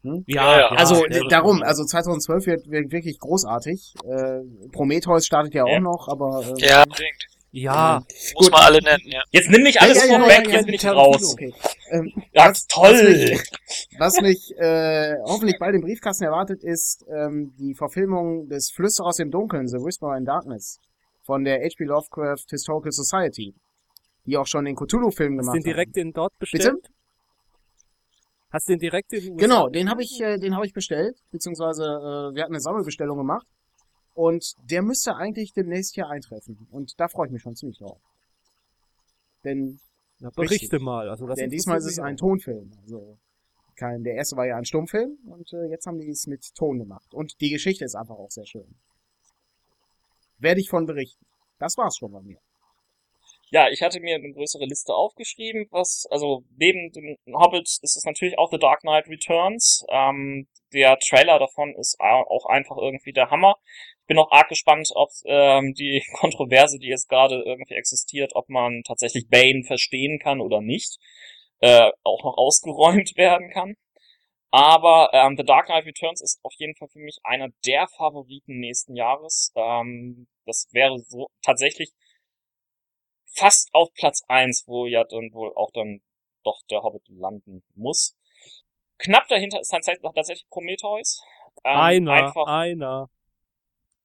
Ja, 0.03 0.57
ja. 0.57 0.67
Also 0.69 0.95
wird 0.95 1.31
darum, 1.31 1.61
also 1.61 1.85
2012 1.85 2.45
wird, 2.47 2.69
wird 2.71 2.91
wirklich 2.91 3.19
großartig. 3.19 3.93
Äh, 4.03 4.39
Prometheus 4.71 5.25
startet 5.27 5.53
ja 5.53 5.63
auch 5.63 5.69
Ja. 5.69 5.79
noch, 5.79 6.07
aber 6.07 6.39
äh, 6.57 6.67
Ja, 6.67 6.83
unbedingt. 6.83 7.27
Ja, 7.53 8.01
Muss 8.07 8.33
Gut. 8.45 8.51
man 8.51 8.61
alle 8.63 8.81
nennen, 8.81 9.03
ja. 9.07 9.21
jetzt 9.31 9.49
nimm 9.49 9.63
nicht 9.63 9.81
alles 9.81 9.97
Ja, 9.97 10.05
ja, 10.05 10.11
ja, 10.13 10.19
vorweg, 10.19 10.47
ja, 10.47 10.53
jetzt 10.53 10.65
bin 10.65 10.75
ich 10.75 10.85
raus. 10.85 11.33
okay. 11.33 11.53
Ähm, 11.89 12.11
Ja, 12.31 12.49
Was- 12.49 12.65
toll! 12.67 12.93
was 12.93 13.03
mich- 13.03 13.99
was 13.99 14.21
mich 14.21 14.57
äh, 14.57 15.15
hoffentlich 15.25 15.59
bald 15.59 15.75
im 15.75 15.81
Briefkasten 15.81 16.23
erwartet, 16.23 16.63
ist 16.63 17.05
ähm, 17.13 17.53
die 17.59 17.73
Verfilmung 17.75 18.47
des 18.47 18.71
Flüsse 18.71 19.03
aus 19.03 19.17
dem 19.17 19.31
Dunkeln, 19.31 19.67
The 19.67 19.77
Whisper 19.79 20.15
in 20.15 20.23
Darkness, 20.23 20.79
von 21.23 21.43
der 21.43 21.59
H.P. 21.59 21.83
Lovecraft 21.83 22.45
Historical 22.49 22.91
Society, 22.93 23.53
die 24.25 24.37
auch 24.37 24.47
schon 24.47 24.63
den 24.63 24.75
Cthulhu-Film 24.77 25.33
hast 25.37 25.41
gemacht 25.47 25.55
du 25.57 25.59
den 25.59 25.63
direkt 25.65 25.95
den 25.97 26.13
dort 26.13 26.37
bestellt? 26.39 26.63
Bitte? 26.81 26.93
Hast 28.49 28.67
du 28.69 28.73
den 28.73 28.79
direkt 28.79 29.11
in 29.13 29.21
den 29.23 29.33
USA? 29.33 29.45
Genau, 29.45 29.67
den 29.69 29.89
habe 29.89 30.03
ich, 30.03 30.21
äh, 30.21 30.37
den 30.37 30.55
habe 30.55 30.65
ich 30.65 30.73
bestellt, 30.73 31.17
beziehungsweise 31.31 31.83
äh, 31.83 32.33
wir 32.35 32.43
hatten 32.43 32.53
eine 32.53 32.61
Sammelbestellung 32.61 33.17
gemacht 33.17 33.45
und 34.21 34.53
der 34.69 34.83
müsste 34.83 35.15
eigentlich 35.15 35.51
demnächst 35.51 35.95
hier 35.95 36.07
eintreffen 36.07 36.67
und 36.69 36.99
da 36.99 37.07
freue 37.07 37.25
ich 37.25 37.33
mich 37.33 37.41
schon 37.41 37.55
ziemlich 37.55 37.79
drauf. 37.79 37.99
Denn, 39.43 39.79
Na, 40.19 40.29
berichte 40.29 40.73
Richtig. 40.73 40.81
mal. 40.81 41.09
Also 41.09 41.25
das 41.25 41.39
denn 41.39 41.49
diesmal 41.49 41.79
ist 41.79 41.85
es 41.85 41.97
ein 41.97 42.17
Tonfilm. 42.17 42.71
Also 42.83 43.17
kein, 43.75 44.03
der 44.03 44.13
erste 44.13 44.35
war 44.37 44.45
ja 44.45 44.57
ein 44.57 44.65
Stummfilm 44.65 45.17
und 45.25 45.51
äh, 45.53 45.65
jetzt 45.71 45.87
haben 45.87 45.97
die 45.97 46.07
es 46.07 46.27
mit 46.27 46.53
Ton 46.53 46.77
gemacht 46.77 47.15
und 47.15 47.41
die 47.41 47.49
Geschichte 47.49 47.83
ist 47.83 47.95
einfach 47.95 48.15
auch 48.15 48.29
sehr 48.29 48.45
schön. 48.45 48.75
Werde 50.37 50.61
ich 50.61 50.69
von 50.69 50.85
berichten. 50.85 51.25
Das 51.57 51.75
war's 51.77 51.97
schon 51.97 52.11
bei 52.11 52.21
mir. 52.21 52.37
Ja, 53.53 53.67
ich 53.69 53.81
hatte 53.81 53.99
mir 53.99 54.15
eine 54.15 54.31
größere 54.31 54.65
Liste 54.65 54.93
aufgeschrieben, 54.95 55.67
was, 55.71 56.07
also 56.09 56.43
neben 56.57 56.91
dem 56.93 57.17
Hobbit 57.33 57.67
ist 57.81 57.97
es 57.97 58.03
natürlich 58.05 58.37
auch 58.39 58.49
The 58.49 58.57
Dark 58.57 58.81
Knight 58.81 59.07
Returns. 59.07 59.85
Ähm, 59.89 60.47
der 60.73 60.97
Trailer 60.99 61.37
davon 61.37 61.75
ist 61.75 61.99
au- 61.99 62.25
auch 62.29 62.45
einfach 62.45 62.77
irgendwie 62.77 63.11
der 63.11 63.29
Hammer. 63.29 63.55
Ich 64.01 64.07
bin 64.07 64.17
auch 64.19 64.31
arg 64.31 64.47
gespannt, 64.47 64.89
ob 64.95 65.09
ähm, 65.25 65.73
die 65.73 66.01
Kontroverse, 66.19 66.79
die 66.79 66.87
jetzt 66.87 67.09
gerade 67.09 67.41
irgendwie 67.45 67.73
existiert, 67.75 68.31
ob 68.35 68.47
man 68.49 68.83
tatsächlich 68.87 69.27
Bane 69.29 69.63
verstehen 69.63 70.19
kann 70.19 70.39
oder 70.39 70.61
nicht, 70.61 70.97
äh, 71.59 71.91
auch 72.03 72.23
noch 72.23 72.37
ausgeräumt 72.37 73.17
werden 73.17 73.49
kann. 73.51 73.75
Aber 74.51 75.09
ähm, 75.13 75.35
The 75.37 75.43
Dark 75.45 75.67
Knight 75.67 75.85
Returns 75.85 76.21
ist 76.21 76.39
auf 76.43 76.53
jeden 76.57 76.75
Fall 76.75 76.89
für 76.89 76.99
mich 76.99 77.17
einer 77.23 77.49
der 77.65 77.87
Favoriten 77.87 78.59
nächsten 78.59 78.95
Jahres. 78.95 79.51
Ähm, 79.55 80.27
das 80.45 80.67
wäre 80.71 80.99
so 80.99 81.27
tatsächlich 81.41 81.91
fast 83.33 83.69
auf 83.73 83.93
Platz 83.93 84.23
eins, 84.27 84.63
wo 84.67 84.85
ja 84.85 85.03
dann 85.03 85.33
wohl 85.33 85.53
auch 85.55 85.71
dann 85.71 86.01
doch 86.43 86.61
der 86.69 86.81
Hobbit 86.83 87.07
landen 87.09 87.63
muss. 87.75 88.15
Knapp 88.97 89.27
dahinter 89.27 89.59
ist 89.59 89.69
tatsächlich, 89.69 90.03
tatsächlich 90.13 90.47
Prometheus. 90.49 91.21
Ähm, 91.63 91.77
einer, 91.77 92.11
Einfach, 92.11 92.47
einer. 92.47 93.09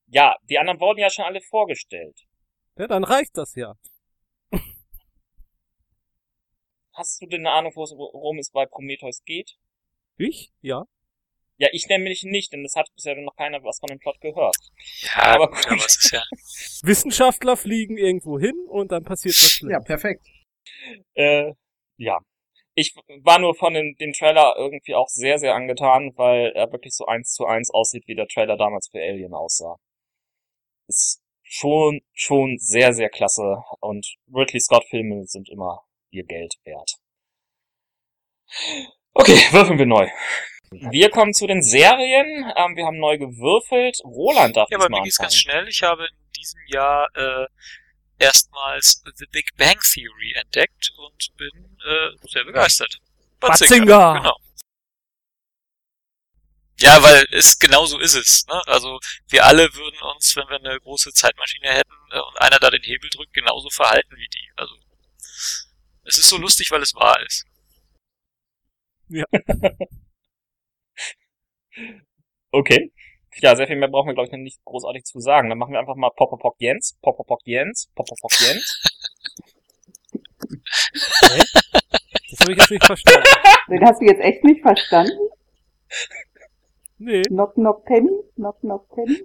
ja, 0.07 0.35
die 0.43 0.57
anderen 0.57 0.79
wurden 0.79 0.99
ja 0.99 1.09
schon 1.09 1.25
alle 1.25 1.41
vorgestellt. 1.41 2.19
Ja, 2.77 2.87
dann 2.87 3.03
reicht 3.03 3.37
das 3.37 3.55
ja. 3.55 3.75
Hast 6.93 7.21
du 7.21 7.27
denn 7.27 7.45
eine 7.45 7.51
Ahnung, 7.55 7.73
worum 7.75 8.39
es 8.39 8.49
bei 8.51 8.65
Prometheus 8.65 9.23
geht? 9.23 9.57
Ich? 10.17 10.51
Ja. 10.61 10.85
Ja, 11.59 11.69
ich 11.71 11.87
nämlich 11.87 12.23
nicht, 12.23 12.53
denn 12.53 12.63
es 12.65 12.75
hat 12.75 12.87
bisher 12.95 13.15
noch 13.15 13.35
keiner 13.35 13.63
was 13.63 13.79
von 13.79 13.87
dem 13.87 13.99
Plot 13.99 14.21
gehört. 14.21 14.55
Ja, 15.01 15.33
Aber 15.35 15.49
gut, 15.49 15.65
aber 15.67 15.77
es 15.85 15.97
ist 15.97 16.11
ja. 16.11 16.23
Wissenschaftler 16.83 17.57
fliegen 17.57 17.97
irgendwo 17.97 18.39
hin 18.39 18.55
und 18.69 18.91
dann 18.91 19.03
passiert 19.03 19.35
was 19.35 19.41
Ja, 19.43 19.49
Schlimmes. 19.49 19.83
perfekt. 19.85 20.27
Äh, 21.15 21.53
ja. 21.97 22.19
Ich 22.75 22.93
war 23.23 23.39
nur 23.39 23.55
von 23.55 23.73
dem, 23.73 23.95
dem 23.95 24.13
Trailer 24.13 24.53
irgendwie 24.57 24.93
auch 24.93 25.07
sehr, 25.07 25.39
sehr 25.39 25.55
angetan, 25.55 26.13
weil 26.15 26.51
er 26.53 26.71
wirklich 26.71 26.93
so 26.95 27.07
eins 27.07 27.33
zu 27.33 27.45
eins 27.47 27.71
aussieht, 27.71 28.03
wie 28.07 28.13
der 28.15 28.27
Trailer 28.27 28.55
damals 28.55 28.89
für 28.89 28.99
Alien 29.01 29.33
aussah. 29.33 29.77
Ist 30.87 31.21
schon, 31.43 32.01
schon 32.13 32.57
sehr, 32.59 32.93
sehr 32.93 33.09
klasse 33.09 33.63
und 33.79 34.05
Ridley 34.33 34.59
Scott 34.59 34.85
Filme 34.89 35.25
sind 35.25 35.49
immer 35.49 35.81
Spielgeld 36.09 36.55
wert. 36.65 36.91
Okay, 39.13 39.37
würfeln 39.51 39.79
wir 39.79 39.85
neu. 39.85 40.07
Wir 40.71 41.09
kommen 41.09 41.33
zu 41.33 41.47
den 41.47 41.61
Serien. 41.61 42.51
Ähm, 42.55 42.75
wir 42.75 42.85
haben 42.85 42.99
neu 42.99 43.17
gewürfelt. 43.17 43.99
Roland 44.03 44.57
darf 44.57 44.69
Ja, 44.69 44.77
aber 44.77 44.87
diesmal 44.87 44.99
mir 44.99 45.03
geht's 45.05 45.17
ganz 45.17 45.35
schnell. 45.35 45.67
Ich 45.67 45.81
habe 45.81 46.05
in 46.05 46.31
diesem 46.33 46.59
Jahr 46.67 47.07
äh, 47.15 47.47
erstmals 48.19 49.03
The 49.15 49.25
Big 49.31 49.55
Bang 49.57 49.79
Theory 49.79 50.33
entdeckt 50.35 50.91
und 50.97 51.35
bin 51.37 51.77
äh, 51.85 52.27
sehr 52.27 52.43
begeistert. 52.43 52.99
Batzinger! 53.39 54.15
Genau. 54.15 54.35
Ja, 56.79 57.01
weil 57.01 57.25
es 57.31 57.57
genau 57.57 57.85
so 57.85 57.97
ist 57.99 58.13
es. 58.13 58.45
Ne? 58.47 58.61
Also 58.67 58.99
wir 59.29 59.45
alle 59.45 59.73
würden 59.73 59.99
uns, 60.15 60.35
wenn 60.35 60.47
wir 60.47 60.57
eine 60.57 60.79
große 60.79 61.11
Zeitmaschine 61.11 61.69
hätten 61.69 61.93
äh, 62.11 62.19
und 62.19 62.41
einer 62.41 62.59
da 62.59 62.69
den 62.69 62.83
Hebel 62.83 63.09
drückt, 63.09 63.33
genauso 63.33 63.69
verhalten 63.69 64.15
wie 64.15 64.27
die. 64.27 64.51
Also 64.55 64.75
es 66.03 66.17
ist 66.17 66.29
so 66.29 66.37
lustig, 66.37 66.69
weil 66.71 66.81
es 66.81 66.93
wahr 66.93 67.19
ist. 67.25 67.45
Okay. 72.51 72.91
Ja, 73.39 73.55
sehr 73.55 73.67
viel 73.67 73.75
mehr 73.75 73.89
brauchen 73.89 74.07
wir, 74.07 74.13
glaube 74.13 74.27
ich, 74.27 74.31
noch 74.31 74.39
nicht 74.39 74.63
großartig 74.65 75.03
zu 75.03 75.19
sagen. 75.19 75.49
Dann 75.49 75.59
machen 75.59 75.73
wir 75.73 75.79
einfach 75.79 75.95
mal 75.95 76.09
Popopok 76.09 76.55
Jens, 76.59 76.97
Popopok 77.01 77.41
Jens, 77.43 77.91
Popopok 77.93 78.31
Jens. 78.39 78.81
Das 82.29 82.39
habe 82.41 82.51
ich 82.51 82.57
jetzt 82.57 82.71
nicht 82.71 82.85
verstanden. 82.85 83.27
Den 83.69 83.85
hast 83.85 84.01
du 84.01 84.05
jetzt 84.05 84.21
echt 84.21 84.43
nicht 84.43 84.61
verstanden? 84.61 85.17
Nee. 86.97 87.21
Knock 87.23 87.53
Knock 87.53 87.85
Penny? 87.85 88.09
Knock 88.35 88.59
Knock 88.61 88.89
Penny? 88.89 89.23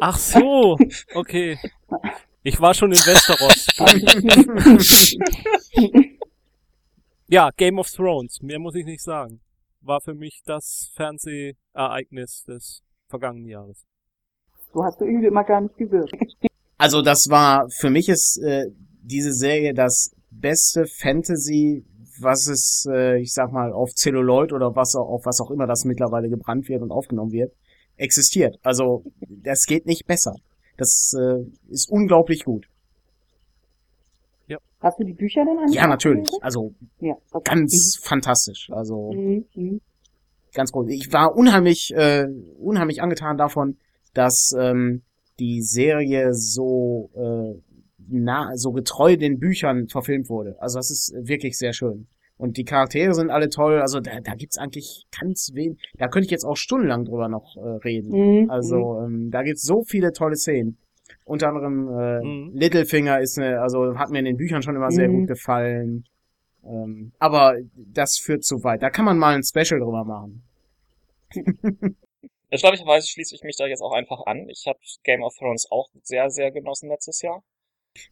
Ach 0.00 0.18
so. 0.18 0.76
Okay. 1.14 1.58
Ich 2.42 2.60
war 2.60 2.74
schon 2.74 2.92
in 2.92 2.98
Westeros. 2.98 3.66
Ja, 7.28 7.48
Game 7.56 7.78
of 7.78 7.90
Thrones. 7.90 8.42
Mehr 8.42 8.58
muss 8.58 8.74
ich 8.74 8.84
nicht 8.84 9.02
sagen. 9.02 9.40
War 9.82 10.00
für 10.00 10.14
mich 10.14 10.42
das 10.44 10.90
Fernsehereignis 10.94 12.44
des 12.44 12.82
vergangenen 13.08 13.48
Jahres. 13.48 13.84
So 14.72 14.84
hast 14.84 15.00
du 15.00 15.04
irgendwie 15.04 15.26
immer 15.26 15.44
gar 15.44 15.60
nicht 15.60 15.76
gewirkt. 15.76 16.14
Also 16.78 17.00
das 17.00 17.30
war, 17.30 17.70
für 17.70 17.90
mich 17.90 18.08
ist 18.08 18.38
äh, 18.38 18.66
diese 19.02 19.32
Serie 19.32 19.72
das 19.72 20.16
beste 20.32 20.86
Fantasy, 20.86 21.84
was 22.18 22.48
es, 22.48 22.88
äh, 22.90 23.20
ich 23.20 23.32
sag 23.32 23.52
mal, 23.52 23.72
auf 23.72 23.94
Celluloid 23.94 24.52
oder 24.52 24.74
was 24.74 24.96
auch, 24.96 25.08
auf 25.08 25.24
was 25.24 25.40
auch 25.40 25.52
immer 25.52 25.68
das 25.68 25.84
mittlerweile 25.84 26.28
gebrannt 26.28 26.68
wird 26.68 26.82
und 26.82 26.90
aufgenommen 26.90 27.30
wird, 27.30 27.52
existiert. 27.94 28.58
Also 28.64 29.04
das 29.28 29.66
geht 29.66 29.86
nicht 29.86 30.06
besser. 30.06 30.34
Das 30.76 31.14
äh, 31.16 31.44
ist 31.68 31.88
unglaublich 31.88 32.44
gut. 32.44 32.66
Hast 34.80 34.98
du 34.98 35.04
die 35.04 35.12
Bücher 35.12 35.40
denn 35.44 35.50
angefangen? 35.58 35.72
Ja, 35.74 35.86
natürlich. 35.86 36.28
Also 36.40 36.74
Ja. 37.00 37.14
Okay. 37.32 37.50
ganz 37.54 37.98
fantastisch. 38.02 38.68
Also 38.72 39.12
Mhm. 39.12 39.44
Mhm. 39.54 39.80
ganz 40.54 40.72
groß. 40.72 40.88
Ich 40.90 41.12
war 41.12 41.36
unheimlich, 41.36 41.92
äh, 41.94 42.26
unheimlich 42.58 43.00
angetan 43.02 43.36
davon, 43.38 43.76
dass 44.14 44.54
ähm, 44.58 45.02
die 45.38 45.62
Serie 45.62 46.34
so 46.34 47.10
äh, 47.14 47.60
nah, 48.08 48.50
so 48.56 48.72
getreu 48.72 49.16
den 49.16 49.38
Büchern 49.38 49.88
verfilmt 49.88 50.28
wurde. 50.28 50.56
Also 50.60 50.78
das 50.78 50.90
ist 50.90 51.14
wirklich 51.16 51.56
sehr 51.56 51.72
schön. 51.72 52.06
Und 52.36 52.56
die 52.56 52.64
Charaktere 52.64 53.14
sind 53.14 53.30
alle 53.30 53.48
toll. 53.50 53.80
Also 53.80 54.00
da, 54.00 54.20
da 54.20 54.34
gibt's 54.34 54.58
eigentlich 54.58 55.06
ganz 55.18 55.52
wenig. 55.54 55.78
Da 55.96 56.08
könnte 56.08 56.24
ich 56.26 56.30
jetzt 56.32 56.44
auch 56.44 56.56
stundenlang 56.56 57.04
drüber 57.04 57.28
noch 57.28 57.56
äh, 57.56 57.60
reden. 57.84 58.10
Mhm. 58.42 58.50
Also 58.50 59.00
ähm, 59.04 59.30
da 59.30 59.42
gibt's 59.44 59.62
so 59.62 59.84
viele 59.84 60.12
tolle 60.12 60.34
Szenen. 60.36 60.76
Unter 61.24 61.48
anderem 61.48 61.88
äh, 61.88 62.20
Mhm. 62.24 62.50
Littlefinger 62.54 63.20
ist 63.20 63.38
eine, 63.38 63.60
also 63.60 63.96
hat 63.98 64.10
mir 64.10 64.18
in 64.20 64.24
den 64.24 64.36
Büchern 64.36 64.62
schon 64.62 64.76
immer 64.76 64.90
sehr 64.90 65.08
Mhm. 65.08 65.20
gut 65.20 65.28
gefallen. 65.28 66.04
Ähm, 66.64 67.12
aber 67.18 67.56
das 67.74 68.18
führt 68.18 68.44
zu 68.44 68.62
weit. 68.64 68.82
Da 68.82 68.90
kann 68.90 69.04
man 69.04 69.18
mal 69.18 69.34
ein 69.34 69.42
Special 69.42 69.80
drüber 69.80 70.04
machen. 70.04 70.42
Erstaunlicherweise 72.50 73.08
schließe 73.08 73.34
ich 73.34 73.42
mich 73.42 73.56
da 73.56 73.66
jetzt 73.66 73.80
auch 73.80 73.92
einfach 73.92 74.26
an. 74.26 74.48
Ich 74.48 74.66
habe 74.66 74.78
Game 75.04 75.22
of 75.22 75.34
Thrones 75.36 75.66
auch 75.70 75.88
sehr, 76.02 76.28
sehr 76.30 76.50
genossen 76.50 76.88
letztes 76.90 77.22
Jahr. 77.22 77.42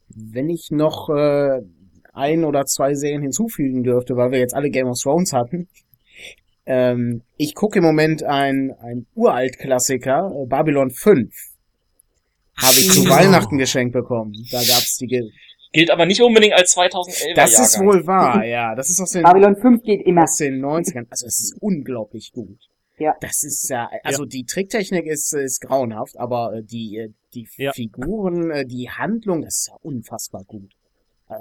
Wenn 0.09 0.49
ich 0.49 0.71
noch 0.71 1.09
äh, 1.09 1.61
ein 2.13 2.43
oder 2.43 2.65
zwei 2.65 2.93
Serien 2.95 3.21
hinzufügen 3.21 3.83
dürfte, 3.83 4.17
weil 4.17 4.31
wir 4.31 4.39
jetzt 4.39 4.55
alle 4.55 4.69
Game 4.69 4.87
of 4.87 4.99
Thrones 4.99 5.31
hatten. 5.33 5.67
Ähm, 6.65 7.21
ich 7.37 7.55
gucke 7.55 7.79
im 7.79 7.85
Moment 7.85 8.23
ein, 8.23 8.71
ein 8.81 9.05
Uralt-Klassiker, 9.15 10.31
äh, 10.35 10.45
Babylon 10.45 10.89
5. 10.91 11.33
Habe 12.57 12.73
ich 12.73 12.89
zu. 12.91 13.09
Weihnachten 13.09 13.57
geschenkt 13.57 13.93
bekommen. 13.93 14.33
Da 14.51 14.57
gab's 14.59 14.97
die. 14.97 15.07
Ge 15.07 15.29
Gilt 15.73 15.89
aber 15.89 16.05
nicht 16.05 16.21
unbedingt 16.21 16.53
als 16.53 16.71
2011 16.71 17.33
das 17.33 17.57
ist 17.57 17.79
wohl 17.79 18.05
wahr, 18.05 18.43
ja. 18.45 18.75
Das 18.75 18.89
ist 18.89 18.99
aus 18.99 19.11
den, 19.11 19.23
Babylon 19.23 19.55
5 19.55 19.83
geht 19.83 20.05
immer. 20.05 20.23
aus 20.23 20.35
den 20.35 20.59
90ern. 20.59 21.05
Also 21.09 21.27
es 21.27 21.39
ist 21.39 21.55
unglaublich 21.61 22.33
gut. 22.33 22.57
Ja. 22.97 23.15
Das 23.21 23.43
ist 23.43 23.69
ja, 23.69 23.89
also 24.03 24.25
die 24.25 24.43
Tricktechnik 24.43 25.05
ist, 25.05 25.33
ist 25.33 25.61
grauenhaft, 25.61 26.17
aber 26.19 26.55
äh, 26.55 26.61
die, 26.63 26.97
äh, 26.97 27.09
die 27.33 27.47
Ja. 27.55 27.71
Figuren, 27.71 28.51
äh, 28.51 28.65
die 28.65 28.89
Handlung, 28.89 29.43
das 29.43 29.59
ist 29.59 29.67
ja 29.69 29.75
unfassbar 29.81 30.43
gut. 30.43 30.71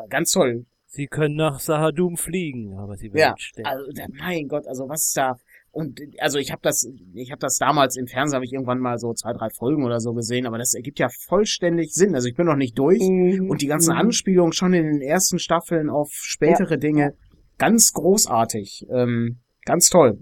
Ganz 0.09 0.31
toll. 0.31 0.65
Sie 0.87 1.09
können 1.09 1.35
nach 1.35 1.59
Sahadum 1.59 2.17
fliegen, 2.17 2.79
aber 2.79 2.97
sie 2.97 3.13
werden 3.13 3.19
Ja, 3.19 3.35
sterben. 3.37 3.69
Also, 3.69 3.91
mein 4.13 4.47
Gott, 4.47 4.67
also 4.69 4.89
was 4.89 5.07
ist 5.07 5.17
da? 5.17 5.37
Und 5.73 6.01
also 6.19 6.39
ich 6.39 6.51
habe 6.51 6.61
das, 6.63 6.89
ich 7.15 7.31
habe 7.31 7.39
das 7.39 7.57
damals 7.59 7.97
im 7.97 8.09
Fernsehen, 8.09 8.35
habe 8.35 8.45
ich 8.45 8.53
irgendwann 8.53 8.81
mal 8.81 8.99
so 8.99 9.13
zwei, 9.15 9.33
drei 9.33 9.51
Folgen 9.51 9.85
oder 9.85 10.01
so 10.01 10.13
gesehen, 10.15 10.47
aber 10.47 10.59
das 10.59 10.75
ergibt 10.75 10.99
ja 10.99 11.09
vollständig 11.29 11.93
Sinn. 11.95 12.15
Also 12.17 12.27
ich 12.29 12.35
bin 12.35 12.47
noch 12.47 12.57
nicht 12.57 12.77
durch 12.79 13.01
Mhm. 13.01 13.49
und 13.49 13.63
die 13.63 13.69
ganzen 13.69 13.93
Mhm. 13.95 14.01
Anspielungen 14.01 14.53
schon 14.53 14.75
in 14.75 14.85
den 14.85 15.01
ersten 15.01 15.39
Staffeln 15.39 15.89
auf 15.89 16.11
spätere 16.13 16.77
Dinge, 16.77 17.15
ganz 17.59 17.93
großartig, 17.93 18.87
ähm, 18.93 19.39
ganz 19.65 19.91
toll. 19.91 20.19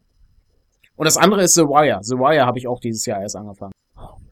Und 0.96 1.04
das 1.06 1.16
andere 1.16 1.42
ist 1.44 1.54
The 1.54 1.62
Wire. 1.62 2.00
The 2.02 2.16
Wire 2.16 2.44
habe 2.44 2.58
ich 2.58 2.66
auch 2.68 2.80
dieses 2.80 3.06
Jahr 3.06 3.22
erst 3.22 3.36
angefangen. 3.36 3.72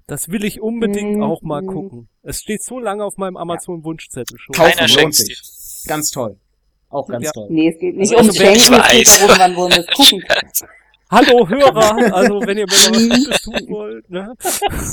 Das 0.08 0.28
will 0.28 0.44
ich 0.44 0.60
unbedingt 0.60 1.16
Mhm. 1.16 1.22
auch 1.22 1.40
mal 1.42 1.62
gucken. 1.64 2.08
Es 2.22 2.40
steht 2.40 2.62
so 2.62 2.78
lange 2.78 3.04
auf 3.04 3.16
meinem 3.16 3.36
Amazon-Wunschzettel 3.38 4.36
schon. 4.38 4.54
Kaufen 4.54 4.70
Keiner 4.72 4.80
lohnt 4.88 4.90
schenkt's 5.00 5.18
sich. 5.18 5.84
Ganz 5.88 6.10
toll. 6.10 6.38
Auch 6.90 7.08
ganz 7.08 7.24
Ja. 7.24 7.32
toll. 7.32 7.48
Nee, 7.50 7.70
es 7.72 7.78
geht 7.78 7.96
nicht 7.96 8.14
Also, 8.16 8.30
um 8.30 8.36
Schenken, 8.36 8.74
ich 8.92 9.08
es 9.08 9.18
geht 9.18 9.28
darum, 9.30 9.38
wann 9.38 9.56
wollen 9.56 9.72
wir 9.72 9.80
es 9.80 9.86
gucken. 9.96 10.22
Hallo 11.10 11.48
Hörer, 11.48 11.96
also 12.14 12.40
wenn 12.44 12.58
ihr 12.58 12.66
mir 12.66 12.88
noch 12.88 12.96
was 12.96 13.08
Gutes 13.08 13.42
tun 13.42 13.66
wollt, 13.68 14.10
ne? 14.10 14.34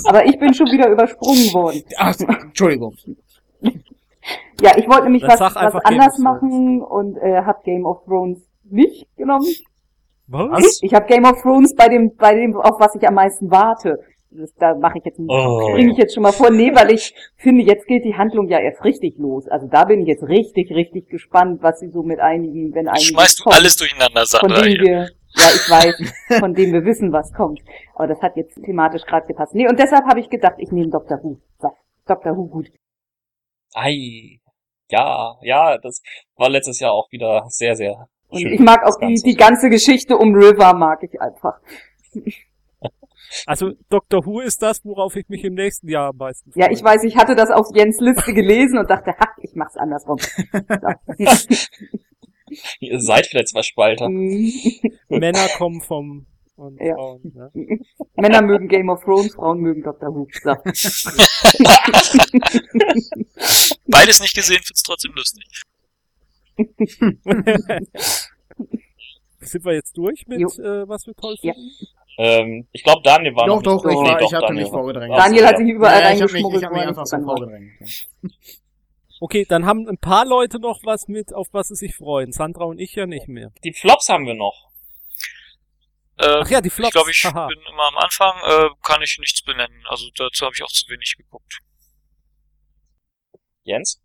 Aber 0.06 0.26
ich 0.26 0.38
bin 0.40 0.53
schon 0.53 0.68
wieder 0.68 0.88
übersprungen 0.90 1.52
worden. 1.53 1.84
Ach, 1.98 2.15
Entschuldigung. 2.19 2.95
Ja, 4.61 4.77
ich 4.77 4.88
wollte 4.88 5.03
nämlich 5.06 5.23
Dann 5.23 5.40
was, 5.40 5.56
was 5.56 5.76
anders 5.85 6.18
machen 6.19 6.81
und 6.81 7.18
äh, 7.18 7.41
hab 7.44 7.64
Game 7.64 7.85
of 7.85 8.03
Thrones 8.06 8.40
nicht 8.64 9.07
genommen. 9.18 9.48
Was? 10.27 10.80
Ich 10.84 10.94
habe 10.94 11.06
Game 11.07 11.26
of 11.26 11.41
Thrones 11.41 11.76
bei 11.76 11.90
dem, 11.90 12.15
bei 12.15 12.34
dem, 12.35 12.56
auf 12.56 12.80
was 12.80 12.95
ich 12.95 13.06
am 13.07 13.15
meisten 13.15 13.49
warte. 13.52 13.98
Das, 14.31 14.52
da 14.56 14.73
mache 14.76 14.98
ich 14.99 15.06
jetzt, 15.06 15.19
Oh. 15.27 15.72
bringe 15.73 15.91
ich 15.91 15.98
jetzt 15.98 16.14
schon 16.14 16.23
mal 16.23 16.31
vor. 16.31 16.49
Nee, 16.49 16.73
weil 16.73 16.91
ich 16.91 17.14
finde, 17.35 17.64
jetzt 17.64 17.85
geht 17.88 18.03
die 18.06 18.15
Handlung 18.15 18.48
ja 18.48 18.60
erst 18.60 18.84
richtig 18.84 19.18
los. 19.18 19.48
Also 19.48 19.68
da 19.68 19.84
bin 19.85 20.02
ich 20.02 20.07
jetzt 20.07 20.23
richtig, 20.23 20.72
richtig 20.72 21.10
gespannt, 21.10 21.61
was 21.61 21.80
sie 21.80 21.90
so 21.90 22.02
mit 22.02 22.19
einigen, 22.19 22.73
wenn 22.73 22.88
einigen 22.88 23.03
Schmeißt 23.14 23.40
du 23.40 23.44
kommt, 23.44 23.56
alles 23.57 23.76
durcheinander, 23.76 24.22
von 24.22 24.49
Sandra. 24.49 24.61
denen 24.61 24.72
Hier. 24.81 24.84
wir, 24.84 25.10
ja, 25.35 25.45
ich 25.55 25.69
weiß, 25.69 26.39
von 26.39 26.53
denen 26.53 26.73
wir 26.73 26.85
wissen, 26.85 27.11
was 27.11 27.31
kommt. 27.34 27.60
Aber 27.95 28.07
das 28.07 28.22
hat 28.22 28.35
jetzt 28.35 28.55
thematisch 28.64 29.03
gerade 29.05 29.27
gepasst. 29.27 29.53
Nee, 29.55 29.68
und 29.68 29.80
deshalb 29.80 30.05
habe 30.05 30.19
ich 30.19 30.30
gedacht, 30.30 30.55
ich 30.57 30.72
nehme 30.72 30.89
Dr. 30.89 31.19
Who. 31.23 31.39
So, 31.60 31.69
Dr. 32.05 32.35
Who 32.38 32.47
gut. 32.47 32.69
Ei. 33.73 34.39
Ja, 34.89 35.35
ja, 35.41 35.77
das 35.80 36.01
war 36.35 36.49
letztes 36.49 36.80
Jahr 36.80 36.91
auch 36.93 37.11
wieder 37.11 37.45
sehr, 37.47 37.76
sehr 37.76 38.07
Und 38.27 38.41
schön. 38.41 38.53
ich 38.53 38.60
mag 38.60 38.84
auch 38.85 38.97
die, 38.99 39.07
Ganze. 39.07 39.23
die 39.26 39.35
ganze 39.35 39.69
Geschichte 39.69 40.18
um 40.18 40.35
River 40.35 40.73
mag 40.73 41.01
ich 41.03 41.19
einfach. 41.22 41.60
Also 43.47 43.72
Dr. 43.89 44.23
Who 44.27 44.41
ist 44.41 44.61
das, 44.61 44.85
worauf 44.85 45.15
ich 45.15 45.27
mich 45.27 45.43
im 45.43 45.55
nächsten 45.55 45.89
Jahr 45.89 46.10
am 46.10 46.18
meisten 46.18 46.51
Ja, 46.53 46.65
freue. 46.65 46.73
ich 46.76 46.84
weiß, 46.84 47.03
ich 47.03 47.18
hatte 47.18 47.35
das 47.35 47.49
auf 47.49 47.65
Jens 47.73 47.99
Liste 47.99 48.31
gelesen 48.31 48.77
und 48.77 48.88
dachte, 48.91 49.11
ha, 49.19 49.27
ich 49.41 49.55
mach's 49.55 49.76
andersrum. 49.76 50.19
So. 50.19 50.27
Ihr 52.80 52.99
seid 52.99 53.27
vielleicht 53.27 53.49
zwei 53.49 53.63
Spalter. 53.63 54.09
Mhm. 54.09 54.51
Männer 55.09 55.47
kommen 55.57 55.81
vom 55.81 56.25
und 56.55 56.80
Ja. 56.80 56.93
Frauen, 56.95 57.21
ne? 57.34 57.51
Männer 58.15 58.41
mögen 58.43 58.67
Game 58.67 58.89
of 58.89 59.03
Thrones, 59.03 59.34
Frauen 59.35 59.59
mögen 59.59 59.81
Dr. 59.84 60.09
Who. 60.13 60.27
So. 60.31 60.53
Beides 63.88 64.19
nicht 64.21 64.35
gesehen, 64.35 64.61
find's 64.63 64.84
trotzdem 64.84 65.13
lustig. 65.15 65.45
Sind 69.39 69.65
wir 69.65 69.73
jetzt 69.73 69.97
durch 69.97 70.25
mit, 70.27 70.41
äh, 70.41 70.88
was 70.88 71.05
wir 71.07 71.13
toll 71.15 71.35
Ja. 71.41 71.53
finden? 71.53 71.69
Ähm, 72.19 72.67
ich 72.71 72.84
glaube, 72.84 73.01
Daniel 73.03 73.35
war 73.35 73.47
Doch, 73.47 73.63
noch 73.63 73.81
doch, 73.81 73.85
nicht. 73.85 73.95
ich, 73.95 74.01
Nee, 74.03 74.09
doch, 74.19 74.27
ich 74.27 74.34
hatte 74.34 74.45
Daniel 74.47 74.63
mich 74.63 74.71
vorgedrängt. 74.71 75.17
Daniel 75.17 75.45
hat 75.45 75.51
ja. 75.53 75.57
sich 75.57 75.69
überall 75.69 75.93
ja, 75.93 76.11
ich 76.13 76.21
habe 76.21 76.31
mich, 76.34 76.43
reingeschmuggelt. 76.43 76.61
ich 76.61 76.65
hab 76.67 76.73
mich 76.73 76.81
einfach 76.84 77.05
so 77.07 77.17
vorgedrängt. 77.19 77.71
Okay, 79.23 79.45
dann 79.47 79.65
haben 79.65 79.87
ein 79.87 79.97
paar 79.97 80.25
Leute 80.25 80.59
noch 80.59 80.81
was 80.83 81.07
mit, 81.07 81.33
auf 81.33 81.47
was 81.53 81.69
sie 81.69 81.75
sich 81.75 81.95
freuen. 81.95 82.33
Sandra 82.33 82.65
und 82.65 82.77
ich 82.77 82.93
ja 82.95 83.05
nicht 83.05 83.29
mehr. 83.29 83.53
Die 83.63 83.71
Flops 83.71 84.09
haben 84.09 84.25
wir 84.25 84.33
noch. 84.33 84.69
Ähm, 86.19 86.41
Ach 86.41 86.49
ja, 86.49 86.59
die 86.59 86.69
Flops. 86.69 86.89
Ich 86.89 86.93
glaube, 86.93 87.11
ich 87.11 87.23
Haha. 87.23 87.47
bin 87.47 87.57
immer 87.71 87.87
am 87.87 87.95
Anfang, 87.99 88.35
äh, 88.45 88.69
kann 88.83 89.01
ich 89.01 89.17
nichts 89.19 89.41
benennen. 89.41 89.81
Also 89.87 90.07
dazu 90.17 90.43
habe 90.43 90.53
ich 90.53 90.61
auch 90.61 90.67
zu 90.67 90.89
wenig 90.89 91.15
geguckt. 91.17 91.59
Jens? 93.63 94.03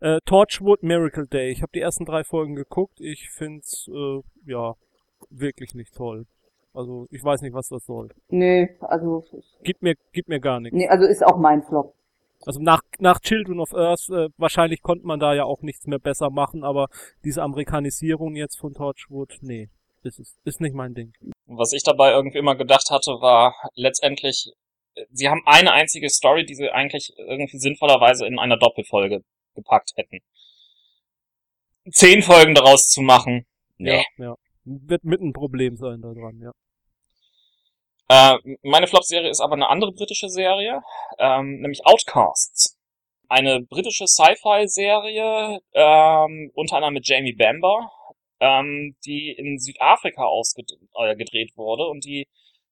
Äh, 0.00 0.20
Torchwood 0.24 0.84
Miracle 0.84 1.26
Day. 1.26 1.50
Ich 1.50 1.62
habe 1.62 1.72
die 1.74 1.80
ersten 1.80 2.04
drei 2.04 2.22
Folgen 2.22 2.54
geguckt. 2.54 3.00
Ich 3.00 3.30
find's 3.30 3.88
äh, 3.88 4.20
ja 4.46 4.74
wirklich 5.30 5.74
nicht 5.74 5.96
toll. 5.96 6.28
Also 6.72 7.08
ich 7.10 7.24
weiß 7.24 7.42
nicht, 7.42 7.54
was 7.54 7.66
das 7.70 7.84
soll. 7.86 8.14
Nee, 8.28 8.76
also, 8.82 9.24
Gibt 9.64 9.82
mir, 9.82 9.96
gibt 10.12 10.28
mir 10.28 10.38
gar 10.38 10.60
nichts. 10.60 10.78
nee, 10.78 10.86
also 10.86 11.08
ist 11.08 11.26
auch 11.26 11.38
mein 11.38 11.64
Flop. 11.64 11.96
Also 12.44 12.60
nach, 12.60 12.82
nach 12.98 13.20
Children 13.20 13.60
of 13.60 13.74
Earth, 13.74 14.08
äh, 14.10 14.28
wahrscheinlich 14.36 14.82
konnte 14.82 15.06
man 15.06 15.18
da 15.18 15.34
ja 15.34 15.44
auch 15.44 15.62
nichts 15.62 15.86
mehr 15.86 15.98
besser 15.98 16.30
machen, 16.30 16.64
aber 16.64 16.88
diese 17.24 17.42
Amerikanisierung 17.42 18.36
jetzt 18.36 18.58
von 18.58 18.74
Torchwood, 18.74 19.38
nee, 19.40 19.70
ist 20.02 20.20
es, 20.20 20.38
ist 20.44 20.60
nicht 20.60 20.74
mein 20.74 20.94
Ding. 20.94 21.12
Was 21.46 21.72
ich 21.72 21.82
dabei 21.82 22.12
irgendwie 22.12 22.38
immer 22.38 22.54
gedacht 22.54 22.90
hatte, 22.90 23.20
war 23.20 23.54
letztendlich, 23.74 24.52
äh, 24.94 25.04
sie 25.10 25.28
haben 25.28 25.42
eine 25.46 25.72
einzige 25.72 26.08
Story, 26.10 26.46
die 26.46 26.54
sie 26.54 26.70
eigentlich 26.70 27.12
irgendwie 27.16 27.58
sinnvollerweise 27.58 28.26
in 28.26 28.38
einer 28.38 28.56
Doppelfolge 28.56 29.24
gepackt 29.54 29.92
hätten. 29.96 30.20
Zehn 31.90 32.22
Folgen 32.22 32.54
daraus 32.54 32.88
zu 32.88 33.00
machen, 33.00 33.46
nee. 33.78 34.04
Ja, 34.18 34.24
ja. 34.24 34.34
Wird 34.64 35.02
mit 35.02 35.20
ein 35.20 35.32
Problem 35.32 35.76
sein 35.76 36.02
da 36.02 36.12
dran, 36.12 36.38
ja. 36.40 36.52
Äh, 38.08 38.38
meine 38.62 38.86
Flop-Serie 38.86 39.28
ist 39.30 39.40
aber 39.40 39.54
eine 39.54 39.68
andere 39.68 39.92
britische 39.92 40.28
Serie, 40.30 40.82
ähm, 41.18 41.60
nämlich 41.60 41.84
Outcasts. 41.84 42.76
Eine 43.28 43.60
britische 43.60 44.06
Sci-Fi-Serie, 44.06 45.60
ähm, 45.74 46.50
unter 46.54 46.76
anderem 46.76 46.94
mit 46.94 47.06
Jamie 47.06 47.34
Bamber, 47.34 47.90
ähm, 48.40 48.96
die 49.04 49.30
in 49.32 49.58
Südafrika 49.58 50.24
ausgedreht 50.24 51.52
äh, 51.52 51.56
wurde 51.56 51.86
und 51.88 52.04
die 52.04 52.26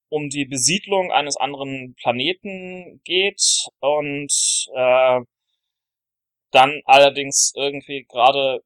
um 0.08 0.30
die 0.30 0.46
Besiedlung 0.46 1.10
eines 1.12 1.36
anderen 1.36 1.94
Planeten 2.00 3.00
geht 3.04 3.66
und 3.80 4.32
äh, 4.74 5.20
dann 6.52 6.80
allerdings 6.84 7.52
irgendwie 7.56 8.04
gerade 8.08 8.62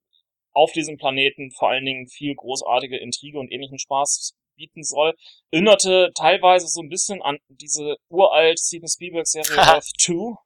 auf 0.53 0.73
diesem 0.73 0.99
Planeten 0.99 1.51
vor 1.53 1.71
allen 1.71 1.85
Dingen 1.85 2.09
viel 2.09 2.35
großartige 2.35 2.99
Intrige 2.99 3.39
und 3.39 3.51
ähnlichen 3.51 3.79
Spaß 3.79 4.35
bieten 4.61 4.85
soll. 4.85 5.15
Erinnerte 5.51 6.13
teilweise 6.15 6.67
so 6.69 6.83
ein 6.83 6.91
bisschen 6.91 7.23
an 7.23 7.39
diese 7.49 7.97
uralt 8.11 8.61
Steven 8.61 8.89
Spielberg-Serie 8.89 9.59
Earth 9.59 9.91
2. 9.99 10.37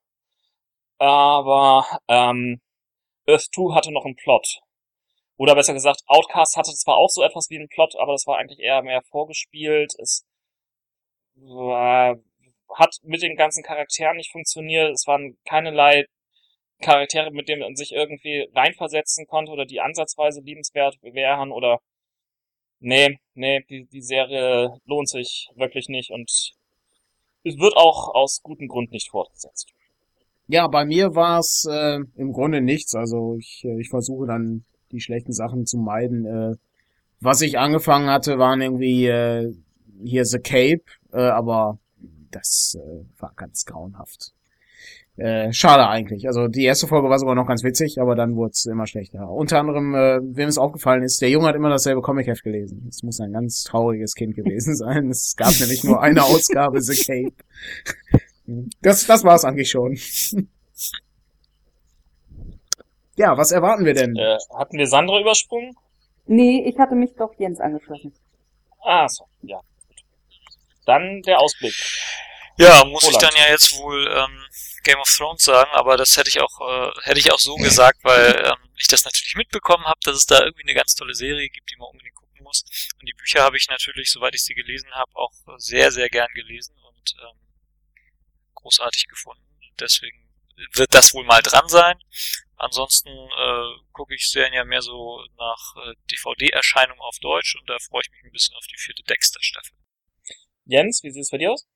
Aber 0.98 1.84
ähm, 2.08 2.60
Earth 3.26 3.48
2 3.54 3.74
hatte 3.74 3.92
noch 3.92 4.04
einen 4.04 4.16
Plot. 4.16 4.60
Oder 5.36 5.56
besser 5.56 5.74
gesagt, 5.74 6.02
Outcast 6.06 6.56
hatte 6.56 6.72
zwar 6.72 6.96
auch 6.96 7.10
so 7.10 7.22
etwas 7.22 7.50
wie 7.50 7.58
einen 7.58 7.68
Plot, 7.68 7.96
aber 7.96 8.12
das 8.12 8.26
war 8.26 8.38
eigentlich 8.38 8.60
eher 8.60 8.82
mehr 8.82 9.02
vorgespielt. 9.02 9.92
Es 9.98 10.24
war, 11.34 12.16
hat 12.72 12.96
mit 13.02 13.22
den 13.22 13.36
ganzen 13.36 13.64
Charakteren 13.64 14.16
nicht 14.16 14.30
funktioniert. 14.30 14.92
Es 14.92 15.08
waren 15.08 15.36
keinerlei 15.44 16.06
Charaktere, 16.80 17.32
mit 17.32 17.48
denen 17.48 17.62
man 17.62 17.76
sich 17.76 17.92
irgendwie 17.92 18.48
reinversetzen 18.54 19.26
konnte 19.26 19.50
oder 19.50 19.64
die 19.66 19.80
ansatzweise 19.80 20.40
liebenswert 20.40 20.96
wären 21.02 21.50
oder 21.50 21.80
nee, 22.84 23.18
nee, 23.34 23.64
die, 23.68 23.86
die 23.86 24.02
Serie 24.02 24.78
lohnt 24.84 25.08
sich 25.08 25.48
wirklich 25.56 25.88
nicht 25.88 26.10
und 26.10 26.30
es 26.30 27.58
wird 27.58 27.76
auch 27.76 28.14
aus 28.14 28.40
gutem 28.42 28.68
Grund 28.68 28.92
nicht 28.92 29.10
fortgesetzt. 29.10 29.72
Ja, 30.46 30.66
bei 30.68 30.84
mir 30.84 31.14
war 31.14 31.38
es 31.38 31.66
äh, 31.70 32.00
im 32.16 32.32
Grunde 32.32 32.60
nichts. 32.60 32.94
Also 32.94 33.36
ich, 33.38 33.62
äh, 33.64 33.80
ich 33.80 33.88
versuche 33.88 34.26
dann 34.26 34.64
die 34.92 35.00
schlechten 35.00 35.32
Sachen 35.32 35.66
zu 35.66 35.78
meiden. 35.78 36.26
Äh, 36.26 36.56
was 37.20 37.40
ich 37.40 37.58
angefangen 37.58 38.10
hatte, 38.10 38.38
waren 38.38 38.60
irgendwie 38.60 39.06
äh, 39.06 39.54
hier 40.04 40.24
The 40.26 40.38
Cape, 40.38 40.84
äh, 41.12 41.20
aber 41.20 41.78
das 42.30 42.76
äh, 42.78 43.04
war 43.18 43.32
ganz 43.36 43.64
grauenhaft. 43.64 44.34
Äh, 45.16 45.52
schade 45.52 45.86
eigentlich. 45.88 46.26
Also 46.26 46.48
die 46.48 46.64
erste 46.64 46.88
Folge 46.88 47.08
war 47.08 47.18
sogar 47.20 47.36
noch 47.36 47.46
ganz 47.46 47.62
witzig, 47.62 48.00
aber 48.00 48.16
dann 48.16 48.34
wurde 48.34 48.50
es 48.50 48.66
immer 48.66 48.86
schlechter. 48.86 49.28
Unter 49.28 49.60
anderem, 49.60 49.94
äh, 49.94 50.18
wem 50.22 50.48
es 50.48 50.58
aufgefallen 50.58 51.04
ist, 51.04 51.22
der 51.22 51.30
Junge 51.30 51.46
hat 51.46 51.54
immer 51.54 51.70
dasselbe 51.70 52.02
Comic-Heft 52.02 52.42
gelesen. 52.42 52.86
Es 52.88 53.04
muss 53.04 53.20
ein 53.20 53.32
ganz 53.32 53.62
trauriges 53.62 54.14
Kind 54.14 54.34
gewesen 54.34 54.74
sein. 54.76 55.10
Es 55.10 55.36
gab 55.36 55.52
nämlich 55.60 55.84
nur 55.84 56.02
eine 56.02 56.24
Ausgabe 56.24 56.80
The 56.82 56.96
Cape. 57.00 57.34
Das, 58.82 59.06
das 59.06 59.22
war's 59.22 59.44
eigentlich 59.44 59.70
schon. 59.70 59.96
ja, 63.16 63.36
was 63.38 63.52
erwarten 63.52 63.84
wir 63.84 63.94
denn? 63.94 64.16
Äh, 64.16 64.36
hatten 64.58 64.76
wir 64.76 64.88
Sandra 64.88 65.20
übersprungen? 65.20 65.76
Nee, 66.26 66.64
ich 66.66 66.76
hatte 66.78 66.96
mich 66.96 67.14
doch 67.16 67.32
Jens 67.38 67.60
angeschlossen. 67.60 68.12
Ah, 68.82 69.08
so, 69.08 69.26
ja. 69.42 69.60
Dann 70.86 71.22
der 71.22 71.38
Ausblick. 71.38 71.74
Ja, 72.58 72.84
muss 72.84 73.02
ich 73.04 73.14
Roland. 73.14 73.22
dann 73.22 73.32
ja 73.36 73.52
jetzt 73.52 73.78
wohl 73.78 74.06
ähm, 74.06 74.44
Game 74.84 74.98
of 74.98 75.08
Thrones 75.08 75.42
sagen, 75.42 75.70
aber 75.72 75.96
das 75.96 76.16
hätte 76.16 76.28
ich 76.28 76.40
auch 76.40 76.60
äh, 76.60 76.92
hätte 77.02 77.18
ich 77.18 77.32
auch 77.32 77.38
so 77.38 77.56
gesagt, 77.56 77.98
weil 78.02 78.36
ähm, 78.44 78.70
ich 78.76 78.86
das 78.86 79.04
natürlich 79.04 79.34
mitbekommen 79.34 79.84
habe, 79.84 80.00
dass 80.04 80.16
es 80.16 80.26
da 80.26 80.44
irgendwie 80.44 80.62
eine 80.62 80.74
ganz 80.74 80.94
tolle 80.94 81.14
Serie 81.14 81.48
gibt, 81.48 81.70
die 81.70 81.76
man 81.76 81.88
unbedingt 81.88 82.14
gucken 82.14 82.42
muss. 82.42 82.64
Und 83.00 83.08
die 83.08 83.14
Bücher 83.14 83.42
habe 83.42 83.56
ich 83.56 83.68
natürlich, 83.68 84.10
soweit 84.10 84.34
ich 84.34 84.44
sie 84.44 84.54
gelesen 84.54 84.90
habe, 84.92 85.10
auch 85.14 85.32
sehr 85.56 85.90
sehr 85.90 86.08
gern 86.08 86.28
gelesen 86.34 86.76
und 86.78 87.14
ähm, 87.20 87.38
großartig 88.54 89.08
gefunden. 89.08 89.42
Deswegen 89.80 90.24
wird 90.72 90.94
das 90.94 91.12
wohl 91.14 91.24
mal 91.24 91.42
dran 91.42 91.68
sein. 91.68 91.98
Ansonsten 92.56 93.08
äh, 93.08 93.82
gucke 93.92 94.14
ich 94.14 94.30
Serien 94.30 94.54
ja 94.54 94.64
mehr 94.64 94.82
so 94.82 95.20
nach 95.36 95.74
äh, 95.76 95.94
DVD-Erscheinung 96.10 96.98
auf 97.00 97.18
Deutsch 97.20 97.56
und 97.56 97.68
da 97.68 97.76
freue 97.78 98.02
ich 98.02 98.10
mich 98.10 98.22
ein 98.24 98.30
bisschen 98.30 98.56
auf 98.56 98.66
die 98.66 98.78
vierte 98.78 99.02
Dexter-Staffel. 99.02 99.76
Jens, 100.64 101.02
wie 101.02 101.10
sieht 101.10 101.22
es 101.22 101.30
bei 101.30 101.38
dir 101.38 101.52
aus? 101.52 101.66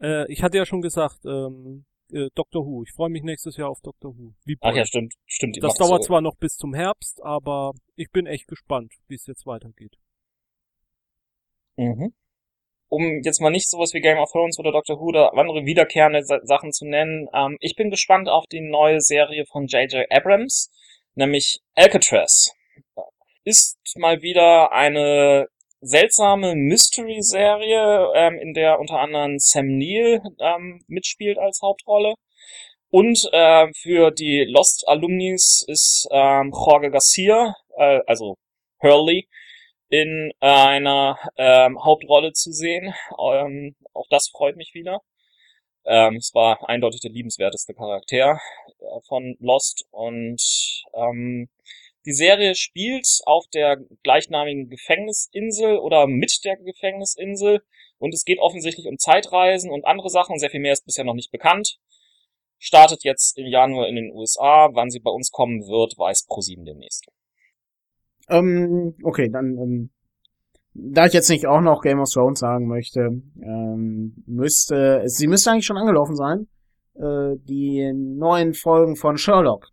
Äh, 0.00 0.32
ich 0.32 0.42
hatte 0.42 0.56
ja 0.56 0.64
schon 0.64 0.82
gesagt, 0.82 1.24
ähm, 1.24 1.84
äh, 2.12 2.28
Doctor 2.34 2.64
Who. 2.64 2.82
Ich 2.82 2.92
freue 2.92 3.10
mich 3.10 3.22
nächstes 3.22 3.56
Jahr 3.56 3.68
auf 3.68 3.80
Doctor 3.80 4.16
Who. 4.16 4.32
Wie 4.44 4.56
Ach 4.60 4.74
ja, 4.74 4.84
stimmt, 4.84 5.14
stimmt. 5.26 5.58
Das 5.62 5.74
dauert 5.74 6.02
so. 6.02 6.08
zwar 6.08 6.20
noch 6.20 6.36
bis 6.36 6.56
zum 6.56 6.74
Herbst, 6.74 7.22
aber 7.22 7.72
ich 7.96 8.10
bin 8.10 8.26
echt 8.26 8.46
gespannt, 8.46 8.92
wie 9.08 9.14
es 9.14 9.26
jetzt 9.26 9.46
weitergeht. 9.46 9.96
Mhm. 11.76 12.14
Um 12.90 13.20
jetzt 13.22 13.40
mal 13.40 13.50
nicht 13.50 13.68
sowas 13.68 13.92
wie 13.92 14.00
Game 14.00 14.18
of 14.18 14.32
Thrones 14.32 14.58
oder 14.58 14.72
Doctor 14.72 14.98
Who 14.98 15.08
oder 15.08 15.34
andere 15.34 15.64
wiederkehrende 15.64 16.24
Sa 16.24 16.40
Sachen 16.44 16.72
zu 16.72 16.86
nennen, 16.86 17.28
ähm, 17.34 17.56
ich 17.60 17.76
bin 17.76 17.90
gespannt 17.90 18.28
auf 18.28 18.46
die 18.46 18.60
neue 18.60 19.00
Serie 19.00 19.44
von 19.46 19.66
J.J. 19.66 20.06
Abrams, 20.10 20.70
nämlich 21.14 21.60
Alcatraz. 21.74 22.52
Ist 23.44 23.78
mal 23.96 24.22
wieder 24.22 24.72
eine 24.72 25.48
seltsame 25.80 26.54
Mystery-Serie, 26.54 28.12
ähm, 28.14 28.38
in 28.38 28.54
der 28.54 28.80
unter 28.80 29.00
anderem 29.00 29.38
Sam 29.38 29.78
Neill 29.78 30.22
ähm, 30.38 30.82
mitspielt 30.86 31.38
als 31.38 31.60
Hauptrolle. 31.62 32.14
Und 32.90 33.28
äh, 33.32 33.68
für 33.74 34.10
die 34.10 34.44
Lost-Alumnis 34.48 35.64
ist 35.66 36.08
ähm, 36.10 36.52
Jorge 36.52 36.90
Garcia, 36.90 37.54
äh, 37.76 38.00
also 38.06 38.36
Hurley, 38.82 39.28
in 39.90 40.32
einer 40.40 41.18
ähm, 41.36 41.82
Hauptrolle 41.84 42.32
zu 42.32 42.52
sehen. 42.52 42.94
Ähm, 43.18 43.74
auch 43.94 44.06
das 44.10 44.28
freut 44.28 44.56
mich 44.56 44.72
wieder. 44.74 45.00
Ähm, 45.84 46.16
es 46.16 46.34
war 46.34 46.68
eindeutig 46.68 47.00
der 47.00 47.10
liebenswerteste 47.10 47.74
Charakter 47.74 48.40
äh, 48.80 49.00
von 49.06 49.36
Lost 49.40 49.86
und 49.90 50.40
ähm, 50.94 51.48
die 52.08 52.14
Serie 52.14 52.54
spielt 52.54 53.06
auf 53.26 53.44
der 53.52 53.76
gleichnamigen 54.02 54.70
Gefängnisinsel 54.70 55.76
oder 55.76 56.06
mit 56.06 56.40
der 56.42 56.56
Gefängnisinsel 56.56 57.60
und 57.98 58.14
es 58.14 58.24
geht 58.24 58.38
offensichtlich 58.38 58.86
um 58.86 58.96
Zeitreisen 58.96 59.70
und 59.70 59.84
andere 59.84 60.08
Sachen. 60.08 60.38
Sehr 60.38 60.48
viel 60.48 60.60
mehr 60.60 60.72
ist 60.72 60.86
bisher 60.86 61.04
noch 61.04 61.12
nicht 61.12 61.30
bekannt. 61.30 61.76
Startet 62.56 63.04
jetzt 63.04 63.36
im 63.36 63.46
Januar 63.46 63.88
in 63.88 63.96
den 63.96 64.10
USA. 64.10 64.70
Wann 64.72 64.88
sie 64.88 65.00
bei 65.00 65.10
uns 65.10 65.30
kommen 65.30 65.60
wird, 65.66 65.98
weiß 65.98 66.24
ProSieben 66.26 66.64
demnächst. 66.64 67.04
Ähm, 68.30 68.94
okay, 69.02 69.28
dann, 69.28 69.58
ähm, 69.58 69.90
da 70.72 71.04
ich 71.04 71.12
jetzt 71.12 71.28
nicht 71.28 71.46
auch 71.46 71.60
noch 71.60 71.82
Game 71.82 72.00
of 72.00 72.10
Thrones 72.10 72.38
sagen 72.38 72.68
möchte, 72.68 73.20
ähm, 73.42 74.22
müsste, 74.26 75.02
sie 75.04 75.26
müsste 75.26 75.50
eigentlich 75.50 75.66
schon 75.66 75.76
angelaufen 75.76 76.16
sein, 76.16 76.48
äh, 76.94 77.36
die 77.36 77.92
neuen 77.92 78.54
Folgen 78.54 78.96
von 78.96 79.18
Sherlock. 79.18 79.68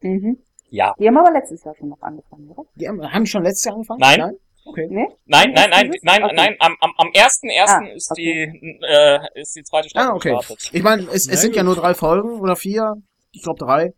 Mhm. 0.00 0.38
Ja. 0.72 0.94
Die 0.98 1.06
haben 1.06 1.16
aber 1.18 1.30
letztes 1.32 1.62
Jahr 1.64 1.74
schon 1.74 1.90
noch 1.90 2.00
angefangen, 2.00 2.48
oder? 2.48 2.64
Die 2.76 2.88
haben, 2.88 3.02
haben 3.12 3.24
die 3.24 3.30
schon 3.30 3.42
letztes 3.42 3.64
Jahr 3.64 3.74
angefangen? 3.74 4.00
Nein. 4.00 4.36
Okay. 4.64 4.86
Nee? 4.88 5.08
Nein, 5.26 5.52
nein, 5.54 5.70
nein, 5.70 5.90
nein, 6.02 6.22
Okay. 6.24 6.34
nein, 6.36 6.56
am, 6.60 6.76
am, 6.80 6.92
am 6.96 7.08
1.1. 7.08 7.68
Ah, 7.68 7.84
ist 7.94 8.10
okay. 8.12 8.52
die, 8.60 8.78
äh, 8.88 9.40
ist 9.40 9.54
die 9.56 9.64
zweite 9.64 9.88
Staffel 9.88 10.10
Ah, 10.10 10.14
okay. 10.14 10.34
gestartet. 10.36 10.70
Ich 10.72 10.82
meine, 10.82 11.02
es, 11.12 11.26
es 11.28 11.40
sind 11.40 11.54
ja 11.56 11.62
nur 11.62 11.74
drei 11.74 11.94
Folgen 11.94 12.40
oder 12.40 12.56
vier. 12.56 12.94
Ich 13.32 13.42
glaube 13.42 13.58
drei. 13.58 13.92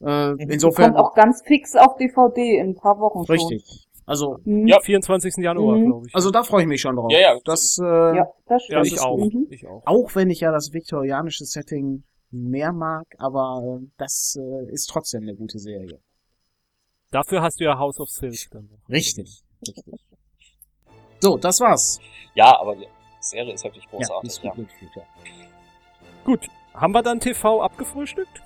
Äh, 0.00 0.34
Die 0.36 0.52
insofern 0.52 0.92
kommt 0.94 1.04
auch 1.06 1.14
ganz 1.14 1.42
fix 1.46 1.74
auf 1.76 1.96
DVD 1.96 2.58
in 2.58 2.70
ein 2.70 2.74
paar 2.74 2.98
Wochen 2.98 3.24
schon. 3.26 3.34
richtig. 3.36 3.86
Also, 4.06 4.38
Mhm. 4.44 4.66
Ja. 4.66 4.80
24. 4.80 5.34
Januar, 5.38 5.76
Mhm. 5.76 5.84
glaube 5.86 6.06
ich. 6.08 6.14
also 6.14 6.30
da 6.30 6.42
freue 6.42 6.62
ich 6.62 6.68
mich 6.68 6.80
schon 6.80 6.96
drauf. 6.96 7.10
Ja, 7.12 7.20
ja. 7.20 7.38
Das, 7.44 7.78
äh, 7.80 7.84
Ja, 7.84 8.26
das 8.46 8.66
ja, 8.68 8.84
stimmt. 8.84 8.86
ich 8.86 9.00
auch. 9.00 9.16
Mhm. 9.18 9.46
Ich 9.50 9.66
auch. 9.66 9.82
auch 9.86 10.14
wenn 10.16 10.30
ich 10.30 10.40
ja 10.40 10.50
das 10.50 10.72
viktorianische 10.72 11.44
Setting 11.44 12.02
mehr 12.30 12.72
mag, 12.72 13.06
aber 13.18 13.78
äh, 13.82 13.86
das 13.98 14.36
äh, 14.38 14.72
ist 14.72 14.86
trotzdem 14.90 15.22
eine 15.22 15.34
gute 15.34 15.58
Serie. 15.58 16.00
Dafür 17.10 17.42
hast 17.42 17.58
du 17.60 17.64
ja 17.64 17.78
House 17.78 17.98
of 18.00 18.10
Silk 18.10 18.50
dann 18.50 18.68
noch. 18.70 18.88
Richtig. 18.88 19.42
Richtig. 19.66 19.94
So, 21.20 21.36
das 21.38 21.60
war's. 21.60 22.00
Ja, 22.34 22.58
aber 22.60 22.76
die 22.76 22.86
Serie 23.20 23.54
ist 23.54 23.64
wirklich 23.64 23.84
Ja, 23.84 23.90
großartig. 23.90 24.40
Ja, 24.42 24.52
gut, 24.52 24.68
ja. 24.94 25.02
Gut, 26.24 26.48
haben 26.74 26.92
wir 26.92 27.02
dann 27.02 27.18
TV 27.20 27.62
abgefrühstückt? 27.62 28.42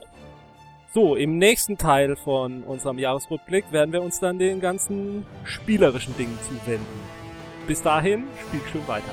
So, 0.94 1.16
im 1.16 1.38
nächsten 1.38 1.78
Teil 1.78 2.16
von 2.16 2.62
unserem 2.64 2.98
Jahresrückblick 2.98 3.72
werden 3.72 3.92
wir 3.92 4.02
uns 4.02 4.20
dann 4.20 4.38
den 4.38 4.60
ganzen 4.60 5.26
spielerischen 5.44 6.16
Dingen 6.16 6.38
zuwenden. 6.42 7.00
Bis 7.66 7.82
dahin, 7.82 8.24
spielt 8.48 8.68
schön 8.70 8.86
weiter. 8.86 9.12